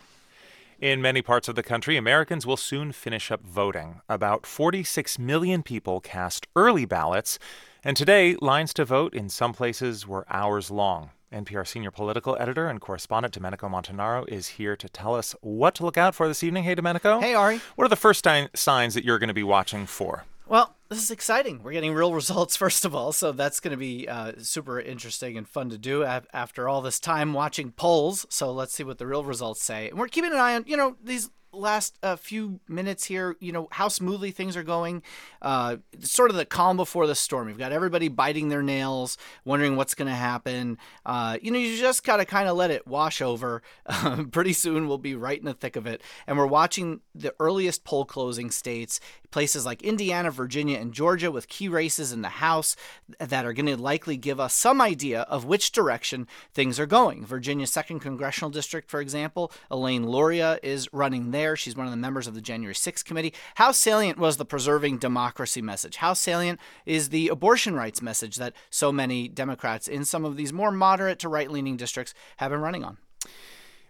In 0.79 1.01
many 1.01 1.23
parts 1.23 1.47
of 1.47 1.55
the 1.55 1.63
country, 1.63 1.97
Americans 1.97 2.45
will 2.45 2.55
soon 2.55 2.91
finish 2.91 3.31
up 3.31 3.41
voting. 3.43 4.01
About 4.07 4.45
46 4.45 5.17
million 5.17 5.63
people 5.63 6.01
cast 6.01 6.45
early 6.55 6.85
ballots, 6.85 7.39
and 7.83 7.97
today, 7.97 8.35
lines 8.39 8.75
to 8.75 8.85
vote 8.85 9.15
in 9.15 9.27
some 9.27 9.53
places 9.53 10.07
were 10.07 10.27
hours 10.29 10.69
long. 10.69 11.09
NPR 11.31 11.67
senior 11.67 11.91
political 11.91 12.37
editor 12.39 12.67
and 12.67 12.79
correspondent 12.79 13.33
Domenico 13.33 13.67
Montanaro 13.67 14.27
is 14.27 14.47
here 14.47 14.75
to 14.75 14.87
tell 14.87 15.15
us 15.15 15.35
what 15.41 15.75
to 15.75 15.83
look 15.83 15.97
out 15.97 16.15
for 16.15 16.27
this 16.27 16.43
evening. 16.43 16.63
Hey, 16.63 16.75
Domenico. 16.75 17.19
Hey, 17.19 17.33
Ari. 17.33 17.59
What 17.75 17.85
are 17.85 17.89
the 17.89 17.95
first 17.95 18.25
signs 18.53 18.93
that 18.93 19.03
you're 19.03 19.19
going 19.19 19.27
to 19.27 19.33
be 19.33 19.43
watching 19.43 19.85
for? 19.85 20.25
Well, 20.47 20.75
this 20.87 21.03
is 21.03 21.11
exciting. 21.11 21.61
We're 21.61 21.73
getting 21.73 21.93
real 21.93 22.13
results, 22.13 22.55
first 22.57 22.85
of 22.85 22.95
all, 22.95 23.11
so 23.11 23.31
that's 23.31 23.59
going 23.59 23.71
to 23.71 23.77
be 23.77 24.07
uh, 24.07 24.33
super 24.37 24.79
interesting 24.79 25.37
and 25.37 25.47
fun 25.47 25.69
to 25.69 25.77
do 25.77 26.03
after 26.03 26.69
all 26.69 26.81
this 26.81 26.99
time 26.99 27.33
watching 27.33 27.71
polls. 27.71 28.25
So 28.29 28.51
let's 28.51 28.73
see 28.73 28.83
what 28.83 28.97
the 28.97 29.07
real 29.07 29.23
results 29.23 29.61
say. 29.61 29.89
And 29.89 29.99
we're 29.99 30.07
keeping 30.07 30.31
an 30.31 30.39
eye 30.39 30.55
on, 30.55 30.63
you 30.67 30.77
know, 30.77 30.95
these 31.03 31.29
last 31.51 31.97
uh, 32.03 32.15
few 32.15 32.59
minutes 32.67 33.05
here, 33.05 33.35
you 33.39 33.51
know, 33.51 33.67
how 33.71 33.87
smoothly 33.87 34.31
things 34.31 34.55
are 34.55 34.63
going. 34.63 35.01
Uh, 35.41 35.77
sort 35.99 36.29
of 36.29 36.37
the 36.37 36.45
calm 36.45 36.77
before 36.77 37.07
the 37.07 37.15
storm. 37.15 37.49
You've 37.49 37.57
got 37.57 37.71
everybody 37.71 38.07
biting 38.07 38.49
their 38.49 38.63
nails, 38.63 39.17
wondering 39.45 39.75
what's 39.75 39.95
going 39.95 40.07
to 40.07 40.15
happen. 40.15 40.77
Uh, 41.05 41.37
you 41.41 41.51
know, 41.51 41.59
you 41.59 41.77
just 41.77 42.03
got 42.03 42.17
to 42.17 42.25
kind 42.25 42.47
of 42.47 42.57
let 42.57 42.71
it 42.71 42.87
wash 42.87 43.21
over. 43.21 43.61
pretty 44.31 44.53
soon 44.53 44.87
we'll 44.87 44.97
be 44.97 45.15
right 45.15 45.39
in 45.39 45.45
the 45.45 45.53
thick 45.53 45.75
of 45.75 45.87
it. 45.87 46.01
And 46.25 46.37
we're 46.37 46.45
watching 46.45 47.01
the 47.13 47.33
earliest 47.39 47.83
poll 47.83 48.05
closing 48.05 48.51
states, 48.51 48.99
places 49.31 49.65
like 49.65 49.81
Indiana, 49.81 50.31
Virginia, 50.31 50.79
and 50.79 50.93
Georgia, 50.93 51.31
with 51.31 51.47
key 51.47 51.67
races 51.67 52.11
in 52.11 52.21
the 52.21 52.29
House 52.29 52.75
that 53.19 53.45
are 53.45 53.53
going 53.53 53.65
to 53.65 53.77
likely 53.77 54.17
give 54.17 54.39
us 54.39 54.53
some 54.53 54.81
idea 54.81 55.21
of 55.21 55.45
which 55.45 55.71
direction 55.71 56.27
things 56.53 56.79
are 56.79 56.85
going. 56.85 57.25
Virginia's 57.25 57.71
2nd 57.71 58.01
Congressional 58.01 58.49
District, 58.49 58.89
for 58.89 59.01
example, 59.01 59.51
Elaine 59.69 60.07
Luria 60.07 60.59
is 60.63 60.87
running 60.93 61.31
there. 61.31 61.55
She's 61.55 61.75
one 61.75 61.87
of 61.87 61.91
the 61.91 61.97
members 61.97 62.27
of 62.27 62.35
the 62.35 62.41
January 62.41 62.73
6th 62.75 63.05
committee. 63.05 63.33
How 63.55 63.71
salient 63.71 64.17
was 64.17 64.37
the 64.37 64.45
preserving 64.45 64.97
democracy 64.97 65.61
message? 65.61 65.97
How 65.97 66.13
salient 66.13 66.59
is 66.85 67.09
the 67.09 67.29
abortion 67.29 67.75
rights 67.75 68.01
message 68.01 68.37
that 68.37 68.53
so 68.69 68.91
many 68.91 69.27
Democrats 69.27 69.87
in 69.87 70.05
some 70.05 70.25
of 70.25 70.37
these 70.37 70.53
more 70.53 70.71
moderate 70.71 71.19
to 71.19 71.29
right 71.29 71.51
leaning 71.51 71.77
districts 71.77 72.13
have 72.37 72.51
been 72.51 72.61
running 72.61 72.83
on? 72.83 72.97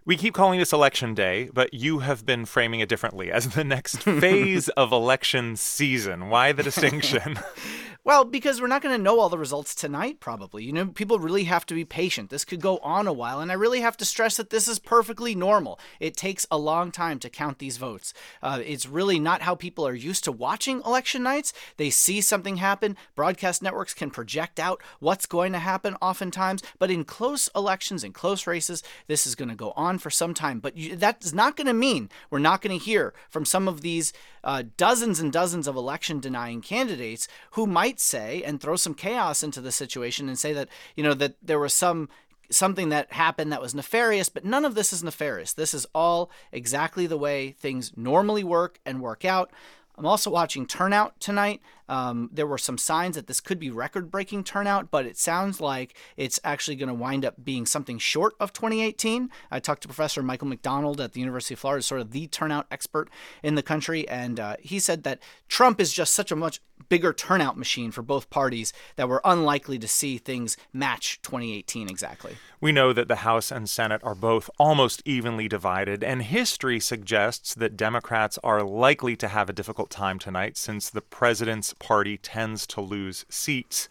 We 0.08 0.16
keep 0.16 0.32
calling 0.32 0.58
this 0.58 0.72
election 0.72 1.12
day, 1.12 1.50
but 1.52 1.74
you 1.74 1.98
have 1.98 2.24
been 2.24 2.46
framing 2.46 2.80
it 2.80 2.88
differently 2.88 3.30
as 3.30 3.50
the 3.50 3.62
next 3.62 3.98
phase 4.02 4.70
of 4.70 4.90
election 4.90 5.54
season. 5.54 6.30
Why 6.30 6.52
the 6.52 6.62
distinction? 6.62 7.38
Well, 8.08 8.24
because 8.24 8.58
we're 8.58 8.68
not 8.68 8.80
going 8.80 8.96
to 8.96 9.02
know 9.02 9.20
all 9.20 9.28
the 9.28 9.36
results 9.36 9.74
tonight, 9.74 10.18
probably. 10.18 10.64
You 10.64 10.72
know, 10.72 10.86
people 10.86 11.18
really 11.18 11.44
have 11.44 11.66
to 11.66 11.74
be 11.74 11.84
patient. 11.84 12.30
This 12.30 12.46
could 12.46 12.62
go 12.62 12.78
on 12.78 13.06
a 13.06 13.12
while, 13.12 13.38
and 13.38 13.50
I 13.52 13.54
really 13.54 13.82
have 13.82 13.98
to 13.98 14.06
stress 14.06 14.38
that 14.38 14.48
this 14.48 14.66
is 14.66 14.78
perfectly 14.78 15.34
normal. 15.34 15.78
It 16.00 16.16
takes 16.16 16.46
a 16.50 16.56
long 16.56 16.90
time 16.90 17.18
to 17.18 17.28
count 17.28 17.58
these 17.58 17.76
votes. 17.76 18.14
Uh, 18.42 18.62
it's 18.64 18.88
really 18.88 19.18
not 19.18 19.42
how 19.42 19.54
people 19.54 19.86
are 19.86 19.92
used 19.92 20.24
to 20.24 20.32
watching 20.32 20.80
election 20.86 21.22
nights. 21.22 21.52
They 21.76 21.90
see 21.90 22.22
something 22.22 22.56
happen. 22.56 22.96
Broadcast 23.14 23.62
networks 23.62 23.92
can 23.92 24.08
project 24.08 24.58
out 24.58 24.80
what's 25.00 25.26
going 25.26 25.52
to 25.52 25.58
happen 25.58 25.94
oftentimes, 26.00 26.62
but 26.78 26.90
in 26.90 27.04
close 27.04 27.50
elections, 27.54 28.04
in 28.04 28.14
close 28.14 28.46
races, 28.46 28.82
this 29.06 29.26
is 29.26 29.34
going 29.34 29.50
to 29.50 29.54
go 29.54 29.72
on 29.76 29.98
for 29.98 30.08
some 30.08 30.32
time. 30.32 30.60
But 30.60 30.78
you, 30.78 30.96
that's 30.96 31.34
not 31.34 31.58
going 31.58 31.66
to 31.66 31.74
mean 31.74 32.08
we're 32.30 32.38
not 32.38 32.62
going 32.62 32.78
to 32.78 32.82
hear 32.82 33.12
from 33.28 33.44
some 33.44 33.68
of 33.68 33.82
these 33.82 34.14
uh, 34.44 34.64
dozens 34.76 35.20
and 35.20 35.32
dozens 35.32 35.66
of 35.66 35.76
election 35.76 36.20
denying 36.20 36.60
candidates 36.60 37.28
who 37.52 37.66
might 37.66 38.00
say 38.00 38.42
and 38.42 38.60
throw 38.60 38.76
some 38.76 38.94
chaos 38.94 39.42
into 39.42 39.60
the 39.60 39.72
situation 39.72 40.28
and 40.28 40.38
say 40.38 40.52
that, 40.52 40.68
you 40.96 41.02
know, 41.02 41.14
that 41.14 41.36
there 41.42 41.58
was 41.58 41.74
some 41.74 42.08
something 42.50 42.88
that 42.88 43.12
happened 43.12 43.52
that 43.52 43.60
was 43.60 43.74
nefarious, 43.74 44.28
but 44.28 44.44
none 44.44 44.64
of 44.64 44.74
this 44.74 44.92
is 44.92 45.04
nefarious. 45.04 45.52
This 45.52 45.74
is 45.74 45.86
all 45.94 46.30
exactly 46.50 47.06
the 47.06 47.18
way 47.18 47.52
things 47.52 47.92
normally 47.96 48.42
work 48.42 48.80
and 48.86 49.02
work 49.02 49.24
out. 49.24 49.50
I'm 49.96 50.06
also 50.06 50.30
watching 50.30 50.64
Turnout 50.66 51.18
tonight. 51.20 51.60
Um, 51.88 52.30
there 52.32 52.46
were 52.46 52.58
some 52.58 52.78
signs 52.78 53.16
that 53.16 53.26
this 53.26 53.40
could 53.40 53.58
be 53.58 53.70
record 53.70 54.10
breaking 54.10 54.44
turnout, 54.44 54.90
but 54.90 55.06
it 55.06 55.16
sounds 55.16 55.60
like 55.60 55.94
it's 56.16 56.38
actually 56.44 56.76
going 56.76 56.88
to 56.88 56.94
wind 56.94 57.24
up 57.24 57.42
being 57.42 57.66
something 57.66 57.98
short 57.98 58.34
of 58.40 58.52
2018. 58.52 59.30
I 59.50 59.60
talked 59.60 59.82
to 59.82 59.88
Professor 59.88 60.22
Michael 60.22 60.48
McDonald 60.48 61.00
at 61.00 61.12
the 61.12 61.20
University 61.20 61.54
of 61.54 61.60
Florida, 61.60 61.82
sort 61.82 62.00
of 62.00 62.10
the 62.10 62.26
turnout 62.26 62.66
expert 62.70 63.08
in 63.42 63.54
the 63.54 63.62
country, 63.62 64.08
and 64.08 64.38
uh, 64.38 64.56
he 64.60 64.78
said 64.78 65.02
that 65.04 65.20
Trump 65.48 65.80
is 65.80 65.92
just 65.92 66.14
such 66.14 66.30
a 66.30 66.36
much 66.36 66.60
bigger 66.88 67.12
turnout 67.12 67.56
machine 67.56 67.90
for 67.90 68.02
both 68.02 68.30
parties 68.30 68.72
that 68.96 69.08
we're 69.08 69.20
unlikely 69.24 69.78
to 69.78 69.88
see 69.88 70.18
things 70.18 70.56
match 70.72 71.20
2018 71.22 71.88
exactly. 71.88 72.36
We 72.60 72.72
know 72.72 72.92
that 72.92 73.08
the 73.08 73.16
House 73.16 73.52
and 73.52 73.68
Senate 73.68 74.00
are 74.02 74.14
both 74.14 74.50
almost 74.58 75.02
evenly 75.04 75.48
divided, 75.48 76.02
and 76.02 76.22
history 76.22 76.80
suggests 76.80 77.54
that 77.54 77.76
Democrats 77.76 78.38
are 78.42 78.62
likely 78.62 79.16
to 79.16 79.28
have 79.28 79.48
a 79.48 79.52
difficult 79.52 79.90
time 79.90 80.18
tonight 80.18 80.56
since 80.56 80.90
the 80.90 81.00
president's 81.00 81.74
party 81.78 82.16
tends 82.16 82.66
to 82.68 82.80
lose 82.80 83.24
seats. 83.28 83.88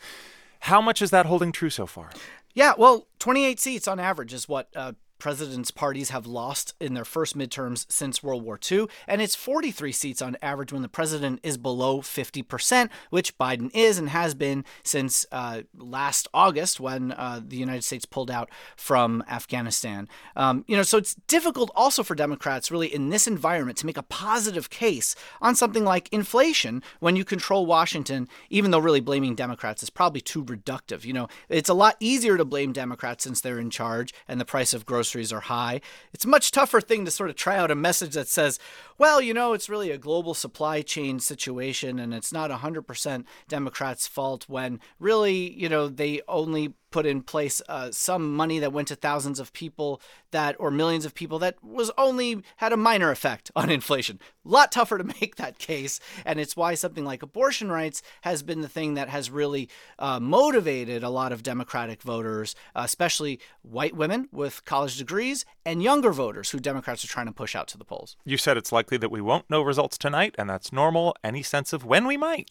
How 0.61 0.81
much 0.81 1.01
is 1.01 1.11
that 1.11 1.25
holding 1.25 1.51
true 1.51 1.69
so 1.69 1.85
far? 1.85 2.09
Yeah, 2.53 2.73
well, 2.77 3.07
28 3.19 3.59
seats 3.59 3.87
on 3.87 3.99
average 3.99 4.33
is 4.33 4.49
what 4.49 4.69
uh, 4.75 4.93
presidents' 5.17 5.71
parties 5.71 6.09
have 6.09 6.27
lost 6.27 6.75
in 6.79 6.93
their 6.93 7.05
first 7.05 7.37
midterms 7.37 7.85
since 7.89 8.21
World 8.21 8.43
War 8.43 8.59
II, 8.71 8.87
and 9.07 9.21
it's 9.21 9.35
43 9.35 9.91
seats 9.91 10.21
on 10.21 10.37
average 10.41 10.71
when 10.71 10.81
the 10.81 10.89
president 10.89 11.39
is 11.43 11.57
below 11.57 12.01
50%, 12.01 12.89
which 13.09 13.37
Biden 13.37 13.71
is 13.73 13.97
and 13.97 14.09
has 14.09 14.35
been 14.35 14.63
since 14.83 15.25
uh, 15.31 15.61
last 15.75 16.27
August 16.33 16.79
when 16.79 17.11
uh, 17.13 17.41
the 17.45 17.57
United 17.57 17.83
States 17.83 18.05
pulled 18.05 18.29
out 18.29 18.49
from 18.75 19.23
Afghanistan. 19.29 20.07
Um, 20.35 20.63
you 20.67 20.77
know, 20.77 20.83
so 20.83 20.97
it's 20.97 21.15
difficult 21.27 21.71
also 21.75 22.03
for 22.03 22.15
Democrats, 22.15 22.69
really, 22.69 22.93
in 22.93 23.09
this 23.09 23.27
environment, 23.27 23.77
to 23.79 23.85
make 23.85 23.97
a 23.97 24.03
positive 24.03 24.69
case 24.69 25.15
on 25.41 25.55
something 25.55 25.83
like 25.83 26.11
inflation 26.13 26.83
when 26.99 27.15
you 27.15 27.25
control 27.25 27.65
Washington, 27.65 28.27
even 28.49 28.71
though 28.71 28.79
really 28.79 29.01
blaming 29.01 29.35
Democrats 29.35 29.81
is 29.81 29.89
probably 29.89 30.21
too 30.21 30.43
reductive. 30.45 31.05
You 31.05 31.13
know, 31.13 31.27
it's 31.49 31.69
a 31.69 31.73
lot 31.73 31.95
easier 31.99 32.37
to 32.37 32.45
blame 32.45 32.73
Democrats 32.73 33.23
since 33.23 33.41
they're 33.41 33.59
in 33.59 33.69
charge 33.69 34.13
and 34.27 34.39
the 34.39 34.45
price 34.45 34.73
of 34.73 34.85
groceries 34.85 35.06
groceries 35.07 35.31
are 35.31 35.39
high. 35.39 35.79
It's 36.11 36.25
a 36.25 36.27
much 36.27 36.51
tougher 36.51 36.81
thing 36.81 37.05
to 37.05 37.11
sort 37.11 37.29
of 37.29 37.37
try 37.37 37.57
out 37.57 37.71
a 37.71 37.75
message 37.75 38.13
that 38.15 38.27
says, 38.27 38.59
well, 38.97 39.21
you 39.21 39.33
know, 39.33 39.53
it's 39.53 39.69
really 39.69 39.89
a 39.89 39.97
global 39.97 40.33
supply 40.33 40.81
chain 40.81 41.21
situation 41.21 41.97
and 41.97 42.13
it's 42.13 42.33
not 42.33 42.51
100% 42.51 43.23
Democrats' 43.47 44.05
fault 44.05 44.43
when 44.49 44.81
really, 44.99 45.53
you 45.53 45.69
know, 45.69 45.87
they 45.87 46.21
only 46.27 46.73
put 46.91 47.05
in 47.05 47.21
place 47.21 47.61
uh, 47.67 47.91
some 47.91 48.35
money 48.35 48.59
that 48.59 48.73
went 48.73 48.87
to 48.87 48.95
thousands 48.95 49.39
of 49.39 49.53
people 49.53 50.01
that 50.31 50.55
or 50.59 50.71
millions 50.71 51.05
of 51.05 51.13
people 51.13 51.39
that 51.39 51.55
was 51.63 51.91
only 51.97 52.41
had 52.57 52.73
a 52.73 52.77
minor 52.77 53.11
effect 53.11 53.51
on 53.55 53.69
inflation 53.77 54.19
a 54.45 54.49
lot 54.49 54.71
tougher 54.71 54.97
to 54.97 55.03
make 55.03 55.35
that 55.35 55.57
case 55.57 55.99
and 56.25 56.39
it's 56.39 56.55
why 56.55 56.73
something 56.73 57.05
like 57.05 57.21
abortion 57.21 57.71
rights 57.71 58.01
has 58.21 58.43
been 58.43 58.61
the 58.61 58.69
thing 58.69 58.93
that 58.93 59.09
has 59.09 59.29
really 59.29 59.69
uh, 59.99 60.19
motivated 60.19 61.03
a 61.03 61.09
lot 61.09 61.31
of 61.31 61.43
democratic 61.43 62.01
voters 62.01 62.55
uh, 62.75 62.81
especially 62.85 63.39
white 63.61 63.95
women 63.95 64.27
with 64.31 64.63
college 64.65 64.97
degrees 64.97 65.45
and 65.65 65.83
younger 65.83 66.11
voters 66.11 66.49
who 66.51 66.59
democrats 66.59 67.03
are 67.03 67.07
trying 67.07 67.25
to 67.25 67.31
push 67.33 67.55
out 67.55 67.67
to 67.67 67.77
the 67.77 67.85
polls 67.85 68.17
You 68.25 68.37
said 68.37 68.57
it's 68.57 68.71
likely 68.71 68.97
that 68.97 69.11
we 69.11 69.21
won't 69.21 69.49
know 69.49 69.61
results 69.61 69.97
tonight, 69.97 70.35
and 70.37 70.49
that's 70.49 70.71
normal. 70.71 71.15
Any 71.23 71.43
sense 71.43 71.73
of 71.73 71.85
when 71.85 72.07
we 72.07 72.17
might? 72.17 72.49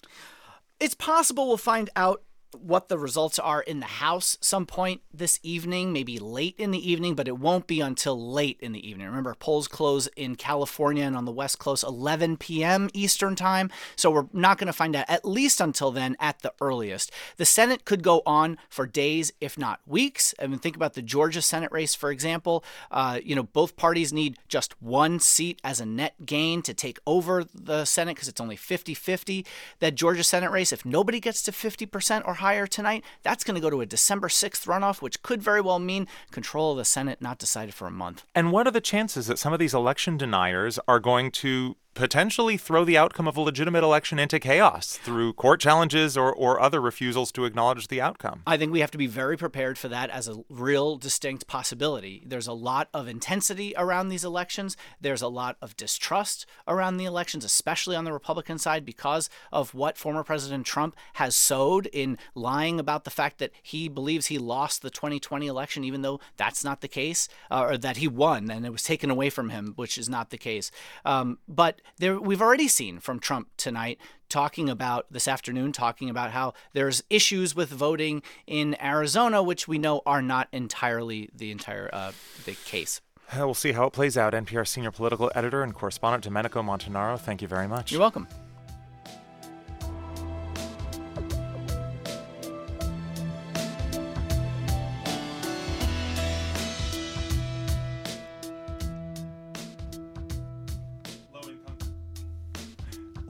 it's 0.79 0.95
possible 0.95 1.49
we'll 1.49 1.57
find 1.57 1.89
out 1.97 2.23
what 2.61 2.89
the 2.89 2.99
results 2.99 3.39
are 3.39 3.61
in 3.63 3.81
the 3.81 3.87
House 3.87 4.37
some 4.41 4.67
point 4.67 5.01
this 5.13 5.41
evening, 5.43 5.93
maybe 5.93 6.19
late 6.19 6.55
in 6.59 6.71
the 6.71 6.91
evening, 6.91 7.15
but 7.15 7.29
it 7.29 7.39
won't 7.39 7.67
be 7.67 7.81
until 7.81 8.33
late 8.33 8.59
in 8.61 8.73
the 8.73 8.89
evening. 8.89 9.07
Remember, 9.07 9.35
polls 9.35 9.69
close 9.69 10.07
in 10.17 10.37
California 10.37 11.05
and 11.05 11.17
on 11.17 11.25
the 11.25 11.33
West 11.33 11.59
Coast 11.59 11.85
11 11.85 12.37
p.m. 12.37 12.89
Eastern 12.93 13.37
Time, 13.37 13.71
so 13.95 14.11
we're 14.11 14.27
not 14.33 14.59
going 14.59 14.67
to 14.67 14.73
find 14.73 14.97
out 14.97 15.07
at 15.09 15.25
least 15.25 15.61
until 15.61 15.91
then 15.91 16.17
at 16.21 16.41
the 16.41 16.53
earliest. 16.61 17.11
The 17.37 17.45
Senate 17.45 17.85
could 17.85 18.03
go 18.03 18.23
on 18.27 18.59
for 18.69 18.87
days, 18.87 19.33
if 19.41 19.59
not 19.59 19.81
weeks. 19.87 20.35
I 20.41 20.47
mean, 20.47 20.59
think 20.59 20.77
about 20.77 20.95
the 20.95 21.03
Georgia 21.03 21.43
Senate 21.43 21.73
race, 21.73 21.95
for 21.95 22.11
example. 22.11 22.65
Uh, 22.91 23.21
you 23.23 23.35
know, 23.35 23.43
both 23.43 23.77
parties 23.77 24.13
need 24.13 24.39
just 24.49 24.81
one 24.83 25.21
seat 25.21 25.61
as 25.63 25.81
a 25.81 25.87
net 25.87 26.15
gain 26.25 26.63
to 26.63 26.75
take 26.75 26.99
over 27.07 27.45
the 27.55 27.85
Senate 27.85 28.15
because 28.15 28.29
it's 28.29 28.41
only 28.41 28.57
50 28.57 28.95
50. 28.95 29.47
That 29.81 29.95
Georgia 29.95 30.25
Senate 30.25 30.51
race, 30.51 30.73
if 30.73 30.85
nobody 30.85 31.21
gets 31.21 31.43
to 31.43 31.53
50% 31.53 32.23
or 32.27 32.35
higher 32.35 32.46
tonight, 32.67 33.05
that's 33.23 33.45
going 33.45 33.55
to 33.57 33.61
go 33.61 33.71
to 33.71 33.81
a 33.81 33.87
December 33.87 34.29
6th 34.29 34.67
runoff, 34.67 35.03
which 35.03 35.23
could 35.23 35.43
very 35.43 35.61
well 35.61 35.79
mean 35.79 36.07
control 36.31 36.73
of 36.73 36.79
the 36.79 36.85
Senate 36.85 37.21
not 37.21 37.39
decided 37.39 37.75
for 37.75 37.87
a 37.87 37.91
month. 37.91 38.25
And 38.35 38.53
what 38.53 38.67
are 38.67 38.71
the 38.71 38.81
chances 38.81 39.27
that 39.27 39.39
some 39.39 39.53
of 39.53 39.59
these 39.59 39.75
election 39.75 40.17
deniers 40.17 40.79
are 40.87 41.01
going 41.01 41.31
to 41.33 41.77
potentially 41.97 42.57
throw 42.57 42.85
the 42.85 42.97
outcome 42.97 43.27
of 43.27 43.37
a 43.37 43.41
legitimate 43.41 43.83
election 43.83 44.19
into 44.19 44.39
chaos 44.39 44.99
through 44.99 45.33
court 45.33 45.59
challenges 45.59 46.17
or, 46.17 46.33
or 46.33 46.61
other 46.61 46.81
refusals 46.81 47.33
to 47.33 47.45
acknowledge 47.47 47.89
the 47.89 48.01
outcome? 48.01 48.43
I 48.47 48.57
think 48.57 48.73
we 48.73 48.81
have 48.81 48.91
to 48.93 48.99
be 48.99 49.07
very 49.07 49.37
prepared 49.37 49.79
for 49.79 49.89
that 49.89 50.11
as 50.11 50.29
a 50.29 50.45
real 50.49 50.97
distinct 50.97 51.47
possibility. 51.47 52.23
There's 52.25 52.47
a 52.47 52.53
lot 52.53 52.89
of 52.93 53.09
intensity 53.09 53.73
around 53.77 54.11
these 54.11 54.25
elections. 54.25 54.77
There's 55.01 55.23
a 55.23 55.29
lot 55.29 55.57
of 55.63 55.77
distrust 55.77 56.47
around 56.69 56.99
the 56.99 57.07
elections, 57.07 57.45
especially 57.45 57.97
on 57.97 58.05
the 58.05 58.13
Republican 58.13 58.59
side, 58.59 58.85
because 58.85 59.31
of 59.51 59.75
what 59.75 59.97
former 59.97 60.23
President 60.23 60.67
Trump 60.67 60.95
has 61.15 61.35
sowed 61.35 61.87
in 61.87 62.19
lying 62.35 62.79
about 62.79 63.05
the 63.05 63.11
fact 63.11 63.39
that 63.39 63.53
he 63.63 63.89
believes 63.89 64.27
he 64.27 64.39
lost 64.39 64.83
the 64.83 64.91
2020 64.91 65.47
election, 65.47 65.83
even 65.83 66.03
though 66.03 66.21
that's 66.37 66.63
not 66.63 66.83
the 66.83 66.89
case, 66.89 67.27
uh, 67.51 67.63
or 67.63 67.79
that 67.79 67.97
he 67.97 68.07
won 68.07 68.51
and 68.51 68.67
it 68.67 68.71
was 68.71 68.83
taken 68.83 69.11
away 69.11 69.31
from 69.31 69.49
him, 69.49 69.73
which 69.77 69.97
is 69.97 70.11
not 70.11 70.29
the 70.29 70.37
case. 70.37 70.71
Um, 71.07 71.39
but 71.49 71.81
there, 71.99 72.19
we've 72.19 72.43
already 72.43 72.69
seen 72.69 72.99
from 73.01 73.19
Trump 73.19 73.49
tonight 73.57 73.99
talking 74.29 74.69
about 74.69 75.07
this 75.11 75.29
afternoon, 75.29 75.73
talking 75.73 76.11
about 76.11 76.33
how 76.33 76.55
there's 76.73 77.03
issues 77.11 77.55
with 77.55 77.71
voting 77.71 78.23
in 78.47 78.77
Arizona, 78.83 79.43
which 79.43 79.69
we 79.69 79.79
know 79.79 80.03
are 80.05 80.23
not 80.23 80.49
entirely 80.53 81.31
the 81.35 81.51
entire 81.51 81.89
uh, 81.93 82.13
the 82.45 82.55
case. 82.65 83.01
We'll 83.37 83.55
see 83.55 83.73
how 83.73 83.87
it 83.87 83.93
plays 83.93 84.17
out. 84.17 84.35
NPR 84.35 84.67
senior 84.67 84.93
political 84.93 85.31
editor 85.35 85.63
and 85.63 85.75
correspondent 85.75 86.25
Domenico 86.25 86.63
Montanaro, 86.63 87.19
thank 87.19 87.43
you 87.43 87.49
very 87.49 87.67
much. 87.67 87.91
You're 87.91 88.01
welcome. 88.01 88.29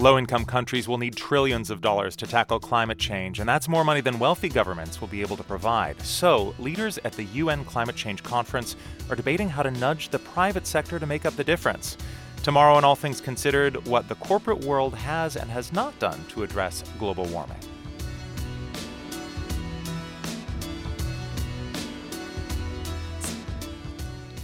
Low 0.06 0.18
income 0.18 0.44
countries 0.44 0.86
will 0.86 0.98
need 0.98 1.16
trillions 1.16 1.68
of 1.68 1.80
dollars 1.80 2.14
to 2.14 2.28
tackle 2.28 2.60
climate 2.60 2.96
change, 2.96 3.40
and 3.40 3.48
that's 3.48 3.68
more 3.68 3.82
money 3.82 4.00
than 4.00 4.20
wealthy 4.20 4.48
governments 4.48 5.00
will 5.00 5.08
be 5.08 5.20
able 5.20 5.36
to 5.36 5.42
provide. 5.42 6.00
So, 6.00 6.54
leaders 6.60 6.96
at 7.02 7.14
the 7.14 7.24
UN 7.24 7.64
Climate 7.64 7.96
Change 7.96 8.22
Conference 8.22 8.76
are 9.10 9.16
debating 9.16 9.48
how 9.48 9.64
to 9.64 9.70
nudge 9.72 10.10
the 10.10 10.20
private 10.20 10.64
sector 10.64 11.00
to 11.00 11.06
make 11.06 11.26
up 11.26 11.34
the 11.34 11.42
difference. 11.42 11.96
Tomorrow, 12.44 12.76
on 12.76 12.84
All 12.84 12.94
Things 12.94 13.20
Considered, 13.20 13.84
what 13.88 14.06
the 14.06 14.14
corporate 14.14 14.64
world 14.64 14.94
has 14.94 15.34
and 15.34 15.50
has 15.50 15.72
not 15.72 15.98
done 15.98 16.24
to 16.28 16.44
address 16.44 16.84
global 17.00 17.24
warming. 17.24 17.58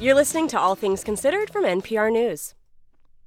You're 0.00 0.16
listening 0.16 0.48
to 0.48 0.58
All 0.58 0.74
Things 0.74 1.04
Considered 1.04 1.50
from 1.50 1.62
NPR 1.62 2.10
News. 2.10 2.56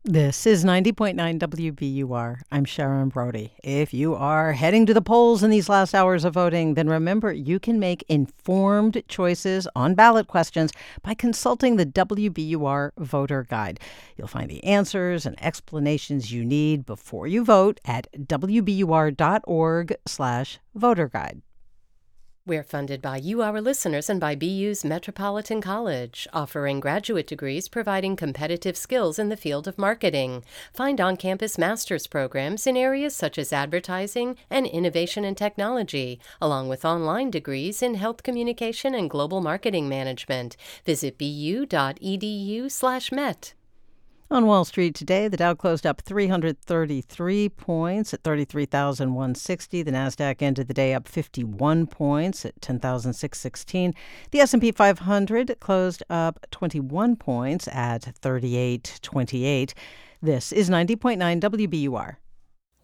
This 0.07 0.45
is 0.45 0.63
90.9 0.63 1.39
WBUR. 1.39 2.41
I'm 2.51 2.63
Sharon 2.63 3.09
Brody. 3.09 3.53
If 3.63 3.91
you 3.91 4.13
are 4.13 4.51
heading 4.51 4.85
to 4.85 4.93
the 4.93 5.01
polls 5.01 5.41
in 5.41 5.49
these 5.49 5.67
last 5.67 5.95
hours 5.95 6.23
of 6.23 6.35
voting, 6.35 6.75
then 6.75 6.87
remember 6.87 7.33
you 7.33 7.59
can 7.59 7.79
make 7.79 8.05
informed 8.07 9.01
choices 9.07 9.67
on 9.75 9.95
ballot 9.95 10.27
questions 10.27 10.71
by 11.01 11.15
consulting 11.15 11.77
the 11.77 11.87
WBUR 11.87 12.91
Voter 12.99 13.47
Guide. 13.49 13.79
You'll 14.15 14.27
find 14.27 14.47
the 14.47 14.63
answers 14.63 15.25
and 15.25 15.43
explanations 15.43 16.31
you 16.31 16.45
need 16.45 16.85
before 16.85 17.25
you 17.25 17.43
vote 17.43 17.79
at 17.83 18.07
wbur.org/voter 18.15 19.17
guide. 21.07 21.41
We're 22.47 22.61
funded 22.61 23.01
by 23.01 23.17
you, 23.17 23.41
our 23.41 23.59
listeners, 23.59 24.07
and 24.07 24.19
by 24.19 24.35
BU's 24.35 24.85
Metropolitan 24.85 25.61
College, 25.61 26.27
offering 26.31 26.79
graduate 26.79 27.25
degrees 27.25 27.67
providing 27.67 28.15
competitive 28.15 28.77
skills 28.77 29.17
in 29.17 29.29
the 29.29 29.35
field 29.35 29.67
of 29.67 29.79
marketing. 29.79 30.43
Find 30.71 31.01
on 31.01 31.17
campus 31.17 31.57
master's 31.57 32.05
programs 32.05 32.67
in 32.67 32.77
areas 32.77 33.15
such 33.15 33.39
as 33.39 33.51
advertising 33.51 34.37
and 34.47 34.67
innovation 34.67 35.25
and 35.25 35.35
technology, 35.35 36.19
along 36.39 36.69
with 36.69 36.85
online 36.85 37.31
degrees 37.31 37.81
in 37.81 37.95
health 37.95 38.21
communication 38.21 38.93
and 38.93 39.09
global 39.09 39.41
marketing 39.41 39.89
management. 39.89 40.55
Visit 40.85 41.17
bu.edu/slash 41.17 43.11
met. 43.11 43.55
On 44.31 44.47
Wall 44.47 44.65
Street 44.65 44.95
today, 44.95 45.27
the 45.27 45.37
Dow 45.37 45.53
closed 45.53 45.85
up 45.85 46.01
333 46.01 47.49
points 47.49 48.11
at 48.11 48.23
33,160. 48.23 49.83
The 49.83 49.91
Nasdaq 49.91 50.41
ended 50.41 50.67
the 50.67 50.73
day 50.73 50.95
up 50.95 51.07
51 51.07 51.85
points 51.85 52.43
at 52.43 52.59
10,616. 52.59 53.93
The 54.31 54.39
S&P 54.39 54.71
500 54.71 55.59
closed 55.59 56.01
up 56.09 56.43
21 56.49 57.17
points 57.17 57.67
at 57.67 58.15
3828. 58.15 59.75
This 60.23 60.51
is 60.51 60.71
90.9 60.71 61.39
WBUR. 61.39 62.15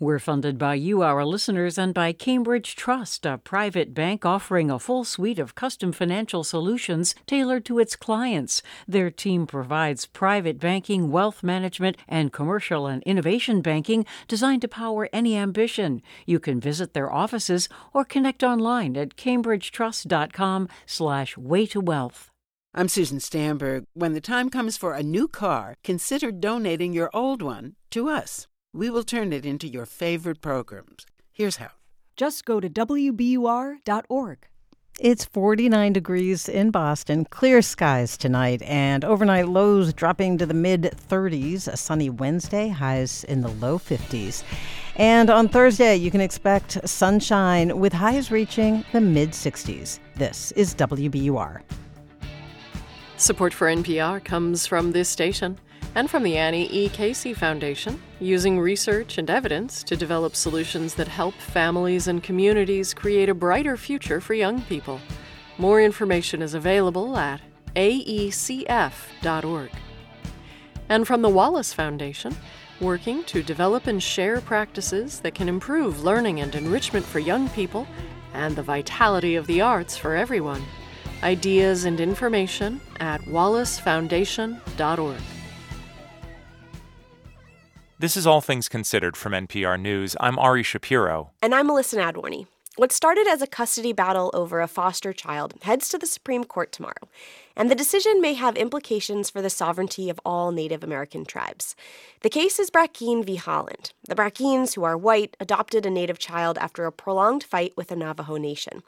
We're 0.01 0.17
funded 0.17 0.57
by 0.57 0.73
you, 0.73 1.03
our 1.03 1.23
listeners, 1.23 1.77
and 1.77 1.93
by 1.93 2.11
Cambridge 2.11 2.75
Trust, 2.75 3.23
a 3.23 3.37
private 3.37 3.93
bank 3.93 4.25
offering 4.25 4.71
a 4.71 4.79
full 4.79 5.03
suite 5.03 5.37
of 5.37 5.53
custom 5.53 5.91
financial 5.91 6.43
solutions 6.43 7.13
tailored 7.27 7.65
to 7.65 7.77
its 7.77 7.95
clients. 7.95 8.63
Their 8.87 9.11
team 9.11 9.45
provides 9.45 10.07
private 10.07 10.57
banking, 10.59 11.11
wealth 11.11 11.43
management, 11.43 11.97
and 12.07 12.33
commercial 12.33 12.87
and 12.87 13.03
innovation 13.03 13.61
banking 13.61 14.07
designed 14.27 14.63
to 14.63 14.67
power 14.67 15.07
any 15.13 15.37
ambition. 15.37 16.01
You 16.25 16.39
can 16.39 16.59
visit 16.59 16.95
their 16.95 17.13
offices 17.13 17.69
or 17.93 18.03
connect 18.03 18.41
online 18.41 18.97
at 18.97 19.15
cambridgetrust.com 19.17 20.67
slash 20.87 21.37
way 21.37 21.67
to 21.67 21.79
wealth. 21.79 22.31
I'm 22.73 22.87
Susan 22.87 23.19
Stamberg. 23.19 23.83
When 23.93 24.13
the 24.13 24.19
time 24.21 24.49
comes 24.49 24.77
for 24.77 24.95
a 24.95 25.03
new 25.03 25.27
car, 25.27 25.75
consider 25.83 26.31
donating 26.31 26.91
your 26.91 27.11
old 27.13 27.43
one 27.43 27.75
to 27.91 28.09
us. 28.09 28.47
We 28.73 28.89
will 28.89 29.03
turn 29.03 29.33
it 29.33 29.45
into 29.45 29.67
your 29.67 29.85
favorite 29.85 30.39
programs. 30.39 31.05
Here's 31.33 31.57
how. 31.57 31.71
Just 32.15 32.45
go 32.45 32.61
to 32.61 32.69
WBUR.org. 32.69 34.47
It's 34.97 35.25
49 35.25 35.91
degrees 35.91 36.47
in 36.47 36.71
Boston, 36.71 37.25
clear 37.25 37.61
skies 37.61 38.15
tonight, 38.15 38.61
and 38.61 39.03
overnight 39.03 39.49
lows 39.49 39.93
dropping 39.93 40.37
to 40.37 40.45
the 40.45 40.53
mid 40.53 40.83
30s. 41.09 41.67
A 41.67 41.75
sunny 41.75 42.09
Wednesday, 42.09 42.69
highs 42.69 43.25
in 43.25 43.41
the 43.41 43.49
low 43.49 43.77
50s. 43.77 44.43
And 44.95 45.29
on 45.29 45.49
Thursday, 45.49 45.97
you 45.97 46.09
can 46.09 46.21
expect 46.21 46.87
sunshine 46.87 47.77
with 47.77 47.91
highs 47.91 48.31
reaching 48.31 48.85
the 48.93 49.01
mid 49.01 49.31
60s. 49.31 49.99
This 50.15 50.53
is 50.53 50.73
WBUR. 50.75 51.61
Support 53.17 53.53
for 53.53 53.67
NPR 53.67 54.23
comes 54.23 54.65
from 54.65 54.93
this 54.93 55.09
station 55.09 55.59
and 55.95 56.09
from 56.09 56.23
the 56.23 56.37
Annie 56.37 56.71
E. 56.71 56.89
Casey 56.89 57.33
Foundation, 57.33 58.01
using 58.19 58.59
research 58.59 59.17
and 59.17 59.29
evidence 59.29 59.83
to 59.83 59.97
develop 59.97 60.35
solutions 60.35 60.95
that 60.95 61.07
help 61.07 61.33
families 61.35 62.07
and 62.07 62.23
communities 62.23 62.93
create 62.93 63.29
a 63.29 63.33
brighter 63.33 63.75
future 63.75 64.21
for 64.21 64.33
young 64.33 64.61
people. 64.63 64.99
More 65.57 65.81
information 65.81 66.41
is 66.41 66.53
available 66.53 67.17
at 67.17 67.41
aecf.org. 67.75 69.71
And 70.89 71.07
from 71.07 71.21
the 71.21 71.29
Wallace 71.29 71.73
Foundation, 71.73 72.35
working 72.79 73.23
to 73.25 73.43
develop 73.43 73.87
and 73.87 74.01
share 74.01 74.41
practices 74.41 75.19
that 75.19 75.35
can 75.35 75.47
improve 75.47 76.03
learning 76.03 76.39
and 76.39 76.53
enrichment 76.55 77.05
for 77.05 77.19
young 77.19 77.49
people 77.49 77.87
and 78.33 78.55
the 78.55 78.63
vitality 78.63 79.35
of 79.35 79.47
the 79.47 79.61
arts 79.61 79.97
for 79.97 80.15
everyone. 80.15 80.63
Ideas 81.21 81.85
and 81.85 81.99
information 81.99 82.81
at 82.99 83.21
wallacefoundation.org. 83.21 85.40
This 88.01 88.17
is 88.17 88.25
All 88.25 88.41
Things 88.41 88.67
Considered 88.67 89.15
from 89.15 89.33
NPR 89.33 89.79
News. 89.79 90.15
I'm 90.19 90.39
Ari 90.39 90.63
Shapiro. 90.63 91.29
And 91.39 91.53
I'm 91.53 91.69
Elissa 91.69 91.97
Nadworny. 91.97 92.47
What 92.75 92.91
started 92.91 93.27
as 93.27 93.43
a 93.43 93.45
custody 93.47 93.93
battle 93.93 94.31
over 94.33 94.59
a 94.59 94.67
foster 94.67 95.13
child 95.13 95.53
heads 95.61 95.87
to 95.89 95.99
the 95.99 96.07
Supreme 96.07 96.43
Court 96.43 96.71
tomorrow, 96.71 97.07
and 97.55 97.69
the 97.69 97.75
decision 97.75 98.19
may 98.19 98.33
have 98.33 98.57
implications 98.57 99.29
for 99.29 99.43
the 99.43 99.51
sovereignty 99.51 100.09
of 100.09 100.19
all 100.25 100.51
Native 100.51 100.83
American 100.83 101.25
tribes. 101.25 101.75
The 102.21 102.31
case 102.31 102.57
is 102.57 102.71
Brackeen 102.71 103.23
v. 103.23 103.37
Haaland. 103.37 103.91
The 104.07 104.15
Brackeens, 104.15 104.73
who 104.73 104.83
are 104.83 104.97
white, 104.97 105.37
adopted 105.39 105.85
a 105.85 105.91
Native 105.91 106.17
child 106.17 106.57
after 106.57 106.87
a 106.87 106.91
prolonged 106.91 107.43
fight 107.43 107.73
with 107.77 107.89
the 107.89 107.95
Navajo 107.95 108.37
Nation. 108.37 108.81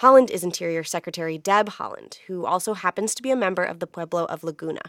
Haaland 0.00 0.30
is 0.30 0.42
Interior 0.42 0.82
Secretary 0.82 1.38
Deb 1.38 1.68
Haaland, 1.68 2.16
who 2.26 2.44
also 2.44 2.74
happens 2.74 3.14
to 3.14 3.22
be 3.22 3.30
a 3.30 3.36
member 3.36 3.62
of 3.62 3.78
the 3.78 3.86
Pueblo 3.86 4.24
of 4.24 4.42
Laguna. 4.42 4.82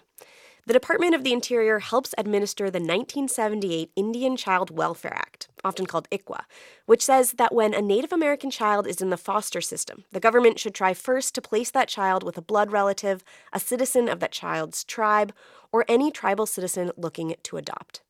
The 0.69 0.73
Department 0.73 1.15
of 1.15 1.23
the 1.23 1.33
Interior 1.33 1.79
helps 1.79 2.13
administer 2.15 2.65
the 2.65 2.77
1978 2.77 3.91
Indian 3.95 4.37
Child 4.37 4.69
Welfare 4.69 5.15
Act, 5.15 5.47
often 5.63 5.87
called 5.87 6.07
ICWA, 6.11 6.41
which 6.85 7.03
says 7.03 7.31
that 7.31 7.55
when 7.55 7.73
a 7.73 7.81
Native 7.81 8.13
American 8.13 8.51
child 8.51 8.85
is 8.85 9.01
in 9.01 9.09
the 9.09 9.17
foster 9.17 9.61
system, 9.61 10.03
the 10.11 10.19
government 10.19 10.59
should 10.59 10.75
try 10.75 10.93
first 10.93 11.33
to 11.33 11.41
place 11.41 11.71
that 11.71 11.87
child 11.87 12.21
with 12.21 12.37
a 12.37 12.43
blood 12.43 12.71
relative, 12.71 13.23
a 13.51 13.59
citizen 13.59 14.07
of 14.07 14.19
that 14.19 14.31
child's 14.31 14.83
tribe, 14.83 15.33
or 15.71 15.85
any 15.87 16.11
tribal 16.11 16.45
citizen 16.45 16.91
looking 16.95 17.33
to 17.41 17.57
adopt. 17.57 18.01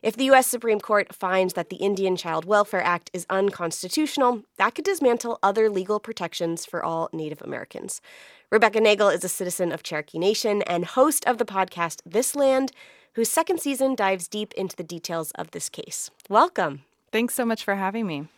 If 0.00 0.16
the 0.16 0.26
U.S. 0.26 0.46
Supreme 0.46 0.78
Court 0.78 1.12
finds 1.12 1.54
that 1.54 1.70
the 1.70 1.76
Indian 1.76 2.16
Child 2.16 2.44
Welfare 2.44 2.82
Act 2.82 3.10
is 3.12 3.26
unconstitutional, 3.28 4.42
that 4.56 4.76
could 4.76 4.84
dismantle 4.84 5.40
other 5.42 5.68
legal 5.68 5.98
protections 5.98 6.64
for 6.64 6.84
all 6.84 7.10
Native 7.12 7.42
Americans. 7.42 8.00
Rebecca 8.50 8.80
Nagle 8.80 9.08
is 9.08 9.24
a 9.24 9.28
citizen 9.28 9.72
of 9.72 9.82
Cherokee 9.82 10.20
Nation 10.20 10.62
and 10.62 10.84
host 10.84 11.26
of 11.26 11.38
the 11.38 11.44
podcast 11.44 12.00
This 12.06 12.36
Land, 12.36 12.70
whose 13.14 13.28
second 13.28 13.60
season 13.60 13.96
dives 13.96 14.28
deep 14.28 14.54
into 14.54 14.76
the 14.76 14.84
details 14.84 15.32
of 15.32 15.50
this 15.50 15.68
case. 15.68 16.10
Welcome. 16.28 16.82
Thanks 17.10 17.34
so 17.34 17.44
much 17.44 17.64
for 17.64 17.74
having 17.74 18.06
me. 18.06 18.28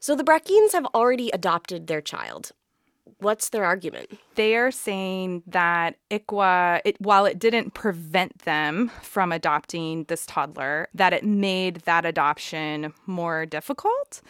So, 0.00 0.14
the 0.14 0.24
Brackeens 0.24 0.72
have 0.72 0.84
already 0.94 1.30
adopted 1.30 1.86
their 1.86 2.02
child. 2.02 2.52
What's 3.24 3.48
their 3.48 3.64
argument? 3.64 4.18
They 4.34 4.54
are 4.54 4.70
saying 4.70 5.44
that 5.46 5.96
ICWA, 6.10 6.82
it, 6.84 7.00
while 7.00 7.24
it 7.24 7.38
didn't 7.38 7.72
prevent 7.72 8.40
them 8.40 8.90
from 9.00 9.32
adopting 9.32 10.04
this 10.04 10.26
toddler, 10.26 10.88
that 10.92 11.14
it 11.14 11.24
made 11.24 11.76
that 11.86 12.04
adoption 12.04 12.92
more 13.06 13.46
difficult. 13.46 14.20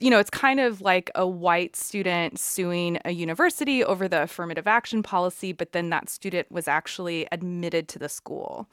You 0.00 0.10
know, 0.10 0.18
it's 0.18 0.30
kind 0.30 0.58
of 0.58 0.80
like 0.80 1.12
a 1.14 1.28
white 1.28 1.76
student 1.76 2.40
suing 2.40 2.98
a 3.04 3.12
university 3.12 3.84
over 3.84 4.08
the 4.08 4.22
affirmative 4.22 4.66
action 4.66 5.04
policy, 5.04 5.52
but 5.52 5.70
then 5.70 5.90
that 5.90 6.08
student 6.08 6.50
was 6.50 6.66
actually 6.66 7.28
admitted 7.30 7.86
to 7.86 8.00
the 8.00 8.08
school. 8.08 8.66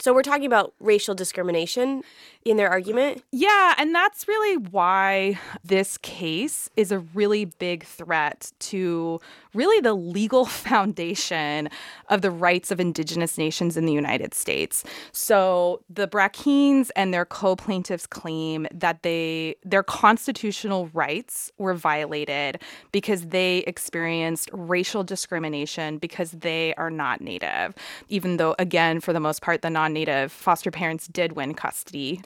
So 0.00 0.14
we're 0.14 0.22
talking 0.22 0.46
about 0.46 0.74
racial 0.78 1.16
discrimination 1.16 2.04
in 2.44 2.56
their 2.56 2.70
argument? 2.70 3.22
Yeah, 3.32 3.74
and 3.78 3.94
that's 3.94 4.28
really 4.28 4.56
why 4.56 5.38
this 5.64 5.98
case 5.98 6.70
is 6.76 6.92
a 6.92 7.00
really 7.00 7.46
big 7.46 7.84
threat 7.84 8.52
to 8.60 9.20
really 9.54 9.80
the 9.80 9.94
legal 9.94 10.44
foundation 10.68 11.68
of 12.08 12.22
the 12.22 12.30
rights 12.30 12.70
of 12.70 12.80
indigenous 12.80 13.38
nations 13.38 13.76
in 13.76 13.86
the 13.86 13.92
United 13.92 14.34
States. 14.34 14.84
So 15.12 15.82
the 15.90 16.06
Brackeens 16.08 16.90
and 16.96 17.12
their 17.12 17.24
co-plaintiffs 17.24 18.06
claim 18.06 18.66
that 18.72 19.02
they 19.02 19.56
their 19.64 19.82
constitutional 19.82 20.88
rights 20.94 21.50
were 21.58 21.74
violated 21.74 22.60
because 22.92 23.26
they 23.26 23.58
experienced 23.66 24.48
racial 24.52 25.04
discrimination 25.04 25.98
because 25.98 26.30
they 26.30 26.74
are 26.74 26.90
not 26.90 27.20
native. 27.20 27.74
Even 28.08 28.36
though 28.36 28.54
again 28.58 29.00
for 29.00 29.12
the 29.12 29.20
most 29.20 29.42
part 29.42 29.62
the 29.62 29.70
non-native 29.88 30.30
foster 30.30 30.70
parents 30.70 31.08
did 31.08 31.32
win 31.32 31.54
custody. 31.54 32.20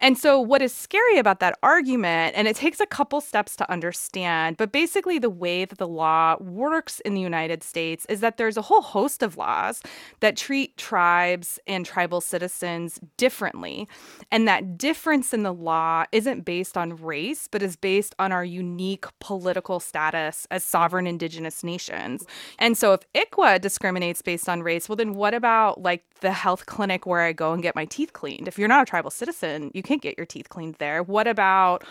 And 0.00 0.16
so 0.16 0.40
what 0.40 0.62
is 0.62 0.72
scary 0.72 1.18
about 1.18 1.40
that 1.40 1.58
argument 1.62 2.36
and 2.36 2.46
it 2.46 2.54
takes 2.54 2.78
a 2.78 2.86
couple 2.86 3.20
steps 3.20 3.56
to 3.56 3.70
understand, 3.70 4.56
but 4.56 4.70
basically 4.70 5.18
the 5.18 5.30
way 5.30 5.64
that 5.64 5.78
the 5.78 5.88
law 5.88 6.36
works 6.40 7.00
in 7.00 7.14
the 7.14 7.20
United 7.20 7.64
States 7.64 8.06
is 8.08 8.20
that 8.20 8.36
there's 8.36 8.56
a 8.56 8.62
whole 8.62 8.82
host 8.82 9.22
of 9.22 9.36
laws 9.36 9.82
that 10.20 10.36
treat 10.36 10.76
tribes 10.76 11.58
and 11.66 11.84
tribal 11.84 12.20
citizens 12.20 13.00
differently. 13.16 13.88
And 14.30 14.46
that 14.46 14.78
difference 14.78 15.34
in 15.34 15.42
the 15.42 15.52
law 15.52 16.04
isn't 16.12 16.44
based 16.44 16.76
on 16.76 16.96
race, 16.96 17.48
but 17.50 17.62
is 17.62 17.74
based 17.74 18.14
on 18.18 18.30
our 18.30 18.44
unique 18.44 19.06
political 19.18 19.80
status 19.80 20.46
as 20.50 20.62
sovereign 20.62 21.06
indigenous 21.06 21.64
nations. 21.64 22.24
And 22.58 22.78
so 22.78 22.92
if 22.92 23.00
ICWA 23.12 23.60
discriminates 23.60 24.22
based 24.22 24.48
on 24.48 24.62
race, 24.62 24.88
well, 24.88 24.96
then 24.96 25.14
what 25.14 25.34
about 25.34 25.82
like 25.82 26.04
the 26.20 26.32
health 26.32 26.66
clinic 26.66 27.06
where 27.08 27.22
I 27.22 27.32
go 27.32 27.52
and 27.52 27.62
get 27.62 27.74
my 27.74 27.86
teeth 27.86 28.12
cleaned. 28.12 28.46
If 28.46 28.58
you're 28.58 28.68
not 28.68 28.82
a 28.82 28.86
tribal 28.86 29.10
citizen, 29.10 29.70
you 29.74 29.82
can't 29.82 30.02
get 30.02 30.16
your 30.16 30.26
teeth 30.26 30.48
cleaned 30.48 30.76
there. 30.78 31.02
What 31.02 31.26
about 31.26 31.84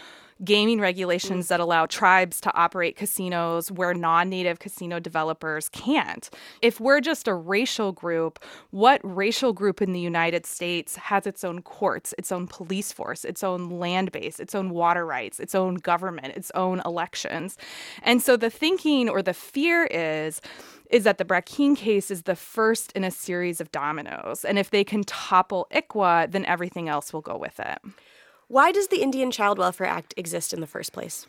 gaming 0.43 0.79
regulations 0.79 1.47
that 1.47 1.59
allow 1.59 1.85
tribes 1.85 2.39
to 2.41 2.53
operate 2.55 2.95
casinos 2.95 3.71
where 3.71 3.93
non 3.93 4.29
native 4.29 4.59
casino 4.59 4.99
developers 4.99 5.69
can't. 5.69 6.29
If 6.61 6.79
we're 6.79 7.01
just 7.01 7.27
a 7.27 7.33
racial 7.33 7.91
group, 7.91 8.39
what 8.71 9.01
racial 9.03 9.53
group 9.53 9.81
in 9.81 9.93
the 9.93 9.99
United 9.99 10.45
States 10.45 10.95
has 10.95 11.25
its 11.25 11.43
own 11.43 11.61
courts, 11.61 12.13
its 12.17 12.31
own 12.31 12.47
police 12.47 12.91
force, 12.91 13.25
its 13.25 13.43
own 13.43 13.69
land 13.69 14.11
base, 14.11 14.39
its 14.39 14.55
own 14.55 14.69
water 14.69 15.05
rights, 15.05 15.39
its 15.39 15.55
own 15.55 15.75
government, 15.75 16.35
its 16.35 16.51
own 16.55 16.81
elections? 16.85 17.57
And 18.03 18.21
so 18.21 18.37
the 18.37 18.49
thinking 18.49 19.09
or 19.09 19.21
the 19.21 19.33
fear 19.33 19.85
is 19.85 20.41
is 20.89 21.03
that 21.03 21.17
the 21.17 21.25
Brackeen 21.25 21.75
case 21.75 22.09
is 22.11 22.23
the 22.23 22.35
first 22.35 22.91
in 22.93 23.03
a 23.03 23.11
series 23.11 23.59
of 23.61 23.71
dominoes. 23.71 24.45
And 24.45 24.57
if 24.57 24.69
they 24.69 24.83
can 24.83 25.03
topple 25.03 25.67
ICWA, 25.71 26.31
then 26.31 26.45
everything 26.45 26.89
else 26.89 27.13
will 27.13 27.21
go 27.21 27.37
with 27.37 27.59
it. 27.59 27.79
Why 28.47 28.71
does 28.71 28.87
the 28.87 29.01
Indian 29.01 29.31
Child 29.31 29.57
Welfare 29.57 29.87
Act 29.87 30.13
exist 30.15 30.53
in 30.53 30.61
the 30.61 30.67
first 30.67 30.93
place? 30.93 31.27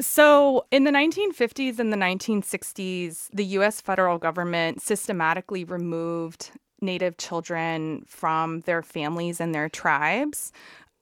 So, 0.00 0.64
in 0.70 0.84
the 0.84 0.92
1950s 0.92 1.78
and 1.80 1.92
the 1.92 1.96
1960s, 1.96 3.28
the 3.32 3.44
US 3.44 3.80
federal 3.80 4.18
government 4.18 4.80
systematically 4.80 5.64
removed 5.64 6.52
Native 6.80 7.16
children 7.16 8.04
from 8.06 8.60
their 8.60 8.82
families 8.82 9.40
and 9.40 9.52
their 9.52 9.68
tribes. 9.68 10.52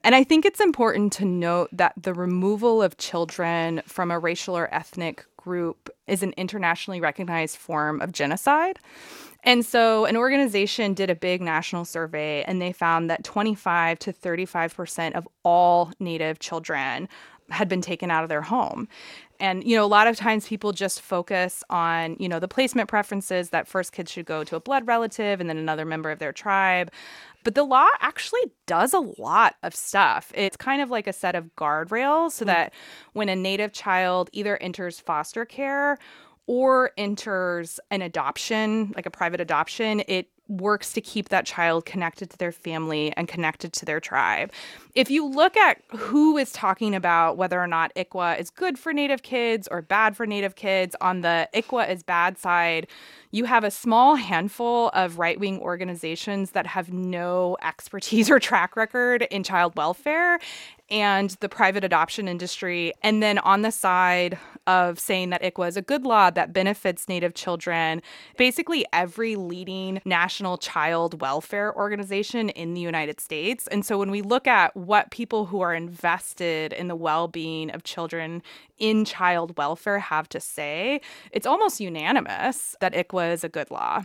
And 0.07 0.15
I 0.15 0.23
think 0.23 0.45
it's 0.45 0.61
important 0.61 1.13
to 1.15 1.25
note 1.25 1.69
that 1.73 1.93
the 2.01 2.15
removal 2.15 2.81
of 2.81 2.97
children 2.97 3.83
from 3.87 4.13
a 4.13 4.21
racial 4.21 4.57
or 4.57 4.73
ethnic 4.73 5.27
group 5.37 5.91
is 6.07 6.23
an 6.23 6.33
internationally 6.37 7.01
recognized 7.01 7.57
form 7.57 8.01
of 8.01 8.13
genocide. 8.13 8.79
And 9.43 9.67
so 9.67 10.05
an 10.05 10.17
organization 10.17 10.95
did 10.95 11.11
a 11.11 11.17
big 11.17 11.43
national 11.43 11.85
survey 11.85 12.45
and 12.45 12.63
they 12.63 12.71
found 12.71 13.11
that 13.11 13.25
25 13.25 13.99
to 13.99 14.13
35% 14.13 15.15
of 15.15 15.27
all 15.43 15.91
Native 15.99 16.39
children 16.39 17.09
had 17.51 17.69
been 17.69 17.81
taken 17.81 18.11
out 18.11 18.23
of 18.23 18.29
their 18.29 18.43
home. 18.43 18.89
And, 19.39 19.63
you 19.65 19.77
know, 19.77 19.85
a 19.85 19.87
lot 19.87 20.07
of 20.07 20.17
times 20.17 20.49
people 20.49 20.73
just 20.73 21.01
focus 21.01 21.63
on, 21.69 22.17
you 22.19 22.29
know, 22.29 22.39
the 22.39 22.49
placement 22.49 22.89
preferences 22.89 23.51
that 23.51 23.69
first 23.69 23.93
kids 23.93 24.11
should 24.11 24.27
go 24.27 24.45
to 24.45 24.57
a 24.57 24.61
blood 24.61 24.87
relative 24.87 25.41
and 25.41 25.49
then 25.49 25.59
another 25.59 25.85
member 25.85 26.11
of 26.11 26.19
their 26.19 26.33
tribe. 26.33 26.91
But 27.45 27.55
the 27.55 27.63
law 27.63 27.89
actually 28.01 28.51
does 28.67 28.93
a 28.93 28.99
lot 28.99 29.57
of 29.63 29.75
stuff. 29.75 30.33
It's 30.35 30.57
kind 30.57 30.83
of 30.83 30.91
like 30.91 31.07
a 31.07 31.13
set 31.13 31.35
of 31.35 31.55
guardrails 31.57 32.33
so 32.33 32.45
mm. 32.45 32.49
that 32.49 32.73
when 33.13 33.29
a 33.29 33.37
Native 33.37 33.73
child 33.73 34.31
either 34.33 34.57
enters 34.57 34.99
foster 34.99 35.45
care 35.45 35.99
or 36.47 36.93
enters 36.97 37.79
an 37.91 38.03
adoption, 38.03 38.93
like 38.97 39.07
a 39.07 39.11
private 39.11 39.41
adoption, 39.41 40.03
it 40.09 40.29
works 40.49 40.93
to 40.93 41.01
keep 41.01 41.29
that 41.31 41.45
child 41.45 41.85
connected 41.85 42.31
to 42.31 42.39
their 42.39 42.53
family 42.53 43.13
and 43.17 43.29
connected 43.29 43.73
to 43.75 43.85
their 43.85 44.01
tribe. 44.01 44.53
If 44.95 45.11
you 45.11 45.27
look 45.27 45.57
at 45.57 45.83
who 45.89 46.39
is 46.39 46.53
talking 46.53 46.95
about 46.95 47.37
whether 47.37 47.61
or 47.61 47.67
not 47.67 47.93
ICWA 47.95 48.41
is 48.41 48.51
good 48.51 48.79
for 48.79 48.93
Native 48.93 49.23
kids 49.23 49.69
or 49.71 49.83
bad 49.83 50.17
for 50.17 50.27
Native 50.27 50.55
kids, 50.55 50.95
on 51.01 51.21
the 51.21 51.49
ICWA 51.55 51.91
is 51.91 52.03
bad 52.03 52.39
side, 52.39 52.87
you 53.31 53.45
have 53.45 53.65
a 53.65 53.71
small 53.71 54.15
handful 54.15 54.89
of 54.95 55.19
right 55.19 55.39
wing 55.39 55.61
organizations 55.61 56.53
that 56.53 56.67
have 56.67 56.93
no 56.93 57.57
expertise 57.63 58.31
or 58.31 58.39
track 58.39 58.77
record 58.77 59.23
in 59.31 59.43
child 59.43 59.77
welfare 59.77 60.39
and 60.89 61.31
the 61.41 61.49
private 61.49 61.83
adoption 61.83 62.29
industry. 62.29 62.93
And 63.03 63.21
then 63.21 63.39
on 63.39 63.63
the 63.63 63.73
side 63.73 64.39
of 64.69 65.01
saying 65.01 65.31
that 65.31 65.43
ICWA 65.43 65.69
is 65.69 65.77
a 65.77 65.83
good 65.83 66.05
law 66.05 66.31
that 66.31 66.53
benefits 66.53 67.09
Native 67.09 67.35
children, 67.35 68.03
basically 68.37 68.87
every 68.93 69.35
leading 69.35 70.01
national 70.05 70.36
child 70.59 71.21
welfare 71.21 71.75
organization 71.75 72.51
in 72.51 72.75
the 72.75 72.81
United 72.81 73.21
States. 73.21 73.67
And 73.69 73.85
so 73.85 73.99
when 73.99 74.11
we 74.11 74.23
look 74.23 74.47
at 74.47 74.77
what 74.77 75.11
people 75.11 75.47
who 75.47 75.61
are 75.61 75.75
invested 75.75 76.73
in 76.73 76.89
the 76.89 76.97
well 76.97 77.29
being 77.29 77.71
of 77.71 77.85
children 77.85 78.43
in 78.79 79.05
child 79.05 79.57
welfare 79.57 79.99
have 79.99 80.29
to 80.31 80.41
say, 80.41 81.01
it's 81.33 81.47
almost 81.47 81.81
unanimous 81.81 82.77
that 82.81 82.93
ICWA 82.93 83.33
is 83.33 83.45
a 83.45 83.49
good 83.49 83.71
law. 83.71 84.05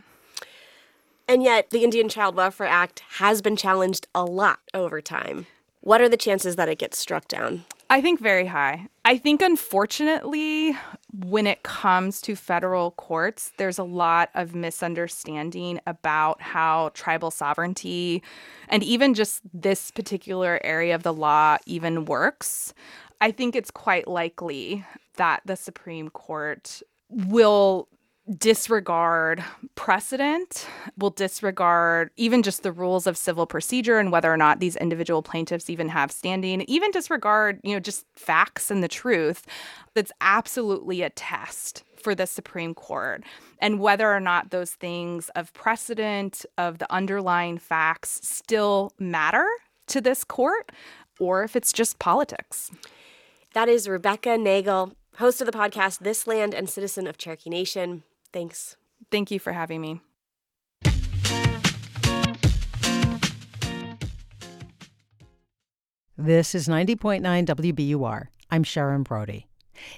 And 1.28 1.44
yet, 1.44 1.70
the 1.70 1.84
Indian 1.84 2.10
Child 2.10 2.36
Welfare 2.36 2.68
Act 2.68 3.04
has 3.18 3.42
been 3.42 3.56
challenged 3.56 4.08
a 4.14 4.26
lot 4.26 4.60
over 4.74 5.02
time. 5.02 5.48
What 5.80 6.02
are 6.02 6.10
the 6.10 6.18
chances 6.18 6.58
that 6.58 6.68
it 6.68 6.78
gets 6.78 6.98
struck 6.98 7.28
down? 7.28 7.64
I 7.90 8.02
think 8.02 8.20
very 8.20 8.48
high. 8.48 8.88
I 9.06 9.18
think, 9.18 9.42
unfortunately, 9.42 10.78
when 11.14 11.46
it 11.46 11.64
comes 11.64 12.22
to 12.22 12.36
federal 12.36 12.92
courts, 12.92 13.52
there's 13.58 13.78
a 13.78 13.84
lot 13.84 14.30
of 14.34 14.56
misunderstanding 14.56 15.80
about 15.86 16.42
how 16.42 16.92
tribal 16.94 17.32
sovereignty 17.32 18.24
and 18.70 18.84
even 18.84 19.14
just 19.14 19.42
this 19.54 19.92
particular 19.92 20.60
area 20.64 20.96
of 20.96 21.04
the 21.04 21.14
law 21.14 21.58
even 21.66 22.06
works. 22.06 22.74
I 23.20 23.32
think 23.32 23.56
it's 23.56 23.72
quite 23.72 24.08
likely 24.08 24.86
that 25.18 25.42
the 25.46 25.56
Supreme 25.56 26.10
Court 26.10 26.82
will 27.10 27.88
disregard 28.38 29.44
precedent, 29.76 30.68
will 30.98 31.10
disregard 31.10 32.12
even 32.16 32.44
just 32.44 32.64
the 32.64 32.72
rules 32.72 33.08
of 33.08 33.18
civil 33.18 33.46
procedure 33.46 34.00
and 34.00 34.12
whether 34.12 34.32
or 34.32 34.38
not 34.38 34.60
these 34.60 34.76
individual 34.78 35.22
plaintiffs 35.22 35.70
even 35.70 35.90
have 35.90 36.12
standing, 36.12 36.62
even 36.62 36.92
disregard, 36.92 37.60
you 37.64 37.74
know, 37.74 37.80
just 37.80 38.06
facts 38.16 38.72
and 38.72 38.84
the 38.84 38.88
truth. 38.88 39.46
That's 39.94 40.12
absolutely 40.22 41.02
a 41.02 41.10
test 41.10 41.84
for 41.96 42.16
the 42.16 42.26
Supreme 42.26 42.74
Court 42.74 43.24
and 43.60 43.80
whether 43.80 44.12
or 44.12 44.20
not 44.20 44.50
those 44.50 44.72
things 44.72 45.30
of 45.36 45.54
precedent, 45.54 46.46
of 46.58 46.80
the 46.80 46.92
underlying 46.92 47.58
facts 47.58 48.22
still 48.24 48.94
matter 48.98 49.46
to 49.88 50.02
this 50.02 50.24
court 50.24 50.72
or 51.20 51.44
if 51.44 51.56
it's 51.56 51.74
just 51.74 52.00
politics. 52.00 52.72
That 53.54 53.68
is 53.68 53.88
Rebecca 53.88 54.38
Nagle, 54.38 54.94
host 55.18 55.42
of 55.42 55.46
the 55.46 55.58
podcast 55.58 56.00
This 56.00 56.26
Land 56.26 56.54
and 56.54 56.70
citizen 56.70 57.06
of 57.06 57.18
Cherokee 57.18 57.50
Nation. 57.50 58.04
Thanks. 58.34 58.78
Thank 59.12 59.32
you 59.32 59.40
for 59.40 59.52
having 59.54 59.82
me. 59.82 60.02
This 66.18 66.54
is 66.54 66.68
90.9 66.68 67.22
WBUR. 67.24 68.28
I'm 68.52 68.64
Sharon 68.64 69.02
Brody. 69.04 69.48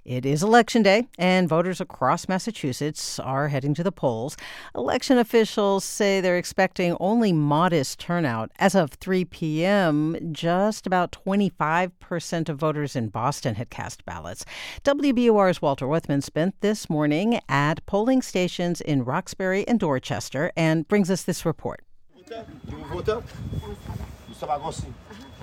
It 0.05 0.25
is 0.25 0.43
election 0.43 0.83
day, 0.83 1.07
and 1.17 1.47
voters 1.47 1.79
across 1.79 2.27
Massachusetts 2.27 3.19
are 3.19 3.47
heading 3.47 3.73
to 3.75 3.83
the 3.83 3.91
polls. 3.91 4.37
Election 4.75 5.17
officials 5.17 5.83
say 5.83 6.21
they're 6.21 6.37
expecting 6.37 6.97
only 6.99 7.31
modest 7.31 7.99
turnout. 7.99 8.51
As 8.59 8.75
of 8.75 8.91
3 8.91 9.25
p.m., 9.25 10.17
just 10.31 10.87
about 10.87 11.11
25% 11.11 12.49
of 12.49 12.57
voters 12.57 12.95
in 12.95 13.09
Boston 13.09 13.55
had 13.55 13.69
cast 13.69 14.05
ballots. 14.05 14.45
WBUR's 14.83 15.61
Walter 15.61 15.87
Wuthmann 15.87 16.21
spent 16.21 16.59
this 16.61 16.89
morning 16.89 17.39
at 17.47 17.85
polling 17.85 18.21
stations 18.21 18.81
in 18.81 19.03
Roxbury 19.03 19.67
and 19.67 19.79
Dorchester 19.79 20.51
and 20.55 20.87
brings 20.87 21.09
us 21.09 21.23
this 21.23 21.45
report. 21.45 21.83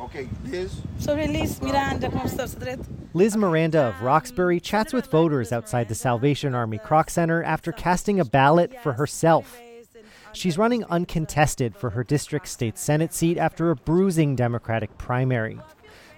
Okay, 0.00 0.28
Liz. 0.46 0.80
Miranda 1.60 2.10
Liz 3.12 3.36
Miranda 3.36 3.80
of 3.82 4.02
Roxbury 4.02 4.58
chats 4.58 4.92
with 4.92 5.10
voters 5.10 5.52
outside 5.52 5.88
the 5.88 5.94
Salvation 5.94 6.54
Army 6.54 6.78
Kroc 6.78 7.10
Center 7.10 7.42
after 7.42 7.70
casting 7.70 8.18
a 8.18 8.24
ballot 8.24 8.72
for 8.82 8.94
herself. 8.94 9.60
She's 10.32 10.56
running 10.56 10.84
uncontested 10.84 11.76
for 11.76 11.90
her 11.90 12.04
district 12.04 12.48
state 12.48 12.78
Senate 12.78 13.12
seat 13.12 13.36
after 13.36 13.70
a 13.70 13.76
bruising 13.76 14.36
Democratic 14.36 14.96
primary. 14.96 15.58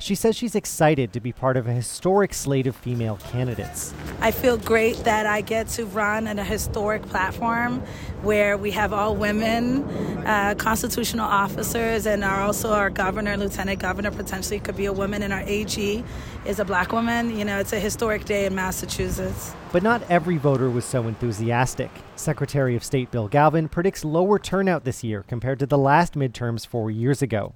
She 0.03 0.17
says 0.17 0.35
she's 0.35 0.57
excited 0.57 1.13
to 1.13 1.21
be 1.21 1.31
part 1.31 1.57
of 1.57 1.69
a 1.69 1.73
historic 1.73 2.35
slate 2.35 2.67
of 2.67 2.75
female 2.75 3.19
candidates. 3.31 3.95
I 4.21 4.33
feel 4.33 4.57
great 4.57 4.97
that 5.05 5.27
I 5.27 5.43
get 5.43 5.69
to 5.69 5.87
run 5.87 6.27
on 6.27 6.41
a 6.41 6.45
historic 6.45 7.03
platform 7.03 7.79
where 8.23 8.59
we 8.59 8.73
have 8.73 8.93
all 8.93 9.15
women, 9.15 9.85
uh, 10.27 10.57
constitutional 10.59 11.27
officers, 11.27 12.05
and 12.05 12.25
are 12.25 12.41
also 12.41 12.73
our 12.73 12.91
governor, 12.91 13.37
lieutenant 13.37 13.79
governor, 13.79 14.11
potentially 14.11 14.59
could 14.59 14.77
be 14.77 14.87
a 14.87 14.93
woman, 14.93 15.23
and 15.23 15.33
our 15.33 15.45
AG 15.47 16.05
is 16.47 16.59
a 16.59 16.65
black 16.65 16.91
woman. 16.91 17.39
You 17.39 17.45
know, 17.45 17.61
it's 17.61 17.73
a 17.73 17.79
historic 17.79 18.25
day 18.25 18.45
in 18.45 18.57
Massachusetts. 18.57 19.55
But 19.71 19.85
not 19.85 20.03
every 20.11 20.37
voter 20.37 20.69
was 20.69 20.85
so 20.85 21.07
enthusiastic. 21.07 21.93
Secretary 22.17 22.75
of 22.75 22.83
State 22.83 23.13
Bill 23.13 23.29
Galvin 23.29 23.69
predicts 23.69 24.05
lower 24.05 24.41
turnout 24.41 24.83
this 24.83 25.05
year 25.05 25.25
compared 25.29 25.61
to 25.61 25.67
the 25.67 25.79
last 25.79 26.15
midterms 26.15 26.67
four 26.67 26.91
years 26.91 27.23
ago. 27.23 27.55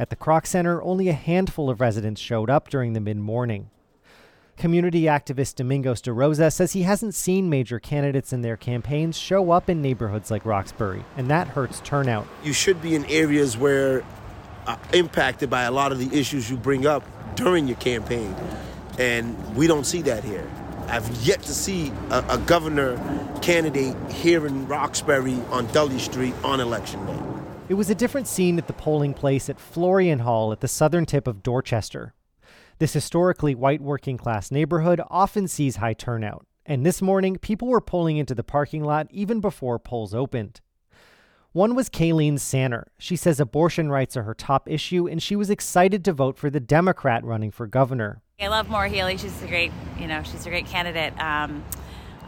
At 0.00 0.10
the 0.10 0.16
Kroc 0.16 0.46
Center, 0.46 0.80
only 0.80 1.08
a 1.08 1.12
handful 1.12 1.68
of 1.68 1.80
residents 1.80 2.20
showed 2.20 2.48
up 2.48 2.68
during 2.68 2.92
the 2.92 3.00
mid 3.00 3.16
morning. 3.16 3.70
Community 4.56 5.02
activist 5.02 5.56
Domingos 5.56 6.00
DaRosa 6.00 6.52
says 6.52 6.72
he 6.72 6.82
hasn't 6.82 7.16
seen 7.16 7.50
major 7.50 7.80
candidates 7.80 8.32
in 8.32 8.42
their 8.42 8.56
campaigns 8.56 9.16
show 9.18 9.50
up 9.50 9.68
in 9.68 9.82
neighborhoods 9.82 10.30
like 10.30 10.44
Roxbury, 10.44 11.04
and 11.16 11.28
that 11.28 11.48
hurts 11.48 11.80
turnout. 11.80 12.28
You 12.44 12.52
should 12.52 12.80
be 12.80 12.94
in 12.94 13.04
areas 13.06 13.56
where 13.56 14.04
uh, 14.66 14.76
impacted 14.92 15.50
by 15.50 15.62
a 15.62 15.70
lot 15.72 15.90
of 15.90 15.98
the 15.98 16.16
issues 16.16 16.48
you 16.48 16.56
bring 16.56 16.86
up 16.86 17.04
during 17.34 17.66
your 17.66 17.76
campaign, 17.78 18.34
and 18.98 19.56
we 19.56 19.66
don't 19.66 19.84
see 19.84 20.02
that 20.02 20.22
here. 20.22 20.48
I've 20.86 21.10
yet 21.22 21.42
to 21.42 21.52
see 21.52 21.92
a, 22.10 22.24
a 22.30 22.38
governor 22.38 22.96
candidate 23.42 23.96
here 24.10 24.46
in 24.46 24.68
Roxbury 24.68 25.40
on 25.50 25.66
Dudley 25.72 25.98
Street 25.98 26.34
on 26.44 26.60
election 26.60 27.04
day. 27.06 27.37
It 27.68 27.74
was 27.74 27.90
a 27.90 27.94
different 27.94 28.26
scene 28.26 28.56
at 28.56 28.66
the 28.66 28.72
polling 28.72 29.12
place 29.12 29.50
at 29.50 29.60
Florian 29.60 30.20
Hall 30.20 30.52
at 30.52 30.60
the 30.60 30.68
southern 30.68 31.04
tip 31.04 31.26
of 31.26 31.42
Dorchester. 31.42 32.14
This 32.78 32.94
historically 32.94 33.54
white 33.54 33.82
working 33.82 34.16
class 34.16 34.50
neighborhood 34.50 35.02
often 35.10 35.46
sees 35.46 35.76
high 35.76 35.92
turnout, 35.92 36.46
and 36.64 36.86
this 36.86 37.02
morning 37.02 37.36
people 37.36 37.68
were 37.68 37.82
pulling 37.82 38.16
into 38.16 38.34
the 38.34 38.42
parking 38.42 38.82
lot 38.82 39.06
even 39.10 39.40
before 39.40 39.78
polls 39.78 40.14
opened. 40.14 40.62
One 41.52 41.74
was 41.74 41.90
Kayleen 41.90 42.40
Sanner. 42.40 42.86
She 42.98 43.16
says 43.16 43.38
abortion 43.38 43.90
rights 43.90 44.16
are 44.16 44.22
her 44.22 44.34
top 44.34 44.66
issue, 44.66 45.06
and 45.06 45.22
she 45.22 45.36
was 45.36 45.50
excited 45.50 46.06
to 46.06 46.14
vote 46.14 46.38
for 46.38 46.48
the 46.48 46.60
Democrat 46.60 47.22
running 47.22 47.50
for 47.50 47.66
governor. 47.66 48.22
I 48.40 48.48
love 48.48 48.70
Maura 48.70 48.88
Healey. 48.88 49.18
She's 49.18 49.42
a 49.42 49.46
great, 49.46 49.72
you 49.98 50.06
know, 50.06 50.22
she's 50.22 50.46
a 50.46 50.50
great 50.50 50.66
candidate. 50.66 51.12
Um, 51.20 51.62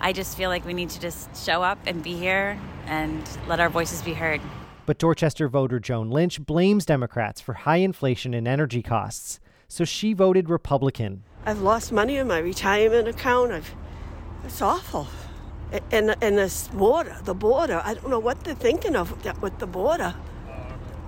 I 0.01 0.13
just 0.13 0.37
feel 0.37 0.51
like 0.51 0.67
we 0.67 0.75
need 0.75 0.91
to 0.91 1.01
just 1.01 1.35
show 1.47 1.63
up 1.63 1.79
and 1.87 2.03
be 2.03 2.15
here 2.15 2.61
and 2.85 3.27
let 3.49 3.59
our 3.59 3.71
voices 3.71 4.03
be 4.03 4.13
heard. 4.13 4.43
But 4.91 4.99
Dorchester 4.99 5.47
voter 5.47 5.79
Joan 5.79 6.11
Lynch 6.11 6.45
blames 6.45 6.85
Democrats 6.85 7.41
for 7.41 7.53
high 7.53 7.77
inflation 7.77 8.35
and 8.35 8.49
energy 8.49 8.83
costs, 8.83 9.39
so 9.69 9.85
she 9.85 10.15
voted 10.15 10.51
Republican. 10.51 11.23
I've 11.47 11.61
lost 11.61 11.93
money 11.93 12.17
in 12.17 12.27
my 12.27 12.39
retirement 12.41 13.07
account. 13.07 13.53
I've, 13.53 13.73
it's 14.45 14.61
awful. 14.61 15.07
And, 15.93 16.17
and 16.21 16.37
this 16.37 16.67
border, 16.67 17.17
the 17.23 17.35
border, 17.35 17.81
I 17.85 17.95
don't 17.95 18.11
know 18.11 18.19
what 18.19 18.43
they're 18.43 18.53
thinking 18.53 18.97
of 18.97 19.41
with 19.41 19.61
the 19.61 19.67
border. 19.69 20.13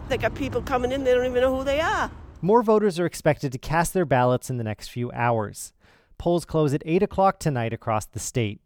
They 0.08 0.16
got 0.16 0.36
people 0.36 0.62
coming 0.62 0.92
in, 0.92 1.02
they 1.02 1.12
don't 1.12 1.26
even 1.26 1.40
know 1.42 1.56
who 1.56 1.64
they 1.64 1.80
are. 1.80 2.08
More 2.40 2.62
voters 2.62 3.00
are 3.00 3.06
expected 3.06 3.50
to 3.50 3.58
cast 3.58 3.94
their 3.94 4.06
ballots 4.06 4.48
in 4.48 4.58
the 4.58 4.62
next 4.62 4.90
few 4.90 5.10
hours. 5.10 5.72
Polls 6.18 6.44
close 6.44 6.72
at 6.72 6.84
8 6.86 7.02
o'clock 7.02 7.40
tonight 7.40 7.72
across 7.72 8.06
the 8.06 8.20
state. 8.20 8.60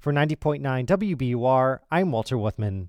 For 0.00 0.12
90.9 0.12 0.84
WBUR, 0.84 1.78
I'm 1.92 2.10
Walter 2.10 2.36
Wuthmann. 2.36 2.88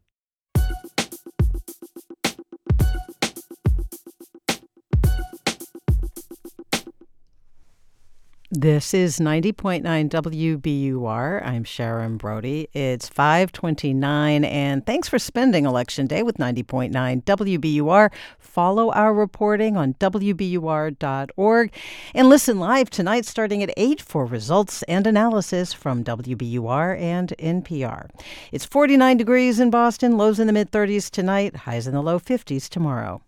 This 8.56 8.94
is 8.94 9.18
90.9 9.18 9.82
WBUR. 9.82 11.44
I'm 11.44 11.64
Sharon 11.64 12.18
Brody. 12.18 12.70
It's 12.72 13.10
529, 13.10 14.46
and 14.46 14.86
thanks 14.86 15.10
for 15.10 15.18
spending 15.18 15.66
Election 15.66 16.06
Day 16.06 16.22
with 16.22 16.38
90.9 16.38 16.92
WBUR. 17.24 18.12
Follow 18.38 18.92
our 18.92 19.12
reporting 19.12 19.76
on 19.76 19.96
WBUR.org 19.96 21.74
and 22.14 22.30
listen 22.30 22.60
live 22.60 22.92
tonight 22.92 23.26
starting 23.26 23.64
at 23.64 23.74
8 23.76 24.00
for 24.00 24.24
results 24.24 24.84
and 24.84 25.08
analysis 25.08 25.74
from 25.74 26.04
WBUR 26.04 27.02
and 27.02 27.34
NPR. 27.40 28.12
It's 28.52 28.66
49 28.66 29.18
degrees 29.18 29.60
in 29.60 29.72
Boston, 29.72 30.16
lows 30.16 30.40
in 30.40 30.46
the 30.46 30.54
mid 30.54 30.70
30s 30.70 31.10
tonight, 31.10 31.56
highs 31.56 31.88
in 31.88 31.96
the 31.96 32.04
low 32.04 32.20
50s 32.20 32.70
tomorrow. 32.70 33.24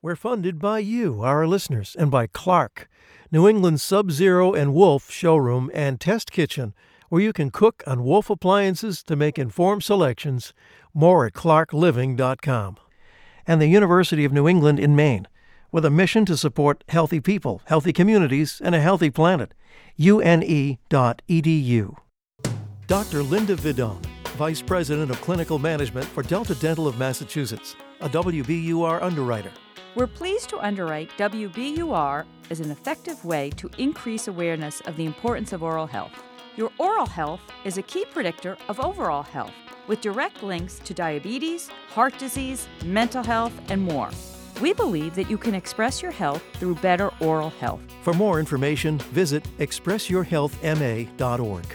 We're 0.00 0.16
funded 0.16 0.58
by 0.58 0.78
you, 0.78 1.22
our 1.22 1.46
listeners, 1.46 1.94
and 1.98 2.10
by 2.10 2.28
Clark. 2.28 2.88
New 3.30 3.46
England's 3.46 3.82
Sub 3.82 4.10
Zero 4.10 4.54
and 4.54 4.72
Wolf 4.72 5.10
showroom 5.10 5.70
and 5.74 6.00
test 6.00 6.32
kitchen, 6.32 6.72
where 7.10 7.20
you 7.20 7.34
can 7.34 7.50
cook 7.50 7.82
on 7.86 8.02
Wolf 8.02 8.30
appliances 8.30 9.02
to 9.02 9.16
make 9.16 9.38
informed 9.38 9.84
selections. 9.84 10.54
More 10.94 11.26
at 11.26 11.34
clarkliving.com. 11.34 12.78
And 13.46 13.60
the 13.60 13.66
University 13.66 14.24
of 14.24 14.32
New 14.32 14.48
England 14.48 14.80
in 14.80 14.96
Maine, 14.96 15.28
with 15.70 15.84
a 15.84 15.90
mission 15.90 16.24
to 16.24 16.38
support 16.38 16.84
healthy 16.88 17.20
people, 17.20 17.60
healthy 17.66 17.92
communities, 17.92 18.62
and 18.64 18.74
a 18.74 18.80
healthy 18.80 19.10
planet. 19.10 19.52
une.edu. 19.98 20.86
Dr. 22.86 23.22
Linda 23.22 23.56
Vidone, 23.56 24.06
Vice 24.38 24.62
President 24.62 25.10
of 25.10 25.20
Clinical 25.20 25.58
Management 25.58 26.06
for 26.06 26.22
Delta 26.22 26.54
Dental 26.54 26.88
of 26.88 26.98
Massachusetts, 26.98 27.76
a 28.00 28.08
WBUR 28.08 29.02
underwriter. 29.02 29.52
We're 29.98 30.06
pleased 30.06 30.48
to 30.50 30.60
underwrite 30.60 31.10
WBUR 31.18 32.24
as 32.50 32.60
an 32.60 32.70
effective 32.70 33.24
way 33.24 33.50
to 33.56 33.68
increase 33.78 34.28
awareness 34.28 34.80
of 34.82 34.96
the 34.96 35.04
importance 35.04 35.52
of 35.52 35.64
oral 35.64 35.88
health. 35.88 36.12
Your 36.56 36.70
oral 36.78 37.06
health 37.06 37.40
is 37.64 37.78
a 37.78 37.82
key 37.82 38.04
predictor 38.04 38.56
of 38.68 38.78
overall 38.78 39.24
health, 39.24 39.50
with 39.88 40.00
direct 40.00 40.44
links 40.44 40.78
to 40.84 40.94
diabetes, 40.94 41.68
heart 41.88 42.16
disease, 42.16 42.68
mental 42.84 43.24
health, 43.24 43.52
and 43.70 43.82
more. 43.82 44.10
We 44.60 44.72
believe 44.72 45.16
that 45.16 45.28
you 45.28 45.36
can 45.36 45.56
express 45.56 46.00
your 46.00 46.12
health 46.12 46.44
through 46.54 46.76
better 46.76 47.10
oral 47.18 47.50
health. 47.50 47.80
For 48.02 48.14
more 48.14 48.38
information, 48.38 48.98
visit 48.98 49.42
expressyourhealthma.org. 49.58 51.66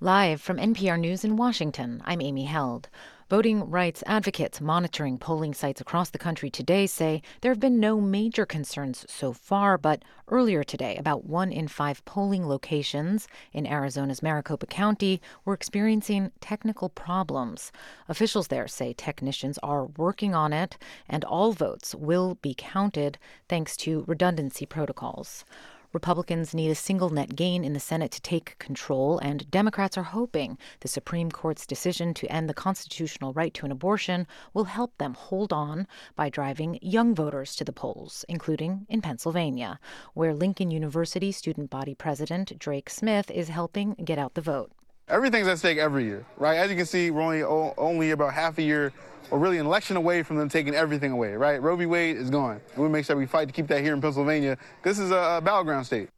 Live 0.00 0.42
from 0.42 0.58
NPR 0.58 1.00
News 1.00 1.24
in 1.24 1.36
Washington, 1.36 2.02
I'm 2.04 2.20
Amy 2.20 2.44
Held. 2.44 2.90
Voting 3.32 3.70
rights 3.70 4.02
advocates 4.04 4.60
monitoring 4.60 5.16
polling 5.16 5.54
sites 5.54 5.80
across 5.80 6.10
the 6.10 6.18
country 6.18 6.50
today 6.50 6.86
say 6.86 7.22
there 7.40 7.50
have 7.50 7.58
been 7.58 7.80
no 7.80 7.98
major 7.98 8.44
concerns 8.44 9.06
so 9.08 9.32
far, 9.32 9.78
but 9.78 10.04
earlier 10.28 10.62
today, 10.62 10.96
about 10.96 11.24
one 11.24 11.50
in 11.50 11.66
five 11.66 12.04
polling 12.04 12.46
locations 12.46 13.26
in 13.54 13.66
Arizona's 13.66 14.22
Maricopa 14.22 14.66
County 14.66 15.18
were 15.46 15.54
experiencing 15.54 16.30
technical 16.42 16.90
problems. 16.90 17.72
Officials 18.06 18.48
there 18.48 18.68
say 18.68 18.92
technicians 18.92 19.58
are 19.62 19.86
working 19.86 20.34
on 20.34 20.52
it, 20.52 20.76
and 21.08 21.24
all 21.24 21.52
votes 21.52 21.94
will 21.94 22.34
be 22.42 22.54
counted 22.54 23.16
thanks 23.48 23.78
to 23.78 24.04
redundancy 24.06 24.66
protocols. 24.66 25.46
Republicans 25.92 26.54
need 26.54 26.70
a 26.70 26.74
single 26.74 27.10
net 27.10 27.36
gain 27.36 27.64
in 27.64 27.74
the 27.74 27.80
Senate 27.80 28.10
to 28.12 28.20
take 28.22 28.58
control, 28.58 29.18
and 29.18 29.50
Democrats 29.50 29.98
are 29.98 30.02
hoping 30.02 30.56
the 30.80 30.88
Supreme 30.88 31.30
Court's 31.30 31.66
decision 31.66 32.14
to 32.14 32.32
end 32.32 32.48
the 32.48 32.54
constitutional 32.54 33.34
right 33.34 33.52
to 33.52 33.66
an 33.66 33.72
abortion 33.72 34.26
will 34.54 34.64
help 34.64 34.96
them 34.96 35.14
hold 35.14 35.52
on 35.52 35.86
by 36.16 36.30
driving 36.30 36.78
young 36.80 37.14
voters 37.14 37.54
to 37.56 37.64
the 37.64 37.72
polls, 37.72 38.24
including 38.28 38.86
in 38.88 39.02
Pennsylvania, 39.02 39.78
where 40.14 40.34
Lincoln 40.34 40.70
University 40.70 41.30
student 41.30 41.68
body 41.68 41.94
president 41.94 42.58
Drake 42.58 42.88
Smith 42.88 43.30
is 43.30 43.48
helping 43.48 43.94
get 43.94 44.18
out 44.18 44.34
the 44.34 44.40
vote. 44.40 44.72
Everything's 45.08 45.48
at 45.48 45.58
stake 45.58 45.78
every 45.78 46.04
year, 46.04 46.24
right? 46.36 46.56
As 46.56 46.70
you 46.70 46.76
can 46.76 46.86
see, 46.86 47.10
we're 47.10 47.22
only 47.22 47.42
only 47.42 48.10
about 48.12 48.32
half 48.32 48.58
a 48.58 48.62
year 48.62 48.92
or 49.30 49.38
really 49.38 49.58
an 49.58 49.66
election 49.66 49.96
away 49.96 50.22
from 50.22 50.36
them 50.36 50.48
taking 50.48 50.74
everything 50.74 51.10
away, 51.10 51.34
right? 51.34 51.60
Roe 51.60 51.76
v. 51.76 51.86
Wade 51.86 52.16
is 52.16 52.30
gone. 52.30 52.60
And 52.74 52.82
we 52.82 52.88
make 52.88 53.04
sure 53.04 53.16
we 53.16 53.26
fight 53.26 53.48
to 53.48 53.52
keep 53.52 53.66
that 53.68 53.82
here 53.82 53.94
in 53.94 54.00
Pennsylvania. 54.00 54.58
This 54.82 54.98
is 54.98 55.10
a, 55.10 55.38
a 55.38 55.40
battleground 55.40 55.86
state. 55.86 56.08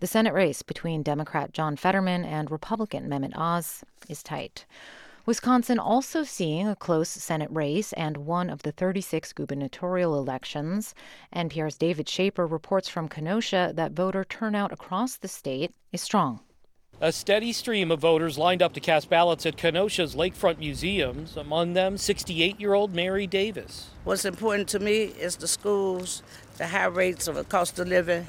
The 0.00 0.06
Senate 0.06 0.34
race 0.34 0.62
between 0.62 1.02
Democrat 1.02 1.52
John 1.52 1.76
Fetterman 1.76 2.24
and 2.24 2.50
Republican 2.50 3.08
Mehmet 3.08 3.36
Oz 3.36 3.84
is 4.08 4.22
tight. 4.22 4.64
Wisconsin 5.24 5.78
also 5.78 6.24
seeing 6.24 6.66
a 6.66 6.74
close 6.74 7.08
Senate 7.08 7.50
race 7.52 7.92
and 7.92 8.16
one 8.16 8.50
of 8.50 8.62
the 8.62 8.72
36 8.72 9.32
gubernatorial 9.32 10.18
elections. 10.18 10.96
NPR's 11.34 11.78
David 11.78 12.06
Schaper 12.06 12.50
reports 12.50 12.88
from 12.88 13.08
Kenosha 13.08 13.72
that 13.76 13.92
voter 13.92 14.24
turnout 14.24 14.72
across 14.72 15.16
the 15.16 15.28
state 15.28 15.72
is 15.92 16.00
strong. 16.00 16.40
A 17.04 17.10
steady 17.10 17.52
stream 17.52 17.90
of 17.90 17.98
voters 17.98 18.38
lined 18.38 18.62
up 18.62 18.74
to 18.74 18.80
cast 18.80 19.10
ballots 19.10 19.44
at 19.44 19.56
Kenosha's 19.56 20.14
lakefront 20.14 20.58
museums, 20.58 21.36
among 21.36 21.72
them 21.72 21.98
68 21.98 22.60
year 22.60 22.74
old 22.74 22.94
Mary 22.94 23.26
Davis. 23.26 23.90
What's 24.04 24.24
important 24.24 24.68
to 24.68 24.78
me 24.78 25.06
is 25.06 25.34
the 25.34 25.48
schools, 25.48 26.22
the 26.58 26.68
high 26.68 26.84
rates 26.84 27.26
of 27.26 27.34
the 27.34 27.42
cost 27.42 27.76
of 27.80 27.88
living. 27.88 28.28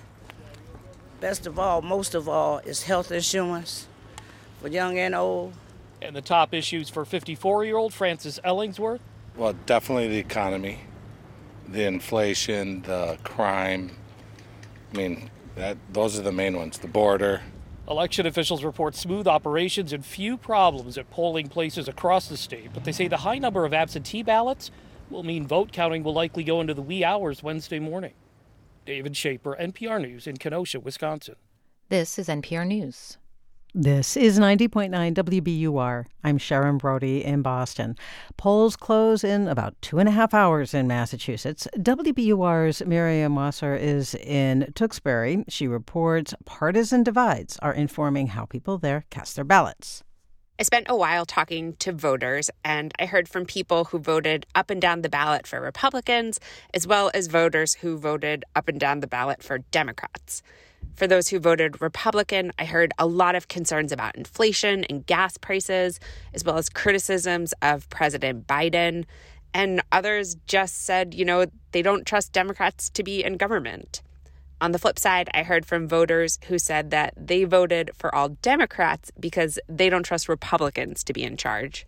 Best 1.22 1.46
of 1.46 1.60
all, 1.60 1.84
most 1.84 2.16
of 2.16 2.28
all, 2.28 2.58
is 2.66 2.82
health 2.82 3.12
insurance 3.12 3.88
for 4.60 4.70
young 4.70 4.98
and 4.98 5.14
old. 5.14 5.54
And 6.02 6.16
the 6.16 6.22
top 6.22 6.52
issues 6.52 6.90
for 6.90 7.06
54 7.06 7.66
year 7.66 7.78
old 7.78 7.94
Francis 7.94 8.40
Ellingsworth? 8.44 9.02
Well, 9.38 9.54
definitely 9.68 10.08
the 10.08 10.18
economy, 10.18 10.80
the 11.68 11.84
inflation, 11.84 12.82
the 12.82 13.20
crime. 13.24 13.92
I 14.92 14.98
mean, 14.98 15.30
that, 15.58 15.78
those 15.92 16.18
are 16.18 16.24
the 16.24 16.32
main 16.32 16.58
ones. 16.58 16.80
The 16.80 16.88
border, 16.88 17.42
Election 17.90 18.26
officials 18.26 18.64
report 18.64 18.96
smooth 18.96 19.28
operations 19.28 19.92
and 19.92 20.06
few 20.06 20.38
problems 20.38 20.98
at 20.98 21.10
polling 21.12 21.50
places 21.50 21.90
across 21.90 22.30
the 22.30 22.38
state, 22.38 22.70
but 22.74 22.86
they 22.86 22.94
say 22.94 23.10
the 23.10 23.18
high 23.18 23.38
number 23.38 23.66
of 23.66 23.74
absentee 23.74 24.24
ballots 24.24 24.72
will 25.10 25.24
mean 25.24 25.46
vote 25.46 25.74
counting 25.74 26.02
will 26.02 26.14
likely 26.14 26.46
go 26.46 26.62
into 26.62 26.74
the 26.74 26.82
wee 26.82 27.04
hours 27.04 27.44
Wednesday 27.44 27.80
morning. 27.80 28.14
David 28.86 29.14
Schaper, 29.14 29.60
NPR 29.60 30.02
News 30.02 30.28
in 30.28 30.38
Kenosha, 30.38 30.80
Wisconsin. 30.80 31.36
This 31.90 32.18
is 32.18 32.30
NPR 32.30 32.66
News. 32.66 33.18
This 33.76 34.16
is 34.16 34.38
90.9 34.38 34.92
WBUR. 35.16 36.06
I'm 36.24 36.38
Sharon 36.38 36.78
Brody 36.78 37.26
in 37.26 37.42
Boston. 37.42 37.98
Polls 38.38 38.76
close 38.76 39.24
in 39.24 39.48
about 39.48 39.74
two 39.82 39.98
and 39.98 40.08
a 40.08 40.12
half 40.12 40.32
hours 40.32 40.76
in 40.76 40.86
Massachusetts. 40.86 41.68
WBUR's 41.78 42.86
Miriam 42.86 43.34
Wasser 43.36 43.76
is 43.76 44.14
in 44.14 44.72
Tewksbury. 44.76 45.44
She 45.48 45.68
reports 45.68 46.36
partisan 46.46 47.02
divides 47.02 47.58
are 47.64 47.74
informing 47.74 48.28
how 48.28 48.46
people 48.46 48.78
there 48.78 49.06
cast 49.10 49.36
their 49.36 49.44
ballots. 49.44 50.04
I 50.60 50.62
spent 50.62 50.86
a 50.88 50.96
while 50.96 51.26
talking 51.26 51.74
to 51.78 51.92
voters, 51.94 52.52
and 52.64 52.94
I 53.00 53.08
heard 53.08 53.28
from 53.28 53.48
people 53.48 53.86
who 53.86 53.98
voted 53.98 54.46
up 54.54 54.70
and 54.70 54.80
down 54.80 55.02
the 55.02 55.10
ballot 55.10 55.48
for 55.48 55.60
Republicans, 55.60 56.40
as 56.76 56.86
well 56.86 57.10
as 57.16 57.26
voters 57.26 57.74
who 57.74 57.98
voted 57.98 58.46
up 58.56 58.68
and 58.68 58.80
down 58.80 59.00
the 59.00 59.08
ballot 59.08 59.42
for 59.42 59.58
Democrats. 59.58 60.44
For 60.96 61.08
those 61.08 61.28
who 61.28 61.40
voted 61.40 61.82
Republican, 61.82 62.52
I 62.60 62.66
heard 62.66 62.94
a 63.00 63.08
lot 63.08 63.36
of 63.36 63.48
concerns 63.48 63.92
about 63.92 64.16
inflation 64.16 64.84
and 64.86 65.06
gas 65.06 65.38
prices, 65.38 66.00
as 66.34 66.44
well 66.44 66.58
as 66.58 66.70
criticisms 66.70 67.54
of 67.62 67.90
President 67.90 68.48
Biden. 68.48 69.06
And 69.54 69.82
others 69.92 70.36
just 70.48 70.84
said, 70.84 71.14
you 71.14 71.26
know, 71.26 71.46
they 71.72 71.82
don't 71.82 72.06
trust 72.06 72.32
Democrats 72.32 72.90
to 72.92 73.04
be 73.04 73.24
in 73.24 73.38
government. 73.38 74.02
On 74.62 74.72
the 74.72 74.80
flip 74.80 74.98
side, 74.98 75.30
I 75.34 75.44
heard 75.44 75.66
from 75.66 75.88
voters 75.88 76.40
who 76.48 76.58
said 76.58 76.92
that 76.92 77.14
they 77.18 77.44
voted 77.44 77.92
for 77.96 78.14
all 78.16 78.30
Democrats 78.30 79.12
because 79.20 79.60
they 79.68 79.90
don't 79.90 80.04
trust 80.04 80.30
Republicans 80.30 81.04
to 81.04 81.14
be 81.14 81.24
in 81.24 81.38
charge. 81.38 81.86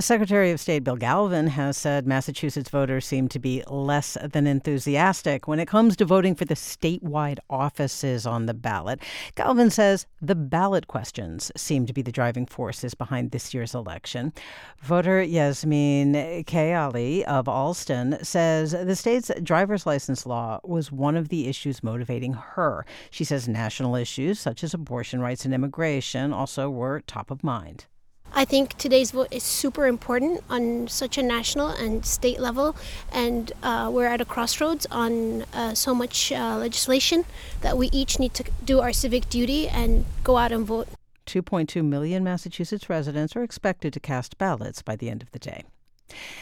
Secretary 0.00 0.50
of 0.50 0.60
State 0.60 0.84
Bill 0.84 0.96
Galvin 0.96 1.48
has 1.48 1.76
said 1.76 2.06
Massachusetts 2.06 2.70
voters 2.70 3.04
seem 3.06 3.28
to 3.28 3.38
be 3.38 3.62
less 3.68 4.16
than 4.22 4.46
enthusiastic 4.46 5.46
when 5.46 5.60
it 5.60 5.66
comes 5.68 5.96
to 5.96 6.04
voting 6.04 6.34
for 6.34 6.44
the 6.44 6.54
statewide 6.54 7.38
offices 7.48 8.26
on 8.26 8.46
the 8.46 8.54
ballot. 8.54 9.00
Galvin 9.34 9.70
says 9.70 10.06
the 10.22 10.34
ballot 10.34 10.86
questions 10.86 11.52
seem 11.56 11.86
to 11.86 11.92
be 11.92 12.02
the 12.02 12.12
driving 12.12 12.46
forces 12.46 12.94
behind 12.94 13.30
this 13.30 13.52
year's 13.52 13.74
election. 13.74 14.32
Voter 14.80 15.22
Yasmin 15.22 16.44
K. 16.44 16.74
Ali 16.74 17.24
of 17.24 17.46
Allston 17.46 18.24
says 18.24 18.72
the 18.72 18.96
state's 18.96 19.30
driver's 19.42 19.86
license 19.86 20.24
law 20.24 20.60
was 20.64 20.90
one 20.92 21.16
of 21.16 21.28
the 21.28 21.48
issues 21.48 21.82
motivating 21.82 22.32
her. 22.32 22.86
She 23.10 23.24
says 23.24 23.48
national 23.48 23.96
issues 23.96 24.38
such 24.38 24.64
as 24.64 24.72
abortion 24.72 25.20
rights 25.20 25.44
and 25.44 25.52
immigration 25.52 26.32
also 26.32 26.70
were 26.70 27.00
top 27.00 27.30
of 27.30 27.44
mind. 27.44 27.86
I 28.32 28.44
think 28.44 28.74
today's 28.78 29.10
vote 29.10 29.28
is 29.30 29.42
super 29.42 29.86
important 29.86 30.42
on 30.48 30.88
such 30.88 31.18
a 31.18 31.22
national 31.22 31.68
and 31.68 32.06
state 32.06 32.40
level, 32.40 32.76
and 33.12 33.52
uh, 33.62 33.90
we're 33.92 34.06
at 34.06 34.20
a 34.20 34.24
crossroads 34.24 34.86
on 34.90 35.42
uh, 35.52 35.74
so 35.74 35.94
much 35.94 36.30
uh, 36.30 36.56
legislation 36.56 37.24
that 37.62 37.76
we 37.76 37.88
each 37.92 38.18
need 38.18 38.34
to 38.34 38.44
do 38.64 38.80
our 38.80 38.92
civic 38.92 39.28
duty 39.28 39.68
and 39.68 40.04
go 40.22 40.36
out 40.36 40.52
and 40.52 40.66
vote. 40.66 40.88
2.2 41.26 41.84
million 41.84 42.24
Massachusetts 42.24 42.88
residents 42.88 43.36
are 43.36 43.42
expected 43.42 43.92
to 43.92 44.00
cast 44.00 44.38
ballots 44.38 44.82
by 44.82 44.96
the 44.96 45.10
end 45.10 45.22
of 45.22 45.30
the 45.32 45.38
day. 45.38 45.64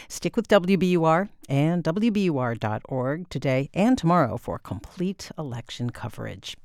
Stick 0.07 0.35
with 0.35 0.47
WBUR 0.47 1.29
and 1.47 1.83
WBUR.org 1.83 3.29
today 3.29 3.69
and 3.73 3.97
tomorrow 3.97 4.37
for 4.37 4.59
complete 4.59 5.31
election 5.37 5.89
coverage. 5.89 6.55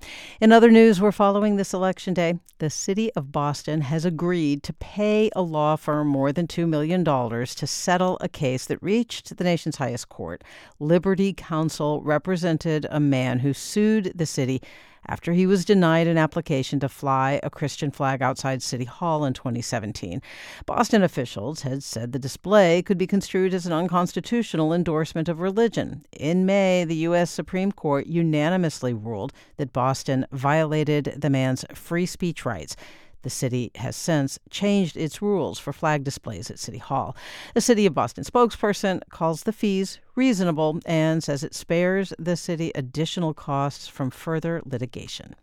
In 0.40 0.52
other 0.52 0.70
news, 0.70 1.00
we're 1.00 1.12
following 1.12 1.56
this 1.56 1.72
election 1.72 2.14
day. 2.14 2.34
The 2.58 2.70
city 2.70 3.12
of 3.14 3.32
Boston 3.32 3.80
has 3.80 4.04
agreed 4.04 4.62
to 4.64 4.72
pay 4.74 5.30
a 5.34 5.42
law 5.42 5.76
firm 5.76 6.08
more 6.08 6.32
than 6.32 6.46
$2 6.46 6.68
million 6.68 7.04
to 7.04 7.66
settle 7.66 8.18
a 8.20 8.28
case 8.28 8.66
that 8.66 8.82
reached 8.82 9.36
the 9.36 9.44
nation's 9.44 9.76
highest 9.76 10.08
court. 10.08 10.44
Liberty 10.78 11.32
Counsel 11.32 12.02
represented 12.02 12.86
a 12.90 13.00
man 13.00 13.40
who 13.40 13.52
sued 13.52 14.12
the 14.14 14.26
city 14.26 14.60
after 15.06 15.32
he 15.32 15.46
was 15.46 15.64
denied 15.64 16.06
an 16.06 16.18
application 16.18 16.80
to 16.80 16.88
fly 16.88 17.40
a 17.42 17.50
Christian 17.50 17.90
flag 17.90 18.22
outside 18.22 18.62
City 18.62 18.84
Hall 18.84 19.24
in 19.24 19.32
2017. 19.32 20.22
Boston 20.66 21.02
officials 21.02 21.62
had 21.62 21.82
said 21.82 22.12
the 22.12 22.18
display 22.18 22.82
could 22.82 22.98
be 22.98 23.06
construed 23.06 23.54
as 23.54 23.66
an 23.66 23.72
unconstitutional 23.72 24.72
endorsement 24.72 25.28
of 25.28 25.40
religion. 25.40 26.04
In 26.12 26.46
May, 26.46 26.84
the 26.84 26.96
U.S. 26.96 27.30
Supreme 27.30 27.72
Court 27.72 28.06
unanimously 28.06 28.92
ruled 28.92 29.32
that 29.56 29.72
Boston 29.72 30.26
violated 30.32 31.14
the 31.16 31.30
man's 31.30 31.64
free 31.74 32.06
speech 32.06 32.44
rights. 32.44 32.76
The 33.24 33.30
city 33.30 33.70
has 33.76 33.96
since 33.96 34.38
changed 34.50 34.98
its 34.98 35.22
rules 35.22 35.58
for 35.58 35.72
flag 35.72 36.04
displays 36.04 36.50
at 36.50 36.58
City 36.58 36.76
Hall. 36.76 37.16
The 37.54 37.62
City 37.62 37.86
of 37.86 37.94
Boston 37.94 38.22
spokesperson 38.22 39.00
calls 39.08 39.44
the 39.44 39.52
fees 39.52 39.98
reasonable 40.14 40.78
and 40.84 41.24
says 41.24 41.42
it 41.42 41.54
spares 41.54 42.12
the 42.18 42.36
city 42.36 42.70
additional 42.74 43.32
costs 43.32 43.88
from 43.88 44.10
further 44.10 44.60
litigation. 44.66 45.34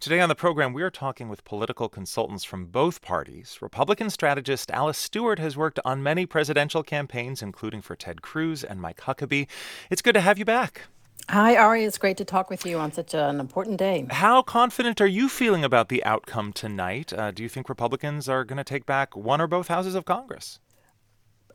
Today 0.00 0.20
on 0.20 0.30
the 0.30 0.34
program, 0.34 0.72
we 0.72 0.82
are 0.82 0.90
talking 0.90 1.28
with 1.28 1.44
political 1.44 1.90
consultants 1.90 2.42
from 2.42 2.64
both 2.64 3.02
parties. 3.02 3.58
Republican 3.60 4.08
strategist 4.08 4.70
Alice 4.70 4.96
Stewart 4.96 5.38
has 5.38 5.54
worked 5.54 5.80
on 5.84 6.02
many 6.02 6.24
presidential 6.24 6.82
campaigns, 6.82 7.42
including 7.42 7.82
for 7.82 7.94
Ted 7.94 8.22
Cruz 8.22 8.64
and 8.64 8.80
Mike 8.80 9.02
Huckabee. 9.02 9.48
It's 9.90 10.00
good 10.00 10.14
to 10.14 10.22
have 10.22 10.38
you 10.38 10.46
back. 10.46 10.84
Hi, 11.28 11.56
Ari. 11.56 11.84
It's 11.84 11.98
great 11.98 12.16
to 12.18 12.24
talk 12.24 12.50
with 12.50 12.66
you 12.66 12.78
on 12.78 12.92
such 12.92 13.14
an 13.14 13.40
important 13.40 13.78
day. 13.78 14.06
How 14.10 14.42
confident 14.42 15.00
are 15.00 15.06
you 15.06 15.28
feeling 15.28 15.64
about 15.64 15.88
the 15.88 16.04
outcome 16.04 16.52
tonight? 16.52 17.12
Uh, 17.12 17.30
do 17.30 17.42
you 17.42 17.48
think 17.48 17.68
Republicans 17.68 18.28
are 18.28 18.44
going 18.44 18.58
to 18.58 18.64
take 18.64 18.86
back 18.86 19.16
one 19.16 19.40
or 19.40 19.46
both 19.46 19.68
houses 19.68 19.94
of 19.94 20.04
Congress? 20.04 20.58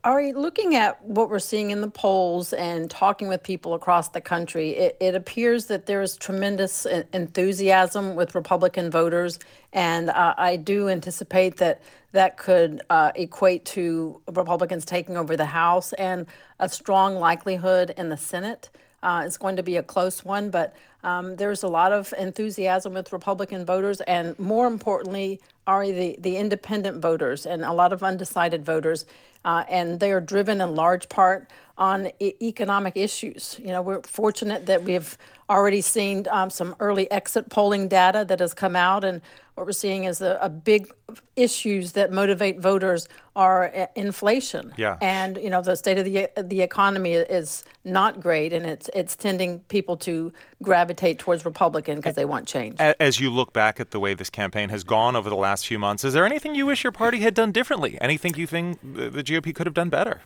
Ari, 0.03 0.31
looking 0.33 0.75
at 0.75 1.03
what 1.03 1.29
we're 1.29 1.39
seeing 1.39 1.71
in 1.71 1.81
the 1.81 1.89
polls 1.89 2.53
and 2.53 2.89
talking 2.89 3.27
with 3.27 3.43
people 3.43 3.73
across 3.73 4.09
the 4.09 4.21
country, 4.21 4.69
it, 4.71 4.95
it 5.01 5.15
appears 5.15 5.65
that 5.65 5.85
there 5.85 6.01
is 6.01 6.15
tremendous 6.15 6.85
enthusiasm 7.13 8.15
with 8.15 8.33
Republican 8.33 8.89
voters. 8.89 9.37
And 9.73 10.09
uh, 10.09 10.33
I 10.37 10.55
do 10.55 10.87
anticipate 10.87 11.57
that 11.57 11.81
that 12.13 12.37
could 12.37 12.81
uh, 12.89 13.11
equate 13.15 13.65
to 13.65 14.21
Republicans 14.31 14.85
taking 14.85 15.17
over 15.17 15.35
the 15.35 15.45
House 15.45 15.91
and 15.93 16.25
a 16.59 16.69
strong 16.69 17.15
likelihood 17.15 17.93
in 17.97 18.09
the 18.09 18.17
Senate. 18.17 18.69
Uh, 19.03 19.23
it's 19.25 19.37
going 19.37 19.55
to 19.55 19.63
be 19.63 19.77
a 19.77 19.83
close 19.83 20.25
one, 20.25 20.49
but 20.49 20.75
um, 21.03 21.35
there's 21.35 21.63
a 21.63 21.67
lot 21.67 21.91
of 21.91 22.13
enthusiasm 22.17 22.93
with 22.93 23.13
Republican 23.13 23.65
voters, 23.65 24.01
and 24.01 24.37
more 24.39 24.67
importantly, 24.67 25.39
are 25.67 25.85
the, 25.85 26.15
the 26.19 26.37
independent 26.37 27.01
voters 27.01 27.45
and 27.45 27.63
a 27.63 27.71
lot 27.73 27.93
of 27.93 28.03
undecided 28.03 28.65
voters. 28.65 29.05
Uh, 29.45 29.63
and 29.69 29.99
they 29.99 30.11
are 30.11 30.19
driven 30.19 30.59
in 30.59 30.75
large 30.75 31.07
part 31.09 31.47
on 31.77 32.09
e- 32.19 32.33
economic 32.41 32.97
issues. 32.97 33.57
You 33.59 33.67
know, 33.67 33.81
we're 33.81 34.01
fortunate 34.01 34.65
that 34.65 34.83
we've 34.83 35.17
already 35.49 35.81
seen 35.81 36.25
um, 36.31 36.49
some 36.49 36.75
early 36.79 37.09
exit 37.11 37.49
polling 37.49 37.87
data 37.87 38.25
that 38.27 38.39
has 38.39 38.53
come 38.53 38.75
out, 38.75 39.03
and 39.03 39.21
what 39.57 39.65
we're 39.65 39.71
seeing 39.71 40.03
is 40.03 40.21
a, 40.21 40.37
a 40.39 40.49
big 40.49 40.87
issues 41.35 41.93
that 41.93 42.11
motivate 42.11 42.59
voters 42.59 43.09
are 43.35 43.75
uh, 43.75 43.87
inflation. 43.95 44.71
Yeah. 44.77 44.97
And 45.01 45.37
you 45.37 45.49
know, 45.49 45.63
the 45.63 45.75
state 45.75 45.97
of 45.97 46.05
the 46.05 46.29
the 46.41 46.61
economy 46.61 47.13
is 47.13 47.65
not 47.83 48.19
great, 48.19 48.53
and 48.53 48.67
it's 48.67 48.87
it's 48.93 49.15
tending 49.15 49.61
people 49.61 49.97
to 49.97 50.31
gravitate 50.61 51.17
towards 51.17 51.43
Republican 51.43 51.95
because 51.95 52.13
they 52.13 52.25
want 52.25 52.47
change. 52.47 52.79
As 52.79 53.19
you 53.19 53.31
look 53.31 53.51
back 53.51 53.79
at 53.79 53.89
the 53.89 53.99
way 53.99 54.13
this 54.13 54.29
campaign 54.29 54.69
has 54.69 54.83
gone 54.83 55.15
over 55.15 55.27
the 55.27 55.35
last 55.35 55.65
few 55.65 55.79
months, 55.79 56.03
is 56.03 56.13
there 56.13 56.25
anything 56.25 56.53
you 56.53 56.67
wish 56.67 56.83
your 56.83 56.91
party 56.91 57.19
had 57.21 57.33
done 57.33 57.51
differently? 57.51 57.97
Anything 57.99 58.35
you 58.35 58.45
think 58.45 58.79
the 58.83 59.23
GOP 59.23 59.55
could 59.55 59.65
have 59.65 59.73
done 59.73 59.89
better? 59.89 60.21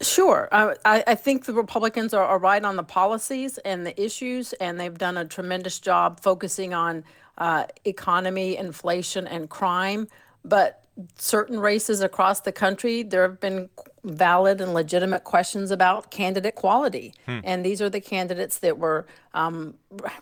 Sure. 0.00 0.48
I, 0.50 1.04
I 1.06 1.14
think 1.14 1.44
the 1.44 1.52
Republicans 1.52 2.12
are, 2.12 2.24
are 2.24 2.38
right 2.38 2.64
on 2.64 2.74
the 2.74 2.82
policies 2.82 3.58
and 3.58 3.86
the 3.86 4.02
issues, 4.02 4.52
and 4.54 4.80
they've 4.80 4.98
done 4.98 5.16
a 5.16 5.24
tremendous 5.24 5.78
job 5.78 6.20
focusing 6.20 6.74
on 6.74 7.04
uh, 7.38 7.66
economy, 7.84 8.56
inflation, 8.56 9.26
and 9.26 9.48
crime. 9.48 10.08
But 10.44 10.82
certain 11.16 11.58
races 11.58 12.00
across 12.00 12.40
the 12.40 12.52
country, 12.52 13.02
there 13.02 13.22
have 13.22 13.40
been 13.40 13.68
valid 14.04 14.60
and 14.60 14.74
legitimate 14.74 15.24
questions 15.24 15.70
about 15.70 16.10
candidate 16.10 16.54
quality. 16.54 17.14
Hmm. 17.26 17.40
And 17.44 17.64
these 17.64 17.80
are 17.80 17.88
the 17.88 18.00
candidates 18.00 18.58
that 18.58 18.78
were 18.78 19.06
um, 19.32 19.74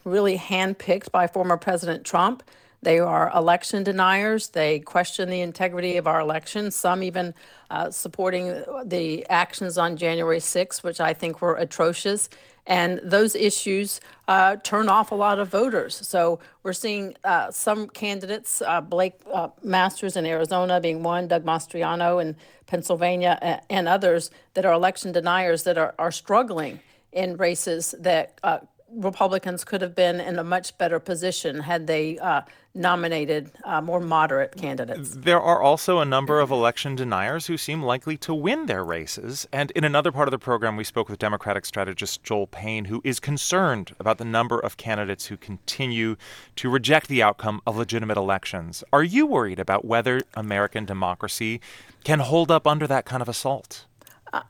really 0.04 0.38
handpicked 0.38 1.10
by 1.10 1.26
former 1.26 1.56
President 1.56 2.04
Trump. 2.04 2.42
They 2.82 2.98
are 2.98 3.30
election 3.34 3.82
deniers. 3.82 4.48
They 4.48 4.80
question 4.80 5.28
the 5.28 5.40
integrity 5.40 5.96
of 5.96 6.06
our 6.06 6.20
elections, 6.20 6.74
some 6.74 7.02
even 7.02 7.34
uh, 7.70 7.90
supporting 7.90 8.64
the 8.84 9.26
actions 9.28 9.76
on 9.76 9.96
January 9.96 10.38
6th, 10.38 10.82
which 10.82 11.00
I 11.00 11.12
think 11.12 11.42
were 11.42 11.56
atrocious. 11.56 12.30
And 12.70 13.00
those 13.02 13.34
issues 13.34 14.00
uh, 14.28 14.54
turn 14.62 14.88
off 14.88 15.10
a 15.10 15.16
lot 15.16 15.40
of 15.40 15.48
voters. 15.48 15.96
So 16.06 16.38
we're 16.62 16.72
seeing 16.72 17.16
uh, 17.24 17.50
some 17.50 17.88
candidates, 17.88 18.62
uh, 18.62 18.80
Blake 18.80 19.14
uh, 19.34 19.48
Masters 19.64 20.16
in 20.16 20.24
Arizona 20.24 20.80
being 20.80 21.02
one, 21.02 21.26
Doug 21.26 21.44
Mastriano 21.44 22.22
in 22.22 22.36
Pennsylvania, 22.68 23.60
and 23.68 23.88
others 23.88 24.30
that 24.54 24.64
are 24.64 24.72
election 24.72 25.10
deniers 25.10 25.64
that 25.64 25.76
are, 25.76 25.96
are 25.98 26.12
struggling 26.12 26.78
in 27.12 27.36
races 27.36 27.92
that 27.98 28.38
uh, 28.44 28.60
Republicans 28.92 29.64
could 29.64 29.82
have 29.82 29.94
been 29.94 30.20
in 30.20 30.38
a 30.38 30.44
much 30.44 30.76
better 30.78 30.98
position 30.98 31.60
had 31.60 31.86
they 31.86 32.18
uh, 32.18 32.42
nominated 32.74 33.50
uh, 33.64 33.80
more 33.80 34.00
moderate 34.00 34.56
candidates. 34.56 35.14
There 35.16 35.40
are 35.40 35.60
also 35.60 35.98
a 35.98 36.04
number 36.04 36.40
of 36.40 36.50
election 36.50 36.94
deniers 36.94 37.46
who 37.46 37.56
seem 37.56 37.82
likely 37.82 38.16
to 38.18 38.34
win 38.34 38.66
their 38.66 38.84
races. 38.84 39.46
And 39.52 39.70
in 39.72 39.84
another 39.84 40.12
part 40.12 40.28
of 40.28 40.32
the 40.32 40.38
program, 40.38 40.76
we 40.76 40.84
spoke 40.84 41.08
with 41.08 41.18
Democratic 41.18 41.66
strategist 41.66 42.22
Joel 42.22 42.46
Payne, 42.46 42.86
who 42.86 43.00
is 43.04 43.18
concerned 43.20 43.94
about 43.98 44.18
the 44.18 44.24
number 44.24 44.58
of 44.58 44.76
candidates 44.76 45.26
who 45.26 45.36
continue 45.36 46.16
to 46.56 46.70
reject 46.70 47.08
the 47.08 47.22
outcome 47.22 47.60
of 47.66 47.76
legitimate 47.76 48.16
elections. 48.16 48.84
Are 48.92 49.04
you 49.04 49.26
worried 49.26 49.58
about 49.58 49.84
whether 49.84 50.22
American 50.34 50.84
democracy 50.84 51.60
can 52.04 52.20
hold 52.20 52.50
up 52.50 52.66
under 52.66 52.86
that 52.86 53.04
kind 53.04 53.22
of 53.22 53.28
assault? 53.28 53.86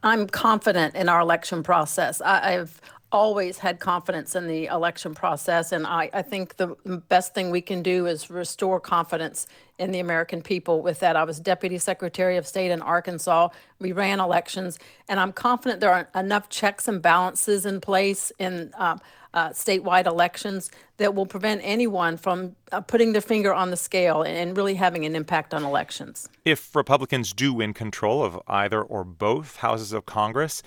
I'm 0.02 0.26
confident 0.26 0.94
in 0.94 1.08
our 1.08 1.20
election 1.20 1.62
process. 1.62 2.20
I, 2.20 2.52
have 2.52 2.80
always 3.12 3.59
had 3.59 3.81
confidence 3.81 4.37
in 4.37 4.47
the 4.47 4.66
election 4.66 5.15
process, 5.15 5.73
and 5.73 5.87
I, 5.87 6.11
I 6.12 6.23
think 6.23 6.57
the 6.57 6.77
best 7.09 7.35
thing 7.35 7.51
we 7.51 7.61
can 7.61 7.82
do 7.82 8.07
is 8.07 8.31
restore 8.31 8.81
confidence 8.81 9.47
in 9.78 9.91
the 9.91 9.99
American 9.99 10.43
people 10.43 10.82
with 10.82 11.01
that. 11.01 11.16
I 11.16 11.24
was 11.24 11.41
Deputy 11.41 11.78
Secretary 11.78 12.37
of 12.37 12.47
State 12.47 12.70
in 12.70 12.82
Arkansas. 12.82 13.49
We 13.78 13.93
ran 13.93 14.20
elections, 14.20 14.78
and 15.09 15.19
I'm 15.19 15.32
confident 15.32 15.81
there 15.81 15.93
are 15.93 16.09
enough 16.15 16.49
checks 16.49 16.87
and 16.87 17.01
balances 17.01 17.66
in 17.66 17.81
place 17.81 18.31
in 18.39 18.73
uh, 18.78 18.99
uh, 19.32 19.51
statewide 19.51 20.07
elections 20.07 20.70
that 20.97 21.15
will 21.15 21.27
prevent 21.27 21.61
anyone 21.65 22.16
from 22.16 22.57
uh, 22.73 22.81
putting 22.81 23.12
their 23.12 23.20
finger 23.20 23.55
on 23.55 23.70
the 23.70 23.77
scale 23.77 24.23
and, 24.23 24.37
and 24.37 24.57
really 24.57 24.74
having 24.74 25.05
an 25.05 25.15
impact 25.15 25.55
on 25.55 25.65
elections. 25.65 26.28
If 26.45 26.74
Republicans 26.74 27.32
do 27.32 27.55
win 27.55 27.73
control 27.73 28.24
of 28.24 28.41
either 28.49 28.82
or 28.82 29.05
both 29.05 29.57
houses 29.57 29.93
of 29.93 30.05
Congress, 30.05 30.62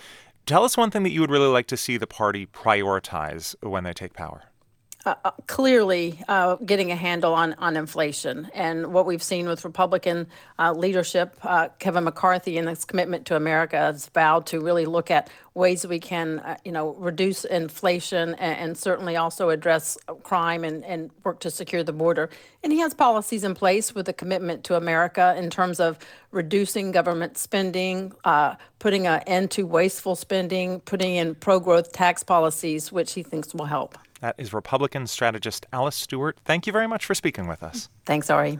Tell 0.45 0.65
us 0.65 0.75
one 0.75 0.91
thing 0.91 1.03
that 1.03 1.11
you 1.11 1.21
would 1.21 1.31
really 1.31 1.47
like 1.47 1.67
to 1.67 1.77
see 1.77 1.95
the 1.95 2.05
party 2.05 2.45
prioritize 2.45 3.55
when 3.61 3.85
they 3.85 3.93
take 3.93 4.13
power. 4.13 4.43
Uh, 5.05 5.15
uh, 5.25 5.31
clearly 5.47 6.17
uh, 6.29 6.55
getting 6.55 6.89
a 6.89 6.95
handle 6.95 7.33
on, 7.33 7.53
on 7.55 7.75
inflation. 7.75 8.49
And 8.53 8.93
what 8.93 9.05
we've 9.05 9.21
seen 9.21 9.47
with 9.47 9.65
Republican 9.65 10.27
uh, 10.57 10.71
leadership, 10.71 11.37
uh, 11.43 11.67
Kevin 11.77 12.05
McCarthy 12.05 12.57
and 12.57 12.69
his 12.69 12.85
commitment 12.85 13.25
to 13.25 13.35
America 13.35 13.75
has 13.75 14.07
vowed 14.07 14.45
to 14.45 14.61
really 14.61 14.85
look 14.85 15.11
at 15.11 15.29
ways 15.55 15.85
we 15.85 15.99
can, 15.99 16.39
uh, 16.39 16.55
you 16.63 16.71
know, 16.71 16.93
reduce 16.93 17.43
inflation 17.43 18.29
and, 18.35 18.57
and, 18.59 18.77
certainly 18.77 19.17
also 19.17 19.49
address 19.49 19.97
crime 20.23 20.63
and, 20.63 20.85
and 20.85 21.11
work 21.25 21.41
to 21.41 21.51
secure 21.51 21.83
the 21.83 21.91
border. 21.91 22.29
And 22.63 22.71
he 22.71 22.79
has 22.79 22.93
policies 22.93 23.43
in 23.43 23.55
place 23.55 23.93
with 23.93 24.07
a 24.07 24.13
commitment 24.13 24.63
to 24.65 24.77
America 24.77 25.35
in 25.37 25.49
terms 25.49 25.81
of 25.81 25.99
reducing 26.31 26.93
government 26.93 27.37
spending, 27.37 28.13
putting 28.79 29.05
an 29.05 29.19
end 29.27 29.51
to 29.51 29.63
wasteful 29.63 30.15
spending, 30.15 30.79
putting 30.79 31.15
in 31.15 31.35
pro-growth 31.35 31.91
tax 31.91 32.23
policies, 32.23 32.89
which 32.89 33.11
he 33.11 33.21
thinks 33.21 33.53
will 33.53 33.65
help. 33.65 33.97
That 34.23 34.35
is 34.37 34.53
Republican 34.53 35.05
strategist 35.07 35.65
Alice 35.73 35.97
Stewart. 35.97 36.39
Thank 36.45 36.65
you 36.65 36.71
very 36.71 36.87
much 36.87 37.05
for 37.05 37.13
speaking 37.13 37.45
with 37.45 37.61
us. 37.61 37.89
Thanks, 38.05 38.29
Ari. 38.29 38.57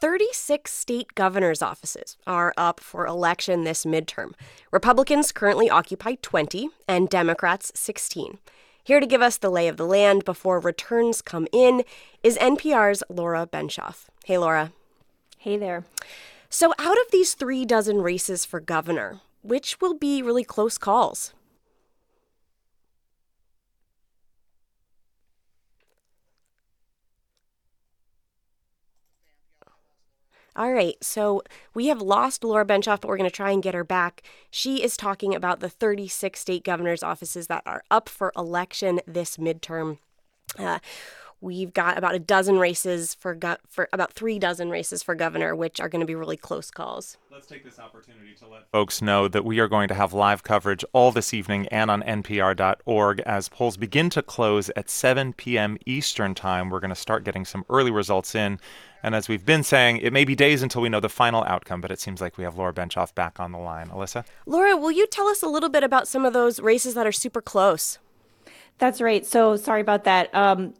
36 0.00 0.72
state 0.72 1.14
governor's 1.14 1.62
offices 1.62 2.16
are 2.26 2.52
up 2.56 2.80
for 2.80 3.06
election 3.06 3.62
this 3.62 3.84
midterm. 3.84 4.32
Republicans 4.72 5.30
currently 5.30 5.70
occupy 5.70 6.16
20 6.22 6.70
and 6.88 7.08
Democrats 7.08 7.70
16. 7.76 8.38
Here 8.82 8.98
to 8.98 9.06
give 9.06 9.22
us 9.22 9.36
the 9.36 9.48
lay 9.48 9.68
of 9.68 9.76
the 9.76 9.86
land 9.86 10.24
before 10.24 10.58
returns 10.58 11.22
come 11.22 11.46
in 11.52 11.84
is 12.24 12.36
NPR's 12.38 13.04
Laura 13.08 13.46
Benshoff. 13.46 14.06
Hey, 14.24 14.38
Laura. 14.38 14.72
Hey 15.38 15.56
there. 15.56 15.84
So, 16.50 16.74
out 16.80 16.96
of 16.96 17.12
these 17.12 17.34
three 17.34 17.64
dozen 17.64 18.02
races 18.02 18.44
for 18.44 18.58
governor, 18.58 19.20
which 19.42 19.80
will 19.80 19.94
be 19.94 20.20
really 20.20 20.42
close 20.42 20.78
calls? 20.78 21.32
All 30.56 30.72
right, 30.72 30.96
so 31.02 31.42
we 31.74 31.88
have 31.88 32.00
lost 32.00 32.42
Laura 32.42 32.64
Benshoff, 32.64 33.02
but 33.02 33.08
we're 33.08 33.18
going 33.18 33.28
to 33.28 33.36
try 33.36 33.50
and 33.50 33.62
get 33.62 33.74
her 33.74 33.84
back. 33.84 34.22
She 34.50 34.82
is 34.82 34.96
talking 34.96 35.34
about 35.34 35.60
the 35.60 35.68
36 35.68 36.40
state 36.40 36.64
governor's 36.64 37.02
offices 37.02 37.48
that 37.48 37.62
are 37.66 37.84
up 37.90 38.08
for 38.08 38.32
election 38.34 39.00
this 39.06 39.36
midterm. 39.36 39.98
Uh, 40.58 40.78
We've 41.40 41.72
got 41.74 41.98
about 41.98 42.14
a 42.14 42.18
dozen 42.18 42.58
races 42.58 43.14
for 43.14 43.34
go- 43.34 43.58
for 43.68 43.88
about 43.92 44.14
three 44.14 44.38
dozen 44.38 44.70
races 44.70 45.02
for 45.02 45.14
governor, 45.14 45.54
which 45.54 45.80
are 45.80 45.88
going 45.88 46.00
to 46.00 46.06
be 46.06 46.14
really 46.14 46.36
close 46.36 46.70
calls. 46.70 47.18
Let's 47.30 47.46
take 47.46 47.62
this 47.62 47.78
opportunity 47.78 48.34
to 48.36 48.48
let 48.48 48.70
folks 48.72 49.02
know 49.02 49.28
that 49.28 49.44
we 49.44 49.60
are 49.60 49.68
going 49.68 49.88
to 49.88 49.94
have 49.94 50.14
live 50.14 50.42
coverage 50.42 50.82
all 50.94 51.12
this 51.12 51.34
evening 51.34 51.66
and 51.68 51.90
on 51.90 52.02
npr.org 52.02 53.20
as 53.20 53.50
polls 53.50 53.76
begin 53.76 54.08
to 54.10 54.22
close 54.22 54.70
at 54.76 54.88
7 54.88 55.34
p.m. 55.34 55.76
Eastern 55.84 56.34
Time. 56.34 56.70
We're 56.70 56.80
going 56.80 56.88
to 56.88 56.94
start 56.94 57.24
getting 57.24 57.44
some 57.44 57.66
early 57.68 57.90
results 57.90 58.34
in. 58.34 58.58
And 59.02 59.14
as 59.14 59.28
we've 59.28 59.44
been 59.44 59.62
saying, 59.62 59.98
it 59.98 60.12
may 60.14 60.24
be 60.24 60.34
days 60.34 60.62
until 60.62 60.80
we 60.80 60.88
know 60.88 61.00
the 61.00 61.10
final 61.10 61.44
outcome, 61.44 61.82
but 61.82 61.92
it 61.92 62.00
seems 62.00 62.20
like 62.22 62.38
we 62.38 62.44
have 62.44 62.56
Laura 62.56 62.72
Benshoff 62.72 63.14
back 63.14 63.38
on 63.38 63.52
the 63.52 63.58
line. 63.58 63.90
Elissa? 63.90 64.24
Laura, 64.46 64.74
will 64.74 64.90
you 64.90 65.06
tell 65.06 65.28
us 65.28 65.42
a 65.42 65.48
little 65.48 65.68
bit 65.68 65.84
about 65.84 66.08
some 66.08 66.24
of 66.24 66.32
those 66.32 66.60
races 66.60 66.94
that 66.94 67.06
are 67.06 67.12
super 67.12 67.42
close? 67.42 67.98
That's 68.78 69.00
right. 69.00 69.24
So 69.24 69.56
sorry 69.56 69.80
about 69.80 70.04
that. 70.04 70.34
Um, 70.34 70.74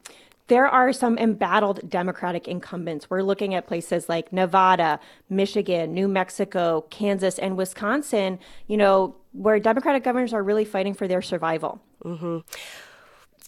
there 0.49 0.67
are 0.67 0.93
some 0.93 1.19
embattled 1.19 1.89
Democratic 1.89 2.47
incumbents. 2.47 3.11
We're 3.11 3.23
looking 3.23 3.55
at 3.55 3.67
places 3.67 4.09
like 4.09 4.33
Nevada, 4.33 5.01
Michigan, 5.29 5.93
New 5.93 6.09
Mexico, 6.09 6.85
Kansas, 6.91 7.39
and 7.39 7.57
Wisconsin, 7.57 8.39
you 8.67 8.77
know, 8.77 9.17
where 9.33 9.59
Democratic 9.59 10.05
governors 10.05 10.33
are 10.33 10.43
really 10.43 10.65
fighting 10.65 10.95
for 10.95 11.09
their 11.09 11.23
survival. 11.23 11.81
Mm-hmm. 12.05 12.39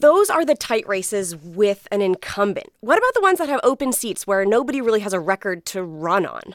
Those 0.00 0.30
are 0.30 0.44
the 0.44 0.54
tight 0.54 0.86
races 0.86 1.34
with 1.36 1.88
an 1.90 2.00
incumbent. 2.00 2.68
What 2.80 2.98
about 2.98 3.14
the 3.14 3.20
ones 3.20 3.38
that 3.38 3.48
have 3.48 3.60
open 3.62 3.92
seats 3.92 4.26
where 4.26 4.44
nobody 4.44 4.80
really 4.80 5.00
has 5.00 5.12
a 5.12 5.20
record 5.20 5.66
to 5.66 5.82
run 5.82 6.24
on? 6.24 6.54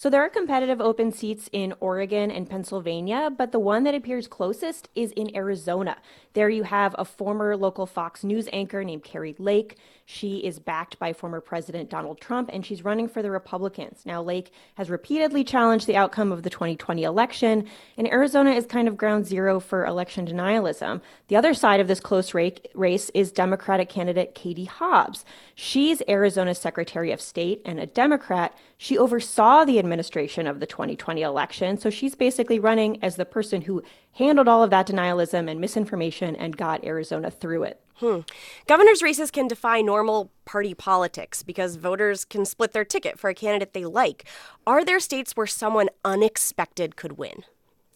So 0.00 0.08
there 0.08 0.22
are 0.24 0.30
competitive 0.30 0.80
open 0.80 1.12
seats 1.12 1.50
in 1.52 1.74
Oregon 1.78 2.30
and 2.30 2.48
Pennsylvania, 2.48 3.28
but 3.28 3.52
the 3.52 3.58
one 3.58 3.84
that 3.84 3.94
appears 3.94 4.26
closest 4.26 4.88
is 4.94 5.12
in 5.12 5.36
Arizona. 5.36 5.98
There 6.32 6.48
you 6.48 6.62
have 6.62 6.94
a 6.96 7.04
former 7.04 7.54
local 7.54 7.84
Fox 7.84 8.24
News 8.24 8.48
anchor 8.50 8.82
named 8.82 9.04
Kari 9.04 9.36
Lake. 9.38 9.76
She 10.12 10.38
is 10.38 10.58
backed 10.58 10.98
by 10.98 11.12
former 11.12 11.40
President 11.40 11.88
Donald 11.88 12.20
Trump, 12.20 12.50
and 12.52 12.66
she's 12.66 12.84
running 12.84 13.06
for 13.06 13.22
the 13.22 13.30
Republicans. 13.30 14.02
Now, 14.04 14.20
Lake 14.20 14.50
has 14.74 14.90
repeatedly 14.90 15.44
challenged 15.44 15.86
the 15.86 15.94
outcome 15.94 16.32
of 16.32 16.42
the 16.42 16.50
2020 16.50 17.04
election, 17.04 17.68
and 17.96 18.08
Arizona 18.08 18.50
is 18.50 18.66
kind 18.66 18.88
of 18.88 18.96
ground 18.96 19.24
zero 19.24 19.60
for 19.60 19.86
election 19.86 20.26
denialism. 20.26 21.00
The 21.28 21.36
other 21.36 21.54
side 21.54 21.78
of 21.78 21.86
this 21.86 22.00
close 22.00 22.34
race 22.34 23.10
is 23.14 23.30
Democratic 23.30 23.88
candidate 23.88 24.34
Katie 24.34 24.64
Hobbs. 24.64 25.24
She's 25.54 26.02
Arizona's 26.08 26.58
Secretary 26.58 27.12
of 27.12 27.20
State 27.20 27.62
and 27.64 27.78
a 27.78 27.86
Democrat. 27.86 28.52
She 28.78 28.98
oversaw 28.98 29.64
the 29.64 29.78
administration 29.78 30.48
of 30.48 30.58
the 30.58 30.66
2020 30.66 31.22
election, 31.22 31.78
so 31.78 31.88
she's 31.88 32.16
basically 32.16 32.58
running 32.58 33.00
as 33.00 33.14
the 33.14 33.24
person 33.24 33.62
who 33.62 33.84
handled 34.14 34.48
all 34.48 34.64
of 34.64 34.70
that 34.70 34.88
denialism 34.88 35.48
and 35.48 35.60
misinformation 35.60 36.34
and 36.34 36.56
got 36.56 36.82
Arizona 36.84 37.30
through 37.30 37.62
it. 37.62 37.80
Hmm. 38.00 38.20
Governor's 38.66 39.02
races 39.02 39.30
can 39.30 39.46
defy 39.46 39.82
normal 39.82 40.30
party 40.46 40.72
politics 40.72 41.42
because 41.42 41.76
voters 41.76 42.24
can 42.24 42.46
split 42.46 42.72
their 42.72 42.84
ticket 42.84 43.18
for 43.18 43.28
a 43.28 43.34
candidate 43.34 43.74
they 43.74 43.84
like. 43.84 44.24
Are 44.66 44.84
there 44.84 45.00
states 45.00 45.36
where 45.36 45.46
someone 45.46 45.90
unexpected 46.02 46.96
could 46.96 47.18
win? 47.18 47.44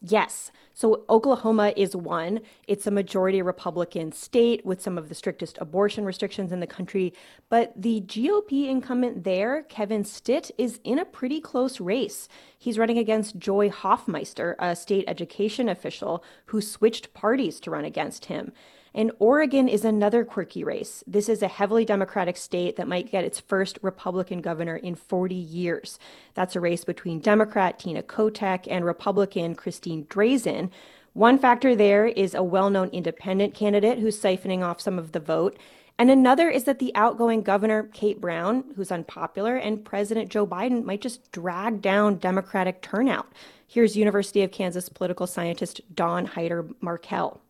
Yes. 0.02 0.52
So 0.74 1.04
Oklahoma 1.08 1.72
is 1.74 1.96
one. 1.96 2.40
It's 2.68 2.86
a 2.86 2.90
majority 2.90 3.40
Republican 3.40 4.12
state 4.12 4.66
with 4.66 4.82
some 4.82 4.98
of 4.98 5.08
the 5.08 5.14
strictest 5.14 5.56
abortion 5.58 6.04
restrictions 6.04 6.52
in 6.52 6.60
the 6.60 6.66
country. 6.66 7.14
But 7.48 7.72
the 7.74 8.02
GOP 8.02 8.68
incumbent 8.68 9.24
there, 9.24 9.62
Kevin 9.62 10.04
Stitt, 10.04 10.50
is 10.58 10.80
in 10.84 10.98
a 10.98 11.06
pretty 11.06 11.40
close 11.40 11.80
race. 11.80 12.28
He's 12.58 12.76
running 12.76 12.98
against 12.98 13.38
Joy 13.38 13.70
Hoffmeister, 13.70 14.56
a 14.58 14.76
state 14.76 15.04
education 15.06 15.70
official 15.70 16.22
who 16.46 16.60
switched 16.60 17.14
parties 17.14 17.58
to 17.60 17.70
run 17.70 17.86
against 17.86 18.26
him. 18.26 18.52
And 18.94 19.10
Oregon 19.18 19.68
is 19.68 19.84
another 19.84 20.24
quirky 20.24 20.62
race. 20.62 21.02
This 21.04 21.28
is 21.28 21.42
a 21.42 21.48
heavily 21.48 21.84
Democratic 21.84 22.36
state 22.36 22.76
that 22.76 22.86
might 22.86 23.10
get 23.10 23.24
its 23.24 23.40
first 23.40 23.78
Republican 23.82 24.40
governor 24.40 24.76
in 24.76 24.94
40 24.94 25.34
years. 25.34 25.98
That's 26.34 26.54
a 26.54 26.60
race 26.60 26.84
between 26.84 27.18
Democrat 27.18 27.80
Tina 27.80 28.04
Kotek 28.04 28.68
and 28.70 28.84
Republican 28.84 29.56
Christine 29.56 30.04
Drazan. 30.04 30.70
One 31.12 31.38
factor 31.38 31.74
there 31.74 32.06
is 32.06 32.34
a 32.34 32.44
well 32.44 32.70
known 32.70 32.88
independent 32.90 33.52
candidate 33.52 33.98
who's 33.98 34.20
siphoning 34.20 34.62
off 34.64 34.80
some 34.80 34.98
of 34.98 35.10
the 35.10 35.20
vote. 35.20 35.58
And 35.98 36.08
another 36.08 36.48
is 36.48 36.64
that 36.64 36.78
the 36.78 36.94
outgoing 36.94 37.42
governor, 37.42 37.84
Kate 37.92 38.20
Brown, 38.20 38.64
who's 38.76 38.92
unpopular, 38.92 39.56
and 39.56 39.84
President 39.84 40.28
Joe 40.28 40.46
Biden 40.46 40.84
might 40.84 41.00
just 41.00 41.30
drag 41.32 41.82
down 41.82 42.18
Democratic 42.18 42.80
turnout. 42.82 43.32
Here's 43.66 43.96
University 43.96 44.42
of 44.42 44.52
Kansas 44.52 44.88
political 44.88 45.26
scientist 45.26 45.80
Don 45.94 46.28
Haider-Markel. 46.28 47.40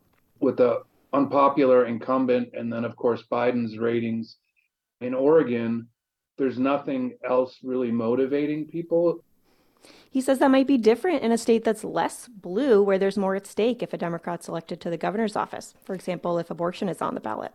With 0.40 0.58
the 0.58 0.82
unpopular 1.14 1.86
incumbent, 1.86 2.50
and 2.52 2.72
then, 2.72 2.84
of 2.84 2.96
course, 2.96 3.22
Biden's 3.30 3.78
ratings 3.78 4.36
in 5.00 5.14
Oregon, 5.14 5.88
there's 6.36 6.58
nothing 6.58 7.16
else 7.26 7.58
really 7.62 7.92
motivating 7.92 8.66
people. 8.66 9.24
He 10.10 10.20
says 10.20 10.38
that 10.38 10.50
might 10.50 10.66
be 10.66 10.78
different 10.78 11.22
in 11.22 11.32
a 11.32 11.38
state 11.38 11.64
that's 11.64 11.84
less 11.84 12.28
blue, 12.28 12.82
where 12.82 12.98
there's 12.98 13.16
more 13.16 13.34
at 13.34 13.46
stake 13.46 13.82
if 13.82 13.92
a 13.92 13.98
Democrat's 13.98 14.48
elected 14.48 14.80
to 14.80 14.90
the 14.90 14.96
governor's 14.96 15.36
office. 15.36 15.74
For 15.84 15.94
example, 15.94 16.38
if 16.38 16.50
abortion 16.50 16.88
is 16.88 17.00
on 17.00 17.14
the 17.14 17.20
ballot. 17.20 17.52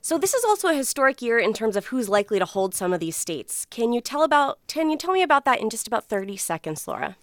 So 0.00 0.18
this 0.18 0.34
is 0.34 0.44
also 0.44 0.68
a 0.68 0.74
historic 0.74 1.22
year 1.22 1.38
in 1.38 1.54
terms 1.54 1.76
of 1.76 1.86
who's 1.86 2.10
likely 2.10 2.38
to 2.38 2.44
hold 2.44 2.74
some 2.74 2.92
of 2.92 3.00
these 3.00 3.16
states. 3.16 3.66
Can 3.70 3.92
you 3.92 4.02
tell 4.02 4.22
about 4.22 4.58
can 4.66 4.90
you 4.90 4.98
tell 4.98 5.14
me 5.14 5.22
about 5.22 5.46
that 5.46 5.60
in 5.60 5.70
just 5.70 5.86
about 5.86 6.04
30 6.04 6.36
seconds, 6.36 6.86
Laura? 6.86 7.16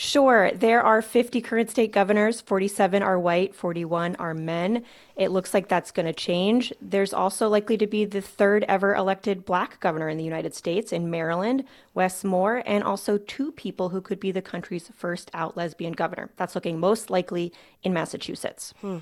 Sure. 0.00 0.50
There 0.52 0.82
are 0.82 1.02
50 1.02 1.42
current 1.42 1.68
state 1.68 1.92
governors, 1.92 2.40
47 2.40 3.02
are 3.02 3.18
white, 3.18 3.54
41 3.54 4.16
are 4.16 4.32
men. 4.32 4.82
It 5.14 5.30
looks 5.30 5.52
like 5.52 5.68
that's 5.68 5.90
going 5.90 6.06
to 6.06 6.14
change. 6.14 6.72
There's 6.80 7.12
also 7.12 7.50
likely 7.50 7.76
to 7.76 7.86
be 7.86 8.06
the 8.06 8.22
third 8.22 8.64
ever 8.66 8.94
elected 8.94 9.44
black 9.44 9.78
governor 9.78 10.08
in 10.08 10.16
the 10.16 10.24
United 10.24 10.54
States 10.54 10.90
in 10.90 11.10
Maryland, 11.10 11.64
Wes 11.92 12.24
Moore, 12.24 12.62
and 12.64 12.82
also 12.82 13.18
two 13.18 13.52
people 13.52 13.90
who 13.90 14.00
could 14.00 14.18
be 14.18 14.32
the 14.32 14.40
country's 14.40 14.90
first 14.96 15.30
out 15.34 15.54
lesbian 15.54 15.92
governor. 15.92 16.30
That's 16.38 16.54
looking 16.54 16.80
most 16.80 17.10
likely 17.10 17.52
in 17.82 17.92
Massachusetts. 17.92 18.72
Hmm. 18.80 19.00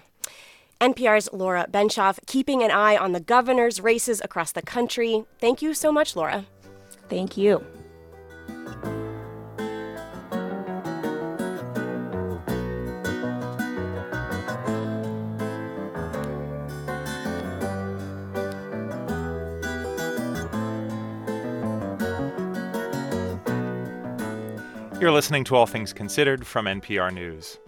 NPR's 0.81 1.29
Laura 1.33 1.69
Benshoff, 1.71 2.19
keeping 2.27 2.65
an 2.65 2.73
eye 2.73 2.97
on 2.97 3.13
the 3.13 3.21
governor's 3.21 3.81
races 3.81 4.21
across 4.21 4.51
the 4.51 4.63
country. 4.63 5.23
Thank 5.41 5.63
you 5.63 5.75
so 5.75 5.93
much, 5.93 6.17
Laura. 6.17 6.47
Thank 7.09 7.37
you. 7.37 7.65
You're 25.01 25.13
listening 25.13 25.45
to 25.45 25.55
All 25.55 25.67
Things 25.67 25.93
Considered 25.93 26.45
from 26.45 26.67
NPR 26.67 27.15
News. 27.15 27.59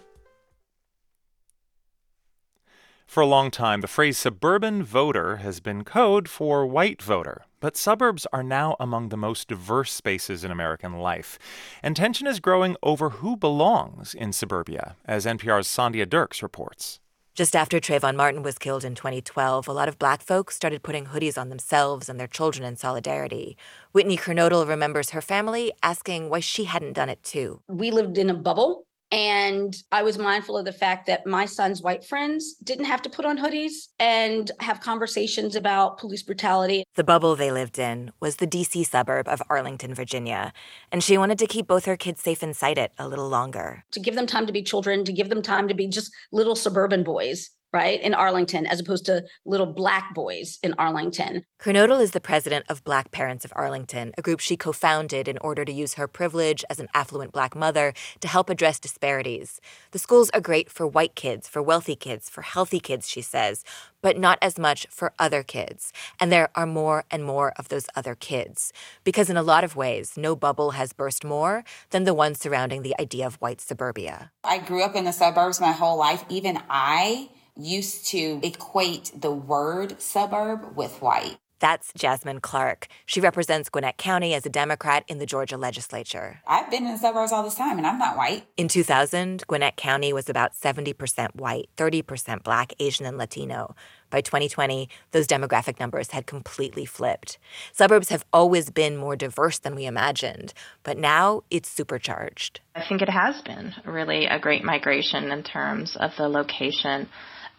For 3.07 3.20
a 3.20 3.27
long 3.27 3.52
time, 3.52 3.82
the 3.82 3.86
phrase 3.86 4.19
suburban 4.19 4.82
voter 4.82 5.36
has 5.36 5.61
been 5.61 5.85
code 5.85 6.28
for 6.28 6.66
white 6.66 7.01
voter, 7.01 7.44
but 7.61 7.77
suburbs 7.77 8.27
are 8.32 8.43
now 8.43 8.74
among 8.81 9.11
the 9.11 9.16
most 9.16 9.47
diverse 9.47 9.93
spaces 9.93 10.43
in 10.43 10.51
American 10.51 10.98
life. 10.98 11.39
And 11.85 11.94
tension 11.94 12.27
is 12.27 12.40
growing 12.40 12.77
over 12.82 13.11
who 13.11 13.36
belongs 13.36 14.12
in 14.12 14.32
suburbia, 14.32 14.97
as 15.05 15.24
NPR's 15.24 15.69
Sandhya 15.69 16.11
Dirks 16.11 16.43
reports. 16.43 16.98
Just 17.40 17.56
after 17.56 17.80
Trayvon 17.80 18.16
Martin 18.16 18.42
was 18.42 18.58
killed 18.58 18.84
in 18.84 18.94
2012, 18.94 19.66
a 19.66 19.72
lot 19.72 19.88
of 19.88 19.98
black 19.98 20.20
folks 20.20 20.54
started 20.54 20.82
putting 20.82 21.06
hoodies 21.06 21.38
on 21.38 21.48
themselves 21.48 22.10
and 22.10 22.20
their 22.20 22.26
children 22.26 22.66
in 22.68 22.76
solidarity. 22.76 23.56
Whitney 23.92 24.18
Kernodle 24.18 24.68
remembers 24.68 25.12
her 25.12 25.22
family 25.22 25.72
asking 25.82 26.28
why 26.28 26.40
she 26.40 26.64
hadn't 26.64 26.92
done 26.92 27.08
it 27.08 27.22
too. 27.22 27.62
We 27.66 27.92
lived 27.92 28.18
in 28.18 28.28
a 28.28 28.34
bubble 28.34 28.84
and 29.12 29.74
I 29.90 30.02
was 30.02 30.18
mindful 30.18 30.56
of 30.56 30.64
the 30.64 30.72
fact 30.72 31.06
that 31.06 31.26
my 31.26 31.44
son's 31.44 31.82
white 31.82 32.04
friends 32.04 32.54
didn't 32.62 32.84
have 32.84 33.02
to 33.02 33.10
put 33.10 33.24
on 33.24 33.38
hoodies 33.38 33.88
and 33.98 34.50
have 34.60 34.80
conversations 34.80 35.56
about 35.56 35.98
police 35.98 36.22
brutality. 36.22 36.84
The 36.94 37.04
bubble 37.04 37.34
they 37.34 37.50
lived 37.50 37.78
in 37.78 38.12
was 38.20 38.36
the 38.36 38.46
DC 38.46 38.86
suburb 38.86 39.28
of 39.28 39.42
Arlington, 39.50 39.94
Virginia, 39.94 40.52
and 40.92 41.02
she 41.02 41.18
wanted 41.18 41.38
to 41.40 41.46
keep 41.46 41.66
both 41.66 41.86
her 41.86 41.96
kids 41.96 42.22
safe 42.22 42.42
inside 42.42 42.78
it 42.78 42.92
a 42.98 43.08
little 43.08 43.28
longer. 43.28 43.84
To 43.92 44.00
give 44.00 44.14
them 44.14 44.26
time 44.26 44.46
to 44.46 44.52
be 44.52 44.62
children, 44.62 45.04
to 45.04 45.12
give 45.12 45.28
them 45.28 45.42
time 45.42 45.66
to 45.68 45.74
be 45.74 45.88
just 45.88 46.12
little 46.32 46.54
suburban 46.54 47.02
boys 47.02 47.50
right, 47.72 48.01
in 48.01 48.14
Arlington, 48.14 48.66
as 48.66 48.80
opposed 48.80 49.06
to 49.06 49.24
little 49.44 49.66
black 49.66 50.14
boys 50.14 50.59
in 50.62 50.74
Arlington. 50.78 51.44
Kernodle 51.60 52.01
is 52.01 52.10
the 52.12 52.20
president 52.20 52.64
of 52.68 52.82
Black 52.84 53.10
Parents 53.10 53.44
of 53.44 53.52
Arlington, 53.55 54.12
a 54.18 54.22
group 54.22 54.40
she 54.40 54.56
co 54.56 54.72
founded 54.72 55.28
in 55.28 55.38
order 55.38 55.64
to 55.64 55.72
use 55.72 55.94
her 55.94 56.09
privilege 56.09 56.64
as 56.70 56.80
an 56.80 56.88
affluent 56.94 57.32
black 57.32 57.55
mother 57.55 57.92
to 58.20 58.28
help 58.28 58.51
address 58.51 58.80
disparities. 58.80 59.60
The 59.92 59.98
schools 59.98 60.30
are 60.30 60.40
great 60.40 60.70
for 60.70 60.86
white 60.86 61.14
kids, 61.14 61.48
for 61.48 61.62
wealthy 61.62 61.97
kids, 61.97 62.28
for 62.28 62.42
healthy 62.42 62.80
kids, 62.80 63.09
she 63.09 63.22
says, 63.22 63.64
but 64.02 64.18
not 64.18 64.38
as 64.40 64.59
much 64.59 64.86
for 64.90 65.12
other 65.18 65.42
kids. 65.42 65.92
And 66.18 66.32
there 66.32 66.48
are 66.55 66.66
more 66.66 67.05
and 67.10 67.24
more 67.24 67.52
of 67.56 67.68
those 67.68 67.86
other 67.94 68.14
kids. 68.14 68.72
Because 69.05 69.30
in 69.30 69.36
a 69.36 69.42
lot 69.42 69.64
of 69.64 69.76
ways, 69.76 70.16
no 70.16 70.34
bubble 70.34 70.72
has 70.72 70.92
burst 70.92 71.24
more 71.24 71.64
than 71.90 72.05
the 72.05 72.14
one 72.14 72.34
surrounding 72.34 72.82
the 72.82 72.98
idea 73.01 73.26
of 73.26 73.36
white 73.36 73.60
suburbia. 73.60 74.32
I 74.44 74.59
grew 74.59 74.82
up 74.82 74.97
in 74.97 75.05
the 75.05 75.12
suburbs 75.12 75.60
my 75.60 75.72
whole 75.72 75.98
life. 75.98 76.24
Even 76.28 76.59
I 76.68 77.30
used 77.64 78.06
to 78.08 78.40
equate 78.42 79.12
the 79.14 79.30
word 79.30 80.00
suburb 80.00 80.76
with 80.76 81.00
white. 81.02 81.38
That's 81.60 81.92
Jasmine 81.94 82.40
Clark. 82.40 82.88
She 83.04 83.20
represents 83.20 83.68
Gwinnett 83.68 83.98
County 83.98 84.32
as 84.32 84.46
a 84.46 84.48
Democrat 84.48 85.04
in 85.08 85.18
the 85.18 85.26
Georgia 85.26 85.58
legislature. 85.58 86.40
I've 86.46 86.70
been 86.70 86.86
in 86.86 86.92
the 86.92 86.98
suburbs 86.98 87.32
all 87.32 87.42
this 87.42 87.54
time 87.54 87.76
and 87.76 87.86
I'm 87.86 87.98
not 87.98 88.16
white. 88.16 88.46
In 88.56 88.66
2000, 88.66 89.44
Gwinnett 89.46 89.76
County 89.76 90.14
was 90.14 90.30
about 90.30 90.54
70% 90.54 91.34
white, 91.34 91.68
30% 91.76 92.42
black, 92.42 92.72
Asian, 92.80 93.04
and 93.04 93.18
Latino. 93.18 93.76
By 94.08 94.22
2020, 94.22 94.88
those 95.10 95.26
demographic 95.26 95.78
numbers 95.78 96.12
had 96.12 96.26
completely 96.26 96.86
flipped. 96.86 97.38
Suburbs 97.72 98.08
have 98.08 98.24
always 98.32 98.70
been 98.70 98.96
more 98.96 99.14
diverse 99.14 99.58
than 99.58 99.74
we 99.74 99.84
imagined, 99.84 100.54
but 100.82 100.96
now 100.96 101.42
it's 101.50 101.68
supercharged. 101.68 102.60
I 102.74 102.84
think 102.88 103.02
it 103.02 103.10
has 103.10 103.40
been 103.42 103.74
really 103.84 104.24
a 104.24 104.38
great 104.38 104.64
migration 104.64 105.30
in 105.30 105.42
terms 105.42 105.94
of 105.96 106.16
the 106.16 106.28
location 106.28 107.08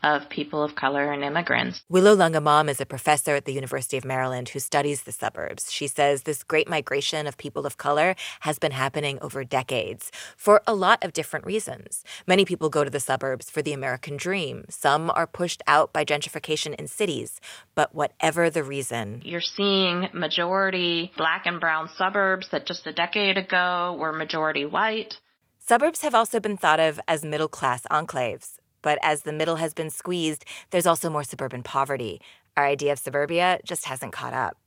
of 0.03 0.29
people 0.29 0.63
of 0.63 0.75
color 0.75 1.11
and 1.11 1.23
immigrants. 1.23 1.83
Willow 1.89 2.13
Lung-Amam 2.13 2.69
is 2.69 2.81
a 2.81 2.85
professor 2.85 3.35
at 3.35 3.45
the 3.45 3.53
University 3.53 3.97
of 3.97 4.05
Maryland 4.05 4.49
who 4.49 4.59
studies 4.59 5.03
the 5.03 5.11
suburbs. 5.11 5.71
She 5.71 5.87
says 5.87 6.23
this 6.23 6.43
great 6.43 6.69
migration 6.69 7.27
of 7.27 7.37
people 7.37 7.65
of 7.65 7.77
color 7.77 8.15
has 8.41 8.59
been 8.59 8.71
happening 8.71 9.19
over 9.21 9.43
decades 9.43 10.11
for 10.35 10.61
a 10.65 10.73
lot 10.73 11.03
of 11.03 11.13
different 11.13 11.45
reasons. 11.45 12.03
Many 12.25 12.45
people 12.45 12.69
go 12.69 12.83
to 12.83 12.89
the 12.89 12.99
suburbs 12.99 13.49
for 13.49 13.61
the 13.61 13.73
American 13.73 14.17
dream. 14.17 14.65
Some 14.69 15.11
are 15.13 15.27
pushed 15.27 15.61
out 15.67 15.93
by 15.93 16.05
gentrification 16.05 16.75
in 16.75 16.87
cities. 16.87 17.39
But 17.75 17.93
whatever 17.95 18.49
the 18.49 18.63
reason, 18.63 19.21
you're 19.23 19.41
seeing 19.41 20.09
majority 20.13 21.11
black 21.17 21.45
and 21.45 21.59
brown 21.59 21.89
suburbs 21.95 22.49
that 22.51 22.65
just 22.65 22.87
a 22.87 22.93
decade 22.93 23.37
ago 23.37 23.97
were 23.99 24.11
majority 24.11 24.65
white. 24.65 25.19
Suburbs 25.59 26.01
have 26.01 26.15
also 26.15 26.39
been 26.39 26.57
thought 26.57 26.79
of 26.79 26.99
as 27.07 27.23
middle 27.23 27.47
class 27.47 27.83
enclaves. 27.91 28.57
But 28.81 28.99
as 29.01 29.21
the 29.21 29.33
middle 29.33 29.57
has 29.57 29.73
been 29.73 29.89
squeezed, 29.89 30.45
there's 30.69 30.85
also 30.85 31.09
more 31.09 31.23
suburban 31.23 31.63
poverty. 31.63 32.21
Our 32.57 32.65
idea 32.65 32.91
of 32.93 32.99
suburbia 32.99 33.59
just 33.63 33.85
hasn't 33.85 34.13
caught 34.13 34.33
up. 34.33 34.57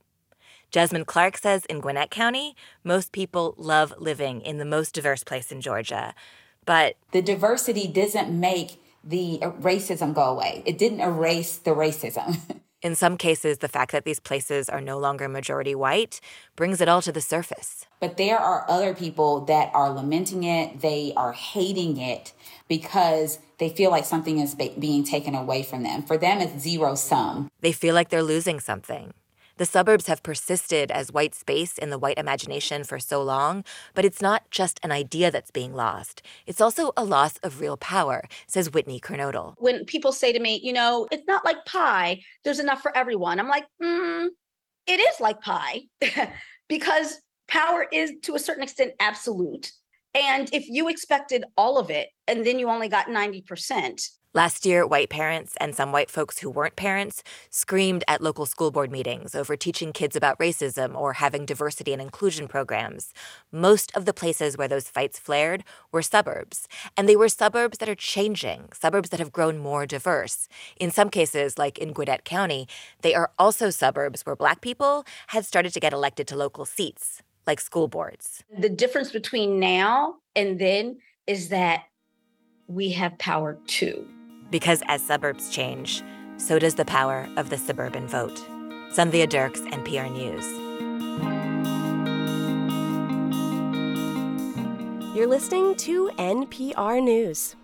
Jasmine 0.71 1.05
Clark 1.05 1.37
says 1.37 1.65
in 1.65 1.79
Gwinnett 1.79 2.11
County, 2.11 2.55
most 2.83 3.11
people 3.11 3.53
love 3.57 3.93
living 3.97 4.41
in 4.41 4.57
the 4.57 4.65
most 4.65 4.93
diverse 4.93 5.23
place 5.23 5.51
in 5.51 5.61
Georgia. 5.61 6.13
But 6.65 6.95
the 7.11 7.21
diversity 7.21 7.87
doesn't 7.87 8.29
make 8.29 8.81
the 9.03 9.39
racism 9.61 10.13
go 10.13 10.23
away, 10.23 10.63
it 10.65 10.77
didn't 10.77 11.01
erase 11.01 11.57
the 11.57 11.71
racism. 11.71 12.39
In 12.81 12.93
some 12.93 13.17
cases, 13.17 13.59
the 13.59 13.67
fact 13.67 13.91
that 13.93 14.05
these 14.05 14.19
places 14.19 14.69
are 14.69 14.79
no 14.79 14.99
longer 14.99 15.27
majority 15.27 15.73
white 15.73 16.21
brings 16.55 16.81
it 16.81 16.87
all 16.87 17.01
to 17.01 17.11
the 17.11 17.19
surface. 17.19 17.87
But 17.99 18.17
there 18.17 18.37
are 18.37 18.63
other 18.69 18.93
people 18.93 19.41
that 19.45 19.71
are 19.73 19.89
lamenting 19.89 20.43
it, 20.43 20.81
they 20.81 21.11
are 21.17 21.31
hating 21.31 21.97
it 21.97 22.33
because 22.67 23.39
they 23.57 23.69
feel 23.69 23.91
like 23.91 24.05
something 24.05 24.39
is 24.39 24.55
being 24.55 25.03
taken 25.03 25.35
away 25.35 25.63
from 25.63 25.83
them. 25.83 26.03
For 26.03 26.17
them, 26.17 26.39
it's 26.39 26.61
zero 26.61 26.95
sum. 26.95 27.49
They 27.61 27.71
feel 27.71 27.95
like 27.95 28.09
they're 28.09 28.23
losing 28.23 28.59
something. 28.59 29.13
The 29.57 29.65
suburbs 29.65 30.07
have 30.07 30.21
persisted 30.21 30.91
as 30.91 31.13
white 31.13 31.33
space 31.33 31.77
in 31.77 31.89
the 31.89 31.97
white 31.97 32.17
imagination 32.17 32.83
for 32.83 32.99
so 32.99 33.23
long, 33.23 33.63
but 33.93 34.03
it's 34.03 34.21
not 34.21 34.51
just 34.51 34.81
an 34.83 34.91
idea 34.91 35.31
that's 35.31 35.49
being 35.49 35.73
lost. 35.73 36.21
It's 36.45 36.59
also 36.59 36.91
a 36.97 37.05
loss 37.05 37.37
of 37.37 37.61
real 37.61 37.77
power, 37.77 38.25
says 38.47 38.73
Whitney 38.73 38.99
Kernodle. 38.99 39.55
When 39.57 39.85
people 39.85 40.11
say 40.11 40.33
to 40.33 40.41
me, 40.41 40.59
you 40.61 40.73
know, 40.73 41.07
it's 41.09 41.25
not 41.25 41.45
like 41.45 41.63
pie, 41.65 42.21
there's 42.43 42.59
enough 42.59 42.81
for 42.81 42.95
everyone, 42.97 43.39
I'm 43.39 43.47
like, 43.47 43.65
mm, 43.81 44.27
it 44.87 44.99
is 44.99 45.21
like 45.21 45.39
pie 45.39 45.83
because 46.67 47.21
power 47.47 47.87
is 47.89 48.11
to 48.23 48.35
a 48.35 48.39
certain 48.39 48.63
extent 48.63 48.91
absolute. 48.99 49.71
And 50.15 50.49
if 50.53 50.67
you 50.69 50.87
expected 50.87 51.43
all 51.57 51.77
of 51.77 51.89
it 51.89 52.09
and 52.27 52.45
then 52.45 52.57
you 52.57 52.69
only 52.69 52.87
got 52.87 53.07
90%, 53.07 54.09
Last 54.35 54.65
year, 54.65 54.85
white 54.85 55.09
parents 55.09 55.55
and 55.61 55.73
some 55.73 55.93
white 55.93 56.11
folks 56.11 56.39
who 56.39 56.49
weren't 56.49 56.75
parents 56.75 57.23
screamed 57.49 58.03
at 58.05 58.19
local 58.19 58.45
school 58.45 58.69
board 58.69 58.91
meetings 58.91 59.33
over 59.33 59.55
teaching 59.55 59.93
kids 59.93 60.13
about 60.13 60.37
racism 60.39 60.93
or 60.93 61.13
having 61.13 61.45
diversity 61.45 61.93
and 61.93 62.01
inclusion 62.01 62.49
programs. 62.49 63.13
Most 63.49 63.95
of 63.95 64.03
the 64.03 64.11
places 64.11 64.57
where 64.57 64.67
those 64.67 64.89
fights 64.89 65.17
flared 65.17 65.63
were 65.93 66.01
suburbs, 66.01 66.67
and 66.97 67.07
they 67.07 67.15
were 67.15 67.29
suburbs 67.29 67.77
that 67.77 67.87
are 67.87 67.95
changing, 67.95 68.67
suburbs 68.73 69.07
that 69.11 69.21
have 69.21 69.31
grown 69.31 69.57
more 69.57 69.85
diverse. 69.85 70.49
In 70.75 70.91
some 70.91 71.09
cases, 71.09 71.57
like 71.57 71.77
in 71.77 71.93
Gwinnett 71.93 72.25
County, 72.25 72.67
they 73.03 73.15
are 73.15 73.31
also 73.39 73.69
suburbs 73.69 74.25
where 74.25 74.35
black 74.35 74.59
people 74.59 75.05
had 75.27 75.45
started 75.45 75.71
to 75.71 75.79
get 75.79 75.93
elected 75.93 76.27
to 76.27 76.35
local 76.35 76.65
seats, 76.65 77.21
like 77.47 77.59
school 77.59 77.87
boards. 77.87 78.43
the 78.57 78.69
difference 78.69 79.11
between 79.11 79.59
now 79.59 80.15
and 80.35 80.59
then 80.59 80.97
is 81.27 81.49
that 81.49 81.83
we 82.67 82.91
have 82.91 83.17
power 83.19 83.57
too. 83.67 84.07
Because 84.51 84.81
as 84.87 85.01
suburbs 85.05 85.49
change, 85.49 86.03
so 86.37 86.59
does 86.59 86.75
the 86.75 86.85
power 86.85 87.27
of 87.37 87.49
the 87.49 87.57
suburban 87.57 88.07
vote. 88.07 88.37
Sandhya 88.91 89.27
Dirks, 89.27 89.61
NPR 89.61 90.11
News. 90.11 90.45
You're 95.15 95.27
listening 95.27 95.75
to 95.77 96.09
NPR 96.17 97.01
News. 97.01 97.55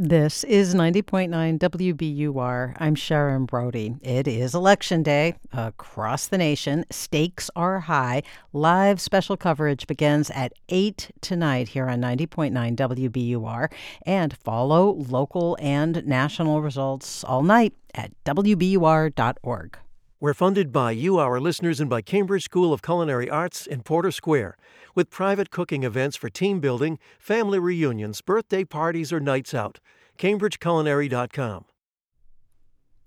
This 0.00 0.44
is 0.44 0.76
90.9 0.76 1.58
WBUR. 1.58 2.76
I'm 2.78 2.94
Sharon 2.94 3.46
Brody. 3.46 3.96
It 4.00 4.28
is 4.28 4.54
election 4.54 5.02
day 5.02 5.34
across 5.52 6.28
the 6.28 6.38
nation. 6.38 6.84
Stakes 6.88 7.50
are 7.56 7.80
high. 7.80 8.22
Live 8.52 9.00
special 9.00 9.36
coverage 9.36 9.88
begins 9.88 10.30
at 10.30 10.52
8 10.68 11.10
tonight 11.20 11.70
here 11.70 11.88
on 11.88 12.00
90.9 12.00 12.76
WBUR. 12.76 13.72
And 14.06 14.36
follow 14.36 14.92
local 14.92 15.58
and 15.60 16.06
national 16.06 16.62
results 16.62 17.24
all 17.24 17.42
night 17.42 17.74
at 17.92 18.12
WBUR.org. 18.24 19.78
We're 20.20 20.34
funded 20.34 20.72
by 20.72 20.90
you, 20.90 21.18
our 21.18 21.38
listeners, 21.38 21.78
and 21.78 21.88
by 21.88 22.02
Cambridge 22.02 22.42
School 22.42 22.72
of 22.72 22.82
Culinary 22.82 23.30
Arts 23.30 23.68
in 23.68 23.82
Porter 23.82 24.10
Square, 24.10 24.56
with 24.92 25.10
private 25.10 25.52
cooking 25.52 25.84
events 25.84 26.16
for 26.16 26.28
team 26.28 26.58
building, 26.58 26.98
family 27.20 27.60
reunions, 27.60 28.20
birthday 28.20 28.64
parties, 28.64 29.12
or 29.12 29.20
nights 29.20 29.54
out. 29.54 29.78
CambridgeCulinary.com. 30.18 31.66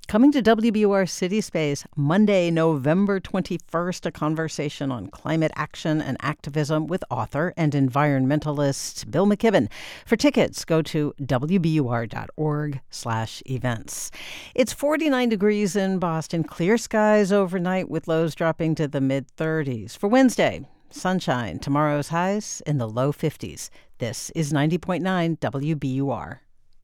Coming 0.08 0.34
to 0.34 0.42
WBUR 0.42 1.08
City 1.10 1.40
Space 1.40 1.86
Monday, 1.96 2.52
November 2.52 3.22
21st, 3.22 4.06
a 4.06 4.12
conversation 4.12 4.92
on 4.92 5.08
climate 5.08 5.54
action 5.56 6.02
and 6.02 6.18
activism 6.20 6.88
with 6.88 7.04
author 7.10 7.54
and 7.56 7.72
environmentalist 7.72 9.10
Bill 9.10 9.26
McKibben. 9.26 9.70
For 10.06 10.18
tickets, 10.18 10.66
go 10.66 10.82
to 10.82 11.14
wbur.org 11.22 12.82
slash 12.90 13.44
events. 13.46 14.12
It's 14.54 14.74
49 14.74 15.30
degrees 15.30 15.78
in 15.78 15.98
Boston, 15.98 16.44
clear 16.44 16.78
skies 16.78 17.32
overnight 17.32 17.90
with 17.90 18.10
lows 18.10 18.36
dropping 18.36 18.76
to 18.76 18.90
the 18.90 19.00
mid 19.00 19.28
30s. 19.38 19.98
For 19.98 20.10
Wednesday, 20.10 20.68
sunshine. 20.90 21.60
Tomorrow's 21.60 22.10
highs 22.10 22.62
in 22.66 22.80
the 22.80 22.90
low 22.90 23.14
50s. 23.14 23.70
This 24.00 24.30
is 24.32 24.52
90.9 24.52 25.40
WBUR. 25.40 26.40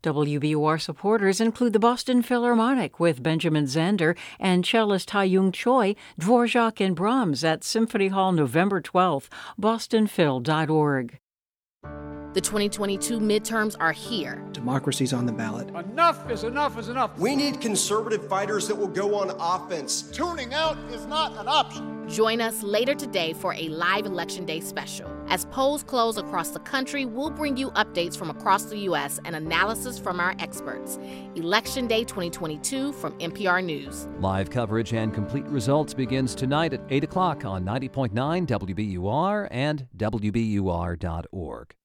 WBUR 0.08 0.80
supporters 0.80 1.42
include 1.42 1.74
the 1.74 1.80
Boston 1.80 2.22
Philharmonic 2.22 2.98
with 2.98 3.22
Benjamin 3.22 3.66
Zander 3.66 4.18
and 4.40 4.66
cellist 4.66 5.10
Ha-Young 5.10 5.52
Choi, 5.52 5.96
Dvorak 6.18 6.80
and 6.80 6.96
Brahms 6.96 7.44
at 7.44 7.66
Symphony 7.66 8.08
Hall 8.08 8.32
November 8.32 8.82
12th, 8.82 9.28
bostonphil.org. 9.60 11.20
The 12.34 12.42
2022 12.42 13.20
midterms 13.20 13.76
are 13.80 13.92
here. 13.92 14.44
Democracy's 14.52 15.14
on 15.14 15.26
the 15.26 15.32
ballot. 15.32 15.70
Enough 15.70 16.30
is 16.30 16.44
enough 16.44 16.78
is 16.78 16.90
enough. 16.90 17.18
We 17.18 17.36
need 17.36 17.62
conservative 17.62 18.28
fighters 18.28 18.68
that 18.68 18.76
will 18.76 18.88
go 18.88 19.16
on 19.16 19.32
offense. 19.40 20.04
Tuning 20.04 20.54
out 20.54 20.78
is 20.92 21.06
not 21.06 21.36
an 21.38 21.48
option. 21.48 22.08
Join 22.08 22.40
us 22.40 22.64
later 22.64 22.94
today 22.94 23.34
for 23.34 23.54
a 23.54 23.68
live 23.70 24.06
Election 24.06 24.46
Day 24.46 24.60
special. 24.60 25.10
As 25.28 25.46
polls 25.46 25.84
close 25.84 26.18
across 26.18 26.50
the 26.50 26.60
country, 26.60 27.06
we'll 27.06 27.30
bring 27.30 27.58
you 27.58 27.72
updates 27.72 28.18
from 28.18 28.30
across 28.30 28.64
the 28.66 28.78
U.S. 28.80 29.20
and 29.26 29.36
analysis 29.36 30.00
from 30.00 30.20
our 30.20 30.36
experts. 30.40 31.00
Election 31.36 31.88
Day 31.88 32.04
2022 32.04 32.94
from 32.94 33.18
NPR 33.20 33.64
News. 33.64 34.08
Live 34.20 34.50
coverage 34.50 34.94
and 34.94 35.14
complete 35.14 35.46
results 35.48 35.94
begins 35.94 36.34
tonight 36.34 36.74
at 36.74 36.82
8 36.90 37.04
o'clock 37.04 37.46
on 37.46 37.66
90.9 37.66 38.12
WBUR 38.48 39.48
and 39.52 39.88
WBUR.org. 39.98 41.77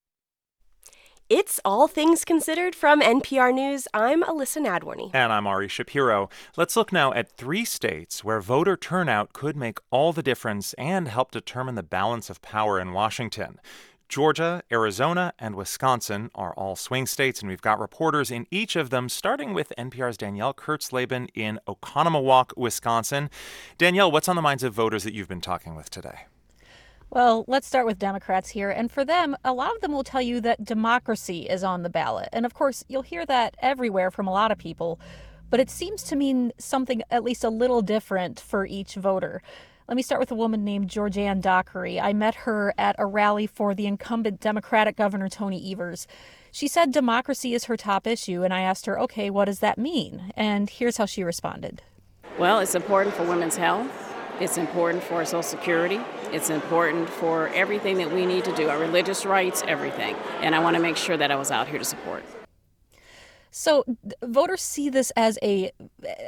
It's 1.34 1.58
All 1.64 1.88
Things 1.88 2.26
Considered 2.26 2.74
from 2.74 3.00
NPR 3.00 3.54
News. 3.54 3.88
I'm 3.94 4.22
Elissa 4.22 4.60
Nadworny. 4.60 5.10
And 5.14 5.32
I'm 5.32 5.46
Ari 5.46 5.66
Shapiro. 5.66 6.28
Let's 6.58 6.76
look 6.76 6.92
now 6.92 7.10
at 7.14 7.38
three 7.38 7.64
states 7.64 8.22
where 8.22 8.38
voter 8.42 8.76
turnout 8.76 9.32
could 9.32 9.56
make 9.56 9.78
all 9.90 10.12
the 10.12 10.22
difference 10.22 10.74
and 10.74 11.08
help 11.08 11.30
determine 11.30 11.74
the 11.74 11.82
balance 11.82 12.28
of 12.28 12.42
power 12.42 12.78
in 12.78 12.92
Washington. 12.92 13.58
Georgia, 14.10 14.62
Arizona, 14.70 15.32
and 15.38 15.54
Wisconsin 15.54 16.30
are 16.34 16.52
all 16.52 16.76
swing 16.76 17.06
states, 17.06 17.40
and 17.40 17.48
we've 17.48 17.62
got 17.62 17.80
reporters 17.80 18.30
in 18.30 18.46
each 18.50 18.76
of 18.76 18.90
them, 18.90 19.08
starting 19.08 19.54
with 19.54 19.72
NPR's 19.78 20.18
Danielle 20.18 20.52
Kurtzleben 20.52 21.30
in 21.34 21.58
Oconomowoc, 21.66 22.54
Wisconsin. 22.58 23.30
Danielle, 23.78 24.12
what's 24.12 24.28
on 24.28 24.36
the 24.36 24.42
minds 24.42 24.62
of 24.62 24.74
voters 24.74 25.02
that 25.04 25.14
you've 25.14 25.28
been 25.28 25.40
talking 25.40 25.74
with 25.74 25.88
today? 25.88 26.26
Well, 27.14 27.44
let's 27.46 27.66
start 27.66 27.84
with 27.84 27.98
Democrats 27.98 28.48
here. 28.48 28.70
And 28.70 28.90
for 28.90 29.04
them, 29.04 29.36
a 29.44 29.52
lot 29.52 29.74
of 29.74 29.82
them 29.82 29.92
will 29.92 30.02
tell 30.02 30.22
you 30.22 30.40
that 30.40 30.64
democracy 30.64 31.42
is 31.42 31.62
on 31.62 31.82
the 31.82 31.90
ballot. 31.90 32.30
And 32.32 32.46
of 32.46 32.54
course, 32.54 32.86
you'll 32.88 33.02
hear 33.02 33.26
that 33.26 33.54
everywhere 33.58 34.10
from 34.10 34.26
a 34.26 34.32
lot 34.32 34.50
of 34.50 34.56
people. 34.56 34.98
But 35.50 35.60
it 35.60 35.68
seems 35.68 36.02
to 36.04 36.16
mean 36.16 36.52
something 36.56 37.02
at 37.10 37.22
least 37.22 37.44
a 37.44 37.50
little 37.50 37.82
different 37.82 38.40
for 38.40 38.64
each 38.64 38.94
voter. 38.94 39.42
Let 39.88 39.96
me 39.96 40.02
start 40.02 40.20
with 40.20 40.30
a 40.30 40.34
woman 40.34 40.64
named 40.64 40.88
Georgianne 40.88 41.42
Dockery. 41.42 42.00
I 42.00 42.14
met 42.14 42.34
her 42.34 42.72
at 42.78 42.96
a 42.98 43.04
rally 43.04 43.46
for 43.46 43.74
the 43.74 43.86
incumbent 43.86 44.40
Democratic 44.40 44.96
Governor 44.96 45.28
Tony 45.28 45.70
Evers. 45.70 46.06
She 46.50 46.66
said 46.66 46.92
democracy 46.92 47.52
is 47.52 47.64
her 47.64 47.76
top 47.76 48.06
issue, 48.06 48.42
and 48.42 48.54
I 48.54 48.62
asked 48.62 48.86
her, 48.86 48.98
okay, 49.00 49.28
what 49.28 49.44
does 49.44 49.58
that 49.58 49.76
mean? 49.76 50.32
And 50.34 50.70
here's 50.70 50.96
how 50.96 51.04
she 51.04 51.22
responded. 51.22 51.82
Well, 52.38 52.60
it's 52.60 52.74
important 52.74 53.14
for 53.14 53.24
women's 53.24 53.56
health. 53.56 54.11
It's 54.42 54.58
important 54.58 55.04
for 55.04 55.24
Social 55.24 55.40
Security. 55.40 56.00
It's 56.32 56.50
important 56.50 57.08
for 57.08 57.46
everything 57.50 57.98
that 57.98 58.10
we 58.10 58.26
need 58.26 58.44
to 58.46 58.52
do, 58.56 58.68
our 58.68 58.76
religious 58.76 59.24
rights, 59.24 59.62
everything. 59.68 60.16
And 60.40 60.56
I 60.56 60.58
want 60.58 60.74
to 60.74 60.82
make 60.82 60.96
sure 60.96 61.16
that 61.16 61.30
I 61.30 61.36
was 61.36 61.52
out 61.52 61.68
here 61.68 61.78
to 61.78 61.84
support. 61.84 62.24
So 63.52 63.84
voters 64.20 64.60
see 64.60 64.88
this 64.88 65.12
as 65.14 65.38
a 65.44 65.70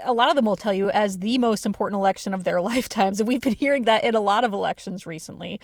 a 0.04 0.12
lot 0.12 0.28
of 0.28 0.36
them 0.36 0.44
will 0.44 0.54
tell 0.54 0.72
you 0.72 0.90
as 0.90 1.18
the 1.18 1.38
most 1.38 1.66
important 1.66 1.98
election 1.98 2.32
of 2.32 2.44
their 2.44 2.60
lifetimes 2.72 3.18
and 3.18 3.26
we've 3.26 3.40
been 3.40 3.56
hearing 3.56 3.82
that 3.86 4.04
in 4.04 4.14
a 4.14 4.20
lot 4.20 4.44
of 4.44 4.52
elections 4.52 5.06
recently. 5.06 5.58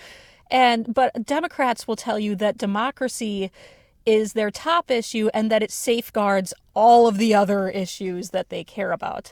And 0.51 0.93
but 0.93 1.25
Democrats 1.25 1.87
will 1.87 1.95
tell 1.95 2.19
you 2.19 2.35
that 2.35 2.59
democracy 2.59 3.53
is 4.05 4.33
their 4.33 4.51
top 4.51 4.91
issue 4.91 5.31
and 5.33 5.53
that 5.53 5.63
it 5.63 5.71
safeguards 5.71 6.53
all 6.75 7.07
of 7.07 7.17
the 7.17 7.33
other 7.33 7.69
issues 7.69 8.31
that 8.31 8.49
they 8.49 8.65
care 8.65 8.91
about. 8.91 9.31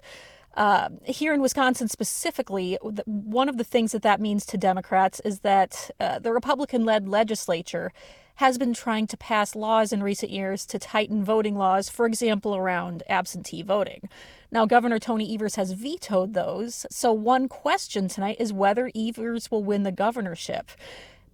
Uh, 0.59 0.89
here 1.05 1.32
in 1.32 1.40
Wisconsin 1.40 1.86
specifically, 1.86 2.76
one 3.05 3.48
of 3.48 3.59
the 3.59 3.64
things 3.64 3.93
that 3.93 4.02
that 4.02 4.20
means 4.20 4.44
to 4.44 4.59
Democrats 4.59 5.20
is 5.20 5.39
that 5.40 5.89
uh, 6.01 6.18
the 6.18 6.32
Republican 6.32 6.85
led 6.85 7.06
legislature 7.06 7.93
has 8.35 8.59
been 8.59 8.74
trying 8.74 9.06
to 9.06 9.16
pass 9.16 9.55
laws 9.55 9.93
in 9.93 10.02
recent 10.02 10.32
years 10.32 10.66
to 10.66 10.76
tighten 10.76 11.24
voting 11.24 11.56
laws, 11.56 11.89
for 11.89 12.06
example, 12.06 12.56
around 12.56 13.05
absentee 13.09 13.62
voting. 13.62 14.09
Now, 14.51 14.66
Governor 14.66 14.98
Tony 14.98 15.32
Evers 15.32 15.55
has 15.55 15.70
vetoed 15.70 16.35
those, 16.35 16.86
so 16.90 17.12
one 17.12 17.48
question 17.48 18.09
tonight 18.09 18.39
is 18.40 18.52
whether 18.52 18.90
Evers 18.97 19.52
will 19.52 19.62
win 19.62 19.85
the 19.85 19.93
governorship. 19.93 20.72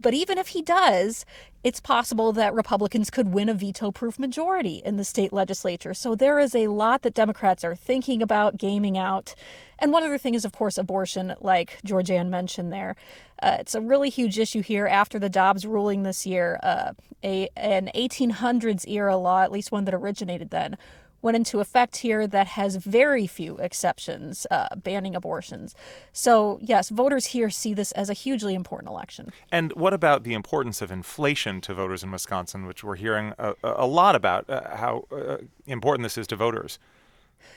But 0.01 0.15
even 0.15 0.39
if 0.39 0.49
he 0.49 0.63
does, 0.63 1.25
it's 1.63 1.81
possible 1.81 2.33
that 2.33 2.53
Republicans 2.55 3.11
could 3.11 3.33
win 3.33 3.49
a 3.49 3.55
veto 3.55 3.91
proof 3.91 4.19
majority 4.19 4.83
in 4.85 4.97
the 4.97 5.05
state 5.05 5.33
legislature. 5.33 5.95
So 5.95 6.15
there 6.15 6.39
is 6.39 6.55
a 6.55 6.69
lot 6.69 7.03
that 7.03 7.15
Democrats 7.15 7.65
are 7.65 7.75
thinking 7.75 8.23
about 8.23 8.59
gaming 8.59 8.99
out. 8.99 9.35
And 9.79 9.91
one 9.91 10.03
other 10.03 10.19
thing 10.19 10.35
is, 10.35 10.45
of 10.45 10.53
course, 10.53 10.77
abortion, 10.77 11.35
like 11.41 11.79
Georgianne 11.87 12.29
mentioned 12.29 12.73
there. 12.73 12.97
Uh, 13.43 13.57
it's 13.61 13.75
a 13.75 13.81
really 13.81 14.11
huge 14.11 14.39
issue 14.39 14.63
here 14.63 14.87
after 14.87 15.19
the 15.19 15.29
Dobbs 15.29 15.67
ruling 15.67 16.03
this 16.03 16.27
year. 16.27 16.61
Uh, 16.63 16.93
a, 17.23 17.49
an 17.57 17.91
1800s 17.95 18.87
era 18.87 19.17
law, 19.17 19.43
at 19.43 19.51
least 19.51 19.73
one 19.73 19.85
that 19.87 19.95
originated 19.95 20.51
then, 20.51 20.77
went 21.25 21.37
into 21.37 21.59
effect 21.59 21.97
here 21.97 22.27
that 22.27 22.47
has 22.49 22.77
very 22.77 23.27
few 23.27 23.57
exceptions 23.57 24.47
uh, 24.51 24.69
banning 24.77 25.17
abortions. 25.17 25.75
So, 26.13 26.59
yes, 26.61 26.91
voters 26.91 27.27
here 27.27 27.49
see 27.49 27.73
this 27.73 27.93
as 27.93 28.11
a 28.11 28.13
hugely 28.13 28.55
important 28.55 28.91
election. 28.91 29.33
And 29.51 29.73
what 29.73 29.95
about 29.95 30.25
the 30.25 30.35
importance 30.35 30.83
of 30.83 30.93
inflation 30.93 31.63
to 31.63 31.73
voters 31.73 32.03
in 32.05 32.11
Wisconsin, 32.11 32.67
which 32.67 32.85
we're 32.85 32.97
hearing 32.97 33.33
a, 33.39 33.55
a 33.63 33.87
lot 33.87 34.15
about, 34.15 34.49
uh, 34.51 34.77
how 34.77 35.07
uh, 35.11 35.39
important 35.67 36.03
this 36.03 36.19
is 36.19 36.27
to 36.27 36.37
voters? 36.37 36.79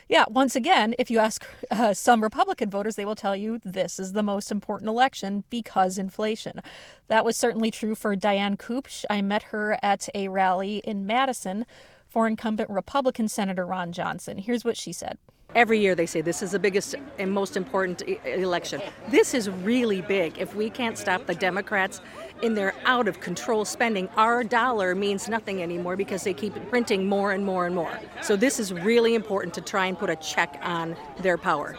Yeah, 0.07 0.23
once 0.29 0.55
again, 0.55 0.95
if 0.97 1.11
you 1.11 1.19
ask 1.19 1.45
uh, 1.69 1.93
some 1.93 2.23
Republican 2.23 2.69
voters, 2.69 2.95
they 2.95 3.03
will 3.03 3.15
tell 3.15 3.35
you 3.35 3.59
this 3.63 3.99
is 3.99 4.13
the 4.13 4.23
most 4.23 4.51
important 4.51 4.87
election 4.87 5.43
because 5.49 5.97
inflation. 5.97 6.61
That 7.07 7.25
was 7.25 7.35
certainly 7.35 7.71
true 7.71 7.95
for 7.95 8.15
Diane 8.15 8.55
Kupch. 8.55 9.03
I 9.09 9.21
met 9.21 9.43
her 9.43 9.77
at 9.83 10.07
a 10.15 10.29
rally 10.29 10.77
in 10.77 11.05
Madison 11.05 11.65
for 12.09 12.27
incumbent 12.27 12.69
Republican 12.69 13.27
Senator 13.27 13.65
Ron 13.65 13.91
Johnson. 13.91 14.37
Here's 14.37 14.65
what 14.65 14.77
she 14.77 14.93
said. 14.93 15.17
Every 15.55 15.79
year 15.79 15.95
they 15.95 16.05
say 16.05 16.19
this 16.21 16.43
is 16.43 16.51
the 16.51 16.59
biggest 16.59 16.93
and 17.17 17.31
most 17.31 17.55
important 17.55 18.03
election. 18.25 18.81
This 19.09 19.33
is 19.33 19.49
really 19.49 20.01
big. 20.01 20.37
If 20.37 20.53
we 20.55 20.69
can't 20.69 20.97
stop 20.97 21.25
the 21.25 21.35
Democrats 21.35 22.01
in 22.41 22.53
their 22.53 22.75
out 22.85 23.07
of 23.07 23.21
control 23.21 23.63
spending, 23.63 24.09
our 24.17 24.43
dollar 24.43 24.93
means 24.93 25.29
nothing 25.29 25.63
anymore 25.63 25.95
because 25.95 26.23
they 26.23 26.33
keep 26.33 26.53
printing 26.69 27.07
more 27.07 27.31
and 27.31 27.45
more 27.45 27.65
and 27.65 27.73
more. 27.73 27.97
So 28.21 28.35
this 28.35 28.59
is 28.59 28.73
really 28.73 29.15
important 29.15 29.53
to 29.53 29.61
try 29.61 29.85
and 29.85 29.97
put 29.97 30.09
a 30.09 30.17
check 30.17 30.59
on 30.61 30.97
their 31.21 31.37
power. 31.37 31.77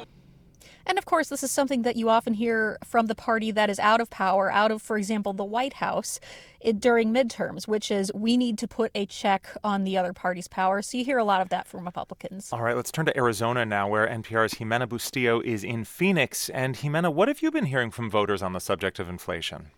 And 0.89 0.97
of 0.97 1.05
course, 1.05 1.28
this 1.28 1.43
is 1.43 1.51
something 1.51 1.82
that 1.82 1.97
you 1.97 2.09
often 2.09 2.32
hear 2.32 2.78
from 2.82 3.06
the 3.06 3.15
party 3.15 3.51
that 3.51 3.69
is 3.69 3.78
out 3.78 4.01
of 4.01 4.09
power, 4.09 4.51
out 4.51 4.70
of, 4.70 4.81
for 4.81 4.97
example, 4.97 5.35
the 5.35 5.44
White 5.44 5.74
House 5.74 6.19
it, 6.60 6.81
during 6.81 7.12
midterms, 7.12 7.69
which 7.69 7.90
is 7.90 8.10
we 8.15 8.39
need 8.39 8.56
to 8.59 8.66
put 8.66 8.90
a 8.94 9.05
check 9.05 9.55
on 9.62 9.85
the 9.85 9.98
other 9.98 10.15
party's 10.15 10.48
power. 10.48 10.81
So 10.81 10.97
you 10.97 11.05
hear 11.05 11.19
a 11.19 11.24
lot 11.24 11.43
of 11.43 11.51
that 11.51 11.69
from 11.69 11.85
Republicans. 11.85 12.51
All 12.55 12.62
right, 12.62 12.74
let's 12.74 12.90
turn 12.90 13.05
to 13.05 13.16
Arizona 13.16 13.66
now, 13.66 13.86
where 13.86 14.09
NPR's 14.09 14.55
Ximena 14.55 14.86
Bustillo 14.89 15.44
is 15.44 15.62
in 15.62 15.85
Phoenix. 15.85 16.48
And 16.48 16.74
Ximena, 16.74 17.12
what 17.12 17.28
have 17.28 17.43
you 17.43 17.51
been 17.51 17.66
hearing 17.66 17.90
from 17.90 18.09
voters 18.09 18.43
on 18.43 18.55
the 18.55 18.60
subject 18.60 18.98
of 18.98 19.10
inflation? 19.10 19.70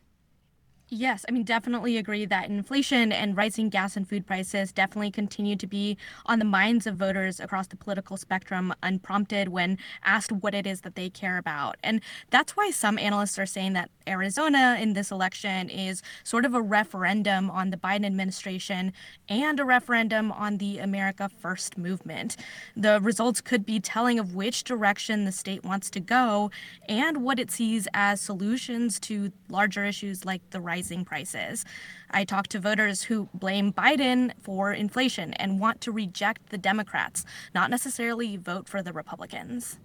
Yes, 0.92 1.24
I 1.28 1.30
mean, 1.30 1.44
definitely 1.44 1.96
agree 1.96 2.24
that 2.24 2.50
inflation 2.50 3.12
and 3.12 3.36
rising 3.36 3.68
gas 3.68 3.96
and 3.96 4.08
food 4.08 4.26
prices 4.26 4.72
definitely 4.72 5.12
continue 5.12 5.54
to 5.54 5.66
be 5.68 5.96
on 6.26 6.40
the 6.40 6.44
minds 6.44 6.84
of 6.84 6.96
voters 6.96 7.38
across 7.38 7.68
the 7.68 7.76
political 7.76 8.16
spectrum, 8.16 8.74
unprompted 8.82 9.50
when 9.50 9.78
asked 10.02 10.32
what 10.32 10.52
it 10.52 10.66
is 10.66 10.80
that 10.80 10.96
they 10.96 11.08
care 11.08 11.38
about. 11.38 11.76
And 11.84 12.00
that's 12.30 12.56
why 12.56 12.72
some 12.72 12.98
analysts 12.98 13.38
are 13.38 13.46
saying 13.46 13.74
that 13.74 13.88
Arizona 14.08 14.76
in 14.80 14.94
this 14.94 15.12
election 15.12 15.70
is 15.70 16.02
sort 16.24 16.44
of 16.44 16.54
a 16.54 16.60
referendum 16.60 17.52
on 17.52 17.70
the 17.70 17.76
Biden 17.76 18.04
administration 18.04 18.92
and 19.28 19.60
a 19.60 19.64
referendum 19.64 20.32
on 20.32 20.56
the 20.56 20.80
America 20.80 21.30
First 21.38 21.78
movement. 21.78 22.36
The 22.76 23.00
results 23.00 23.40
could 23.40 23.64
be 23.64 23.78
telling 23.78 24.18
of 24.18 24.34
which 24.34 24.64
direction 24.64 25.24
the 25.24 25.30
state 25.30 25.62
wants 25.62 25.88
to 25.90 26.00
go 26.00 26.50
and 26.88 27.18
what 27.18 27.38
it 27.38 27.52
sees 27.52 27.86
as 27.94 28.20
solutions 28.20 28.98
to 29.00 29.30
larger 29.48 29.84
issues 29.84 30.24
like 30.24 30.42
the 30.50 30.60
rise 30.60 30.79
rising 30.80 31.04
prices. 31.04 31.66
I 32.10 32.24
talked 32.24 32.50
to 32.52 32.58
voters 32.58 33.02
who 33.02 33.28
blame 33.34 33.70
Biden 33.70 34.32
for 34.40 34.72
inflation 34.72 35.34
and 35.34 35.60
want 35.60 35.82
to 35.82 35.92
reject 35.92 36.48
the 36.48 36.56
Democrats, 36.56 37.26
not 37.54 37.68
necessarily 37.68 38.38
vote 38.38 38.66
for 38.66 38.82
the 38.82 38.92
Republicans. 38.92 39.78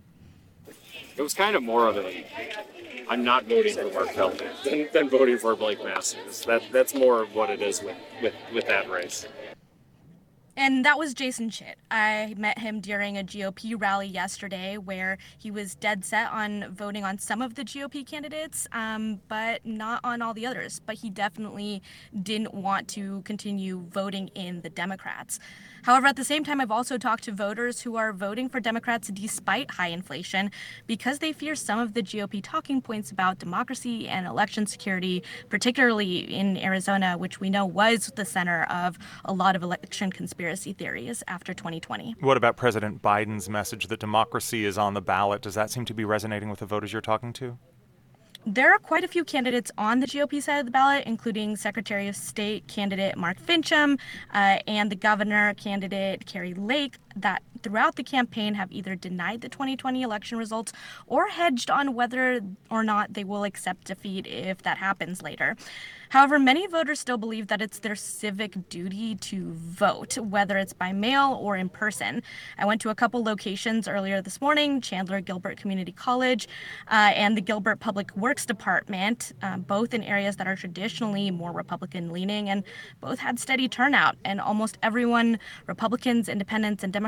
It 1.18 1.22
was 1.22 1.34
kind 1.34 1.56
of 1.58 1.64
more 1.64 1.88
of 1.88 1.98
a 1.98 2.26
I'm 3.10 3.26
not 3.26 3.46
voting 3.46 3.76
for 3.76 3.92
Mark 3.92 4.14
Kelly 4.14 4.40
than, 4.64 4.88
than 4.94 5.10
voting 5.10 5.38
for 5.38 5.54
Blake 5.56 5.84
Masters. 5.84 6.46
That 6.46 6.64
that's 6.72 6.96
more 6.96 7.22
of 7.22 7.36
what 7.36 7.50
it 7.50 7.62
is 7.62 7.84
with, 7.84 7.98
with, 8.22 8.34
with 8.54 8.66
that 8.68 8.90
race. 8.90 9.28
And 10.58 10.86
that 10.86 10.98
was 10.98 11.14
Jason 11.14 11.50
Chit. 11.50 11.78
I 11.92 12.34
met 12.38 12.60
him 12.60 12.80
during 12.80 13.18
a 13.18 13.24
GOP 13.24 13.80
rally 13.80 14.08
yesterday 14.08 14.78
where 14.78 15.18
he 15.38 15.52
was 15.52 15.76
dead 15.76 16.06
set 16.06 16.32
on 16.32 16.74
voting 16.74 17.04
on 17.04 17.18
some 17.18 17.42
of 17.42 17.56
the 17.56 17.64
GOP 17.64 18.08
candidates, 18.08 18.66
um, 18.72 19.20
but 19.28 19.66
not 19.66 20.00
on 20.06 20.22
all 20.22 20.34
the 20.34 20.46
others. 20.46 20.80
But 20.86 20.96
he 20.96 21.10
definitely 21.10 21.82
didn't 22.24 22.54
want 22.54 22.88
to 22.90 23.22
continue 23.24 23.86
voting 23.90 24.30
in 24.30 24.62
the 24.62 24.70
Democrats. 24.70 25.40
However, 25.86 26.08
at 26.08 26.16
the 26.16 26.24
same 26.24 26.44
time, 26.44 26.60
I've 26.60 26.72
also 26.72 26.98
talked 26.98 27.26
to 27.26 27.32
voters 27.32 27.82
who 27.82 27.96
are 27.96 28.12
voting 28.12 28.50
for 28.50 28.60
Democrats 28.60 29.10
despite 29.10 29.70
high 29.70 29.90
inflation 29.90 30.50
because 30.88 31.20
they 31.20 31.32
fear 31.32 31.54
some 31.54 31.78
of 31.78 31.94
the 31.94 32.02
GOP 32.02 32.42
talking 32.42 32.82
points 32.82 33.12
about 33.12 33.38
democracy 33.38 34.08
and 34.08 34.26
election 34.26 34.66
security, 34.66 35.22
particularly 35.48 36.22
in 36.22 36.58
Arizona, 36.58 37.20
which 37.20 37.40
we 37.40 37.52
know 37.52 37.68
was 37.68 38.12
the 38.16 38.26
center 38.26 38.64
of 38.64 38.98
a 39.26 39.32
lot 39.32 39.56
of 39.56 39.62
election 39.62 40.12
conspiracy 40.12 40.74
theories 40.74 41.22
after 41.28 41.54
2020. 41.54 42.16
What 42.20 42.36
about 42.36 42.58
President 42.58 43.04
Biden's 43.04 43.48
message 43.48 43.86
that 43.86 44.00
democracy 44.00 44.66
is 44.66 44.80
on 44.80 44.96
the 44.96 45.04
ballot? 45.04 45.44
Does 45.44 45.54
that 45.54 45.70
seem 45.70 45.86
to 45.86 45.94
be 45.94 46.04
resonating 46.04 46.50
with 46.50 46.58
the 46.58 46.66
voters 46.66 46.94
you're 46.94 47.02
talking 47.04 47.32
to? 47.34 47.60
There 48.48 48.72
are 48.72 48.78
quite 48.78 49.04
a 49.04 49.08
few 49.08 49.24
candidates 49.24 49.72
on 49.76 50.02
the 50.02 50.06
GOP 50.06 50.40
side 50.40 50.60
of 50.60 50.66
the 50.66 50.72
ballot, 50.72 51.06
including 51.08 51.56
Secretary 51.56 52.08
of 52.08 52.16
State 52.16 52.68
candidate 52.68 53.18
Mark 53.18 53.40
Finchem 53.42 54.00
uh, 54.36 54.60
and 54.68 54.92
the 54.92 54.96
governor 54.96 55.56
candidate 55.56 56.28
Kari 56.28 56.54
Lake, 56.54 56.98
that 57.16 57.42
throughout 57.64 57.96
the 57.96 58.04
campaign 58.04 58.54
have 58.54 58.72
either 58.72 58.96
denied 58.96 59.42
the 59.42 59.50
2020 59.50 60.02
election 60.02 60.38
results 60.38 60.72
or 61.08 61.30
hedged 61.30 61.72
on 61.72 61.94
whether 61.94 62.42
or 62.70 62.84
not 62.84 63.14
they 63.14 63.24
will 63.24 63.44
accept 63.44 63.86
defeat 63.86 64.28
if 64.28 64.62
that 64.64 64.78
happens 64.78 65.22
later. 65.22 65.56
However, 66.10 66.38
many 66.38 66.68
voters 66.68 67.00
still 67.00 67.18
believe 67.18 67.48
that 67.48 67.62
it's 67.62 67.80
their 67.80 67.96
civic 67.96 68.70
duty 68.70 69.16
to 69.16 69.52
vote, 69.54 70.18
whether 70.18 70.58
it's 70.58 70.74
by 70.74 70.94
mail 70.94 71.38
or 71.42 71.58
in 71.58 71.70
person. 71.70 72.22
I 72.58 72.66
went 72.66 72.82
to 72.82 72.90
a 72.90 72.96
couple 72.96 73.24
locations 73.24 73.88
earlier 73.88 74.22
this 74.22 74.40
morning 74.40 74.82
Chandler 74.82 75.20
Gilbert 75.20 75.58
Community 75.58 75.92
College 75.92 76.48
uh, 76.90 77.12
and 77.16 77.36
the 77.36 77.42
Gilbert 77.42 77.80
Public 77.80 78.16
Works 78.16 78.46
Department, 78.46 79.34
uh, 79.42 79.58
both 79.58 79.94
in 79.94 80.04
areas 80.04 80.36
that 80.38 80.48
are 80.48 80.56
traditionally 80.56 81.32
more 81.32 81.52
Republican 81.52 82.12
leaning, 82.12 82.50
and 82.50 82.64
both 83.02 83.20
had 83.20 83.40
steady 83.40 83.68
turnout. 83.68 84.16
And 84.24 84.40
almost 84.40 84.78
everyone, 84.84 85.40
Republicans, 85.66 86.30
independents, 86.30 86.84
and 86.84 86.94
Democrats, 86.94 87.05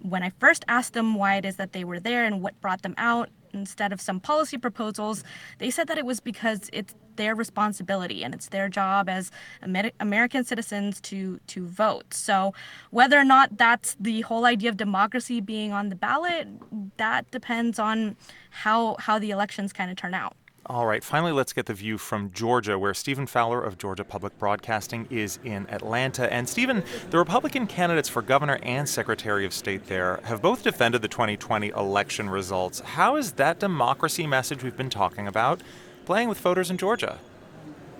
when 0.00 0.22
I 0.22 0.30
first 0.38 0.64
asked 0.68 0.94
them 0.94 1.14
why 1.14 1.36
it 1.36 1.44
is 1.44 1.56
that 1.56 1.72
they 1.72 1.84
were 1.84 2.00
there 2.00 2.24
and 2.24 2.42
what 2.42 2.60
brought 2.60 2.82
them 2.82 2.94
out, 2.98 3.30
instead 3.54 3.92
of 3.92 4.00
some 4.00 4.20
policy 4.20 4.58
proposals, 4.58 5.24
they 5.58 5.70
said 5.70 5.86
that 5.88 5.98
it 5.98 6.06
was 6.06 6.20
because 6.20 6.70
it's 6.72 6.94
their 7.16 7.34
responsibility 7.34 8.24
and 8.24 8.34
it's 8.34 8.48
their 8.48 8.68
job 8.68 9.08
as 9.08 9.30
Amer- 9.62 9.90
American 10.00 10.44
citizens 10.44 11.00
to 11.02 11.38
to 11.48 11.66
vote. 11.66 12.14
So 12.14 12.54
whether 12.90 13.18
or 13.18 13.24
not 13.24 13.58
that's 13.58 13.96
the 14.00 14.22
whole 14.22 14.46
idea 14.46 14.70
of 14.70 14.76
democracy 14.76 15.40
being 15.40 15.72
on 15.72 15.90
the 15.90 15.96
ballot, 15.96 16.48
that 16.96 17.30
depends 17.30 17.78
on 17.78 18.16
how 18.50 18.96
how 18.98 19.18
the 19.18 19.30
elections 19.30 19.72
kind 19.72 19.90
of 19.90 19.96
turn 19.96 20.14
out. 20.14 20.36
All 20.66 20.86
right, 20.86 21.02
finally, 21.02 21.32
let's 21.32 21.52
get 21.52 21.66
the 21.66 21.74
view 21.74 21.98
from 21.98 22.30
Georgia, 22.30 22.78
where 22.78 22.94
Stephen 22.94 23.26
Fowler 23.26 23.60
of 23.60 23.78
Georgia 23.78 24.04
Public 24.04 24.38
Broadcasting 24.38 25.08
is 25.10 25.40
in 25.42 25.68
Atlanta. 25.68 26.32
And 26.32 26.48
Stephen, 26.48 26.84
the 27.10 27.18
Republican 27.18 27.66
candidates 27.66 28.08
for 28.08 28.22
governor 28.22 28.60
and 28.62 28.88
secretary 28.88 29.44
of 29.44 29.52
state 29.52 29.86
there 29.86 30.20
have 30.22 30.40
both 30.40 30.62
defended 30.62 31.02
the 31.02 31.08
2020 31.08 31.70
election 31.70 32.30
results. 32.30 32.78
How 32.78 33.16
is 33.16 33.32
that 33.32 33.58
democracy 33.58 34.24
message 34.24 34.62
we've 34.62 34.76
been 34.76 34.88
talking 34.88 35.26
about 35.26 35.60
playing 36.04 36.28
with 36.28 36.38
voters 36.38 36.70
in 36.70 36.78
Georgia? 36.78 37.18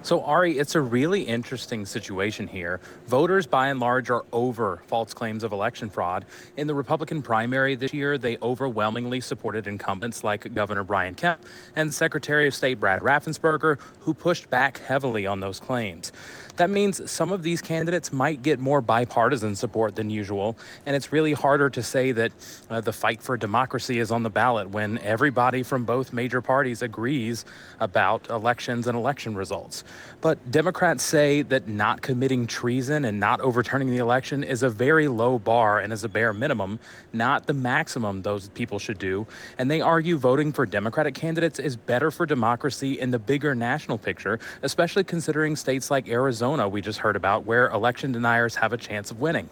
So, 0.05 0.25
Ari, 0.25 0.59
it's 0.59 0.75
a 0.75 0.81
really 0.81 1.23
interesting 1.23 1.87
situation 1.87 2.49
here. 2.49 2.81
Voters, 3.07 3.47
by 3.47 3.69
and 3.69 3.79
large, 3.79 4.11
are 4.11 4.25
over 4.33 4.83
false 4.89 5.15
claims 5.15 5.45
of 5.45 5.53
election 5.53 5.91
fraud. 5.91 6.25
In 6.57 6.67
the 6.67 6.75
Republican 6.75 7.23
primary 7.23 7.77
this 7.77 7.95
year, 7.95 8.19
they 8.19 8.37
overwhelmingly 8.43 9.21
supported 9.21 9.69
incumbents 9.69 10.25
like 10.25 10.53
Governor 10.55 10.83
Brian 10.83 11.15
Kemp 11.15 11.47
and 11.77 11.95
Secretary 11.95 12.49
of 12.49 12.55
State 12.55 12.81
Brad 12.81 13.01
Raffensperger, 13.01 13.79
who 14.01 14.13
pushed 14.13 14.51
back 14.51 14.79
heavily 14.79 15.25
on 15.25 15.39
those 15.39 15.61
claims. 15.61 16.11
That 16.57 16.69
means 16.69 17.11
some 17.11 17.33
of 17.33 17.43
these 17.43 17.63
candidates 17.63 18.13
might 18.13 18.43
get 18.43 18.59
more 18.61 18.83
bipartisan 18.83 19.57
support 19.57 19.97
than 19.97 20.11
usual, 20.11 20.57
and 20.85 20.95
it's 20.95 21.11
really 21.11 21.33
harder 21.33 21.71
to 21.71 21.83
say 21.83 22.13
that 22.13 22.33
uh, 22.69 22.81
the 22.83 22.93
fight 22.93 23.23
for 23.23 23.39
democracy 23.39 23.99
is 23.99 24.11
on 24.11 24.23
the 24.23 24.31
ballot 24.31 24.69
when 24.69 24.99
everybody 24.99 25.63
from 25.63 25.85
both 25.85 26.13
major 26.13 26.43
parties 26.43 26.83
agrees 26.83 27.47
about 27.81 28.29
elections 28.29 28.87
and 28.87 28.97
election 28.99 29.35
results. 29.35 29.83
But 30.23 30.53
Democrats 30.53 31.03
say 31.03 31.43
that 31.43 31.67
not 31.67 32.01
committing 32.01 32.47
treason 32.47 33.05
and 33.05 33.19
not 33.19 33.41
overturning 33.41 33.91
the 33.91 33.99
election 33.99 34.45
is 34.45 34.63
a 34.63 34.71
very 34.71 35.09
low 35.09 35.37
bar 35.37 35.81
and 35.81 35.93
is 35.93 36.05
a 36.05 36.09
bare 36.09 36.33
minimum, 36.33 36.79
not 37.13 37.49
the 37.49 37.53
maximum 37.53 38.23
those 38.23 38.49
people 38.51 38.79
should 38.79 39.01
do. 39.01 39.27
And 39.59 39.69
they 39.69 39.81
argue 39.81 40.17
voting 40.17 40.53
for 40.53 40.65
Democratic 40.65 41.17
candidates 41.17 41.59
is 41.59 41.77
better 41.77 42.13
for 42.13 42.25
democracy 42.25 43.01
in 43.01 43.11
the 43.11 43.19
bigger 43.19 43.57
national 43.57 43.99
picture, 43.99 44.39
especially 44.63 45.03
considering 45.03 45.57
states 45.57 45.91
like 45.91 46.09
Arizona, 46.09 46.69
we 46.69 46.81
just 46.81 47.01
heard 47.01 47.17
about, 47.17 47.45
where 47.45 47.69
election 47.71 48.13
deniers 48.13 48.55
have 48.55 48.73
a 48.73 48.77
chance 48.79 49.11
of 49.11 49.19
winning. 49.19 49.49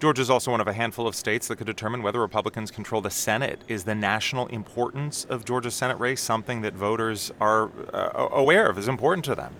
Georgia 0.00 0.20
is 0.20 0.28
also 0.28 0.50
one 0.50 0.60
of 0.60 0.68
a 0.68 0.74
handful 0.74 1.06
of 1.06 1.14
states 1.14 1.48
that 1.48 1.56
could 1.56 1.66
determine 1.66 2.02
whether 2.02 2.20
Republicans 2.20 2.70
control 2.70 3.00
the 3.00 3.10
Senate. 3.10 3.62
Is 3.68 3.84
the 3.84 3.94
national 3.94 4.48
importance 4.48 5.24
of 5.24 5.46
Georgia's 5.46 5.74
Senate 5.74 5.98
race 5.98 6.20
something 6.20 6.60
that 6.60 6.74
voters 6.74 7.32
are 7.40 7.70
uh, 7.94 8.28
aware 8.30 8.68
of, 8.68 8.76
is 8.76 8.86
important 8.86 9.24
to 9.24 9.34
them? 9.34 9.54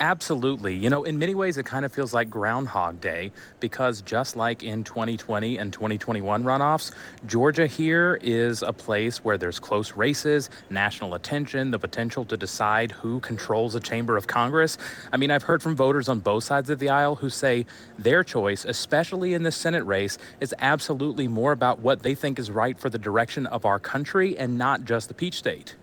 Absolutely. 0.00 0.76
You 0.76 0.90
know, 0.90 1.02
in 1.02 1.18
many 1.18 1.34
ways, 1.34 1.58
it 1.58 1.66
kind 1.66 1.84
of 1.84 1.92
feels 1.92 2.14
like 2.14 2.30
Groundhog 2.30 3.00
Day 3.00 3.32
because 3.58 4.00
just 4.02 4.36
like 4.36 4.62
in 4.62 4.84
2020 4.84 5.58
and 5.58 5.72
2021 5.72 6.44
runoffs, 6.44 6.92
Georgia 7.26 7.66
here 7.66 8.20
is 8.22 8.62
a 8.62 8.72
place 8.72 9.24
where 9.24 9.36
there's 9.36 9.58
close 9.58 9.96
races, 9.96 10.50
national 10.70 11.14
attention, 11.14 11.72
the 11.72 11.80
potential 11.80 12.24
to 12.26 12.36
decide 12.36 12.92
who 12.92 13.18
controls 13.20 13.74
a 13.74 13.80
chamber 13.80 14.16
of 14.16 14.28
Congress. 14.28 14.78
I 15.12 15.16
mean, 15.16 15.32
I've 15.32 15.42
heard 15.42 15.62
from 15.64 15.74
voters 15.74 16.08
on 16.08 16.20
both 16.20 16.44
sides 16.44 16.70
of 16.70 16.78
the 16.78 16.90
aisle 16.90 17.16
who 17.16 17.28
say 17.28 17.66
their 17.98 18.22
choice, 18.22 18.64
especially 18.64 19.34
in 19.34 19.42
the 19.42 19.52
Senate 19.52 19.84
race, 19.84 20.16
is 20.38 20.54
absolutely 20.60 21.26
more 21.26 21.50
about 21.50 21.80
what 21.80 22.04
they 22.04 22.14
think 22.14 22.38
is 22.38 22.52
right 22.52 22.78
for 22.78 22.88
the 22.88 22.98
direction 22.98 23.46
of 23.46 23.64
our 23.64 23.80
country 23.80 24.38
and 24.38 24.56
not 24.56 24.84
just 24.84 25.08
the 25.08 25.14
Peach 25.14 25.34
State. 25.34 25.74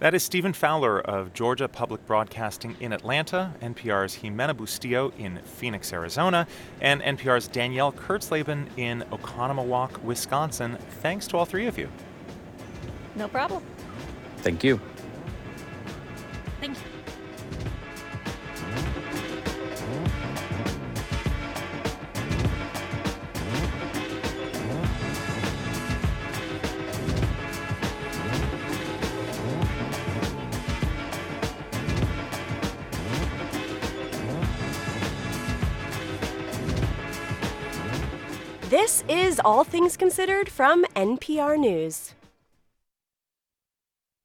That 0.00 0.14
is 0.14 0.22
Stephen 0.22 0.52
Fowler 0.52 1.00
of 1.00 1.32
Georgia 1.34 1.66
Public 1.66 2.06
Broadcasting 2.06 2.76
in 2.78 2.92
Atlanta, 2.92 3.52
NPR's 3.60 4.16
Ximena 4.18 4.54
Bustillo 4.54 5.12
in 5.18 5.38
Phoenix, 5.38 5.92
Arizona, 5.92 6.46
and 6.80 7.02
NPR's 7.02 7.48
Danielle 7.48 7.90
Kurtzleben 7.90 8.68
in 8.76 9.02
Oconomowoc, 9.10 10.00
Wisconsin. 10.04 10.78
Thanks 11.02 11.26
to 11.26 11.36
all 11.36 11.44
three 11.44 11.66
of 11.66 11.76
you. 11.76 11.88
No 13.16 13.26
problem. 13.26 13.64
Thank 14.36 14.62
you. 14.62 14.80
Thank 16.60 16.78
you. 16.78 16.87
Is 39.08 39.40
All 39.42 39.64
Things 39.64 39.96
Considered 39.96 40.50
from 40.50 40.84
NPR 40.94 41.58
News. 41.58 42.14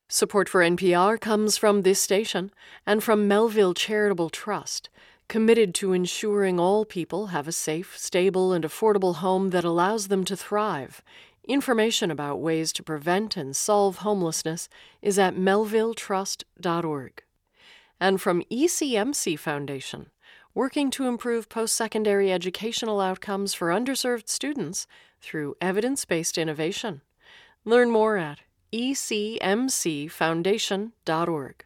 Support 0.10 0.50
for 0.50 0.62
NPR 0.62 1.18
comes 1.20 1.58
from 1.58 1.84
this 1.84 2.02
station 2.02 2.52
and 2.86 3.02
from 3.02 3.26
Melville 3.26 3.74
Charitable 3.74 4.30
Trust, 4.30 4.90
committed 5.30 5.74
to 5.76 5.94
ensuring 5.94 6.60
all 6.60 6.84
people 6.84 7.28
have 7.28 7.48
a 7.48 7.54
safe, 7.54 7.98
stable, 7.98 8.52
and 8.52 8.66
affordable 8.66 9.16
home 9.16 9.52
that 9.52 9.64
allows 9.64 10.10
them 10.10 10.26
to 10.26 10.36
thrive. 10.36 11.02
Information 11.48 12.12
about 12.12 12.42
ways 12.42 12.74
to 12.74 12.84
prevent 12.84 13.38
and 13.38 13.56
solve 13.56 14.00
homelessness 14.00 14.68
is 15.02 15.18
at 15.18 15.36
melvilletrust.org. 15.36 17.24
And 18.02 18.22
from 18.22 18.44
ECMC 18.52 19.40
Foundation, 19.40 20.08
working 20.56 20.90
to 20.92 21.08
improve 21.08 21.50
post 21.50 21.76
secondary 21.76 22.32
educational 22.32 23.02
outcomes 23.02 23.54
for 23.54 23.68
underserved 23.70 24.30
students 24.30 24.88
through 25.22 25.56
evidence 25.62 26.06
based 26.06 26.38
innovation. 26.38 27.02
Learn 27.66 27.90
more 27.90 28.18
at 28.18 28.40
ecmcfoundation.org. 28.72 31.66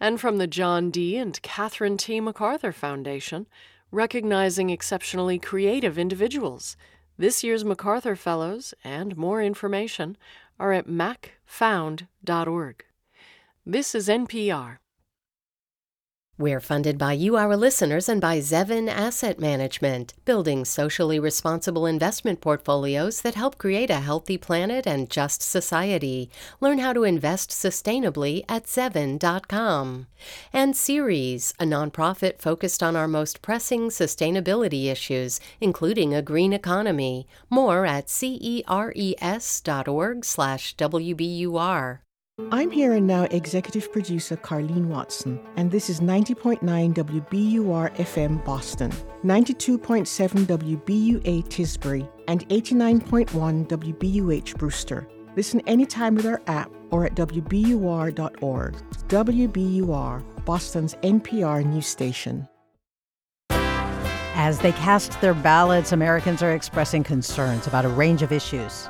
And 0.00 0.20
from 0.20 0.38
the 0.38 0.46
John 0.48 0.90
D. 0.90 1.16
and 1.16 1.40
Catherine 1.42 1.96
T. 1.96 2.20
MacArthur 2.20 2.72
Foundation, 2.72 3.46
recognizing 3.92 4.70
exceptionally 4.70 5.38
creative 5.38 5.96
individuals. 5.98 6.76
This 7.16 7.44
year's 7.44 7.64
MacArthur 7.64 8.16
Fellows 8.16 8.74
and 8.82 9.16
more 9.16 9.40
information 9.42 10.16
are 10.58 10.72
at 10.72 10.88
macfound.org. 10.88 12.84
This 13.64 13.94
is 13.94 14.08
NPR. 14.08 14.78
We're 16.38 16.60
funded 16.60 16.96
by 16.96 17.12
you, 17.12 17.36
our 17.36 17.58
listeners, 17.58 18.08
and 18.08 18.18
by 18.18 18.38
Zevin 18.38 18.88
Asset 18.88 19.38
Management, 19.38 20.14
building 20.24 20.64
socially 20.64 21.20
responsible 21.20 21.84
investment 21.84 22.40
portfolios 22.40 23.20
that 23.20 23.34
help 23.34 23.58
create 23.58 23.90
a 23.90 24.00
healthy 24.00 24.38
planet 24.38 24.86
and 24.86 25.10
just 25.10 25.42
society. 25.42 26.30
Learn 26.58 26.78
how 26.78 26.94
to 26.94 27.04
invest 27.04 27.50
sustainably 27.50 28.44
at 28.48 28.64
Zevin.com. 28.64 30.06
And 30.54 30.74
Ceres, 30.74 31.52
a 31.60 31.64
nonprofit 31.64 32.40
focused 32.40 32.82
on 32.82 32.96
our 32.96 33.08
most 33.08 33.42
pressing 33.42 33.90
sustainability 33.90 34.86
issues, 34.86 35.38
including 35.60 36.14
a 36.14 36.22
green 36.22 36.54
economy. 36.54 37.26
More 37.50 37.84
at 37.84 38.08
ceres.org 38.08 38.64
slash 40.24 40.76
WBUR. 40.76 41.98
I'm 42.50 42.70
here 42.70 42.92
and 42.94 43.06
now 43.06 43.24
executive 43.24 43.92
producer 43.92 44.36
Carlene 44.36 44.86
Watson, 44.86 45.40
and 45.56 45.70
this 45.70 45.88
is 45.88 46.00
90.9 46.00 46.60
WBUR 46.94 47.96
FM 47.96 48.44
Boston, 48.44 48.90
92.7 49.24 50.46
WBUA 50.46 51.44
Tisbury, 51.44 52.08
and 52.28 52.48
89.1 52.48 53.68
WBUH 53.68 54.56
Brewster. 54.56 55.06
Listen 55.36 55.60
anytime 55.66 56.14
with 56.14 56.26
our 56.26 56.40
app 56.46 56.70
or 56.90 57.04
at 57.06 57.14
WBUR.org. 57.14 58.74
WBUR, 59.08 60.44
Boston's 60.44 60.94
NPR 60.96 61.64
news 61.64 61.86
station. 61.86 62.48
As 64.34 64.58
they 64.58 64.72
cast 64.72 65.20
their 65.20 65.34
ballots, 65.34 65.92
Americans 65.92 66.42
are 66.42 66.52
expressing 66.52 67.04
concerns 67.04 67.66
about 67.66 67.84
a 67.84 67.88
range 67.88 68.22
of 68.22 68.32
issues. 68.32 68.88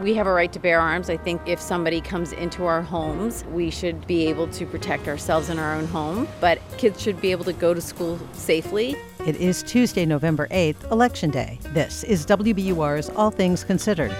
We 0.00 0.14
have 0.14 0.26
a 0.26 0.32
right 0.32 0.52
to 0.52 0.58
bear 0.58 0.80
arms. 0.80 1.08
I 1.08 1.16
think 1.16 1.40
if 1.46 1.60
somebody 1.60 2.00
comes 2.00 2.32
into 2.32 2.64
our 2.64 2.82
homes, 2.82 3.44
we 3.52 3.70
should 3.70 4.04
be 4.08 4.26
able 4.26 4.48
to 4.48 4.66
protect 4.66 5.06
ourselves 5.06 5.50
in 5.50 5.58
our 5.60 5.72
own 5.72 5.86
home. 5.86 6.26
But 6.40 6.58
kids 6.78 7.00
should 7.00 7.20
be 7.20 7.30
able 7.30 7.44
to 7.44 7.52
go 7.52 7.72
to 7.72 7.80
school 7.80 8.18
safely. 8.32 8.96
It 9.24 9.36
is 9.36 9.62
Tuesday, 9.62 10.04
November 10.04 10.48
8th, 10.48 10.90
Election 10.90 11.30
Day. 11.30 11.60
This 11.72 12.02
is 12.04 12.26
WBUR's 12.26 13.08
All 13.10 13.30
Things 13.30 13.62
Considered. 13.62 14.14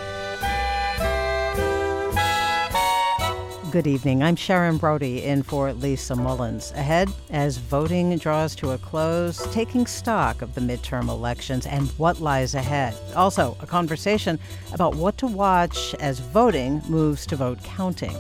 Good 3.74 3.88
evening. 3.88 4.22
I'm 4.22 4.36
Sharon 4.36 4.76
Brody 4.76 5.24
in 5.24 5.42
for 5.42 5.72
Lisa 5.72 6.14
Mullins. 6.14 6.70
Ahead, 6.76 7.10
as 7.30 7.56
voting 7.56 8.16
draws 8.18 8.54
to 8.54 8.70
a 8.70 8.78
close, 8.78 9.44
taking 9.52 9.84
stock 9.88 10.42
of 10.42 10.54
the 10.54 10.60
midterm 10.60 11.08
elections 11.08 11.66
and 11.66 11.88
what 11.98 12.20
lies 12.20 12.54
ahead. 12.54 12.94
Also, 13.16 13.56
a 13.58 13.66
conversation 13.66 14.38
about 14.72 14.94
what 14.94 15.18
to 15.18 15.26
watch 15.26 15.92
as 15.96 16.20
voting 16.20 16.82
moves 16.86 17.26
to 17.26 17.34
vote 17.34 17.64
counting. 17.64 18.16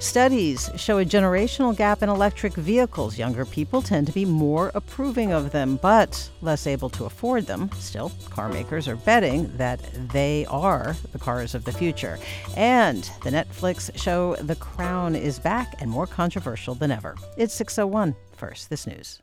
Studies 0.00 0.70
show 0.76 0.98
a 0.98 1.04
generational 1.04 1.76
gap 1.76 2.02
in 2.02 2.08
electric 2.08 2.54
vehicles. 2.54 3.18
Younger 3.18 3.44
people 3.44 3.80
tend 3.80 4.06
to 4.06 4.12
be 4.12 4.24
more 4.24 4.70
approving 4.74 5.32
of 5.32 5.52
them, 5.52 5.78
but 5.80 6.30
less 6.42 6.66
able 6.66 6.90
to 6.90 7.04
afford 7.04 7.46
them. 7.46 7.70
Still, 7.78 8.12
car 8.30 8.48
makers 8.48 8.88
are 8.88 8.96
betting 8.96 9.56
that 9.56 9.80
they 10.12 10.46
are 10.50 10.96
the 11.12 11.18
cars 11.18 11.54
of 11.54 11.64
the 11.64 11.72
future. 11.72 12.18
And 12.56 13.04
the 13.22 13.30
Netflix 13.30 13.96
show 13.96 14.36
The 14.36 14.56
Crown 14.56 15.14
is 15.14 15.38
back 15.38 15.74
and 15.80 15.90
more 15.90 16.06
controversial 16.06 16.74
than 16.74 16.90
ever. 16.90 17.16
It's 17.36 17.54
601. 17.54 18.14
First, 18.36 18.70
this 18.70 18.86
news. 18.86 19.20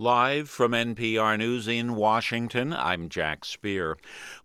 Live 0.00 0.48
from 0.48 0.70
NPR 0.74 1.36
News 1.36 1.66
in 1.66 1.96
Washington, 1.96 2.72
I'm 2.72 3.08
Jack 3.08 3.44
Speer. 3.44 3.96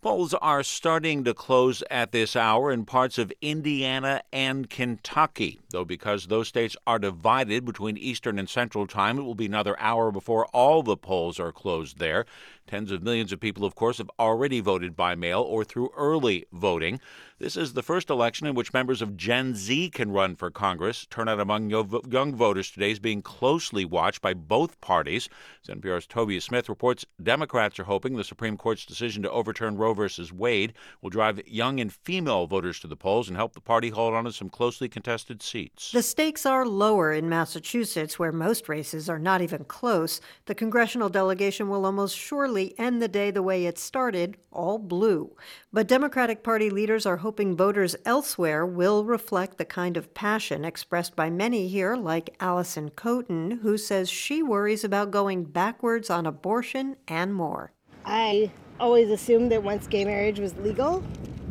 Polls 0.04 0.34
are 0.34 0.64
starting 0.64 1.24
to 1.24 1.34
close 1.34 1.82
at 1.90 2.12
this 2.12 2.36
hour 2.36 2.74
in 2.74 2.84
parts 2.84 3.18
of 3.18 3.32
Indiana 3.42 4.22
and 4.34 4.70
Kentucky, 4.70 5.62
though 5.70 5.86
because 5.86 6.28
those 6.28 6.50
states 6.50 6.76
are 6.86 7.00
divided 7.00 7.64
between 7.64 7.96
Eastern 7.96 8.38
and 8.38 8.50
Central 8.50 8.86
Time, 8.86 9.18
it 9.18 9.22
will 9.22 9.34
be 9.34 9.46
another 9.46 9.80
hour 9.80 10.12
before 10.12 10.46
all 10.48 10.84
the 10.84 10.98
polls 10.98 11.40
are 11.40 11.54
closed 11.54 12.00
there. 12.00 12.26
Tens 12.66 12.92
of 12.92 13.04
millions 13.04 13.34
of 13.34 13.42
people, 13.42 13.66
of 13.66 13.76
course, 13.76 13.98
have 13.98 14.10
already 14.18 14.62
voted 14.62 14.96
by 14.96 15.16
mail 15.16 15.42
or 15.42 15.66
through 15.66 15.92
early 15.98 16.46
voting. 16.54 17.02
This 17.38 17.58
is 17.58 17.74
the 17.74 17.84
first 17.84 18.10
election 18.10 18.48
in 18.48 18.56
which 18.56 18.72
members 18.72 19.02
of 19.02 19.18
Gen 19.18 19.54
Z 19.54 19.90
can 19.90 20.12
run 20.12 20.38
for 20.38 20.50
Congress. 20.50 21.06
Turnout 21.10 21.42
among 21.42 21.70
young 21.70 22.34
voters 22.34 22.72
today 22.72 22.92
is 22.92 23.00
being 23.00 23.22
closely 23.22 23.84
watched 23.84 24.22
by 24.22 24.34
both 24.34 24.80
parties. 24.80 25.28
As 25.62 25.76
NPR's 25.76 26.08
Tovia 26.08 26.42
Smith 26.42 26.70
reports, 26.70 27.06
Democrats 27.22 27.80
are 27.80 27.84
hoping 27.84 28.16
the 28.16 28.24
Supreme 28.24 28.56
Court's 28.56 28.86
decision 28.86 29.24
to 29.24 29.32
overturn 29.32 29.76
Roe 29.76 29.93
v. 29.94 30.08
Wade 30.34 30.74
will 31.02 31.10
drive 31.10 31.48
young 31.48 31.80
and 31.80 31.92
female 31.92 32.48
voters 32.48 32.80
to 32.80 32.88
the 32.88 32.96
polls 32.96 33.28
and 33.28 33.38
help 33.38 33.54
the 33.54 33.62
party 33.62 33.90
hold 33.90 34.14
on 34.14 34.26
to 34.26 34.32
some 34.32 34.50
closely 34.50 34.90
contested 34.90 35.42
seats. 35.42 35.92
The 35.92 36.04
stakes 36.04 36.46
are 36.46 36.66
lower 36.66 37.12
in 37.12 37.30
Massachusetts, 37.30 38.18
where 38.18 38.32
most 38.32 38.70
races 38.70 39.10
are 39.10 39.20
not 39.20 39.42
even 39.42 39.64
close. 39.66 40.22
The 40.46 40.56
congressional 40.56 41.10
delegation 41.10 41.70
will 41.70 41.86
almost 41.86 42.18
surely 42.18 42.78
end 42.80 43.02
the 43.02 43.08
day 43.08 43.32
the 43.32 43.44
way 43.44 43.66
it 43.66 43.78
started, 43.78 44.38
all 44.52 44.80
blue. 44.80 45.36
But 45.72 45.88
Democratic 45.88 46.44
Party 46.44 46.70
leaders 46.70 47.06
are 47.06 47.18
hoping 47.18 47.56
voters 47.56 47.96
elsewhere 48.06 48.66
will 48.66 49.06
reflect 49.06 49.58
the 49.58 49.66
kind 49.66 49.98
of 49.98 50.14
passion 50.14 50.66
expressed 50.66 51.16
by 51.16 51.30
many 51.30 51.68
here, 51.68 51.96
like 51.96 52.36
Allison 52.40 52.90
Coaten, 52.90 53.60
who 53.62 53.78
says 53.78 54.10
she 54.10 54.44
worries 54.44 54.84
about 54.84 55.12
going 55.12 55.44
backwards 55.44 56.10
on 56.10 56.26
abortion 56.26 56.96
and 57.08 57.34
more. 57.34 57.72
I 58.06 58.52
always 58.80 59.10
assumed 59.10 59.52
that 59.52 59.64
once 59.64 59.88
gay 59.88 60.06
marriage 60.06 60.40
was 60.40 60.56
legal, 60.58 61.04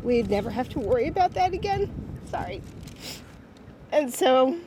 we'd 0.03 0.31
never 0.31 0.51
have 0.51 0.69
to 0.71 0.79
worry 0.79 1.09
about 1.09 1.35
that 1.35 1.53
again. 1.53 1.91
Sorry. 2.27 2.63
And 3.91 4.13
so, 4.13 4.59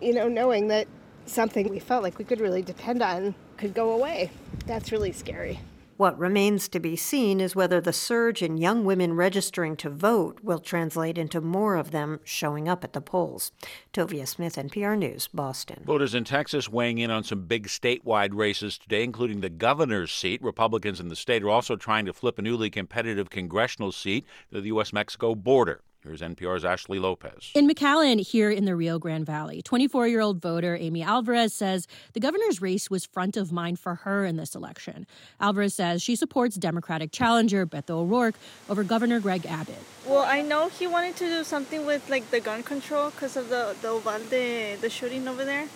you 0.00 0.14
know, 0.14 0.28
knowing 0.28 0.68
that 0.68 0.86
something 1.26 1.68
we 1.68 1.78
felt 1.78 2.02
like 2.02 2.18
we 2.18 2.24
could 2.24 2.40
really 2.40 2.62
depend 2.62 3.02
on 3.02 3.34
could 3.56 3.74
go 3.74 3.90
away. 3.90 4.30
That's 4.66 4.92
really 4.92 5.12
scary. 5.12 5.60
What 6.00 6.18
remains 6.18 6.66
to 6.70 6.80
be 6.80 6.96
seen 6.96 7.42
is 7.42 7.54
whether 7.54 7.78
the 7.78 7.92
surge 7.92 8.40
in 8.40 8.56
young 8.56 8.86
women 8.86 9.12
registering 9.12 9.76
to 9.76 9.90
vote 9.90 10.38
will 10.42 10.58
translate 10.58 11.18
into 11.18 11.42
more 11.42 11.76
of 11.76 11.90
them 11.90 12.20
showing 12.24 12.70
up 12.70 12.84
at 12.84 12.94
the 12.94 13.02
polls. 13.02 13.52
Tovia 13.92 14.26
Smith, 14.26 14.56
NPR 14.56 14.96
News, 14.96 15.28
Boston. 15.28 15.82
Voters 15.84 16.14
in 16.14 16.24
Texas 16.24 16.70
weighing 16.70 16.96
in 16.96 17.10
on 17.10 17.22
some 17.22 17.44
big 17.44 17.66
statewide 17.66 18.30
races 18.32 18.78
today, 18.78 19.04
including 19.04 19.42
the 19.42 19.50
governor's 19.50 20.10
seat. 20.10 20.42
Republicans 20.42 21.00
in 21.00 21.08
the 21.08 21.16
state 21.16 21.42
are 21.42 21.50
also 21.50 21.76
trying 21.76 22.06
to 22.06 22.14
flip 22.14 22.38
a 22.38 22.42
newly 22.42 22.70
competitive 22.70 23.28
congressional 23.28 23.92
seat 23.92 24.24
to 24.50 24.62
the 24.62 24.68
U.S. 24.68 24.94
Mexico 24.94 25.34
border. 25.34 25.82
Here's 26.02 26.22
NPR's 26.22 26.64
Ashley 26.64 26.98
Lopez. 26.98 27.50
In 27.54 27.68
McAllen, 27.68 28.26
here 28.26 28.50
in 28.50 28.64
the 28.64 28.74
Rio 28.74 28.98
Grande 28.98 29.26
Valley, 29.26 29.60
24 29.60 30.08
year 30.08 30.22
old 30.22 30.40
voter 30.40 30.74
Amy 30.74 31.02
Alvarez 31.02 31.52
says 31.52 31.86
the 32.14 32.20
governor's 32.20 32.62
race 32.62 32.88
was 32.88 33.04
front 33.04 33.36
of 33.36 33.52
mind 33.52 33.78
for 33.78 33.96
her 33.96 34.24
in 34.24 34.36
this 34.36 34.54
election. 34.54 35.06
Alvarez 35.40 35.74
says 35.74 36.00
she 36.00 36.16
supports 36.16 36.56
Democratic 36.56 37.12
challenger 37.12 37.66
Beto 37.66 37.90
O'Rourke 37.90 38.36
over 38.70 38.82
Governor 38.82 39.20
Greg 39.20 39.44
Abbott. 39.44 39.76
Well, 40.06 40.24
I 40.24 40.40
know 40.40 40.68
he 40.68 40.86
wanted 40.86 41.16
to 41.16 41.26
do 41.26 41.44
something 41.44 41.84
with 41.84 42.08
like 42.08 42.30
the 42.30 42.40
gun 42.40 42.62
control 42.62 43.10
because 43.10 43.36
of 43.36 43.50
the, 43.50 43.76
the 43.82 43.92
Uvalde, 43.92 44.80
the 44.80 44.88
shooting 44.88 45.28
over 45.28 45.44
there. 45.44 45.68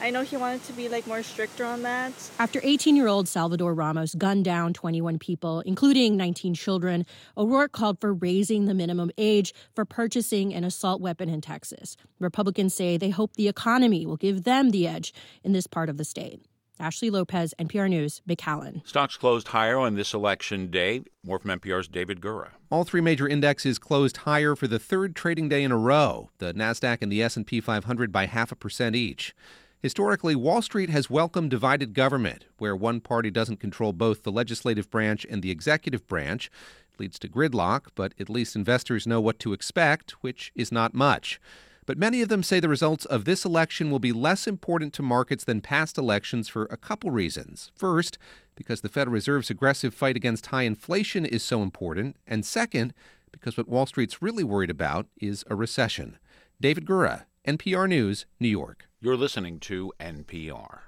I 0.00 0.10
know 0.10 0.22
he 0.22 0.36
wanted 0.36 0.62
to 0.64 0.72
be 0.72 0.88
like 0.88 1.06
more 1.06 1.22
stricter 1.22 1.64
on 1.64 1.82
that. 1.82 2.12
After 2.38 2.60
18-year-old 2.60 3.28
Salvador 3.28 3.74
Ramos 3.74 4.14
gunned 4.14 4.44
down 4.44 4.72
21 4.74 5.18
people, 5.18 5.60
including 5.60 6.16
19 6.16 6.54
children, 6.54 7.06
O'Rourke 7.36 7.72
called 7.72 8.00
for 8.00 8.12
raising 8.12 8.66
the 8.66 8.74
minimum 8.74 9.10
age 9.16 9.54
for 9.74 9.84
purchasing 9.84 10.52
an 10.52 10.64
assault 10.64 11.00
weapon 11.00 11.28
in 11.28 11.40
Texas. 11.40 11.96
Republicans 12.20 12.74
say 12.74 12.96
they 12.96 13.10
hope 13.10 13.34
the 13.34 13.48
economy 13.48 14.04
will 14.04 14.16
give 14.16 14.44
them 14.44 14.70
the 14.70 14.86
edge 14.86 15.14
in 15.42 15.52
this 15.52 15.66
part 15.66 15.88
of 15.88 15.96
the 15.96 16.04
state. 16.04 16.40
Ashley 16.78 17.08
Lopez, 17.08 17.54
NPR 17.58 17.88
News, 17.88 18.20
McAllen. 18.28 18.86
Stocks 18.86 19.16
closed 19.16 19.48
higher 19.48 19.78
on 19.78 19.94
this 19.94 20.12
election 20.12 20.70
day. 20.70 21.04
More 21.24 21.38
from 21.38 21.58
NPR's 21.58 21.88
David 21.88 22.20
Gura. 22.20 22.50
All 22.70 22.84
three 22.84 23.00
major 23.00 23.26
indexes 23.26 23.78
closed 23.78 24.18
higher 24.18 24.54
for 24.54 24.66
the 24.66 24.78
third 24.78 25.16
trading 25.16 25.48
day 25.48 25.64
in 25.64 25.72
a 25.72 25.78
row. 25.78 26.28
The 26.36 26.52
Nasdaq 26.52 26.98
and 27.00 27.10
the 27.10 27.22
S&P 27.22 27.62
500 27.62 28.12
by 28.12 28.26
half 28.26 28.52
a 28.52 28.56
percent 28.56 28.94
each. 28.94 29.34
Historically, 29.82 30.34
Wall 30.34 30.62
Street 30.62 30.88
has 30.90 31.10
welcomed 31.10 31.50
divided 31.50 31.92
government, 31.92 32.46
where 32.58 32.74
one 32.74 33.00
party 33.00 33.30
doesn't 33.30 33.60
control 33.60 33.92
both 33.92 34.22
the 34.22 34.32
legislative 34.32 34.90
branch 34.90 35.26
and 35.28 35.42
the 35.42 35.50
executive 35.50 36.06
branch. 36.06 36.50
It 36.94 37.00
leads 37.00 37.18
to 37.20 37.28
gridlock, 37.28 37.88
but 37.94 38.14
at 38.18 38.30
least 38.30 38.56
investors 38.56 39.06
know 39.06 39.20
what 39.20 39.38
to 39.40 39.52
expect, 39.52 40.12
which 40.22 40.50
is 40.54 40.72
not 40.72 40.94
much. 40.94 41.38
But 41.84 41.98
many 41.98 42.20
of 42.20 42.28
them 42.28 42.42
say 42.42 42.58
the 42.58 42.68
results 42.68 43.04
of 43.04 43.26
this 43.26 43.44
election 43.44 43.90
will 43.90 44.00
be 44.00 44.12
less 44.12 44.48
important 44.48 44.92
to 44.94 45.02
markets 45.02 45.44
than 45.44 45.60
past 45.60 45.98
elections 45.98 46.48
for 46.48 46.64
a 46.64 46.76
couple 46.76 47.12
reasons. 47.12 47.70
First, 47.76 48.18
because 48.56 48.80
the 48.80 48.88
Federal 48.88 49.14
Reserve's 49.14 49.50
aggressive 49.50 49.94
fight 49.94 50.16
against 50.16 50.46
high 50.46 50.62
inflation 50.62 51.24
is 51.24 51.44
so 51.44 51.62
important, 51.62 52.16
and 52.26 52.44
second, 52.44 52.92
because 53.30 53.56
what 53.56 53.68
Wall 53.68 53.86
Street's 53.86 54.20
really 54.20 54.42
worried 54.42 54.70
about 54.70 55.06
is 55.20 55.44
a 55.48 55.54
recession. 55.54 56.18
David 56.60 56.86
Gura, 56.86 57.26
NPR 57.46 57.88
News, 57.88 58.26
New 58.40 58.48
York. 58.48 58.88
You're 59.00 59.16
listening 59.16 59.60
to 59.60 59.92
NPR. 60.00 60.80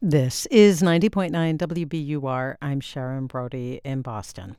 This 0.00 0.46
is 0.46 0.80
90.9 0.80 1.32
WBUR. 1.58 2.54
I'm 2.62 2.78
Sharon 2.78 3.26
Brody 3.26 3.80
in 3.84 4.02
Boston. 4.02 4.54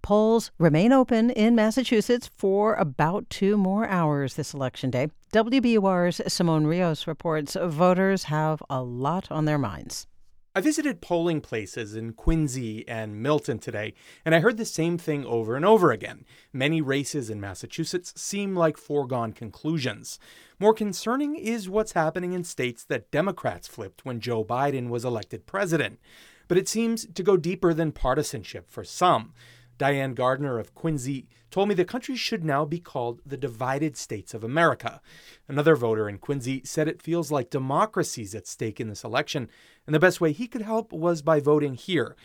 Polls 0.00 0.50
remain 0.56 0.94
open 0.94 1.28
in 1.28 1.54
Massachusetts 1.54 2.30
for 2.34 2.74
about 2.76 3.28
two 3.28 3.58
more 3.58 3.86
hours 3.86 4.36
this 4.36 4.54
election 4.54 4.88
day. 4.88 5.08
WBUR's 5.34 6.22
Simón 6.26 6.66
Rios 6.66 7.06
reports 7.06 7.54
voters 7.62 8.24
have 8.24 8.62
a 8.70 8.82
lot 8.82 9.30
on 9.30 9.44
their 9.44 9.58
minds. 9.58 10.06
I 10.54 10.60
visited 10.60 11.02
polling 11.02 11.40
places 11.40 11.94
in 11.94 12.14
Quincy 12.14 12.86
and 12.88 13.22
Milton 13.22 13.58
today, 13.58 13.94
and 14.24 14.34
I 14.34 14.40
heard 14.40 14.56
the 14.56 14.64
same 14.64 14.96
thing 14.96 15.24
over 15.26 15.54
and 15.54 15.64
over 15.64 15.92
again. 15.92 16.24
Many 16.52 16.80
races 16.80 17.28
in 17.28 17.40
Massachusetts 17.40 18.14
seem 18.16 18.56
like 18.56 18.76
foregone 18.76 19.32
conclusions. 19.32 20.18
More 20.58 20.74
concerning 20.74 21.36
is 21.36 21.68
what's 21.68 21.92
happening 21.92 22.32
in 22.32 22.44
states 22.44 22.82
that 22.84 23.10
Democrats 23.10 23.68
flipped 23.68 24.04
when 24.04 24.20
Joe 24.20 24.42
Biden 24.42 24.88
was 24.88 25.04
elected 25.04 25.46
president. 25.46 26.00
But 26.48 26.58
it 26.58 26.68
seems 26.68 27.06
to 27.06 27.22
go 27.22 27.36
deeper 27.36 27.74
than 27.74 27.92
partisanship 27.92 28.70
for 28.70 28.82
some. 28.82 29.34
Diane 29.76 30.14
Gardner 30.14 30.58
of 30.58 30.74
Quincy 30.74 31.28
told 31.50 31.68
me 31.68 31.74
the 31.74 31.84
country 31.84 32.16
should 32.16 32.44
now 32.44 32.64
be 32.64 32.78
called 32.78 33.20
the 33.24 33.36
divided 33.36 33.96
states 33.96 34.34
of 34.34 34.44
America. 34.44 35.00
Another 35.46 35.76
voter 35.76 36.08
in 36.08 36.18
Quincy 36.18 36.62
said 36.64 36.88
it 36.88 37.02
feels 37.02 37.30
like 37.30 37.50
democracy's 37.50 38.34
at 38.34 38.46
stake 38.46 38.80
in 38.80 38.88
this 38.88 39.04
election, 39.04 39.48
and 39.86 39.94
the 39.94 40.00
best 40.00 40.20
way 40.20 40.32
he 40.32 40.46
could 40.46 40.62
help 40.62 40.92
was 40.92 41.22
by 41.22 41.40
voting 41.40 41.74
here. 41.74 42.16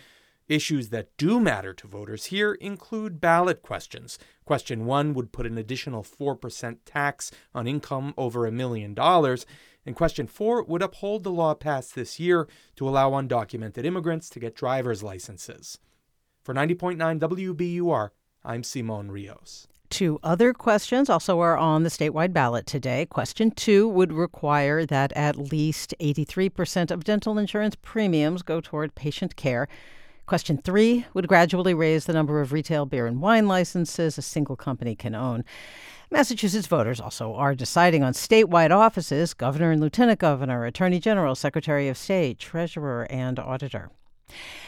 Issues 0.49 0.89
that 0.89 1.15
do 1.17 1.39
matter 1.39 1.73
to 1.73 1.87
voters 1.87 2.25
here 2.25 2.53
include 2.55 3.21
ballot 3.21 3.61
questions. 3.61 4.19
Question 4.43 4.85
one 4.85 5.13
would 5.13 5.31
put 5.31 5.45
an 5.45 5.57
additional 5.57 6.03
4% 6.03 6.77
tax 6.85 7.31
on 7.55 7.65
income 7.65 8.13
over 8.17 8.45
a 8.45 8.51
million 8.51 8.93
dollars, 8.93 9.45
and 9.85 9.95
question 9.95 10.27
four 10.27 10.61
would 10.63 10.81
uphold 10.81 11.23
the 11.23 11.31
law 11.31 11.53
passed 11.53 11.95
this 11.95 12.19
year 12.19 12.47
to 12.75 12.87
allow 12.87 13.11
undocumented 13.11 13.85
immigrants 13.85 14.29
to 14.29 14.39
get 14.39 14.55
driver's 14.55 15.01
licenses. 15.01 15.79
For 16.41 16.53
90.9 16.53 17.19
WBUR, 17.19 18.09
I'm 18.45 18.61
Simón 18.61 19.09
Rios. 19.09 19.67
Two 19.89 20.19
other 20.23 20.53
questions 20.53 21.09
also 21.09 21.39
are 21.39 21.55
on 21.55 21.83
the 21.83 21.89
statewide 21.89 22.33
ballot 22.33 22.65
today. 22.65 23.05
Question 23.05 23.51
two 23.51 23.87
would 23.87 24.11
require 24.11 24.85
that 24.85 25.13
at 25.13 25.37
least 25.37 25.93
83% 25.99 26.89
of 26.89 27.03
dental 27.03 27.37
insurance 27.37 27.75
premiums 27.81 28.41
go 28.41 28.59
toward 28.59 28.95
patient 28.95 29.35
care. 29.35 29.67
Question 30.25 30.57
three 30.57 31.05
would 31.13 31.27
gradually 31.27 31.73
raise 31.73 32.05
the 32.05 32.13
number 32.13 32.41
of 32.41 32.51
retail 32.51 32.85
beer 32.85 33.05
and 33.05 33.21
wine 33.21 33.47
licenses 33.47 34.17
a 34.17 34.21
single 34.21 34.55
company 34.55 34.95
can 34.95 35.13
own. 35.13 35.45
Massachusetts 36.09 36.67
voters 36.67 36.99
also 36.99 37.33
are 37.35 37.55
deciding 37.55 38.03
on 38.03 38.13
statewide 38.13 38.71
offices 38.71 39.33
governor 39.33 39.71
and 39.71 39.79
lieutenant 39.79 40.19
governor, 40.19 40.65
attorney 40.65 40.99
general, 40.99 41.35
secretary 41.35 41.87
of 41.87 41.97
state, 41.97 42.39
treasurer, 42.39 43.05
and 43.09 43.37
auditor. 43.39 43.89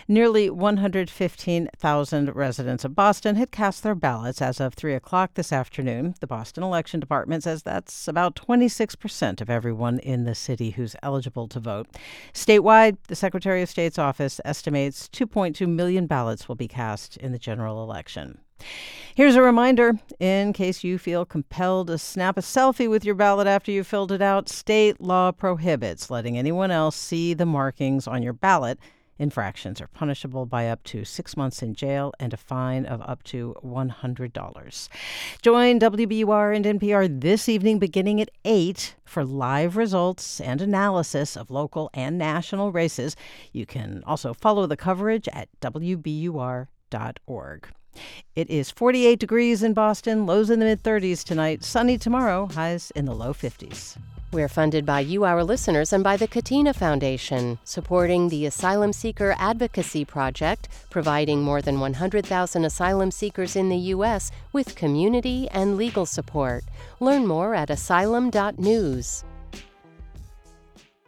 Nearly 0.07 0.49
115,000 0.49 2.35
residents 2.35 2.85
of 2.85 2.95
Boston 2.95 3.35
had 3.35 3.51
cast 3.51 3.81
their 3.81 3.95
ballots 3.95 4.41
as 4.41 4.59
of 4.59 4.73
3 4.75 4.93
o'clock 4.93 5.33
this 5.33 5.51
afternoon. 5.51 6.15
The 6.19 6.27
Boston 6.27 6.63
Election 6.63 6.99
Department 6.99 7.43
says 7.43 7.63
that's 7.63 8.07
about 8.07 8.35
26% 8.35 9.41
of 9.41 9.49
everyone 9.49 9.99
in 9.99 10.25
the 10.25 10.35
city 10.35 10.71
who's 10.71 10.95
eligible 11.01 11.47
to 11.47 11.59
vote. 11.59 11.87
Statewide, 12.33 12.97
the 13.07 13.15
Secretary 13.15 13.61
of 13.61 13.69
State's 13.69 13.97
office 13.97 14.39
estimates 14.45 15.09
2.2 15.09 15.67
million 15.67 16.05
ballots 16.05 16.47
will 16.47 16.55
be 16.55 16.67
cast 16.67 17.17
in 17.17 17.31
the 17.31 17.39
general 17.39 17.81
election. 17.81 18.39
Here's 19.15 19.35
a 19.35 19.41
reminder 19.41 19.93
in 20.19 20.53
case 20.53 20.83
you 20.83 20.97
feel 20.97 21.25
compelled 21.25 21.87
to 21.87 21.97
snap 21.97 22.37
a 22.37 22.41
selfie 22.41 22.89
with 22.89 23.05
your 23.05 23.15
ballot 23.15 23.47
after 23.47 23.71
you 23.71 23.83
filled 23.83 24.11
it 24.11 24.21
out, 24.21 24.49
state 24.49 24.99
law 24.99 25.31
prohibits 25.31 26.09
letting 26.09 26.37
anyone 26.37 26.71
else 26.71 26.95
see 26.95 27.33
the 27.33 27.45
markings 27.45 28.07
on 28.07 28.23
your 28.23 28.33
ballot. 28.33 28.77
Infractions 29.17 29.79
are 29.79 29.87
punishable 29.87 30.45
by 30.45 30.67
up 30.67 30.83
to 30.83 31.05
six 31.05 31.37
months 31.37 31.61
in 31.63 31.73
jail 31.73 32.11
and 32.19 32.33
a 32.33 32.37
fine 32.37 32.85
of 32.85 33.01
up 33.01 33.23
to 33.23 33.55
$100. 33.63 34.89
Join 35.41 35.79
WBUR 35.79 36.55
and 36.55 36.65
NPR 36.65 37.21
this 37.21 37.47
evening 37.47 37.79
beginning 37.79 38.19
at 38.19 38.29
8 38.43 38.95
for 39.05 39.23
live 39.23 39.77
results 39.77 40.41
and 40.41 40.61
analysis 40.61 41.37
of 41.37 41.49
local 41.49 41.89
and 41.93 42.17
national 42.17 42.73
races. 42.73 43.15
You 43.53 43.65
can 43.65 44.03
also 44.05 44.33
follow 44.33 44.67
the 44.67 44.75
coverage 44.75 45.29
at 45.29 45.47
WBUR.org. 45.61 46.67
It 48.35 48.49
is 48.49 48.71
48 48.71 49.19
degrees 49.19 49.63
in 49.63 49.73
Boston, 49.73 50.25
lows 50.25 50.49
in 50.49 50.59
the 50.59 50.65
mid 50.65 50.83
30s 50.83 51.23
tonight, 51.23 51.63
sunny 51.63 51.97
tomorrow, 51.97 52.47
highs 52.47 52.91
in 52.91 53.05
the 53.05 53.15
low 53.15 53.33
50s. 53.33 53.97
We're 54.35 54.49
funded 54.49 54.85
by 54.85 54.99
you, 54.99 55.23
our 55.23 55.45
listeners, 55.45 55.93
and 55.93 56.03
by 56.03 56.17
the 56.17 56.27
Katina 56.27 56.73
Foundation, 56.73 57.57
supporting 57.63 58.27
the 58.27 58.45
Asylum 58.45 58.91
Seeker 58.91 59.33
Advocacy 59.39 60.03
Project, 60.03 60.67
providing 60.89 61.41
more 61.41 61.61
than 61.61 61.79
100,000 61.79 62.65
asylum 62.65 63.11
seekers 63.11 63.55
in 63.55 63.69
the 63.69 63.77
U.S. 63.95 64.31
with 64.51 64.75
community 64.75 65.47
and 65.51 65.77
legal 65.77 66.05
support. 66.05 66.65
Learn 66.99 67.25
more 67.25 67.55
at 67.55 67.69
asylum.news. 67.69 69.23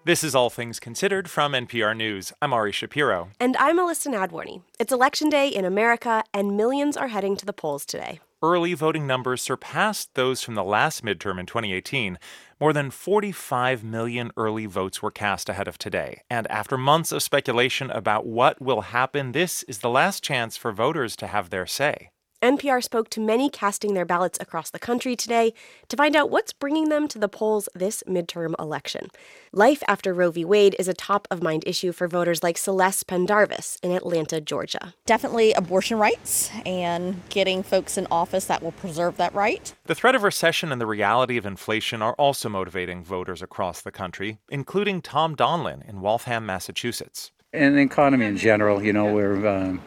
This 0.06 0.24
is 0.24 0.34
All 0.34 0.50
Things 0.50 0.80
Considered 0.80 1.30
from 1.30 1.52
NPR 1.52 1.98
News. 1.98 2.32
I'm 2.42 2.54
Ari 2.54 2.72
Shapiro. 2.72 3.28
And 3.42 3.58
I'm 3.58 3.78
Elissa 3.78 4.10
Nadworny. 4.10 4.62
It's 4.80 4.94
Election 4.94 5.28
Day 5.28 5.50
in 5.50 5.66
America, 5.66 6.24
and 6.34 6.56
millions 6.56 6.96
are 6.96 7.10
heading 7.10 7.36
to 7.36 7.46
the 7.46 7.52
polls 7.52 7.86
today. 7.86 8.22
Early 8.44 8.76
voting 8.76 9.08
numbers 9.08 9.42
surpassed 9.42 10.14
those 10.14 10.44
from 10.44 10.54
the 10.54 10.64
last 10.64 11.04
midterm 11.04 11.40
in 11.40 11.48
2018. 11.48 12.20
More 12.60 12.72
than 12.72 12.92
45 12.92 13.84
million 13.84 14.32
early 14.38 14.68
votes 14.68 15.02
were 15.02 15.10
cast 15.10 15.50
ahead 15.50 15.68
of 15.68 15.80
today. 15.80 16.22
And 16.30 16.46
after 16.52 16.78
months 16.78 17.12
of 17.12 17.24
speculation 17.24 17.90
about 17.90 18.28
what 18.28 18.62
will 18.62 18.82
happen, 18.82 19.32
this 19.32 19.64
is 19.64 19.80
the 19.80 19.90
last 19.90 20.24
chance 20.24 20.56
for 20.56 20.72
voters 20.72 21.16
to 21.16 21.28
have 21.28 21.50
their 21.50 21.66
say. 21.66 22.12
NPR 22.42 22.84
spoke 22.84 23.10
to 23.10 23.20
many 23.20 23.50
casting 23.50 23.96
their 23.96 24.06
ballots 24.06 24.38
across 24.40 24.70
the 24.70 24.78
country 24.78 25.16
today 25.16 25.54
to 25.88 25.98
find 25.98 26.16
out 26.16 26.30
what's 26.30 26.54
bringing 26.54 26.90
them 26.90 27.08
to 27.08 27.18
the 27.18 27.28
polls 27.28 27.68
this 27.74 28.04
midterm 28.08 28.54
election. 28.60 29.10
Life 29.52 29.82
after 29.88 30.14
Roe 30.14 30.30
v. 30.30 30.46
Wade 30.46 30.76
is 30.78 30.88
a 30.88 30.94
top 30.94 31.28
of 31.32 31.42
mind 31.42 31.64
issue 31.66 31.92
for 31.92 32.08
voters 32.08 32.44
like 32.44 32.60
Celeste 32.60 33.08
Pendarvis 33.08 33.80
in 33.82 33.92
Atlanta, 33.92 34.40
Georgia. 34.40 34.94
Definitely 35.08 35.54
abortion 35.54 35.98
rights 35.98 36.52
and 36.64 37.28
getting 37.30 37.64
folks 37.64 37.98
in 37.98 38.06
office 38.12 38.46
that 38.46 38.62
will 38.62 38.74
preserve 38.74 39.18
that 39.18 39.34
right. 39.34 39.74
The 39.86 39.96
threat 39.96 40.14
of 40.14 40.22
recession 40.22 40.72
and 40.72 40.80
the 40.80 40.86
reality 40.86 41.38
of 41.38 41.46
inflation 41.48 42.04
are 42.04 42.14
also 42.14 42.50
motivating 42.50 43.04
voters 43.04 43.42
across 43.42 43.82
the 43.82 43.92
country, 43.92 44.38
including 44.50 45.02
Tom 45.02 45.36
Donlin 45.36 45.88
in 45.90 46.02
Waltham, 46.02 46.46
Massachusetts. 46.46 47.32
And 47.52 47.76
the 47.76 47.82
economy 47.82 48.28
in 48.28 48.38
general, 48.38 48.84
you 48.84 48.94
know, 48.94 49.12
we're. 49.12 49.48
Um, 49.48 49.82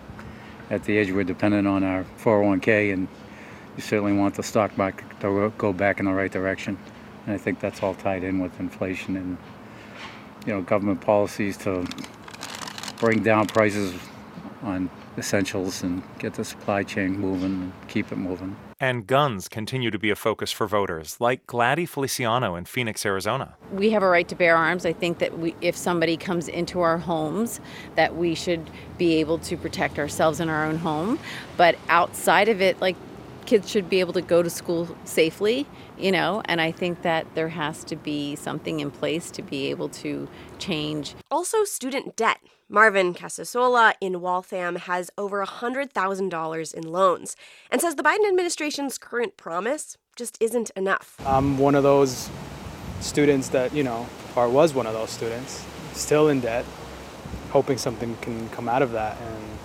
at 0.70 0.84
the 0.84 0.96
age 0.96 1.10
we're 1.12 1.24
dependent 1.24 1.66
on 1.66 1.82
our 1.84 2.04
401k, 2.18 2.92
and 2.92 3.08
you 3.76 3.82
certainly 3.82 4.12
want 4.12 4.34
the 4.34 4.42
stock 4.42 4.76
market 4.78 5.04
to 5.20 5.52
go 5.58 5.72
back 5.72 5.98
in 5.98 6.06
the 6.06 6.12
right 6.12 6.30
direction. 6.30 6.78
And 7.26 7.34
I 7.34 7.38
think 7.38 7.60
that's 7.60 7.82
all 7.82 7.94
tied 7.94 8.24
in 8.24 8.38
with 8.38 8.58
inflation 8.60 9.16
and 9.16 9.36
you 10.46 10.54
know 10.54 10.62
government 10.62 11.00
policies 11.00 11.56
to 11.58 11.86
bring 12.98 13.22
down 13.22 13.46
prices 13.46 13.94
on 14.62 14.90
essentials 15.18 15.82
and 15.82 16.02
get 16.18 16.34
the 16.34 16.44
supply 16.44 16.82
chain 16.82 17.18
moving 17.18 17.52
and 17.52 17.72
keep 17.88 18.12
it 18.12 18.16
moving. 18.16 18.56
And 18.82 19.06
guns 19.06 19.46
continue 19.46 19.90
to 19.90 19.98
be 19.98 20.08
a 20.08 20.16
focus 20.16 20.50
for 20.50 20.66
voters, 20.66 21.18
like 21.20 21.46
Gladys 21.46 21.90
Feliciano 21.90 22.54
in 22.54 22.64
Phoenix, 22.64 23.04
Arizona. 23.04 23.54
We 23.72 23.90
have 23.90 24.02
a 24.02 24.08
right 24.08 24.26
to 24.28 24.34
bear 24.34 24.56
arms. 24.56 24.86
I 24.86 24.94
think 24.94 25.18
that 25.18 25.38
we, 25.38 25.54
if 25.60 25.76
somebody 25.76 26.16
comes 26.16 26.48
into 26.48 26.80
our 26.80 26.96
homes, 26.96 27.60
that 27.96 28.16
we 28.16 28.34
should 28.34 28.70
be 28.96 29.16
able 29.16 29.36
to 29.40 29.58
protect 29.58 29.98
ourselves 29.98 30.40
in 30.40 30.48
our 30.48 30.64
own 30.64 30.78
home. 30.78 31.18
But 31.58 31.76
outside 31.90 32.48
of 32.48 32.62
it, 32.62 32.80
like 32.80 32.96
kids 33.44 33.68
should 33.68 33.90
be 33.90 34.00
able 34.00 34.14
to 34.14 34.22
go 34.22 34.42
to 34.42 34.48
school 34.48 34.96
safely, 35.04 35.66
you 35.98 36.10
know, 36.10 36.40
and 36.46 36.58
I 36.58 36.72
think 36.72 37.02
that 37.02 37.26
there 37.34 37.50
has 37.50 37.84
to 37.84 37.96
be 37.96 38.34
something 38.34 38.80
in 38.80 38.90
place 38.90 39.30
to 39.32 39.42
be 39.42 39.66
able 39.66 39.90
to 39.90 40.26
change. 40.58 41.14
Also, 41.30 41.64
student 41.64 42.16
debt. 42.16 42.38
Marvin 42.72 43.14
Casasola 43.14 43.94
in 44.00 44.20
Waltham 44.20 44.76
has 44.76 45.10
over 45.18 45.44
$100,000 45.44 46.74
in 46.74 46.82
loans 46.84 47.34
and 47.68 47.80
says 47.80 47.96
the 47.96 48.02
Biden 48.04 48.28
administration's 48.28 48.96
current 48.96 49.36
promise 49.36 49.96
just 50.14 50.38
isn't 50.40 50.70
enough. 50.76 51.16
I'm 51.26 51.58
one 51.58 51.74
of 51.74 51.82
those 51.82 52.30
students 53.00 53.48
that, 53.48 53.74
you 53.74 53.82
know, 53.82 54.06
or 54.36 54.48
was 54.48 54.72
one 54.72 54.86
of 54.86 54.92
those 54.92 55.10
students, 55.10 55.66
still 55.94 56.28
in 56.28 56.38
debt, 56.42 56.64
hoping 57.50 57.76
something 57.76 58.16
can 58.20 58.48
come 58.50 58.68
out 58.68 58.82
of 58.82 58.92
that. 58.92 59.20
And 59.20 59.58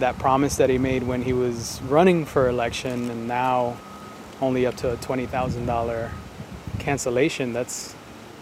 that 0.00 0.18
promise 0.18 0.56
that 0.56 0.68
he 0.68 0.76
made 0.76 1.04
when 1.04 1.22
he 1.22 1.32
was 1.32 1.80
running 1.88 2.26
for 2.26 2.50
election 2.50 3.10
and 3.10 3.26
now 3.26 3.78
only 4.42 4.66
up 4.66 4.76
to 4.76 4.92
a 4.92 4.96
$20,000 4.98 6.10
cancellation, 6.78 7.54
that's 7.54 7.94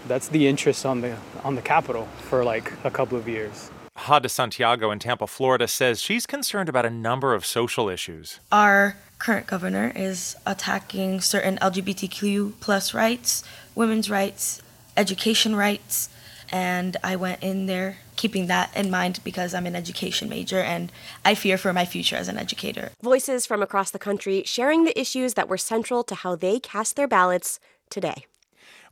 that's 0.09 0.29
the 0.29 0.49
interest 0.49 0.85
on 0.85 1.03
the 1.03 1.17
on 1.45 1.55
the 1.55 1.63
capital 1.63 2.09
for 2.23 2.43
like 2.43 2.73
a 2.83 2.91
couple 2.91 3.17
of 3.17 3.29
years. 3.29 3.71
Hada 4.05 4.31
Santiago 4.31 4.91
in 4.91 4.99
Tampa, 4.99 5.27
Florida 5.27 5.69
says 5.69 6.01
she's 6.01 6.27
concerned 6.27 6.69
about 6.69 6.87
a 6.87 6.91
number 6.91 7.35
of 7.35 7.45
social 7.45 7.89
issues. 7.89 8.41
Our 8.51 8.97
current 9.19 9.47
governor 9.47 9.93
is 9.95 10.37
attacking 10.47 11.21
certain 11.21 11.59
LGBTQ 11.59 12.55
plus 12.61 12.95
rights, 12.95 13.45
women's 13.75 14.09
rights, 14.09 14.63
education 14.97 15.55
rights, 15.55 16.09
and 16.51 16.97
I 17.05 17.17
went 17.17 17.43
in 17.43 17.67
there 17.67 17.99
keeping 18.17 18.47
that 18.47 18.75
in 18.77 18.91
mind 18.91 19.21
because 19.23 19.55
I'm 19.55 19.67
an 19.67 19.77
education 19.77 20.29
major 20.29 20.61
and 20.61 20.91
I 21.25 21.35
fear 21.35 21.57
for 21.57 21.73
my 21.73 21.85
future 21.85 22.17
as 22.17 22.29
an 22.29 22.39
educator. 22.39 22.91
Voices 23.03 23.47
from 23.47 23.63
across 23.63 23.91
the 23.91 23.99
country 23.99 24.43
sharing 24.47 24.85
the 24.85 24.99
issues 24.99 25.35
that 25.35 25.49
were 25.49 25.59
central 25.59 26.03
to 26.05 26.15
how 26.15 26.37
they 26.37 26.59
cast 26.59 26.97
their 26.97 27.07
ballots 27.07 27.61
today. 27.89 28.25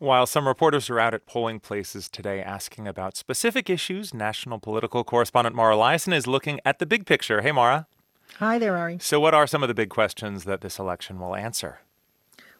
While 0.01 0.27
some 0.27 0.47
reporters 0.47 0.89
are 0.91 1.01
out 1.01 1.13
at 1.13 1.27
polling 1.27 1.59
places 1.59 2.09
today 2.09 2.41
asking 2.41 2.87
about 2.87 3.17
specific 3.17 3.69
issues, 3.69 4.15
national 4.15 4.61
political 4.61 5.03
correspondent 5.03 5.57
Mara 5.57 5.75
Liasson 5.75 6.15
is 6.15 6.29
looking 6.29 6.61
at 6.65 6.79
the 6.79 6.87
big 6.87 7.05
picture. 7.05 7.41
Hey, 7.41 7.51
Mara. 7.51 7.89
Hi 8.37 8.61
there, 8.61 8.77
Ari. 8.77 8.99
So, 9.01 9.19
what 9.19 9.35
are 9.35 9.49
some 9.49 9.65
of 9.65 9.69
the 9.69 9.75
big 9.75 9.89
questions 9.91 10.45
that 10.45 10.61
this 10.61 10.79
election 10.79 11.19
will 11.19 11.35
answer? 11.35 11.81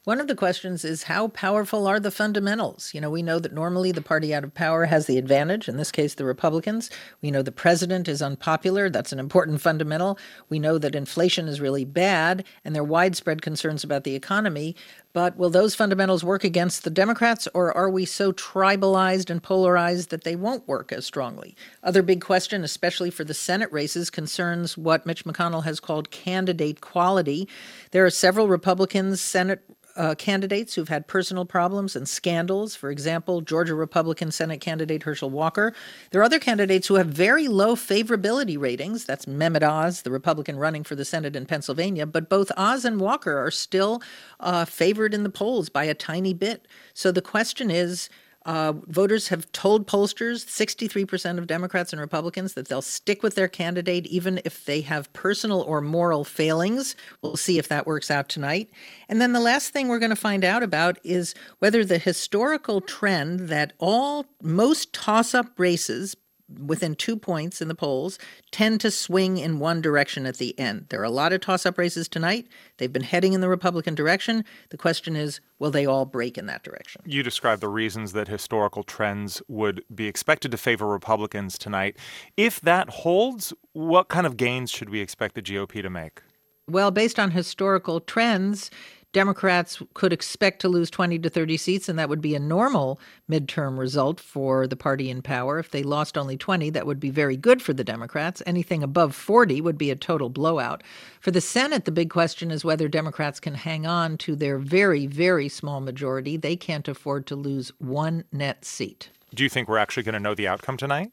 One 0.09 0.23
of 0.23 0.27
the 0.27 0.35
questions 0.35 0.87
is 0.87 1.03
how 1.03 1.29
powerful 1.29 1.87
are 1.87 2.01
the 2.01 2.11
fundamentals? 2.11 2.95
You 2.95 3.01
know, 3.03 3.11
we 3.11 3.23
know 3.23 3.39
that 3.39 3.53
normally 3.53 3.93
the 3.93 4.01
party 4.01 4.35
out 4.35 4.43
of 4.43 4.55
power 4.55 4.87
has 4.87 5.05
the 5.05 5.19
advantage, 5.19 5.69
in 5.69 5.77
this 5.77 5.93
case, 5.93 6.15
the 6.15 6.25
Republicans. 6.25 6.89
We 7.21 7.31
know 7.31 7.43
the 7.43 7.53
president 7.53 8.09
is 8.09 8.23
unpopular. 8.23 8.89
That's 8.89 9.13
an 9.13 9.19
important 9.19 9.61
fundamental. 9.61 10.19
We 10.49 10.61
know 10.61 10.79
that 10.79 10.95
inflation 10.95 11.47
is 11.47 11.61
really 11.61 11.85
bad, 11.85 12.45
and 12.65 12.75
there 12.75 12.81
are 12.81 12.87
widespread 12.87 13.43
concerns 13.43 13.85
about 13.85 14.05
the 14.05 14.15
economy. 14.15 14.75
But 15.13 15.37
will 15.37 15.51
those 15.51 15.75
fundamentals 15.75 16.25
work 16.25 16.43
against 16.43 16.85
the 16.85 16.91
Democrats, 16.91 17.47
or 17.53 17.77
are 17.77 17.91
we 17.91 18.07
so 18.07 18.33
tribalized 18.33 19.29
and 19.29 19.43
polarized 19.43 20.09
that 20.09 20.25
they 20.25 20.37
won't 20.37 20.67
work 20.67 20.91
as 20.91 21.05
strongly? 21.05 21.55
Other 21.83 22.01
big 22.01 22.23
question, 22.23 22.65
especially 22.65 23.11
for 23.11 23.25
the 23.25 23.35
Senate 23.35 23.71
races, 23.71 24.09
concerns 24.09 24.79
what 24.79 25.05
Mitch 25.05 25.27
McConnell 25.27 25.65
has 25.65 25.81
called 25.81 26.11
candidate 26.11 26.81
quality. 26.81 27.47
There 27.91 28.07
are 28.07 28.11
several 28.11 28.49
Republicans, 28.49 29.21
Senate 29.21 29.63
uh, 29.99 30.15
candidates 30.15 30.75
who've 30.75 30.89
had 30.89 31.07
personal 31.07 31.45
problems 31.45 31.97
and 31.97 32.09
scandals. 32.09 32.75
For 32.75 32.91
example, 32.91 33.41
Georgia 33.41 33.75
Republican 33.75 34.31
Senate 34.31 34.61
candidate 34.61 35.03
Herschel 35.03 35.29
Walker. 35.29 35.75
There 36.11 36.21
are 36.21 36.25
other 36.25 36.39
candidates 36.39 36.87
who 36.87 36.95
have 36.95 37.09
very 37.09 37.49
low 37.49 37.75
favorability 37.75 38.59
ratings. 38.59 39.05
That's 39.05 39.27
Mehmet 39.27 39.63
Oz, 39.63 40.03
the 40.03 40.11
Republican 40.11 40.57
running 40.57 40.85
for 40.85 40.95
the 40.95 41.05
Senate 41.05 41.37
in 41.37 41.45
Pennsylvania. 41.47 42.07
But 42.07 42.29
both 42.29 42.53
Oz 42.57 42.85
and 42.85 43.01
Walker 43.01 43.37
are 43.37 43.51
still 43.51 44.01
uh, 44.41 44.65
favored 44.65 45.13
in 45.13 45.25
the 45.25 45.31
polls 45.31 45.69
by 45.69 45.85
a 45.85 45.95
tiny 45.95 46.33
bit. 46.33 46.67
So 46.95 47.11
the 47.11 47.21
question 47.21 47.71
is 47.71 48.09
uh, 48.47 48.73
voters 48.87 49.29
have 49.29 49.51
told 49.53 49.87
pollsters, 49.87 50.47
63% 50.47 51.39
of 51.39 51.47
Democrats 51.47 51.93
and 51.93 52.01
Republicans, 52.01 52.55
that 52.55 52.69
they'll 52.69 52.81
stick 52.81 53.23
with 53.23 53.35
their 53.35 53.49
candidate 53.49 54.07
even 54.07 54.41
if 54.45 54.65
they 54.65 54.81
have 54.81 55.13
personal 55.13 55.61
or 55.63 55.81
moral 55.81 56.25
failings. 56.25 56.97
We'll 57.21 57.37
see 57.37 57.59
if 57.59 57.69
that 57.69 57.87
works 57.87 58.11
out 58.11 58.29
tonight. 58.29 58.71
And 59.09 59.21
then 59.21 59.33
the 59.33 59.41
last 59.41 59.73
thing 59.73 59.89
we're 59.89 59.99
going 59.99 60.11
to 60.11 60.17
find 60.17 60.45
out 60.45 60.63
about 60.63 60.99
is 61.05 61.35
whether 61.59 61.85
the 61.85 61.99
historical 61.99 62.81
trend 62.81 63.49
that 63.49 63.73
all 63.79 64.27
most 64.43 64.93
toss 64.93 65.35
up 65.35 65.59
races 65.59 66.17
within 66.49 66.95
two 66.95 67.17
points 67.17 67.61
in 67.61 67.69
the 67.69 67.75
polls 67.75 68.19
tend 68.51 68.81
to 68.81 68.91
swing 68.91 69.37
in 69.39 69.59
one 69.59 69.81
direction 69.81 70.27
at 70.27 70.39
the 70.39 70.59
end. 70.59 70.87
There 70.89 71.01
are 71.01 71.05
a 71.05 71.11
lot 71.11 71.33
of 71.33 71.41
toss 71.41 71.67
up 71.67 71.79
races 71.79 72.09
tonight. 72.09 72.47
They've 72.79 72.93
been 72.93 73.03
heading 73.03 73.33
in 73.33 73.41
the 73.41 73.49
Republican 73.49 73.95
direction. 73.95 74.45
The 74.71 74.77
question 74.77 75.17
is, 75.17 75.41
will 75.59 75.71
they 75.71 75.87
all 75.87 76.07
break 76.07 76.39
in 76.39 76.47
that 76.47 76.63
direction? 76.63 77.03
You 77.05 77.23
described 77.23 77.61
the 77.61 77.69
reasons 77.69 78.13
that 78.13 78.29
historical 78.29 78.83
trends 78.83 79.43
would 79.49 79.83
be 79.95 80.07
expected 80.07 80.51
to 80.53 80.57
favor 80.57 80.87
Republicans 80.87 81.59
tonight. 81.59 81.97
If 82.37 82.61
that 82.63 82.89
holds, 82.89 83.53
what 83.73 84.09
kind 84.09 84.27
of 84.27 84.37
gains 84.37 84.71
should 84.71 84.91
we 84.91 85.01
expect 85.01 85.35
the 85.35 85.43
GOP 85.43 85.83
to 85.83 85.91
make? 85.91 86.23
Well, 86.69 86.91
based 86.91 87.19
on 87.19 87.31
historical 87.31 87.99
trends, 87.99 88.71
Democrats 89.13 89.83
could 89.95 90.13
expect 90.13 90.61
to 90.61 90.69
lose 90.69 90.91
20 90.91 91.19
to 91.21 91.31
30 91.31 91.57
seats, 91.57 91.89
and 91.89 91.99
that 91.99 92.11
would 92.11 92.21
be 92.21 92.35
a 92.35 92.41
normal 92.41 93.01
midterm 93.31 93.79
result 93.79 94.21
for 94.21 94.67
the 94.67 94.77
party 94.77 95.09
in 95.09 95.23
power. 95.23 95.59
If 95.59 95.71
they 95.71 95.83
lost 95.83 96.19
only 96.19 96.37
20, 96.37 96.69
that 96.71 96.87
would 96.87 97.01
be 97.01 97.09
very 97.11 97.37
good 97.37 97.63
for 97.63 97.73
the 97.73 97.85
Democrats. 97.85 98.43
Anything 98.45 98.83
above 98.83 99.15
40 99.15 99.63
would 99.63 99.79
be 99.79 99.91
a 99.91 99.97
total 99.97 100.29
blowout. 100.29 100.83
For 101.21 101.31
the 101.31 101.41
Senate, 101.41 101.87
the 101.87 101.91
big 101.91 102.11
question 102.11 102.51
is 102.51 102.65
whether 102.65 102.87
Democrats 102.87 103.41
can 103.41 103.55
hang 103.55 103.87
on 103.87 104.19
to 104.19 104.37
their 104.37 104.59
very, 104.59 105.07
very 105.07 105.49
small 105.49 105.81
majority. 105.81 106.37
They 106.37 106.57
can't 106.57 106.87
afford 106.87 107.27
to 107.29 107.37
lose 107.37 107.73
one 107.79 108.25
net 108.31 108.65
seat. 108.65 109.09
Do 109.35 109.43
you 109.43 109.49
think 109.49 109.69
we're 109.69 109.79
actually 109.79 110.03
going 110.03 110.15
to 110.15 110.21
know 110.21 110.35
the 110.35 110.49
outcome 110.49 110.77
tonight? 110.77 111.13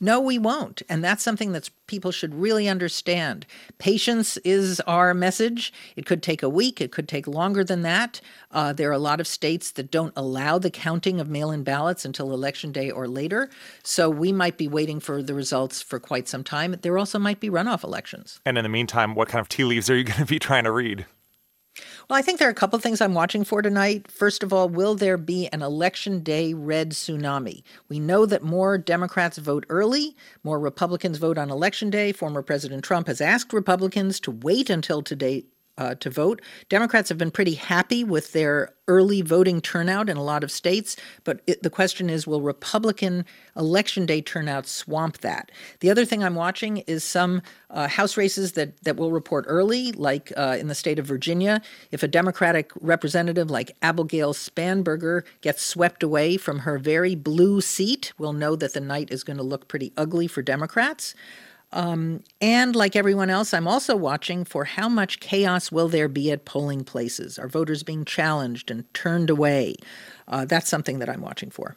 No, 0.00 0.20
we 0.20 0.38
won't. 0.38 0.82
And 0.88 1.02
that's 1.02 1.22
something 1.22 1.52
that 1.52 1.70
people 1.86 2.12
should 2.12 2.34
really 2.34 2.68
understand. 2.68 3.46
Patience 3.78 4.36
is 4.38 4.80
our 4.80 5.14
message. 5.14 5.72
It 5.96 6.06
could 6.06 6.22
take 6.22 6.42
a 6.42 6.48
week, 6.48 6.80
it 6.80 6.92
could 6.92 7.08
take 7.08 7.26
longer 7.26 7.64
than 7.64 7.82
that. 7.82 8.20
Uh, 8.50 8.72
there 8.72 8.88
are 8.88 8.92
a 8.92 8.98
lot 8.98 9.20
of 9.20 9.26
states 9.26 9.70
that 9.72 9.90
don't 9.90 10.12
allow 10.16 10.58
the 10.58 10.70
counting 10.70 11.20
of 11.20 11.28
mail 11.28 11.50
in 11.50 11.62
ballots 11.62 12.04
until 12.04 12.32
election 12.32 12.72
day 12.72 12.90
or 12.90 13.06
later. 13.08 13.50
So 13.82 14.08
we 14.08 14.32
might 14.32 14.56
be 14.56 14.68
waiting 14.68 15.00
for 15.00 15.22
the 15.22 15.34
results 15.34 15.82
for 15.82 16.00
quite 16.00 16.28
some 16.28 16.44
time. 16.44 16.76
There 16.82 16.98
also 16.98 17.18
might 17.18 17.40
be 17.40 17.50
runoff 17.50 17.84
elections. 17.84 18.40
And 18.44 18.56
in 18.58 18.62
the 18.62 18.68
meantime, 18.68 19.14
what 19.14 19.28
kind 19.28 19.40
of 19.40 19.48
tea 19.48 19.64
leaves 19.64 19.90
are 19.90 19.96
you 19.96 20.04
going 20.04 20.20
to 20.20 20.26
be 20.26 20.38
trying 20.38 20.64
to 20.64 20.72
read? 20.72 21.06
Well, 22.08 22.18
I 22.18 22.22
think 22.22 22.38
there 22.38 22.48
are 22.48 22.50
a 22.50 22.54
couple 22.54 22.76
of 22.76 22.82
things 22.82 23.00
I'm 23.00 23.14
watching 23.14 23.44
for 23.44 23.62
tonight. 23.62 24.12
First 24.12 24.42
of 24.42 24.52
all, 24.52 24.68
will 24.68 24.94
there 24.94 25.16
be 25.16 25.48
an 25.48 25.62
election 25.62 26.22
day 26.22 26.52
red 26.52 26.90
tsunami? 26.90 27.62
We 27.88 27.98
know 27.98 28.26
that 28.26 28.42
more 28.42 28.76
Democrats 28.76 29.38
vote 29.38 29.64
early, 29.70 30.14
more 30.42 30.60
Republicans 30.60 31.16
vote 31.16 31.38
on 31.38 31.50
election 31.50 31.88
day. 31.88 32.12
Former 32.12 32.42
President 32.42 32.84
Trump 32.84 33.06
has 33.06 33.22
asked 33.22 33.54
Republicans 33.54 34.20
to 34.20 34.30
wait 34.30 34.68
until 34.68 35.00
today 35.00 35.44
uh, 35.78 35.94
to 35.96 36.10
vote. 36.10 36.40
Democrats 36.68 37.08
have 37.08 37.18
been 37.18 37.30
pretty 37.30 37.54
happy 37.54 38.04
with 38.04 38.32
their 38.32 38.72
early 38.86 39.22
voting 39.22 39.60
turnout 39.60 40.10
in 40.10 40.16
a 40.16 40.22
lot 40.22 40.44
of 40.44 40.50
states, 40.50 40.96
but 41.24 41.40
it, 41.46 41.62
the 41.62 41.70
question 41.70 42.10
is 42.10 42.26
will 42.26 42.42
Republican 42.42 43.24
election 43.56 44.04
day 44.06 44.20
turnout 44.20 44.66
swamp 44.66 45.18
that? 45.18 45.50
The 45.80 45.90
other 45.90 46.04
thing 46.04 46.22
I'm 46.22 46.34
watching 46.34 46.78
is 46.78 47.02
some 47.02 47.42
uh, 47.70 47.88
House 47.88 48.16
races 48.16 48.52
that, 48.52 48.80
that 48.84 48.96
will 48.96 49.10
report 49.10 49.44
early, 49.48 49.92
like 49.92 50.32
uh, 50.36 50.56
in 50.58 50.68
the 50.68 50.74
state 50.74 50.98
of 50.98 51.06
Virginia. 51.06 51.60
If 51.90 52.02
a 52.02 52.08
Democratic 52.08 52.70
representative 52.80 53.50
like 53.50 53.76
Abigail 53.82 54.34
Spanberger 54.34 55.22
gets 55.40 55.64
swept 55.64 56.02
away 56.02 56.36
from 56.36 56.60
her 56.60 56.78
very 56.78 57.14
blue 57.14 57.60
seat, 57.60 58.12
we'll 58.18 58.32
know 58.32 58.54
that 58.54 58.74
the 58.74 58.80
night 58.80 59.10
is 59.10 59.24
going 59.24 59.38
to 59.38 59.42
look 59.42 59.66
pretty 59.66 59.92
ugly 59.96 60.26
for 60.26 60.42
Democrats. 60.42 61.14
Um, 61.74 62.22
and 62.40 62.76
like 62.76 62.94
everyone 62.94 63.30
else, 63.30 63.52
I'm 63.52 63.66
also 63.66 63.96
watching 63.96 64.44
for 64.44 64.64
how 64.64 64.88
much 64.88 65.18
chaos 65.18 65.72
will 65.72 65.88
there 65.88 66.08
be 66.08 66.30
at 66.30 66.44
polling 66.44 66.84
places. 66.84 67.36
Are 67.36 67.48
voters 67.48 67.82
being 67.82 68.04
challenged 68.04 68.70
and 68.70 68.92
turned 68.94 69.28
away? 69.28 69.74
Uh, 70.28 70.44
that's 70.44 70.68
something 70.68 71.00
that 71.00 71.10
I'm 71.10 71.20
watching 71.20 71.50
for. 71.50 71.76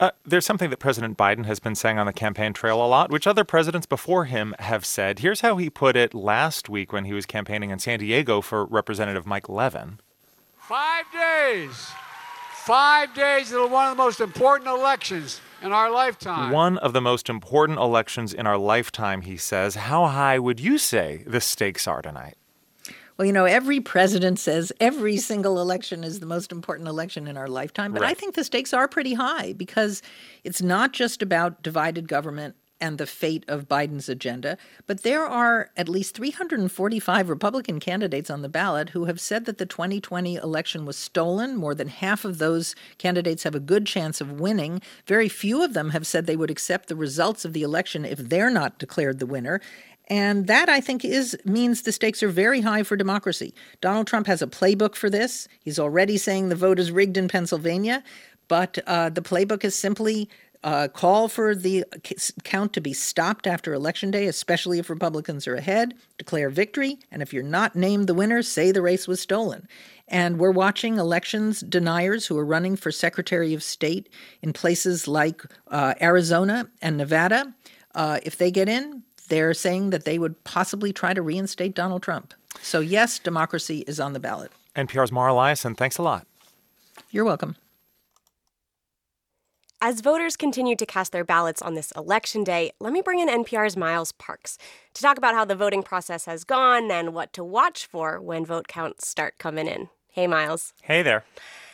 Uh, 0.00 0.10
there's 0.26 0.44
something 0.44 0.70
that 0.70 0.78
President 0.78 1.16
Biden 1.16 1.46
has 1.46 1.60
been 1.60 1.76
saying 1.76 2.00
on 2.00 2.06
the 2.06 2.12
campaign 2.12 2.52
trail 2.52 2.84
a 2.84 2.88
lot, 2.88 3.12
which 3.12 3.28
other 3.28 3.44
presidents 3.44 3.86
before 3.86 4.24
him 4.24 4.56
have 4.58 4.84
said. 4.84 5.20
Here's 5.20 5.42
how 5.42 5.56
he 5.56 5.70
put 5.70 5.94
it 5.94 6.12
last 6.12 6.68
week 6.68 6.92
when 6.92 7.04
he 7.04 7.12
was 7.12 7.24
campaigning 7.24 7.70
in 7.70 7.78
San 7.78 8.00
Diego 8.00 8.40
for 8.40 8.64
Representative 8.64 9.24
Mike 9.24 9.48
Levin. 9.48 10.00
Five 10.58 11.04
days. 11.12 11.92
Five 12.64 13.14
days 13.14 13.52
of 13.52 13.70
one 13.70 13.86
of 13.86 13.96
the 13.96 14.02
most 14.02 14.20
important 14.20 14.68
elections 14.68 15.40
in 15.62 15.72
our 15.72 15.90
lifetime. 15.90 16.50
One 16.52 16.78
of 16.78 16.92
the 16.92 17.00
most 17.00 17.28
important 17.28 17.78
elections 17.78 18.34
in 18.34 18.46
our 18.46 18.58
lifetime, 18.58 19.22
he 19.22 19.36
says. 19.36 19.74
How 19.74 20.06
high 20.06 20.38
would 20.38 20.60
you 20.60 20.78
say 20.78 21.24
the 21.26 21.40
stakes 21.40 21.86
are 21.86 22.02
tonight? 22.02 22.36
Well, 23.16 23.26
you 23.26 23.32
know, 23.32 23.44
every 23.44 23.80
president 23.80 24.38
says 24.38 24.72
every 24.80 25.16
single 25.18 25.60
election 25.60 26.02
is 26.02 26.20
the 26.20 26.26
most 26.26 26.50
important 26.50 26.88
election 26.88 27.28
in 27.28 27.36
our 27.36 27.46
lifetime, 27.46 27.92
but 27.92 28.02
right. 28.02 28.10
I 28.10 28.14
think 28.14 28.34
the 28.34 28.42
stakes 28.42 28.72
are 28.72 28.88
pretty 28.88 29.14
high 29.14 29.52
because 29.52 30.02
it's 30.44 30.62
not 30.62 30.92
just 30.92 31.22
about 31.22 31.62
divided 31.62 32.08
government 32.08 32.56
and 32.82 32.98
the 32.98 33.06
fate 33.06 33.44
of 33.46 33.68
Biden's 33.68 34.08
agenda. 34.08 34.58
But 34.88 35.04
there 35.04 35.24
are 35.24 35.70
at 35.76 35.88
least 35.88 36.16
345 36.16 37.28
Republican 37.28 37.78
candidates 37.78 38.28
on 38.28 38.42
the 38.42 38.48
ballot 38.48 38.90
who 38.90 39.04
have 39.04 39.20
said 39.20 39.44
that 39.44 39.58
the 39.58 39.64
2020 39.64 40.34
election 40.34 40.84
was 40.84 40.96
stolen. 40.96 41.56
More 41.56 41.76
than 41.76 41.88
half 41.88 42.24
of 42.24 42.38
those 42.38 42.74
candidates 42.98 43.44
have 43.44 43.54
a 43.54 43.60
good 43.60 43.86
chance 43.86 44.20
of 44.20 44.40
winning. 44.40 44.82
Very 45.06 45.28
few 45.28 45.62
of 45.62 45.74
them 45.74 45.90
have 45.90 46.06
said 46.06 46.26
they 46.26 46.36
would 46.36 46.50
accept 46.50 46.88
the 46.88 46.96
results 46.96 47.44
of 47.44 47.52
the 47.52 47.62
election 47.62 48.04
if 48.04 48.18
they're 48.18 48.50
not 48.50 48.78
declared 48.78 49.20
the 49.20 49.26
winner. 49.26 49.60
And 50.08 50.48
that 50.48 50.68
I 50.68 50.80
think 50.80 51.04
is 51.04 51.38
means 51.44 51.82
the 51.82 51.92
stakes 51.92 52.22
are 52.24 52.28
very 52.28 52.62
high 52.62 52.82
for 52.82 52.96
democracy. 52.96 53.54
Donald 53.80 54.08
Trump 54.08 54.26
has 54.26 54.42
a 54.42 54.48
playbook 54.48 54.96
for 54.96 55.08
this. 55.08 55.46
He's 55.60 55.78
already 55.78 56.18
saying 56.18 56.48
the 56.48 56.56
vote 56.56 56.80
is 56.80 56.90
rigged 56.90 57.16
in 57.16 57.28
Pennsylvania, 57.28 58.02
but 58.48 58.78
uh, 58.88 59.08
the 59.10 59.22
playbook 59.22 59.62
is 59.62 59.76
simply 59.76 60.28
uh, 60.64 60.88
call 60.88 61.28
for 61.28 61.54
the 61.54 61.84
count 62.44 62.72
to 62.72 62.80
be 62.80 62.92
stopped 62.92 63.46
after 63.46 63.74
Election 63.74 64.10
Day, 64.10 64.26
especially 64.26 64.78
if 64.78 64.88
Republicans 64.88 65.46
are 65.46 65.56
ahead, 65.56 65.94
declare 66.18 66.50
victory, 66.50 66.98
and 67.10 67.22
if 67.22 67.32
you're 67.32 67.42
not 67.42 67.74
named 67.74 68.06
the 68.06 68.14
winner, 68.14 68.42
say 68.42 68.70
the 68.70 68.82
race 68.82 69.08
was 69.08 69.20
stolen. 69.20 69.66
And 70.08 70.38
we're 70.38 70.52
watching 70.52 70.98
elections 70.98 71.60
deniers 71.60 72.26
who 72.26 72.38
are 72.38 72.44
running 72.44 72.76
for 72.76 72.92
Secretary 72.92 73.54
of 73.54 73.62
State 73.62 74.08
in 74.42 74.52
places 74.52 75.08
like 75.08 75.42
uh, 75.68 75.94
Arizona 76.00 76.68
and 76.80 76.96
Nevada. 76.96 77.54
Uh, 77.94 78.20
if 78.22 78.36
they 78.36 78.50
get 78.50 78.68
in, 78.68 79.02
they're 79.28 79.54
saying 79.54 79.90
that 79.90 80.04
they 80.04 80.18
would 80.18 80.42
possibly 80.44 80.92
try 80.92 81.14
to 81.14 81.22
reinstate 81.22 81.74
Donald 81.74 82.02
Trump. 82.02 82.34
So, 82.60 82.80
yes, 82.80 83.18
democracy 83.18 83.84
is 83.86 83.98
on 83.98 84.12
the 84.12 84.20
ballot. 84.20 84.52
NPR's 84.76 85.10
Mara 85.10 85.32
Liasson, 85.32 85.76
thanks 85.76 85.98
a 85.98 86.02
lot. 86.02 86.26
You're 87.10 87.24
welcome. 87.24 87.56
As 89.84 90.00
voters 90.00 90.36
continue 90.36 90.76
to 90.76 90.86
cast 90.86 91.10
their 91.10 91.24
ballots 91.24 91.60
on 91.60 91.74
this 91.74 91.90
election 91.96 92.44
day, 92.44 92.70
let 92.78 92.92
me 92.92 93.02
bring 93.02 93.18
in 93.18 93.26
NPR's 93.26 93.76
Miles 93.76 94.12
Parks 94.12 94.56
to 94.94 95.02
talk 95.02 95.18
about 95.18 95.34
how 95.34 95.44
the 95.44 95.56
voting 95.56 95.82
process 95.82 96.26
has 96.26 96.44
gone 96.44 96.88
and 96.92 97.12
what 97.12 97.32
to 97.32 97.42
watch 97.42 97.84
for 97.84 98.20
when 98.20 98.46
vote 98.46 98.68
counts 98.68 99.08
start 99.08 99.38
coming 99.38 99.66
in. 99.66 99.88
Hey, 100.08 100.28
Miles. 100.28 100.72
Hey 100.82 101.02
there. 101.02 101.24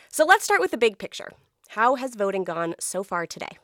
So 0.09 0.25
let's 0.25 0.43
start 0.43 0.59
with 0.59 0.71
the 0.71 0.77
big 0.77 0.97
picture. 0.97 1.33
How 1.67 1.93
has 1.97 2.15
voting 2.15 2.43
gone 2.43 2.73
so 2.79 3.03
far 3.03 3.27
today? 3.27 3.59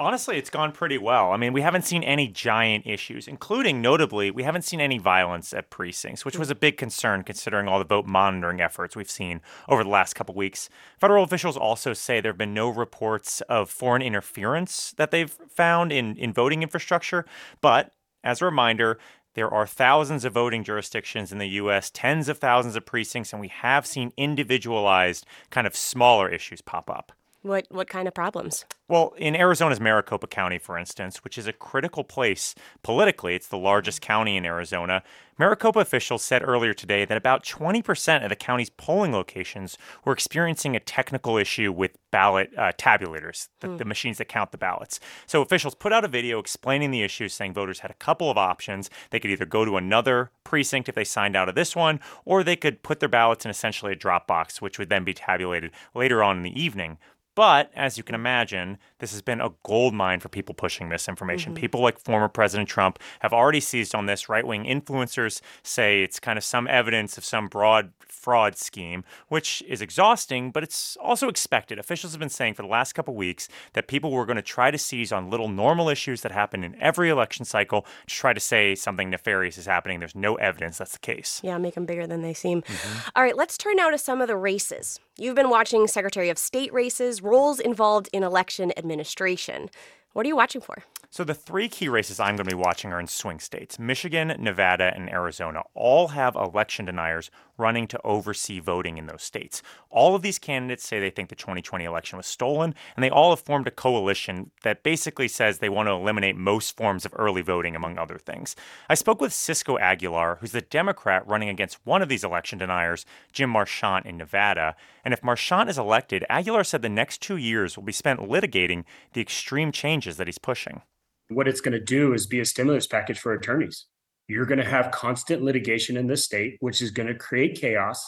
Honestly, 0.00 0.38
it's 0.38 0.50
gone 0.50 0.72
pretty 0.72 0.96
well. 0.96 1.30
I 1.30 1.36
mean, 1.36 1.52
we 1.52 1.60
haven't 1.60 1.84
seen 1.84 2.02
any 2.02 2.26
giant 2.26 2.86
issues, 2.86 3.28
including 3.28 3.82
notably, 3.82 4.30
we 4.30 4.42
haven't 4.42 4.62
seen 4.62 4.80
any 4.80 4.96
violence 4.96 5.52
at 5.52 5.68
precincts, 5.68 6.24
which 6.24 6.34
hmm. 6.34 6.40
was 6.40 6.50
a 6.50 6.54
big 6.54 6.78
concern 6.78 7.22
considering 7.22 7.68
all 7.68 7.78
the 7.78 7.84
vote 7.84 8.06
monitoring 8.06 8.60
efforts 8.60 8.96
we've 8.96 9.10
seen 9.10 9.42
over 9.68 9.84
the 9.84 9.90
last 9.90 10.14
couple 10.14 10.34
weeks. 10.34 10.70
Federal 10.98 11.22
officials 11.22 11.56
also 11.56 11.92
say 11.92 12.20
there 12.20 12.32
have 12.32 12.38
been 12.38 12.54
no 12.54 12.70
reports 12.70 13.42
of 13.42 13.70
foreign 13.70 14.02
interference 14.02 14.92
that 14.96 15.10
they've 15.10 15.30
found 15.30 15.92
in, 15.92 16.16
in 16.16 16.32
voting 16.32 16.62
infrastructure. 16.62 17.26
But 17.60 17.92
as 18.24 18.40
a 18.40 18.46
reminder, 18.46 18.98
there 19.34 19.52
are 19.52 19.66
thousands 19.66 20.24
of 20.24 20.32
voting 20.32 20.64
jurisdictions 20.64 21.30
in 21.30 21.38
the 21.38 21.48
US, 21.48 21.90
tens 21.90 22.28
of 22.28 22.38
thousands 22.38 22.74
of 22.74 22.86
precincts, 22.86 23.32
and 23.32 23.40
we 23.40 23.48
have 23.48 23.86
seen 23.86 24.12
individualized, 24.16 25.26
kind 25.50 25.66
of 25.66 25.76
smaller 25.76 26.28
issues 26.28 26.62
pop 26.62 26.88
up. 26.88 27.12
What 27.42 27.66
what 27.70 27.88
kind 27.88 28.06
of 28.06 28.12
problems? 28.12 28.66
Well, 28.86 29.14
in 29.16 29.34
Arizona's 29.34 29.80
Maricopa 29.80 30.26
County, 30.26 30.58
for 30.58 30.76
instance, 30.76 31.24
which 31.24 31.38
is 31.38 31.46
a 31.46 31.52
critical 31.52 32.04
place 32.04 32.54
politically, 32.82 33.34
it's 33.34 33.46
the 33.46 33.56
largest 33.56 34.02
county 34.02 34.36
in 34.36 34.44
Arizona. 34.44 35.02
Maricopa 35.38 35.78
officials 35.78 36.22
said 36.22 36.42
earlier 36.46 36.74
today 36.74 37.06
that 37.06 37.16
about 37.16 37.44
20% 37.44 38.24
of 38.24 38.28
the 38.28 38.36
county's 38.36 38.68
polling 38.68 39.12
locations 39.12 39.78
were 40.04 40.12
experiencing 40.12 40.76
a 40.76 40.80
technical 40.80 41.38
issue 41.38 41.72
with 41.72 41.92
ballot 42.10 42.50
uh, 42.58 42.72
tabulators, 42.76 43.48
the, 43.60 43.68
mm. 43.68 43.78
the 43.78 43.84
machines 43.86 44.18
that 44.18 44.28
count 44.28 44.50
the 44.52 44.58
ballots. 44.58 45.00
So 45.24 45.40
officials 45.40 45.74
put 45.74 45.92
out 45.94 46.04
a 46.04 46.08
video 46.08 46.40
explaining 46.40 46.90
the 46.90 47.02
issue, 47.02 47.28
saying 47.28 47.54
voters 47.54 47.78
had 47.78 47.90
a 47.90 47.94
couple 47.94 48.30
of 48.30 48.36
options. 48.36 48.90
They 49.10 49.20
could 49.20 49.30
either 49.30 49.46
go 49.46 49.64
to 49.64 49.78
another 49.78 50.30
precinct 50.44 50.90
if 50.90 50.94
they 50.94 51.04
signed 51.04 51.36
out 51.36 51.48
of 51.48 51.54
this 51.54 51.74
one, 51.74 52.00
or 52.26 52.42
they 52.42 52.56
could 52.56 52.82
put 52.82 53.00
their 53.00 53.08
ballots 53.08 53.46
in 53.46 53.50
essentially 53.50 53.92
a 53.92 53.96
drop 53.96 54.26
box, 54.26 54.60
which 54.60 54.78
would 54.78 54.90
then 54.90 55.04
be 55.04 55.14
tabulated 55.14 55.70
later 55.94 56.22
on 56.22 56.36
in 56.36 56.42
the 56.42 56.60
evening. 56.60 56.98
But 57.34 57.70
as 57.74 57.96
you 57.96 58.04
can 58.04 58.14
imagine, 58.14 58.78
this 58.98 59.12
has 59.12 59.22
been 59.22 59.40
a 59.40 59.50
gold 59.62 59.94
mine 59.94 60.20
for 60.20 60.28
people 60.28 60.54
pushing 60.54 60.88
misinformation. 60.88 61.52
Mm-hmm. 61.52 61.60
People 61.60 61.80
like 61.80 61.98
former 61.98 62.28
President 62.28 62.68
Trump 62.68 62.98
have 63.20 63.32
already 63.32 63.60
seized 63.60 63.94
on 63.94 64.06
this. 64.06 64.28
Right 64.28 64.46
wing 64.46 64.64
influencers 64.64 65.40
say 65.62 66.02
it's 66.02 66.20
kind 66.20 66.36
of 66.36 66.44
some 66.44 66.66
evidence 66.66 67.16
of 67.16 67.24
some 67.24 67.48
broad 67.48 67.92
fraud 68.20 68.56
scheme, 68.56 69.02
which 69.28 69.62
is 69.66 69.80
exhausting, 69.80 70.50
but 70.50 70.62
it's 70.62 70.96
also 71.00 71.28
expected. 71.28 71.78
Officials 71.78 72.12
have 72.12 72.20
been 72.20 72.28
saying 72.28 72.54
for 72.54 72.62
the 72.62 72.68
last 72.68 72.92
couple 72.92 73.14
weeks 73.14 73.48
that 73.72 73.88
people 73.88 74.10
were 74.10 74.26
going 74.26 74.36
to 74.36 74.42
try 74.42 74.70
to 74.70 74.76
seize 74.76 75.10
on 75.10 75.30
little 75.30 75.48
normal 75.48 75.88
issues 75.88 76.20
that 76.20 76.32
happen 76.32 76.62
in 76.62 76.80
every 76.80 77.08
election 77.08 77.44
cycle 77.44 77.86
to 78.06 78.14
try 78.14 78.32
to 78.32 78.40
say 78.40 78.74
something 78.74 79.08
nefarious 79.08 79.56
is 79.56 79.66
happening. 79.66 80.00
There's 80.00 80.14
no 80.14 80.34
evidence 80.34 80.78
that's 80.78 80.92
the 80.92 80.98
case. 80.98 81.40
Yeah, 81.42 81.56
make 81.56 81.74
them 81.74 81.86
bigger 81.86 82.06
than 82.06 82.20
they 82.20 82.34
seem. 82.34 82.62
Mm-hmm. 82.62 83.08
All 83.16 83.22
right, 83.22 83.36
let's 83.36 83.56
turn 83.56 83.76
now 83.76 83.88
to 83.88 83.98
some 83.98 84.20
of 84.20 84.28
the 84.28 84.36
races. 84.36 85.00
You've 85.16 85.34
been 85.34 85.50
watching 85.50 85.86
Secretary 85.86 86.28
of 86.28 86.38
State 86.38 86.72
races, 86.72 87.19
roles 87.22 87.60
involved 87.60 88.08
in 88.12 88.22
election 88.22 88.72
administration. 88.76 89.70
What 90.12 90.26
are 90.26 90.28
you 90.28 90.36
watching 90.36 90.60
for? 90.60 90.84
So, 91.12 91.24
the 91.24 91.34
three 91.34 91.68
key 91.68 91.88
races 91.88 92.20
I'm 92.20 92.36
going 92.36 92.46
to 92.46 92.54
be 92.54 92.62
watching 92.62 92.92
are 92.92 93.00
in 93.00 93.08
swing 93.08 93.40
states 93.40 93.80
Michigan, 93.80 94.32
Nevada, 94.38 94.92
and 94.94 95.10
Arizona. 95.10 95.64
All 95.74 96.08
have 96.08 96.36
election 96.36 96.84
deniers 96.84 97.32
running 97.58 97.88
to 97.88 98.00
oversee 98.04 98.60
voting 98.60 98.96
in 98.96 99.08
those 99.08 99.24
states. 99.24 99.60
All 99.90 100.14
of 100.14 100.22
these 100.22 100.38
candidates 100.38 100.86
say 100.86 101.00
they 101.00 101.10
think 101.10 101.28
the 101.28 101.34
2020 101.34 101.84
election 101.84 102.16
was 102.16 102.26
stolen, 102.26 102.76
and 102.94 103.02
they 103.02 103.10
all 103.10 103.30
have 103.30 103.40
formed 103.40 103.66
a 103.66 103.72
coalition 103.72 104.52
that 104.62 104.84
basically 104.84 105.26
says 105.26 105.58
they 105.58 105.68
want 105.68 105.88
to 105.88 105.94
eliminate 105.94 106.36
most 106.36 106.76
forms 106.76 107.04
of 107.04 107.12
early 107.16 107.42
voting, 107.42 107.74
among 107.74 107.98
other 107.98 108.16
things. 108.16 108.54
I 108.88 108.94
spoke 108.94 109.20
with 109.20 109.32
Cisco 109.32 109.78
Aguilar, 109.78 110.38
who's 110.40 110.52
the 110.52 110.60
Democrat 110.60 111.26
running 111.26 111.48
against 111.48 111.84
one 111.84 112.02
of 112.02 112.08
these 112.08 112.22
election 112.22 112.56
deniers, 112.56 113.04
Jim 113.32 113.50
Marchant 113.50 114.06
in 114.06 114.16
Nevada. 114.16 114.76
And 115.04 115.12
if 115.12 115.24
Marchant 115.24 115.68
is 115.70 115.76
elected, 115.76 116.24
Aguilar 116.30 116.62
said 116.62 116.82
the 116.82 116.88
next 116.88 117.20
two 117.20 117.36
years 117.36 117.76
will 117.76 117.82
be 117.82 117.90
spent 117.90 118.20
litigating 118.20 118.84
the 119.12 119.20
extreme 119.20 119.72
changes 119.72 120.16
that 120.16 120.28
he's 120.28 120.38
pushing 120.38 120.82
what 121.30 121.48
it's 121.48 121.60
going 121.60 121.72
to 121.72 121.80
do 121.80 122.12
is 122.12 122.26
be 122.26 122.40
a 122.40 122.44
stimulus 122.44 122.86
package 122.86 123.18
for 123.18 123.32
attorneys. 123.32 123.86
You're 124.28 124.46
going 124.46 124.58
to 124.58 124.68
have 124.68 124.90
constant 124.90 125.42
litigation 125.42 125.96
in 125.96 126.06
this 126.06 126.24
state, 126.24 126.56
which 126.60 126.82
is 126.82 126.90
going 126.90 127.08
to 127.08 127.14
create 127.14 127.60
chaos. 127.60 128.04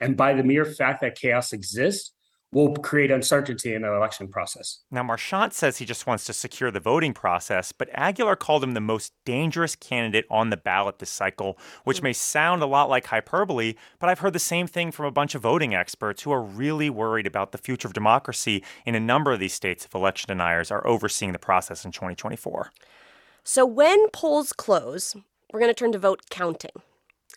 And 0.00 0.16
by 0.16 0.34
the 0.34 0.42
mere 0.42 0.64
fact 0.64 1.00
that 1.00 1.18
chaos 1.18 1.52
exists, 1.52 2.12
will 2.52 2.74
create 2.74 3.10
uncertainty 3.10 3.74
in 3.74 3.82
the 3.82 3.92
election 3.92 4.28
process. 4.28 4.80
Now, 4.90 5.02
Marchant 5.02 5.52
says 5.52 5.78
he 5.78 5.84
just 5.84 6.06
wants 6.06 6.24
to 6.24 6.32
secure 6.32 6.70
the 6.70 6.80
voting 6.80 7.12
process, 7.12 7.72
but 7.72 7.88
Aguilar 7.92 8.36
called 8.36 8.62
him 8.62 8.74
the 8.74 8.80
most 8.80 9.12
dangerous 9.24 9.74
candidate 9.74 10.24
on 10.30 10.50
the 10.50 10.56
ballot 10.56 10.98
this 10.98 11.10
cycle, 11.10 11.58
which 11.84 11.98
hmm. 11.98 12.04
may 12.04 12.12
sound 12.12 12.62
a 12.62 12.66
lot 12.66 12.88
like 12.88 13.06
hyperbole, 13.06 13.74
but 13.98 14.08
I've 14.08 14.20
heard 14.20 14.32
the 14.32 14.38
same 14.38 14.66
thing 14.66 14.92
from 14.92 15.06
a 15.06 15.10
bunch 15.10 15.34
of 15.34 15.42
voting 15.42 15.74
experts 15.74 16.22
who 16.22 16.32
are 16.32 16.42
really 16.42 16.88
worried 16.88 17.26
about 17.26 17.52
the 17.52 17.58
future 17.58 17.88
of 17.88 17.94
democracy 17.94 18.62
in 18.84 18.94
a 18.94 19.00
number 19.00 19.32
of 19.32 19.40
these 19.40 19.54
states 19.54 19.84
if 19.84 19.94
election 19.94 20.28
deniers 20.28 20.70
are 20.70 20.86
overseeing 20.86 21.32
the 21.32 21.38
process 21.38 21.84
in 21.84 21.92
2024. 21.92 22.70
So, 23.42 23.66
when 23.66 24.08
polls 24.10 24.52
close, 24.52 25.14
we're 25.52 25.60
going 25.60 25.70
to 25.70 25.74
turn 25.74 25.92
to 25.92 25.98
vote 25.98 26.22
counting. 26.30 26.82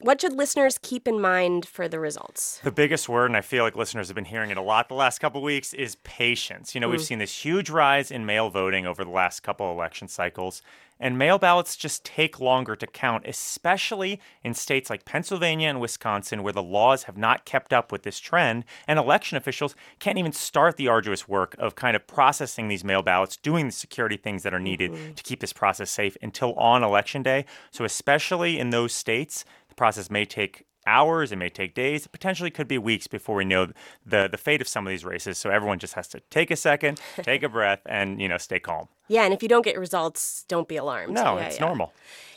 What 0.01 0.21
should 0.21 0.31
listeners 0.31 0.79
keep 0.81 1.09
in 1.09 1.19
mind 1.19 1.65
for 1.65 1.89
the 1.89 1.99
results? 1.99 2.61
The 2.63 2.71
biggest 2.71 3.09
word, 3.09 3.25
and 3.25 3.35
I 3.35 3.41
feel 3.41 3.65
like 3.65 3.75
listeners 3.75 4.07
have 4.07 4.15
been 4.15 4.23
hearing 4.23 4.49
it 4.49 4.55
a 4.55 4.61
lot 4.61 4.87
the 4.87 4.93
last 4.95 5.19
couple 5.19 5.41
weeks, 5.41 5.73
is 5.73 5.95
patience. 6.05 6.73
You 6.73 6.79
know, 6.79 6.87
we've 6.87 7.01
Mm. 7.01 7.05
seen 7.07 7.19
this 7.19 7.43
huge 7.43 7.69
rise 7.69 8.09
in 8.09 8.25
mail 8.25 8.49
voting 8.49 8.85
over 8.85 9.03
the 9.03 9.11
last 9.11 9.41
couple 9.41 9.69
election 9.69 10.07
cycles, 10.07 10.61
and 11.01 11.17
mail 11.17 11.37
ballots 11.37 11.75
just 11.77 12.05
take 12.05 12.39
longer 12.39 12.77
to 12.77 12.87
count, 12.87 13.25
especially 13.25 14.21
in 14.41 14.53
states 14.53 14.89
like 14.89 15.03
Pennsylvania 15.03 15.67
and 15.69 15.81
Wisconsin, 15.81 16.43
where 16.43 16.53
the 16.53 16.63
laws 16.63 17.03
have 17.03 17.17
not 17.17 17.43
kept 17.45 17.73
up 17.73 17.91
with 17.91 18.03
this 18.03 18.19
trend, 18.19 18.63
and 18.87 18.97
election 18.99 19.37
officials 19.37 19.75
can't 19.99 20.17
even 20.17 20.31
start 20.31 20.77
the 20.77 20.87
arduous 20.87 21.27
work 21.27 21.55
of 21.57 21.75
kind 21.75 21.95
of 21.97 22.07
processing 22.07 22.69
these 22.69 22.85
mail 22.85 23.01
ballots, 23.01 23.35
doing 23.35 23.65
the 23.65 23.71
security 23.73 24.17
things 24.17 24.43
that 24.43 24.53
are 24.53 24.59
needed 24.59 25.15
to 25.17 25.23
keep 25.23 25.41
this 25.41 25.53
process 25.53 25.89
safe 25.89 26.15
until 26.21 26.53
on 26.53 26.83
election 26.83 27.21
day. 27.21 27.45
So, 27.71 27.83
especially 27.83 28.59
in 28.59 28.69
those 28.69 28.93
states, 28.93 29.43
process 29.79 30.11
may 30.11 30.25
take 30.25 30.65
hours, 30.85 31.31
it 31.31 31.37
may 31.37 31.49
take 31.49 31.73
days, 31.73 32.05
it 32.05 32.11
potentially 32.11 32.51
could 32.51 32.67
be 32.67 32.77
weeks 32.77 33.07
before 33.07 33.35
we 33.35 33.45
know 33.45 33.63
the 34.05 34.27
the 34.29 34.37
fate 34.37 34.61
of 34.61 34.67
some 34.67 34.85
of 34.85 34.91
these 34.91 35.05
races. 35.13 35.37
So 35.37 35.49
everyone 35.49 35.79
just 35.79 35.93
has 35.93 36.07
to 36.09 36.19
take 36.29 36.51
a 36.51 36.55
second, 36.55 36.99
take 37.23 37.43
a 37.43 37.49
breath, 37.49 37.81
and 37.85 38.21
you 38.21 38.27
know 38.27 38.37
stay 38.37 38.59
calm. 38.59 38.87
Yeah, 39.07 39.23
and 39.25 39.33
if 39.33 39.41
you 39.41 39.49
don't 39.49 39.63
get 39.63 39.77
results, 39.79 40.45
don't 40.47 40.67
be 40.67 40.77
alarmed. 40.77 41.13
No, 41.13 41.37
Yeah, 41.37 41.45
it's 41.45 41.59
yeah. 41.59 41.65
normal. 41.65 41.93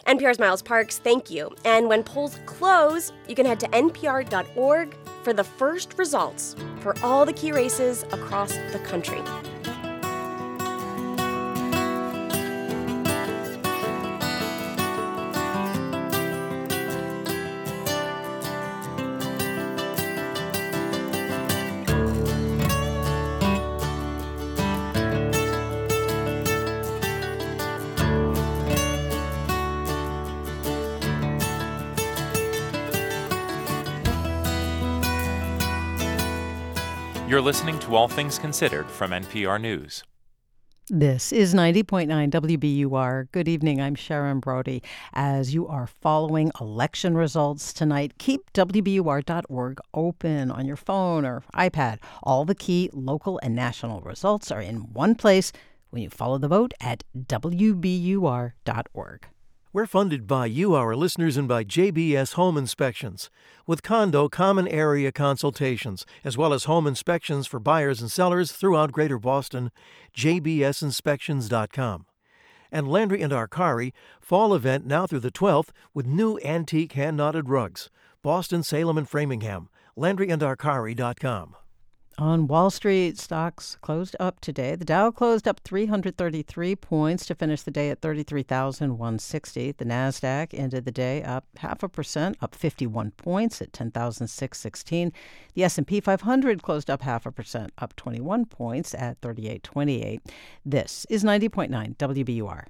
NPR's 0.07 0.39
Miles 0.39 0.63
Parks, 0.63 0.99
thank 0.99 1.31
you. 1.31 1.51
And 1.65 1.89
when 1.89 2.03
polls 2.03 2.39
close, 2.47 3.13
you 3.29 3.35
can 3.35 3.47
head 3.47 3.61
to 3.61 3.69
npr.org 3.69 4.97
for 5.23 5.33
the 5.33 5.45
first 5.45 5.97
results 5.99 6.57
for 6.81 6.95
all 7.05 7.25
the 7.25 7.33
key 7.33 7.53
races 7.53 8.03
across 8.11 8.53
the 8.73 8.81
country. 8.91 9.23
You're 37.33 37.41
listening 37.41 37.79
to 37.79 37.97
All 37.97 38.09
Things 38.09 38.39
Considered 38.39 38.87
from 38.91 39.13
NPR 39.13 39.59
News. 39.59 40.05
This 40.91 41.33
is 41.33 41.55
90.9 41.55 42.29
WBUR. 42.29 43.33
Good 43.33 43.49
evening. 43.49 43.81
I'm 43.81 43.95
Sharon 43.95 44.39
Brody. 44.39 44.83
As 45.15 45.55
you 45.55 45.67
are 45.67 45.87
following 45.87 46.53
election 46.61 47.17
results 47.17 47.73
tonight, 47.73 48.19
keep 48.19 48.53
WBUR.org 48.53 49.81
open 49.95 50.51
on 50.51 50.67
your 50.67 50.77
phone 50.77 51.25
or 51.25 51.43
iPad. 51.55 52.01
All 52.23 52.45
the 52.45 52.55
key 52.55 52.91
local 52.93 53.41
and 53.43 53.57
national 53.57 54.03
results 54.03 54.51
are 54.51 54.61
in 54.61 54.93
one 54.93 55.15
place 55.15 55.53
when 55.89 56.03
you 56.03 56.11
follow 56.11 56.37
the 56.37 56.49
vote 56.49 56.75
at 56.83 57.03
WBUR.org. 57.17 58.53
We're 59.75 59.87
funded 59.87 60.27
by 60.27 60.47
you, 60.47 60.75
our 60.75 60.95
listeners, 60.95 61.39
and 61.39 61.49
by 61.49 61.65
JBS 61.65 62.35
Home 62.35 62.59
Inspections. 62.59 63.31
With 63.67 63.83
condo 63.83 64.29
common 64.29 64.69
area 64.69 65.11
consultations, 65.11 66.05
as 66.23 66.37
well 66.37 66.53
as 66.53 66.65
home 66.65 66.87
inspections 66.87 67.47
for 67.47 67.59
buyers 67.59 68.03
and 68.03 68.13
sellers 68.13 68.53
throughout 68.53 68.93
Greater 68.93 69.19
Boston, 69.19 69.71
jbsinspections.com. 70.15 72.05
And 72.71 72.87
Landry 72.87 73.23
and 73.23 73.33
Arcari, 73.33 73.95
fall 74.21 74.55
event 74.55 74.85
now 74.85 75.07
through 75.07 75.21
the 75.21 75.31
12th 75.31 75.71
with 75.95 76.05
new 76.05 76.39
antique 76.45 76.93
hand 76.93 77.17
knotted 77.17 77.49
rugs. 77.49 77.89
Boston, 78.21 78.63
Salem, 78.63 78.99
and 78.99 79.09
Framingham. 79.09 79.71
LandryandArcari.com. 79.97 81.57
On 82.19 82.47
Wall 82.47 82.71
Street, 82.71 83.19
stocks 83.19 83.79
closed 83.81 84.15
up 84.21 84.39
today. 84.41 84.77
The 84.77 84.85
Dow 84.85 85.11
closed 85.11 85.49
up 85.49 85.61
333 85.61 86.77
points 86.77 87.25
to 87.27 87.35
finish 87.35 87.63
the 87.63 87.71
day 87.71 87.89
at 87.89 88.03
33,160. 88.03 89.73
The 89.73 89.85
Nasdaq 89.85 90.49
ended 90.53 90.85
the 90.85 90.93
day 90.93 91.23
up 91.23 91.47
half 91.57 91.83
a 91.83 91.89
percent, 91.89 92.37
up 92.43 92.55
51 92.55 93.13
points 93.13 93.63
at 93.63 93.73
10,616. 93.73 95.13
The 95.55 95.65
S&P 95.65 96.01
500 96.01 96.63
closed 96.63 96.91
up 96.91 97.01
half 97.01 97.25
a 97.25 97.33
percent, 97.33 97.73
up 97.79 97.97
21 97.97 98.45
points 98.45 98.95
at 98.95 99.19
3828. 99.23 100.21
This 100.67 101.07
is 101.09 101.25
90.9 101.25 101.97
WBUR. 101.97 102.67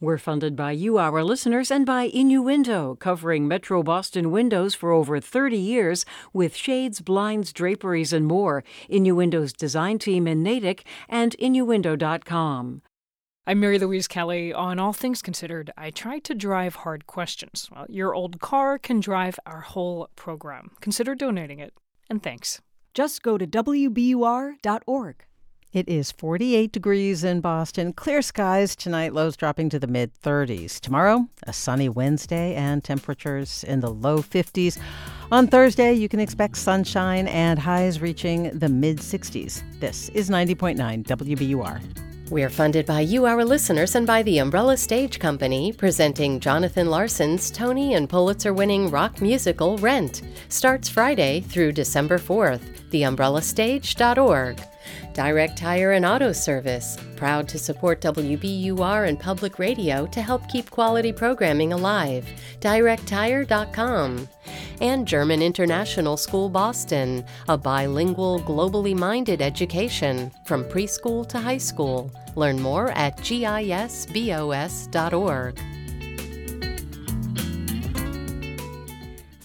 We're 0.00 0.18
funded 0.18 0.54
by 0.54 0.72
you, 0.72 0.98
our 0.98 1.24
listeners, 1.24 1.72
and 1.72 1.84
by 1.84 2.04
Innuendo, 2.04 2.94
covering 3.00 3.48
Metro 3.48 3.82
Boston 3.82 4.30
windows 4.30 4.72
for 4.72 4.92
over 4.92 5.18
30 5.18 5.56
years 5.56 6.06
with 6.32 6.54
shades, 6.54 7.00
blinds, 7.00 7.52
draperies, 7.52 8.12
and 8.12 8.24
more. 8.24 8.62
Innuendo's 8.88 9.52
design 9.52 9.98
team 9.98 10.28
in 10.28 10.40
Natick 10.40 10.84
and 11.08 11.34
Innuendo.com. 11.34 12.82
I'm 13.44 13.58
Mary 13.58 13.80
Louise 13.80 14.06
Kelly. 14.06 14.52
On 14.52 14.78
All 14.78 14.92
Things 14.92 15.20
Considered, 15.20 15.72
I 15.76 15.90
try 15.90 16.20
to 16.20 16.34
drive 16.34 16.76
hard 16.76 17.08
questions. 17.08 17.68
Well, 17.74 17.86
your 17.88 18.14
old 18.14 18.40
car 18.40 18.78
can 18.78 19.00
drive 19.00 19.40
our 19.46 19.62
whole 19.62 20.10
program. 20.14 20.70
Consider 20.80 21.16
donating 21.16 21.58
it, 21.58 21.74
and 22.08 22.22
thanks. 22.22 22.60
Just 22.94 23.24
go 23.24 23.36
to 23.36 23.48
WBUR.org. 23.48 25.24
It 25.70 25.86
is 25.86 26.12
48 26.12 26.72
degrees 26.72 27.24
in 27.24 27.42
Boston. 27.42 27.92
Clear 27.92 28.22
skies 28.22 28.74
tonight, 28.74 29.12
lows 29.12 29.36
dropping 29.36 29.68
to 29.68 29.78
the 29.78 29.86
mid 29.86 30.10
30s. 30.22 30.80
Tomorrow, 30.80 31.28
a 31.46 31.52
sunny 31.52 31.90
Wednesday 31.90 32.54
and 32.54 32.82
temperatures 32.82 33.64
in 33.64 33.80
the 33.80 33.90
low 33.90 34.22
50s. 34.22 34.78
On 35.30 35.46
Thursday, 35.46 35.92
you 35.92 36.08
can 36.08 36.20
expect 36.20 36.56
sunshine 36.56 37.28
and 37.28 37.58
highs 37.58 38.00
reaching 38.00 38.58
the 38.58 38.70
mid 38.70 38.96
60s. 38.96 39.62
This 39.78 40.08
is 40.10 40.30
90.9 40.30 41.04
WBUR. 41.04 41.82
We're 42.30 42.50
funded 42.50 42.86
by 42.86 43.00
you, 43.00 43.26
our 43.26 43.44
listeners, 43.44 43.94
and 43.94 44.06
by 44.06 44.22
the 44.22 44.38
Umbrella 44.38 44.78
Stage 44.78 45.18
Company, 45.18 45.74
presenting 45.74 46.40
Jonathan 46.40 46.88
Larson's 46.88 47.50
Tony 47.50 47.92
and 47.92 48.08
Pulitzer 48.08 48.54
winning 48.54 48.90
rock 48.90 49.20
musical 49.20 49.76
Rent. 49.76 50.22
Starts 50.48 50.88
Friday 50.88 51.40
through 51.40 51.72
December 51.72 52.16
4th. 52.18 52.62
TheUmbrellaStage.org. 52.90 54.62
Direct 55.12 55.56
Tire 55.56 55.92
and 55.92 56.04
Auto 56.04 56.32
Service, 56.32 56.96
proud 57.16 57.48
to 57.48 57.58
support 57.58 58.00
WBUR 58.00 59.08
and 59.08 59.18
public 59.18 59.58
radio 59.58 60.06
to 60.06 60.22
help 60.22 60.48
keep 60.48 60.70
quality 60.70 61.12
programming 61.12 61.72
alive. 61.72 62.26
DirectTire.com. 62.60 64.28
And 64.80 65.08
German 65.08 65.42
International 65.42 66.16
School 66.16 66.48
Boston, 66.48 67.24
a 67.48 67.58
bilingual, 67.58 68.40
globally 68.40 68.96
minded 68.96 69.42
education 69.42 70.30
from 70.44 70.64
preschool 70.64 71.28
to 71.28 71.38
high 71.38 71.58
school. 71.58 72.12
Learn 72.36 72.60
more 72.60 72.90
at 72.90 73.16
gisbos.org. 73.18 73.68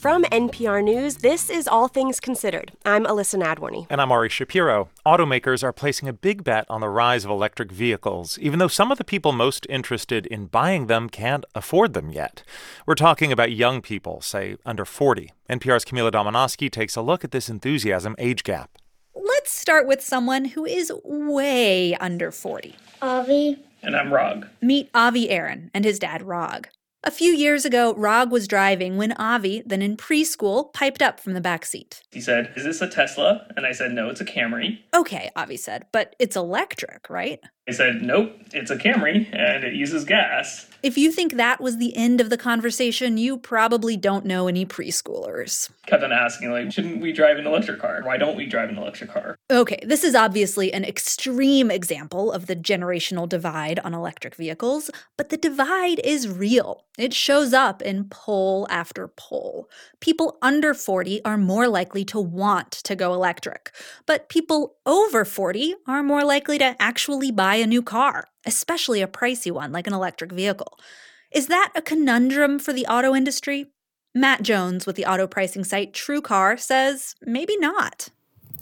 From 0.03 0.23
NPR 0.25 0.83
News, 0.83 1.15
this 1.15 1.49
is 1.49 1.65
All 1.65 1.87
Things 1.87 2.19
Considered. 2.19 2.73
I'm 2.83 3.05
Elissa 3.05 3.37
Nadworny. 3.37 3.87
And 3.89 4.01
I'm 4.01 4.11
Ari 4.11 4.27
Shapiro. 4.27 4.89
Automakers 5.05 5.63
are 5.63 5.71
placing 5.71 6.09
a 6.09 6.11
big 6.11 6.43
bet 6.43 6.65
on 6.69 6.81
the 6.81 6.89
rise 6.89 7.23
of 7.23 7.31
electric 7.31 7.71
vehicles, 7.71 8.37
even 8.39 8.59
though 8.59 8.67
some 8.67 8.91
of 8.91 8.97
the 8.97 9.05
people 9.05 9.31
most 9.31 9.65
interested 9.69 10.25
in 10.25 10.47
buying 10.47 10.87
them 10.87 11.07
can't 11.07 11.45
afford 11.55 11.93
them 11.93 12.09
yet. 12.09 12.43
We're 12.85 12.95
talking 12.95 13.31
about 13.31 13.53
young 13.53 13.81
people, 13.81 14.19
say 14.19 14.57
under 14.65 14.83
40. 14.83 15.31
NPR's 15.49 15.85
Camila 15.85 16.11
Domonoske 16.11 16.69
takes 16.69 16.97
a 16.97 17.01
look 17.01 17.23
at 17.23 17.31
this 17.31 17.47
enthusiasm 17.47 18.13
age 18.17 18.43
gap. 18.43 18.77
Let's 19.15 19.53
start 19.53 19.87
with 19.87 20.01
someone 20.01 20.43
who 20.43 20.65
is 20.65 20.91
way 21.05 21.95
under 21.95 22.29
40. 22.29 22.75
Avi. 23.01 23.57
And 23.81 23.95
I'm 23.95 24.11
Rog. 24.11 24.47
Meet 24.61 24.89
Avi 24.93 25.29
Aaron 25.29 25.71
and 25.73 25.85
his 25.85 25.97
dad, 25.97 26.23
Rog. 26.23 26.67
A 27.05 27.11
few 27.11 27.33
years 27.33 27.65
ago, 27.65 27.93
Rog 27.95 28.31
was 28.31 28.47
driving 28.47 28.95
when 28.95 29.11
Avi, 29.13 29.61
then 29.65 29.81
in 29.81 29.97
preschool, 29.97 30.71
piped 30.71 31.01
up 31.01 31.19
from 31.19 31.33
the 31.33 31.41
back 31.41 31.65
seat. 31.65 32.01
He 32.11 32.21
said, 32.21 32.53
Is 32.55 32.63
this 32.63 32.81
a 32.81 32.87
Tesla? 32.87 33.45
And 33.57 33.65
I 33.65 33.73
said, 33.73 33.91
No, 33.91 34.07
it's 34.07 34.21
a 34.21 34.25
Camry. 34.25 34.79
Okay, 34.93 35.29
Avi 35.35 35.57
said, 35.57 35.85
but 35.91 36.15
it's 36.17 36.37
electric, 36.37 37.09
right? 37.09 37.41
I 37.67 37.73
said, 37.73 38.01
Nope, 38.01 38.31
it's 38.53 38.71
a 38.71 38.77
Camry 38.77 39.27
and 39.33 39.65
it 39.65 39.73
uses 39.73 40.05
gas. 40.05 40.69
If 40.83 40.97
you 40.97 41.13
think 41.13 41.35
that 41.35 41.61
was 41.61 41.77
the 41.77 41.95
end 41.95 42.19
of 42.19 42.29
the 42.29 42.37
conversation, 42.37 43.17
you 43.17 43.37
probably 43.37 43.95
don't 43.95 44.25
know 44.25 44.49
any 44.49 44.65
preschoolers. 44.65 45.71
Kevin 45.85 46.11
asking, 46.11 46.51
like, 46.51 46.73
shouldn't 46.73 47.01
we 47.01 47.13
drive 47.13 47.37
an 47.37 47.47
electric 47.47 47.79
car? 47.79 48.01
Why 48.03 48.17
don't 48.17 48.35
we 48.35 48.45
drive 48.45 48.67
an 48.67 48.77
electric 48.77 49.09
car? 49.09 49.37
Okay, 49.49 49.79
this 49.83 50.03
is 50.03 50.13
obviously 50.13 50.73
an 50.73 50.83
extreme 50.83 51.71
example 51.71 52.33
of 52.33 52.47
the 52.47 52.55
generational 52.57 53.29
divide 53.29 53.79
on 53.79 53.93
electric 53.93 54.35
vehicles, 54.35 54.91
but 55.17 55.29
the 55.29 55.37
divide 55.37 56.01
is 56.03 56.27
real. 56.27 56.83
It 56.97 57.13
shows 57.13 57.53
up 57.53 57.81
in 57.81 58.09
poll 58.09 58.67
after 58.69 59.07
poll. 59.07 59.69
People 60.01 60.37
under 60.41 60.73
40 60.73 61.23
are 61.23 61.37
more 61.37 61.69
likely 61.69 62.03
to 62.05 62.19
want 62.19 62.71
to 62.71 62.93
go 62.93 63.13
electric, 63.13 63.71
but 64.05 64.27
people 64.27 64.75
over 64.85 65.23
40 65.23 65.75
are 65.87 66.03
more 66.03 66.25
likely 66.25 66.57
to 66.57 66.75
actually 66.77 67.31
buy 67.31 67.55
a 67.55 67.65
new 67.65 67.81
car, 67.81 68.25
especially 68.45 69.01
a 69.01 69.07
pricey 69.07 69.51
one 69.51 69.71
like 69.71 69.87
an 69.87 69.93
electric 69.93 70.31
vehicle. 70.31 70.79
Is 71.31 71.47
that 71.47 71.71
a 71.75 71.81
conundrum 71.81 72.59
for 72.59 72.73
the 72.73 72.85
auto 72.85 73.15
industry? 73.15 73.67
Matt 74.15 74.43
Jones 74.43 74.85
with 74.85 74.95
the 74.95 75.05
auto 75.05 75.25
pricing 75.25 75.63
site 75.63 75.93
TrueCar 75.93 76.59
says 76.59 77.15
maybe 77.21 77.57
not. 77.57 78.09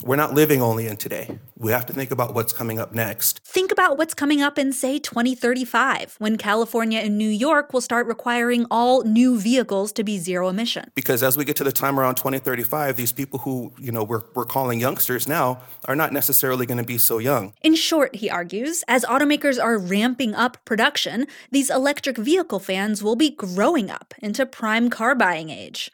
We're 0.04 0.16
not 0.16 0.34
living 0.34 0.62
only 0.62 0.88
in 0.88 0.98
today. 0.98 1.38
We 1.58 1.72
have 1.72 1.86
to 1.86 1.94
think 1.94 2.10
about 2.10 2.34
what's 2.34 2.54
coming 2.54 2.80
up 2.80 2.92
next. 2.92 3.40
Think 3.46 3.72
about 3.72 3.98
what's 3.98 4.16
coming 4.16 4.42
up 4.42 4.58
in, 4.58 4.74
say, 4.74 4.98
2035, 4.98 6.16
when 6.18 6.38
California 6.38 7.00
and 7.00 7.18
New 7.18 7.30
York 7.30 7.72
will 7.72 7.82
start 7.82 8.08
requiring 8.08 8.66
all 8.72 9.04
new 9.04 9.40
vehicles 9.40 9.92
to 9.94 10.04
be 10.04 10.18
zero 10.18 10.50
emission. 10.50 10.90
Because 10.96 11.22
as 11.22 11.38
we 11.38 11.46
get 11.46 11.56
to 11.58 11.64
the 11.64 11.72
time 11.72 12.00
around 12.00 12.16
2035, 12.16 12.96
these 12.96 13.12
people 13.12 13.40
who, 13.40 13.72
you 13.78 13.92
know, 13.92 14.04
we're, 14.04 14.24
we're 14.34 14.46
calling 14.46 14.80
youngsters 14.80 15.28
now 15.28 15.62
are 15.86 15.96
not 15.96 16.12
necessarily 16.12 16.66
going 16.66 16.80
to 16.80 16.84
be 16.84 16.98
so 16.98 17.20
young. 17.20 17.54
In 17.62 17.76
short, 17.76 18.16
he 18.16 18.30
argues, 18.30 18.84
as 18.88 19.06
automakers 19.06 19.64
are 19.64 19.78
ramping 19.78 20.34
up 20.34 20.58
production, 20.66 21.28
these 21.52 21.70
electric 21.70 22.18
vehicle 22.18 22.60
fans 22.60 23.04
will 23.04 23.16
be 23.16 23.30
growing 23.30 23.92
up 23.92 24.16
into 24.20 24.46
prime 24.48 24.90
car 24.90 25.14
buying 25.14 25.52
age. 25.52 25.92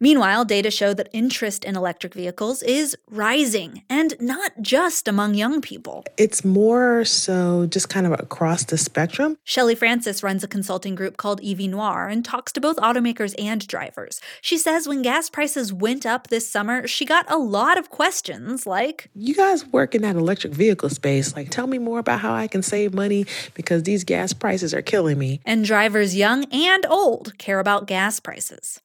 Meanwhile, 0.00 0.44
data 0.44 0.70
show 0.70 0.94
that 0.94 1.08
interest 1.12 1.64
in 1.64 1.74
electric 1.74 2.14
vehicles 2.14 2.62
is 2.62 2.96
rising, 3.10 3.82
and 3.90 4.14
not 4.20 4.52
just 4.60 5.08
among 5.08 5.34
young 5.34 5.60
people. 5.60 6.04
It's 6.16 6.44
more 6.44 7.04
so 7.04 7.66
just 7.66 7.88
kind 7.88 8.06
of 8.06 8.12
across 8.12 8.64
the 8.64 8.78
spectrum. 8.78 9.38
Shelley 9.42 9.74
Francis 9.74 10.22
runs 10.22 10.44
a 10.44 10.48
consulting 10.48 10.94
group 10.94 11.16
called 11.16 11.40
EVNoire 11.42 12.12
and 12.12 12.24
talks 12.24 12.52
to 12.52 12.60
both 12.60 12.76
automakers 12.76 13.34
and 13.40 13.66
drivers. 13.66 14.20
She 14.40 14.56
says 14.56 14.86
when 14.86 15.02
gas 15.02 15.28
prices 15.28 15.72
went 15.72 16.06
up 16.06 16.28
this 16.28 16.48
summer, 16.48 16.86
she 16.86 17.04
got 17.04 17.28
a 17.28 17.36
lot 17.36 17.76
of 17.76 17.90
questions 17.90 18.68
like 18.68 19.10
You 19.16 19.34
guys 19.34 19.66
work 19.66 19.96
in 19.96 20.02
that 20.02 20.14
electric 20.14 20.52
vehicle 20.52 20.90
space. 20.90 21.34
Like, 21.34 21.50
tell 21.50 21.66
me 21.66 21.78
more 21.78 21.98
about 21.98 22.20
how 22.20 22.34
I 22.34 22.46
can 22.46 22.62
save 22.62 22.94
money 22.94 23.26
because 23.54 23.82
these 23.82 24.04
gas 24.04 24.32
prices 24.32 24.72
are 24.72 24.82
killing 24.82 25.18
me. 25.18 25.40
And 25.44 25.64
drivers 25.64 26.14
young 26.14 26.44
and 26.52 26.86
old 26.86 27.36
care 27.38 27.58
about 27.58 27.88
gas 27.88 28.20
prices. 28.20 28.80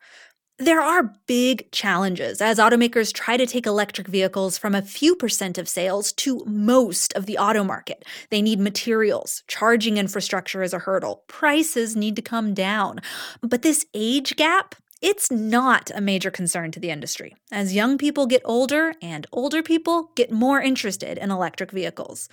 There 0.60 0.82
are 0.82 1.16
big 1.26 1.72
challenges 1.72 2.40
as 2.40 2.60
automakers 2.60 3.12
try 3.12 3.38
to 3.38 3.48
take 3.48 3.66
electric 3.66 4.08
vehicles 4.08 4.56
from 4.56 4.76
a 4.76 4.84
few 4.84 5.16
percent 5.16 5.58
of 5.58 5.68
sales 5.68 6.14
to 6.14 6.44
most 6.46 7.12
of 7.14 7.26
the 7.26 7.40
auto 7.40 7.64
market. 7.64 8.06
They 8.30 8.40
need 8.40 8.60
materials, 8.60 9.44
charging 9.48 9.98
infrastructure 9.98 10.62
is 10.62 10.72
a 10.72 10.78
hurdle, 10.78 11.24
prices 11.26 11.96
need 11.96 12.16
to 12.18 12.22
come 12.22 12.54
down. 12.54 13.00
But 13.42 13.64
this 13.64 13.88
age 13.96 14.36
gap, 14.36 14.76
it's 15.02 15.32
not 15.32 15.90
a 15.96 16.02
major 16.02 16.30
concern 16.30 16.70
to 16.74 16.80
the 16.80 16.92
industry, 16.92 17.36
as 17.52 17.74
young 17.74 17.98
people 17.98 18.28
get 18.28 18.44
older 18.46 18.94
and 19.02 19.26
older 19.32 19.64
people 19.64 20.12
get 20.16 20.32
more 20.32 20.62
interested 20.62 21.18
in 21.18 21.32
electric 21.32 21.72
vehicles. 21.72 22.30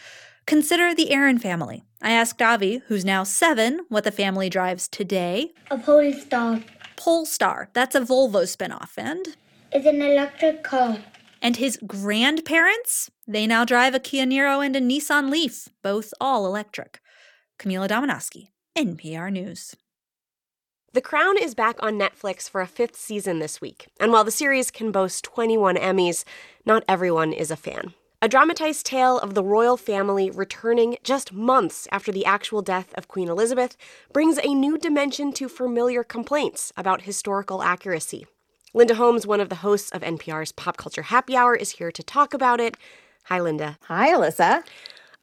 Consider 0.47 0.95
the 0.95 1.11
Aaron 1.11 1.39
family. 1.39 1.85
I 2.03 2.11
asked 2.13 2.43
Avi, 2.43 2.83
who's 2.87 3.05
now 3.05 3.25
seven, 3.25 3.81
what 3.89 4.05
the 4.05 4.11
family 4.13 4.51
drives 4.51 4.89
today. 4.89 5.53
A 5.71 5.79
Polestar. 5.79 6.61
Polestar. 7.01 7.71
That's 7.73 7.95
a 7.95 8.01
Volvo 8.01 8.43
spinoff, 8.45 8.93
and 8.99 9.25
It's 9.73 9.87
an 9.87 10.03
electric 10.03 10.63
car. 10.63 10.99
and 11.41 11.57
his 11.57 11.79
grandparents, 11.87 13.11
they 13.27 13.47
now 13.47 13.65
drive 13.65 13.95
a 13.95 13.99
Kia 13.99 14.27
Niro 14.27 14.65
and 14.65 14.77
a 14.77 14.81
Nissan 14.81 15.31
Leaf, 15.31 15.71
both 15.83 16.13
all 16.21 16.45
electric. 16.47 17.01
Camila 17.59 17.89
Domonoske, 17.89 18.49
NPR 18.77 19.33
News. 19.33 19.75
The 20.93 21.01
Crown 21.01 21.39
is 21.39 21.55
back 21.55 21.77
on 21.81 21.99
Netflix 21.99 22.51
for 22.51 22.61
a 22.61 22.67
fifth 22.67 22.97
season 22.97 23.39
this 23.39 23.61
week, 23.63 23.89
and 23.99 24.13
while 24.13 24.25
the 24.25 24.31
series 24.31 24.71
can 24.71 24.93
boast 24.93 25.25
21 25.25 25.77
Emmys, 25.77 26.25
not 26.67 26.85
everyone 26.87 27.33
is 27.33 27.51
a 27.51 27.57
fan. 27.57 27.95
A 28.23 28.29
dramatized 28.29 28.85
tale 28.85 29.19
of 29.19 29.33
the 29.33 29.43
royal 29.43 29.79
family 29.79 30.31
returning 30.31 30.99
just 31.03 31.33
months 31.33 31.89
after 31.91 32.13
the 32.13 32.27
actual 32.27 32.61
death 32.61 32.93
of 32.95 33.09
Queen 33.09 33.31
Elizabeth 33.31 33.79
brings 34.13 34.39
a 34.39 34.53
new 34.53 34.77
dimension 34.77 35.33
to 35.33 35.49
familiar 35.49 36.05
complaints 36.05 36.71
about 36.77 37.03
historical 37.03 37.63
accuracy. 37.63 38.27
Linda 38.75 38.97
Holmes, 38.97 39.27
one 39.27 39.41
of 39.41 39.49
the 39.49 39.55
hosts 39.65 39.91
of 39.93 40.03
NPR's 40.03 40.53
Pop 40.53 40.77
Culture 40.77 41.05
Happy 41.05 41.35
Hour, 41.35 41.57
is 41.57 41.71
here 41.71 41.91
to 41.91 42.03
talk 42.03 42.35
about 42.35 42.61
it. 42.61 42.77
Hi, 43.25 43.41
Linda. 43.41 43.79
Hi, 43.85 44.13
Elissa. 44.13 44.65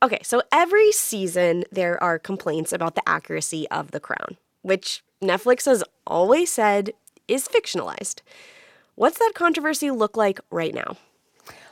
Okay, 0.01 0.19
so 0.23 0.41
every 0.51 0.91
season 0.91 1.65
there 1.71 2.03
are 2.03 2.17
complaints 2.17 2.73
about 2.73 2.95
the 2.95 3.07
accuracy 3.07 3.69
of 3.69 3.91
The 3.91 3.99
Crown, 3.99 4.37
which 4.63 5.03
Netflix 5.21 5.65
has 5.65 5.83
always 6.07 6.51
said 6.51 6.93
is 7.27 7.47
fictionalized. 7.47 8.21
What's 8.95 9.19
that 9.19 9.33
controversy 9.35 9.91
look 9.91 10.17
like 10.17 10.39
right 10.49 10.73
now? 10.73 10.97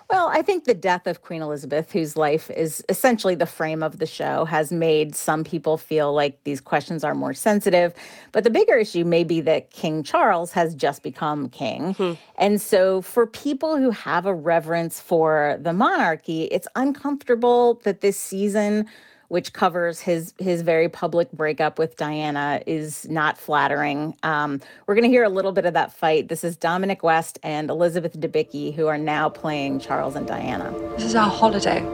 Well, 0.09 0.27
I 0.27 0.43
think 0.43 0.65
the 0.65 0.75
death 0.75 1.07
of 1.07 1.23
Queen 1.23 1.41
Elizabeth, 1.41 1.91
whose 1.91 2.15
life 2.15 2.51
is 2.51 2.83
essentially 2.89 3.33
the 3.33 3.47
frame 3.47 3.81
of 3.81 3.97
the 3.97 4.05
show, 4.05 4.45
has 4.45 4.71
made 4.71 5.15
some 5.15 5.43
people 5.43 5.77
feel 5.77 6.13
like 6.13 6.43
these 6.43 6.61
questions 6.61 7.03
are 7.03 7.15
more 7.15 7.33
sensitive. 7.33 7.93
But 8.31 8.43
the 8.43 8.51
bigger 8.51 8.75
issue 8.75 9.03
may 9.03 9.23
be 9.23 9.41
that 9.41 9.71
King 9.71 10.03
Charles 10.03 10.51
has 10.51 10.75
just 10.75 11.01
become 11.01 11.49
king. 11.49 11.95
Hmm. 11.95 12.13
And 12.37 12.61
so, 12.61 13.01
for 13.01 13.25
people 13.25 13.77
who 13.77 13.89
have 13.89 14.27
a 14.27 14.33
reverence 14.33 14.99
for 14.99 15.57
the 15.59 15.73
monarchy, 15.73 16.43
it's 16.45 16.67
uncomfortable 16.75 17.81
that 17.83 18.01
this 18.01 18.19
season 18.19 18.87
which 19.27 19.53
covers 19.53 19.99
his 19.99 20.33
his 20.37 20.61
very 20.61 20.89
public 20.89 21.31
breakup 21.31 21.79
with 21.79 21.97
Diana, 21.97 22.61
is 22.65 23.07
not 23.09 23.37
flattering. 23.37 24.15
Um, 24.23 24.61
we're 24.85 24.95
going 24.95 25.03
to 25.03 25.09
hear 25.09 25.23
a 25.23 25.29
little 25.29 25.51
bit 25.51 25.65
of 25.65 25.73
that 25.73 25.93
fight. 25.93 26.27
This 26.27 26.43
is 26.43 26.55
Dominic 26.55 27.03
West 27.03 27.39
and 27.43 27.69
Elizabeth 27.69 28.19
Debicki, 28.19 28.73
who 28.73 28.87
are 28.87 28.97
now 28.97 29.29
playing 29.29 29.79
Charles 29.79 30.15
and 30.15 30.27
Diana. 30.27 30.73
This 30.97 31.03
is 31.03 31.15
our 31.15 31.29
holiday. 31.29 31.85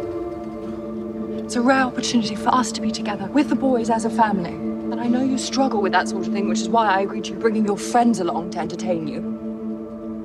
It's 1.44 1.56
a 1.56 1.62
rare 1.62 1.84
opportunity 1.84 2.36
for 2.36 2.50
us 2.50 2.72
to 2.72 2.82
be 2.82 2.92
together 2.92 3.26
with 3.26 3.50
the 3.50 3.56
boys 3.56 3.90
as 3.90 4.06
a 4.06 4.10
family. 4.10 4.52
And 4.52 5.02
I 5.02 5.08
know 5.08 5.24
you 5.24 5.38
struggle 5.38 5.82
with 5.82 5.92
that 5.92 6.08
sort 6.08 6.26
of 6.28 6.34
thing, 6.34 6.48
which 6.48 6.60
is 6.60 6.70
why 6.70 6.88
I 6.88 7.02
agreed 7.02 7.26
to 7.26 7.34
bringing 7.34 7.66
your 7.66 7.78
friends 7.78 8.20
along 8.20 8.52
to 8.52 8.60
entertain 8.60 9.08
you. 9.08 9.18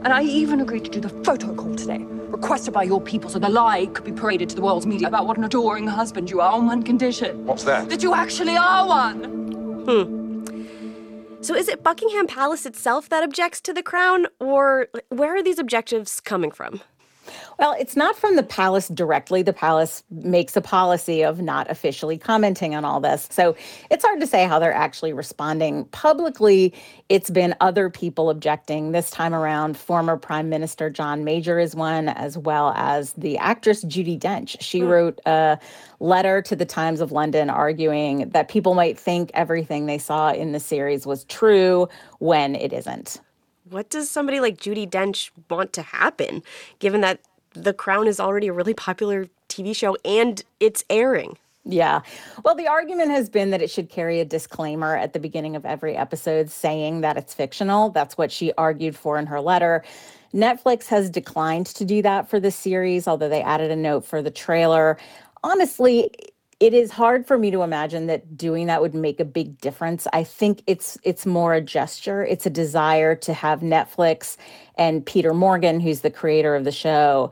And 0.05 0.13
I 0.13 0.23
even 0.23 0.61
agreed 0.61 0.85
to 0.85 0.91
do 0.91 1.01
the 1.01 1.09
photo 1.09 1.55
call 1.55 1.75
today, 1.75 2.05
requested 2.37 2.75
by 2.75 2.83
your 2.83 3.01
people 3.01 3.31
so 3.31 3.39
the 3.39 3.49
lie 3.49 3.87
could 3.87 4.05
be 4.05 4.13
paraded 4.13 4.49
to 4.51 4.57
the 4.57 4.63
world's 4.63 4.87
media 4.87 5.09
about 5.09 5.27
what 5.27 5.37
an 5.39 5.45
adoring 5.45 5.87
husband 5.87 6.31
you 6.31 6.41
are 6.41 6.53
on 6.53 6.67
one 6.67 6.83
condition. 6.83 7.47
What's 7.47 7.65
that? 7.65 7.89
That 7.89 8.03
you 8.03 8.15
actually 8.15 8.57
are 8.57 8.87
one! 8.87 9.19
Hmm. 9.87 10.27
So 11.41 11.55
is 11.55 11.69
it 11.69 11.83
Buckingham 11.83 12.27
Palace 12.27 12.67
itself 12.67 13.09
that 13.09 13.23
objects 13.23 13.61
to 13.63 13.73
the 13.73 13.83
crown, 13.83 14.27
or 14.41 14.89
where 15.09 15.37
are 15.37 15.43
these 15.43 15.59
objectives 15.59 16.21
coming 16.21 16.51
from? 16.51 16.81
Well, 17.59 17.75
it's 17.79 17.97
not 17.97 18.17
from 18.17 18.37
the 18.37 18.43
palace 18.43 18.89
directly. 18.89 19.43
The 19.43 19.53
palace 19.53 20.03
makes 20.11 20.57
a 20.57 20.61
policy 20.61 21.23
of 21.23 21.41
not 21.41 21.71
officially 21.71 22.19
commenting 22.19 22.75
on 22.75 22.85
all 22.85 23.01
this. 23.01 23.29
So 23.31 23.57
it's 23.91 24.05
hard 24.05 24.21
to 24.21 24.27
say 24.27 24.45
how 24.45 24.59
they're 24.59 24.75
actually 24.75 25.15
responding. 25.15 25.87
Publicly, 25.87 26.75
it's 27.09 27.31
been 27.31 27.55
other 27.61 27.89
people 27.89 28.29
objecting. 28.29 28.93
This 28.93 29.11
time 29.11 29.35
around, 29.35 29.77
former 29.79 30.19
Prime 30.19 30.51
Minister 30.51 30.91
John 30.91 31.25
Major 31.25 31.59
is 31.59 31.75
one, 31.75 32.11
as 32.11 32.37
well 32.37 32.75
as 32.77 33.13
the 33.15 33.39
actress 33.39 33.85
Judi 33.85 34.19
Dench. 34.19 34.57
She 34.61 34.81
hmm. 34.81 34.89
wrote 34.89 35.21
a 35.25 35.59
letter 35.99 36.43
to 36.43 36.55
the 36.55 36.67
Times 36.67 37.01
of 37.01 37.11
London 37.11 37.49
arguing 37.49 38.29
that 38.31 38.49
people 38.49 38.75
might 38.75 38.99
think 38.99 39.31
everything 39.33 39.87
they 39.87 39.99
saw 39.99 40.31
in 40.31 40.53
the 40.53 40.61
series 40.61 41.07
was 41.07 41.25
true 41.25 41.89
when 42.19 42.55
it 42.55 42.73
isn't. 42.73 43.21
What 43.71 43.91
does 43.91 44.11
somebody 44.11 44.41
like 44.41 44.59
Judi 44.59 44.89
Dench 44.89 45.31
want 45.51 45.73
to 45.73 45.83
happen, 45.83 46.43
given 46.79 47.01
that 47.01 47.21
The 47.57 47.73
Crown 47.73 48.07
is 48.07 48.21
already 48.21 48.49
a 48.49 48.53
really 48.53 48.75
popular 48.75 49.27
TV 49.49 49.75
show 49.75 49.97
and 50.05 50.43
it's 50.61 50.85
airing? 50.91 51.39
Yeah. 51.65 52.03
Well, 52.45 52.55
the 52.55 52.69
argument 52.69 53.11
has 53.11 53.29
been 53.29 53.51
that 53.51 53.61
it 53.61 53.71
should 53.71 53.89
carry 53.89 54.21
a 54.21 54.25
disclaimer 54.25 54.97
at 54.97 55.13
the 55.13 55.19
beginning 55.19 55.57
of 55.57 55.67
every 55.67 55.97
episode 55.97 56.49
saying 56.49 57.01
that 57.01 57.17
it's 57.17 57.35
fictional. 57.35 57.91
That's 57.91 58.17
what 58.17 58.31
she 58.31 58.53
argued 58.57 58.95
for 58.95 59.19
in 59.19 59.27
her 59.27 59.41
letter. 59.41 59.83
Netflix 60.33 60.87
has 60.87 61.11
declined 61.11 61.67
to 61.67 61.85
do 61.85 62.03
that 62.03 62.29
for 62.29 62.39
the 62.39 62.51
series, 62.53 63.09
although 63.09 63.29
they 63.29 63.43
added 63.43 63.71
a 63.73 63.77
note 63.77 64.05
for 64.05 64.23
the 64.23 64.31
trailer. 64.31 64.97
Honestly, 65.43 66.11
it 66.59 66.73
is 66.73 66.91
hard 66.91 67.27
for 67.27 67.37
me 67.37 67.51
to 67.51 67.63
imagine 67.63 68.07
that 68.07 68.37
doing 68.37 68.67
that 68.67 68.81
would 68.81 68.95
make 68.95 69.21
a 69.21 69.25
big 69.25 69.61
difference. 69.61 70.07
I 70.13 70.25
think 70.25 70.63
it's 70.67 70.97
it's 71.03 71.27
more 71.27 71.53
a 71.53 71.61
gesture. 71.61 72.25
It's 72.25 72.47
a 72.47 72.51
desire 72.51 73.15
to 73.17 73.35
have 73.35 73.61
Netflix 73.61 74.37
and 74.77 75.05
Peter 75.05 75.35
Morgan, 75.35 75.81
who's 75.81 76.01
the 76.01 76.11
creator 76.11 76.55
of 76.55 76.65
the 76.65 76.73
show, 76.73 77.31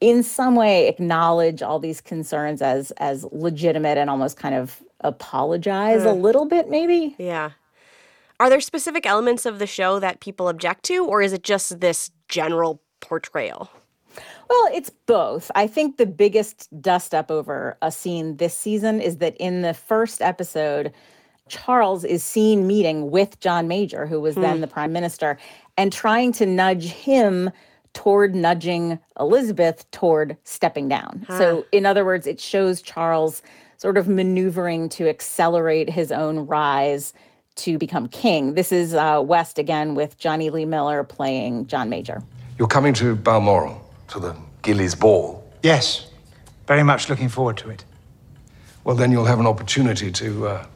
in 0.00 0.22
some 0.22 0.56
way 0.56 0.88
acknowledge 0.88 1.62
all 1.62 1.78
these 1.78 2.00
concerns 2.00 2.62
as 2.62 2.90
as 2.92 3.24
legitimate 3.30 3.96
and 3.96 4.10
almost 4.10 4.36
kind 4.36 4.54
of 4.54 4.82
apologize 5.00 6.04
a 6.04 6.12
hmm. 6.12 6.20
little 6.20 6.46
bit 6.46 6.68
maybe. 6.68 7.14
Yeah. 7.18 7.50
Are 8.40 8.50
there 8.50 8.60
specific 8.60 9.06
elements 9.06 9.46
of 9.46 9.60
the 9.60 9.66
show 9.66 10.00
that 10.00 10.18
people 10.18 10.48
object 10.48 10.82
to, 10.86 11.04
or 11.04 11.22
is 11.22 11.32
it 11.32 11.44
just 11.44 11.80
this 11.80 12.10
general 12.28 12.82
portrayal? 12.98 13.70
Well, 14.48 14.68
it's 14.72 14.90
both. 14.90 15.50
I 15.54 15.66
think 15.66 15.96
the 15.96 16.06
biggest 16.06 16.68
dust 16.82 17.14
up 17.14 17.30
over 17.30 17.76
a 17.82 17.90
scene 17.90 18.36
this 18.36 18.56
season 18.56 19.00
is 19.00 19.18
that 19.18 19.36
in 19.38 19.62
the 19.62 19.74
first 19.74 20.20
episode, 20.22 20.92
Charles 21.48 22.04
is 22.04 22.22
seen 22.22 22.66
meeting 22.66 23.10
with 23.10 23.38
John 23.40 23.68
Major, 23.68 24.06
who 24.06 24.20
was 24.20 24.34
then 24.34 24.56
Hmm. 24.56 24.60
the 24.62 24.66
prime 24.66 24.92
minister, 24.92 25.36
and 25.76 25.92
trying 25.92 26.32
to 26.32 26.46
nudge 26.46 26.86
him 26.86 27.50
toward 27.92 28.34
nudging 28.34 28.98
Elizabeth 29.20 29.88
toward 29.90 30.36
stepping 30.44 30.88
down. 30.88 31.24
Ah. 31.28 31.38
So, 31.38 31.64
in 31.70 31.86
other 31.86 32.04
words, 32.04 32.26
it 32.26 32.40
shows 32.40 32.82
Charles 32.82 33.42
sort 33.76 33.96
of 33.98 34.08
maneuvering 34.08 34.88
to 34.88 35.08
accelerate 35.08 35.90
his 35.90 36.10
own 36.10 36.46
rise 36.46 37.12
to 37.56 37.78
become 37.78 38.08
king. 38.08 38.54
This 38.54 38.72
is 38.72 38.94
uh, 38.94 39.22
West 39.24 39.58
again 39.58 39.94
with 39.94 40.18
Jonny 40.18 40.50
Lee 40.50 40.64
Miller 40.64 41.04
playing 41.04 41.66
John 41.66 41.88
Major. 41.88 42.22
You're 42.58 42.68
coming 42.68 42.94
to 42.94 43.14
Balmoral, 43.14 43.80
to 44.08 44.20
the 44.20 44.36
Ghillies 44.62 44.98
Ball. 44.98 45.42
Yes, 45.62 46.08
very 46.66 46.82
much 46.82 47.08
looking 47.08 47.28
forward 47.28 47.56
to 47.58 47.70
it. 47.70 47.84
Well, 48.84 48.96
then 48.96 49.10
you'll 49.10 49.24
have 49.24 49.40
an 49.40 49.46
opportunity 49.46 50.12
to 50.12 50.46
uh, 50.46 50.66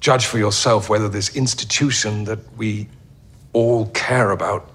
judge 0.00 0.26
for 0.26 0.38
yourself 0.38 0.88
whether 0.88 1.08
this 1.08 1.36
institution 1.36 2.24
that 2.24 2.38
we 2.56 2.88
all 3.52 3.86
care 3.88 4.30
about 4.30 4.70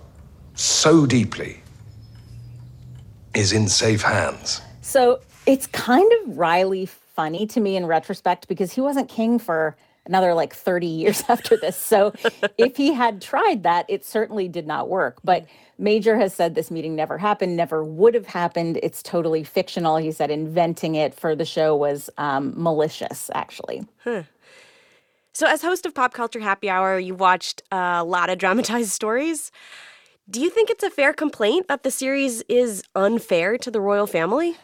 so 0.54 1.06
deeply 1.06 1.62
is 3.34 3.52
in 3.52 3.68
safe 3.68 4.02
hands. 4.02 4.62
So 4.82 5.20
it's 5.46 5.68
kind 5.68 6.10
of 6.14 6.38
wryly 6.38 6.86
funny 6.86 7.46
to 7.48 7.60
me 7.60 7.76
in 7.76 7.86
retrospect 7.86 8.48
because 8.48 8.72
he 8.74 8.82
wasn't 8.82 9.10
king 9.10 9.40
for 9.40 9.76
another 10.06 10.34
like 10.34 10.54
30 10.54 10.88
years 10.88 11.24
after 11.30 11.58
this. 11.58 11.76
So 11.76 12.14
if 12.58 12.78
he 12.78 12.94
had 12.94 13.22
tried 13.22 13.64
that, 13.64 13.86
it 13.90 14.06
certainly 14.06 14.48
did 14.48 14.68
not 14.68 14.90
work. 14.90 15.18
But 15.24 15.46
Major 15.78 16.18
has 16.18 16.34
said 16.34 16.56
this 16.56 16.72
meeting 16.72 16.96
never 16.96 17.18
happened, 17.18 17.58
never 17.58 17.84
would 17.84 18.14
have 18.14 18.28
happened. 18.28 18.80
It's 18.82 19.04
totally 19.04 19.44
fictional. 19.44 19.98
He 19.98 20.12
said 20.12 20.32
inventing 20.32 20.96
it 20.96 21.14
for 21.14 21.36
the 21.36 21.46
show 21.46 21.76
was 21.76 22.10
um, 22.18 22.54
malicious, 22.56 23.30
actually. 23.34 23.86
Huh. 24.04 24.24
So, 25.34 25.48
as 25.48 25.62
host 25.62 25.86
of 25.86 25.94
Pop 25.94 26.14
Culture 26.14 26.40
Happy 26.40 26.70
Hour, 26.70 26.98
you 26.98 27.14
watched 27.14 27.62
a 27.72 28.06
lot 28.06 28.30
of 28.30 28.38
dramatized 28.38 28.92
stories. 28.92 29.52
Do 30.30 30.40
you 30.40 30.50
think 30.50 30.70
it's 30.70 30.84
a 30.84 30.90
fair 30.90 31.14
complaint 31.14 31.68
that 31.68 31.84
the 31.84 31.92
series 31.92 32.42
is 32.48 32.84
unfair 32.96 33.58
to 33.58 33.70
the 33.70 33.82
royal 33.82 34.08
family? 34.08 34.56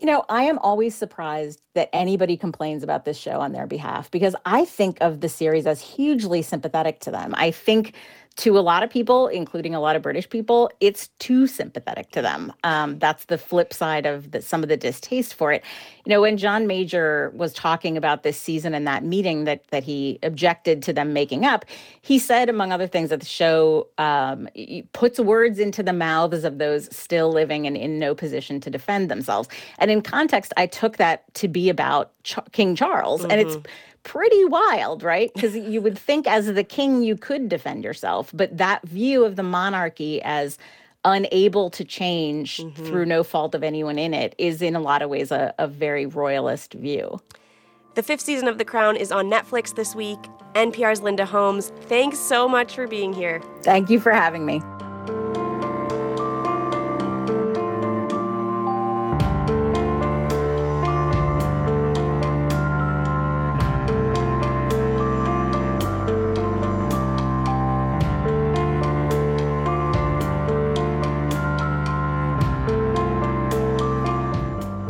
You 0.00 0.06
know, 0.06 0.24
I 0.28 0.44
am 0.44 0.58
always 0.58 0.94
surprised 0.94 1.60
that 1.74 1.88
anybody 1.92 2.36
complains 2.36 2.84
about 2.84 3.04
this 3.04 3.16
show 3.16 3.40
on 3.40 3.52
their 3.52 3.66
behalf 3.66 4.10
because 4.12 4.36
I 4.44 4.64
think 4.64 4.98
of 5.00 5.22
the 5.22 5.28
series 5.28 5.66
as 5.66 5.80
hugely 5.80 6.40
sympathetic 6.42 7.00
to 7.00 7.10
them. 7.10 7.34
I 7.36 7.50
think 7.50 7.94
to 8.38 8.56
a 8.56 8.60
lot 8.60 8.84
of 8.84 8.90
people, 8.90 9.26
including 9.26 9.74
a 9.74 9.80
lot 9.80 9.96
of 9.96 10.02
British 10.02 10.28
people, 10.28 10.70
it's 10.78 11.08
too 11.18 11.48
sympathetic 11.48 12.12
to 12.12 12.22
them. 12.22 12.52
Um, 12.62 12.96
that's 13.00 13.24
the 13.24 13.36
flip 13.36 13.74
side 13.74 14.06
of 14.06 14.30
the, 14.30 14.40
some 14.40 14.62
of 14.62 14.68
the 14.68 14.76
distaste 14.76 15.34
for 15.34 15.52
it. 15.52 15.64
You 16.06 16.10
know, 16.10 16.20
when 16.20 16.36
John 16.36 16.68
Major 16.68 17.32
was 17.34 17.52
talking 17.52 17.96
about 17.96 18.22
this 18.22 18.40
season 18.40 18.74
and 18.74 18.86
that 18.86 19.02
meeting 19.02 19.42
that 19.44 19.66
that 19.70 19.82
he 19.82 20.20
objected 20.22 20.84
to 20.84 20.92
them 20.92 21.12
making 21.12 21.46
up, 21.46 21.64
he 22.00 22.18
said, 22.18 22.48
among 22.48 22.70
other 22.70 22.86
things, 22.86 23.10
that 23.10 23.20
the 23.20 23.26
show 23.26 23.88
um, 23.98 24.48
puts 24.92 25.18
words 25.18 25.58
into 25.58 25.82
the 25.82 25.92
mouths 25.92 26.44
of 26.44 26.58
those 26.58 26.94
still 26.96 27.32
living 27.32 27.66
and 27.66 27.76
in 27.76 27.98
no 27.98 28.14
position 28.14 28.60
to 28.60 28.70
defend 28.70 29.10
themselves. 29.10 29.48
And 29.80 29.90
in 29.90 30.00
context, 30.00 30.52
I 30.56 30.66
took 30.66 30.96
that 30.98 31.34
to 31.34 31.48
be 31.48 31.68
about 31.68 32.12
Ch- 32.22 32.38
King 32.52 32.76
Charles, 32.76 33.22
mm-hmm. 33.22 33.32
and 33.32 33.40
it's 33.40 33.56
pretty 34.08 34.42
wild, 34.46 35.02
right? 35.02 35.30
Because 35.34 35.54
you 35.54 35.82
would 35.82 35.98
think 35.98 36.26
as 36.26 36.46
the 36.46 36.64
king 36.64 37.02
you 37.02 37.14
could 37.14 37.48
defend 37.48 37.84
yourself, 37.84 38.30
but 38.34 38.56
that 38.56 38.82
view 38.88 39.24
of 39.24 39.36
the 39.36 39.42
monarchy 39.42 40.20
as 40.22 40.58
unable 41.04 41.68
to 41.70 41.84
change 41.84 42.56
mm-hmm. 42.56 42.86
through 42.86 43.04
no 43.04 43.22
fault 43.22 43.54
of 43.54 43.62
anyone 43.62 43.98
in 43.98 44.14
it 44.14 44.34
is 44.38 44.62
in 44.62 44.74
a 44.74 44.80
lot 44.80 45.02
of 45.02 45.10
ways 45.10 45.30
a, 45.30 45.54
a 45.58 45.68
very 45.68 46.06
royalist 46.06 46.72
view. 46.74 47.20
The 47.94 48.02
fifth 48.02 48.22
season 48.22 48.48
of 48.48 48.58
The 48.58 48.64
Crown 48.64 48.96
is 48.96 49.12
on 49.12 49.26
Netflix 49.26 49.74
this 49.74 49.94
week. 49.94 50.18
NPR's 50.54 51.02
Linda 51.02 51.26
Holmes, 51.26 51.70
thanks 51.82 52.18
so 52.18 52.48
much 52.48 52.74
for 52.74 52.86
being 52.86 53.12
here. 53.12 53.42
Thank 53.62 53.90
you 53.90 54.00
for 54.00 54.12
having 54.12 54.46
me. 54.46 54.62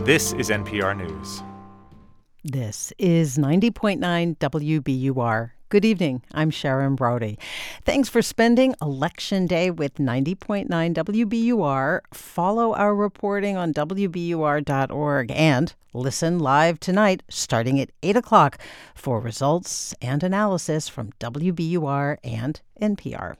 This 0.08 0.32
is 0.32 0.48
NPR 0.48 0.96
News. 0.96 1.42
This 2.42 2.94
is 2.96 3.36
90.9 3.36 4.38
WBUR. 4.38 5.50
Good 5.68 5.84
evening. 5.84 6.22
I'm 6.32 6.48
Sharon 6.48 6.94
Brody. 6.94 7.38
Thanks 7.84 8.08
for 8.08 8.22
spending 8.22 8.74
Election 8.80 9.46
Day 9.46 9.70
with 9.70 9.96
90.9 9.96 10.66
WBUR. 10.66 12.00
Follow 12.14 12.74
our 12.74 12.94
reporting 12.94 13.58
on 13.58 13.74
WBUR.org 13.74 15.30
and 15.30 15.74
listen 15.92 16.38
live 16.38 16.80
tonight 16.80 17.22
starting 17.28 17.78
at 17.78 17.90
8 18.02 18.16
o'clock 18.16 18.56
for 18.94 19.20
results 19.20 19.94
and 20.00 20.22
analysis 20.22 20.88
from 20.88 21.12
WBUR 21.20 22.16
and 22.24 22.62
NPR. 22.80 23.36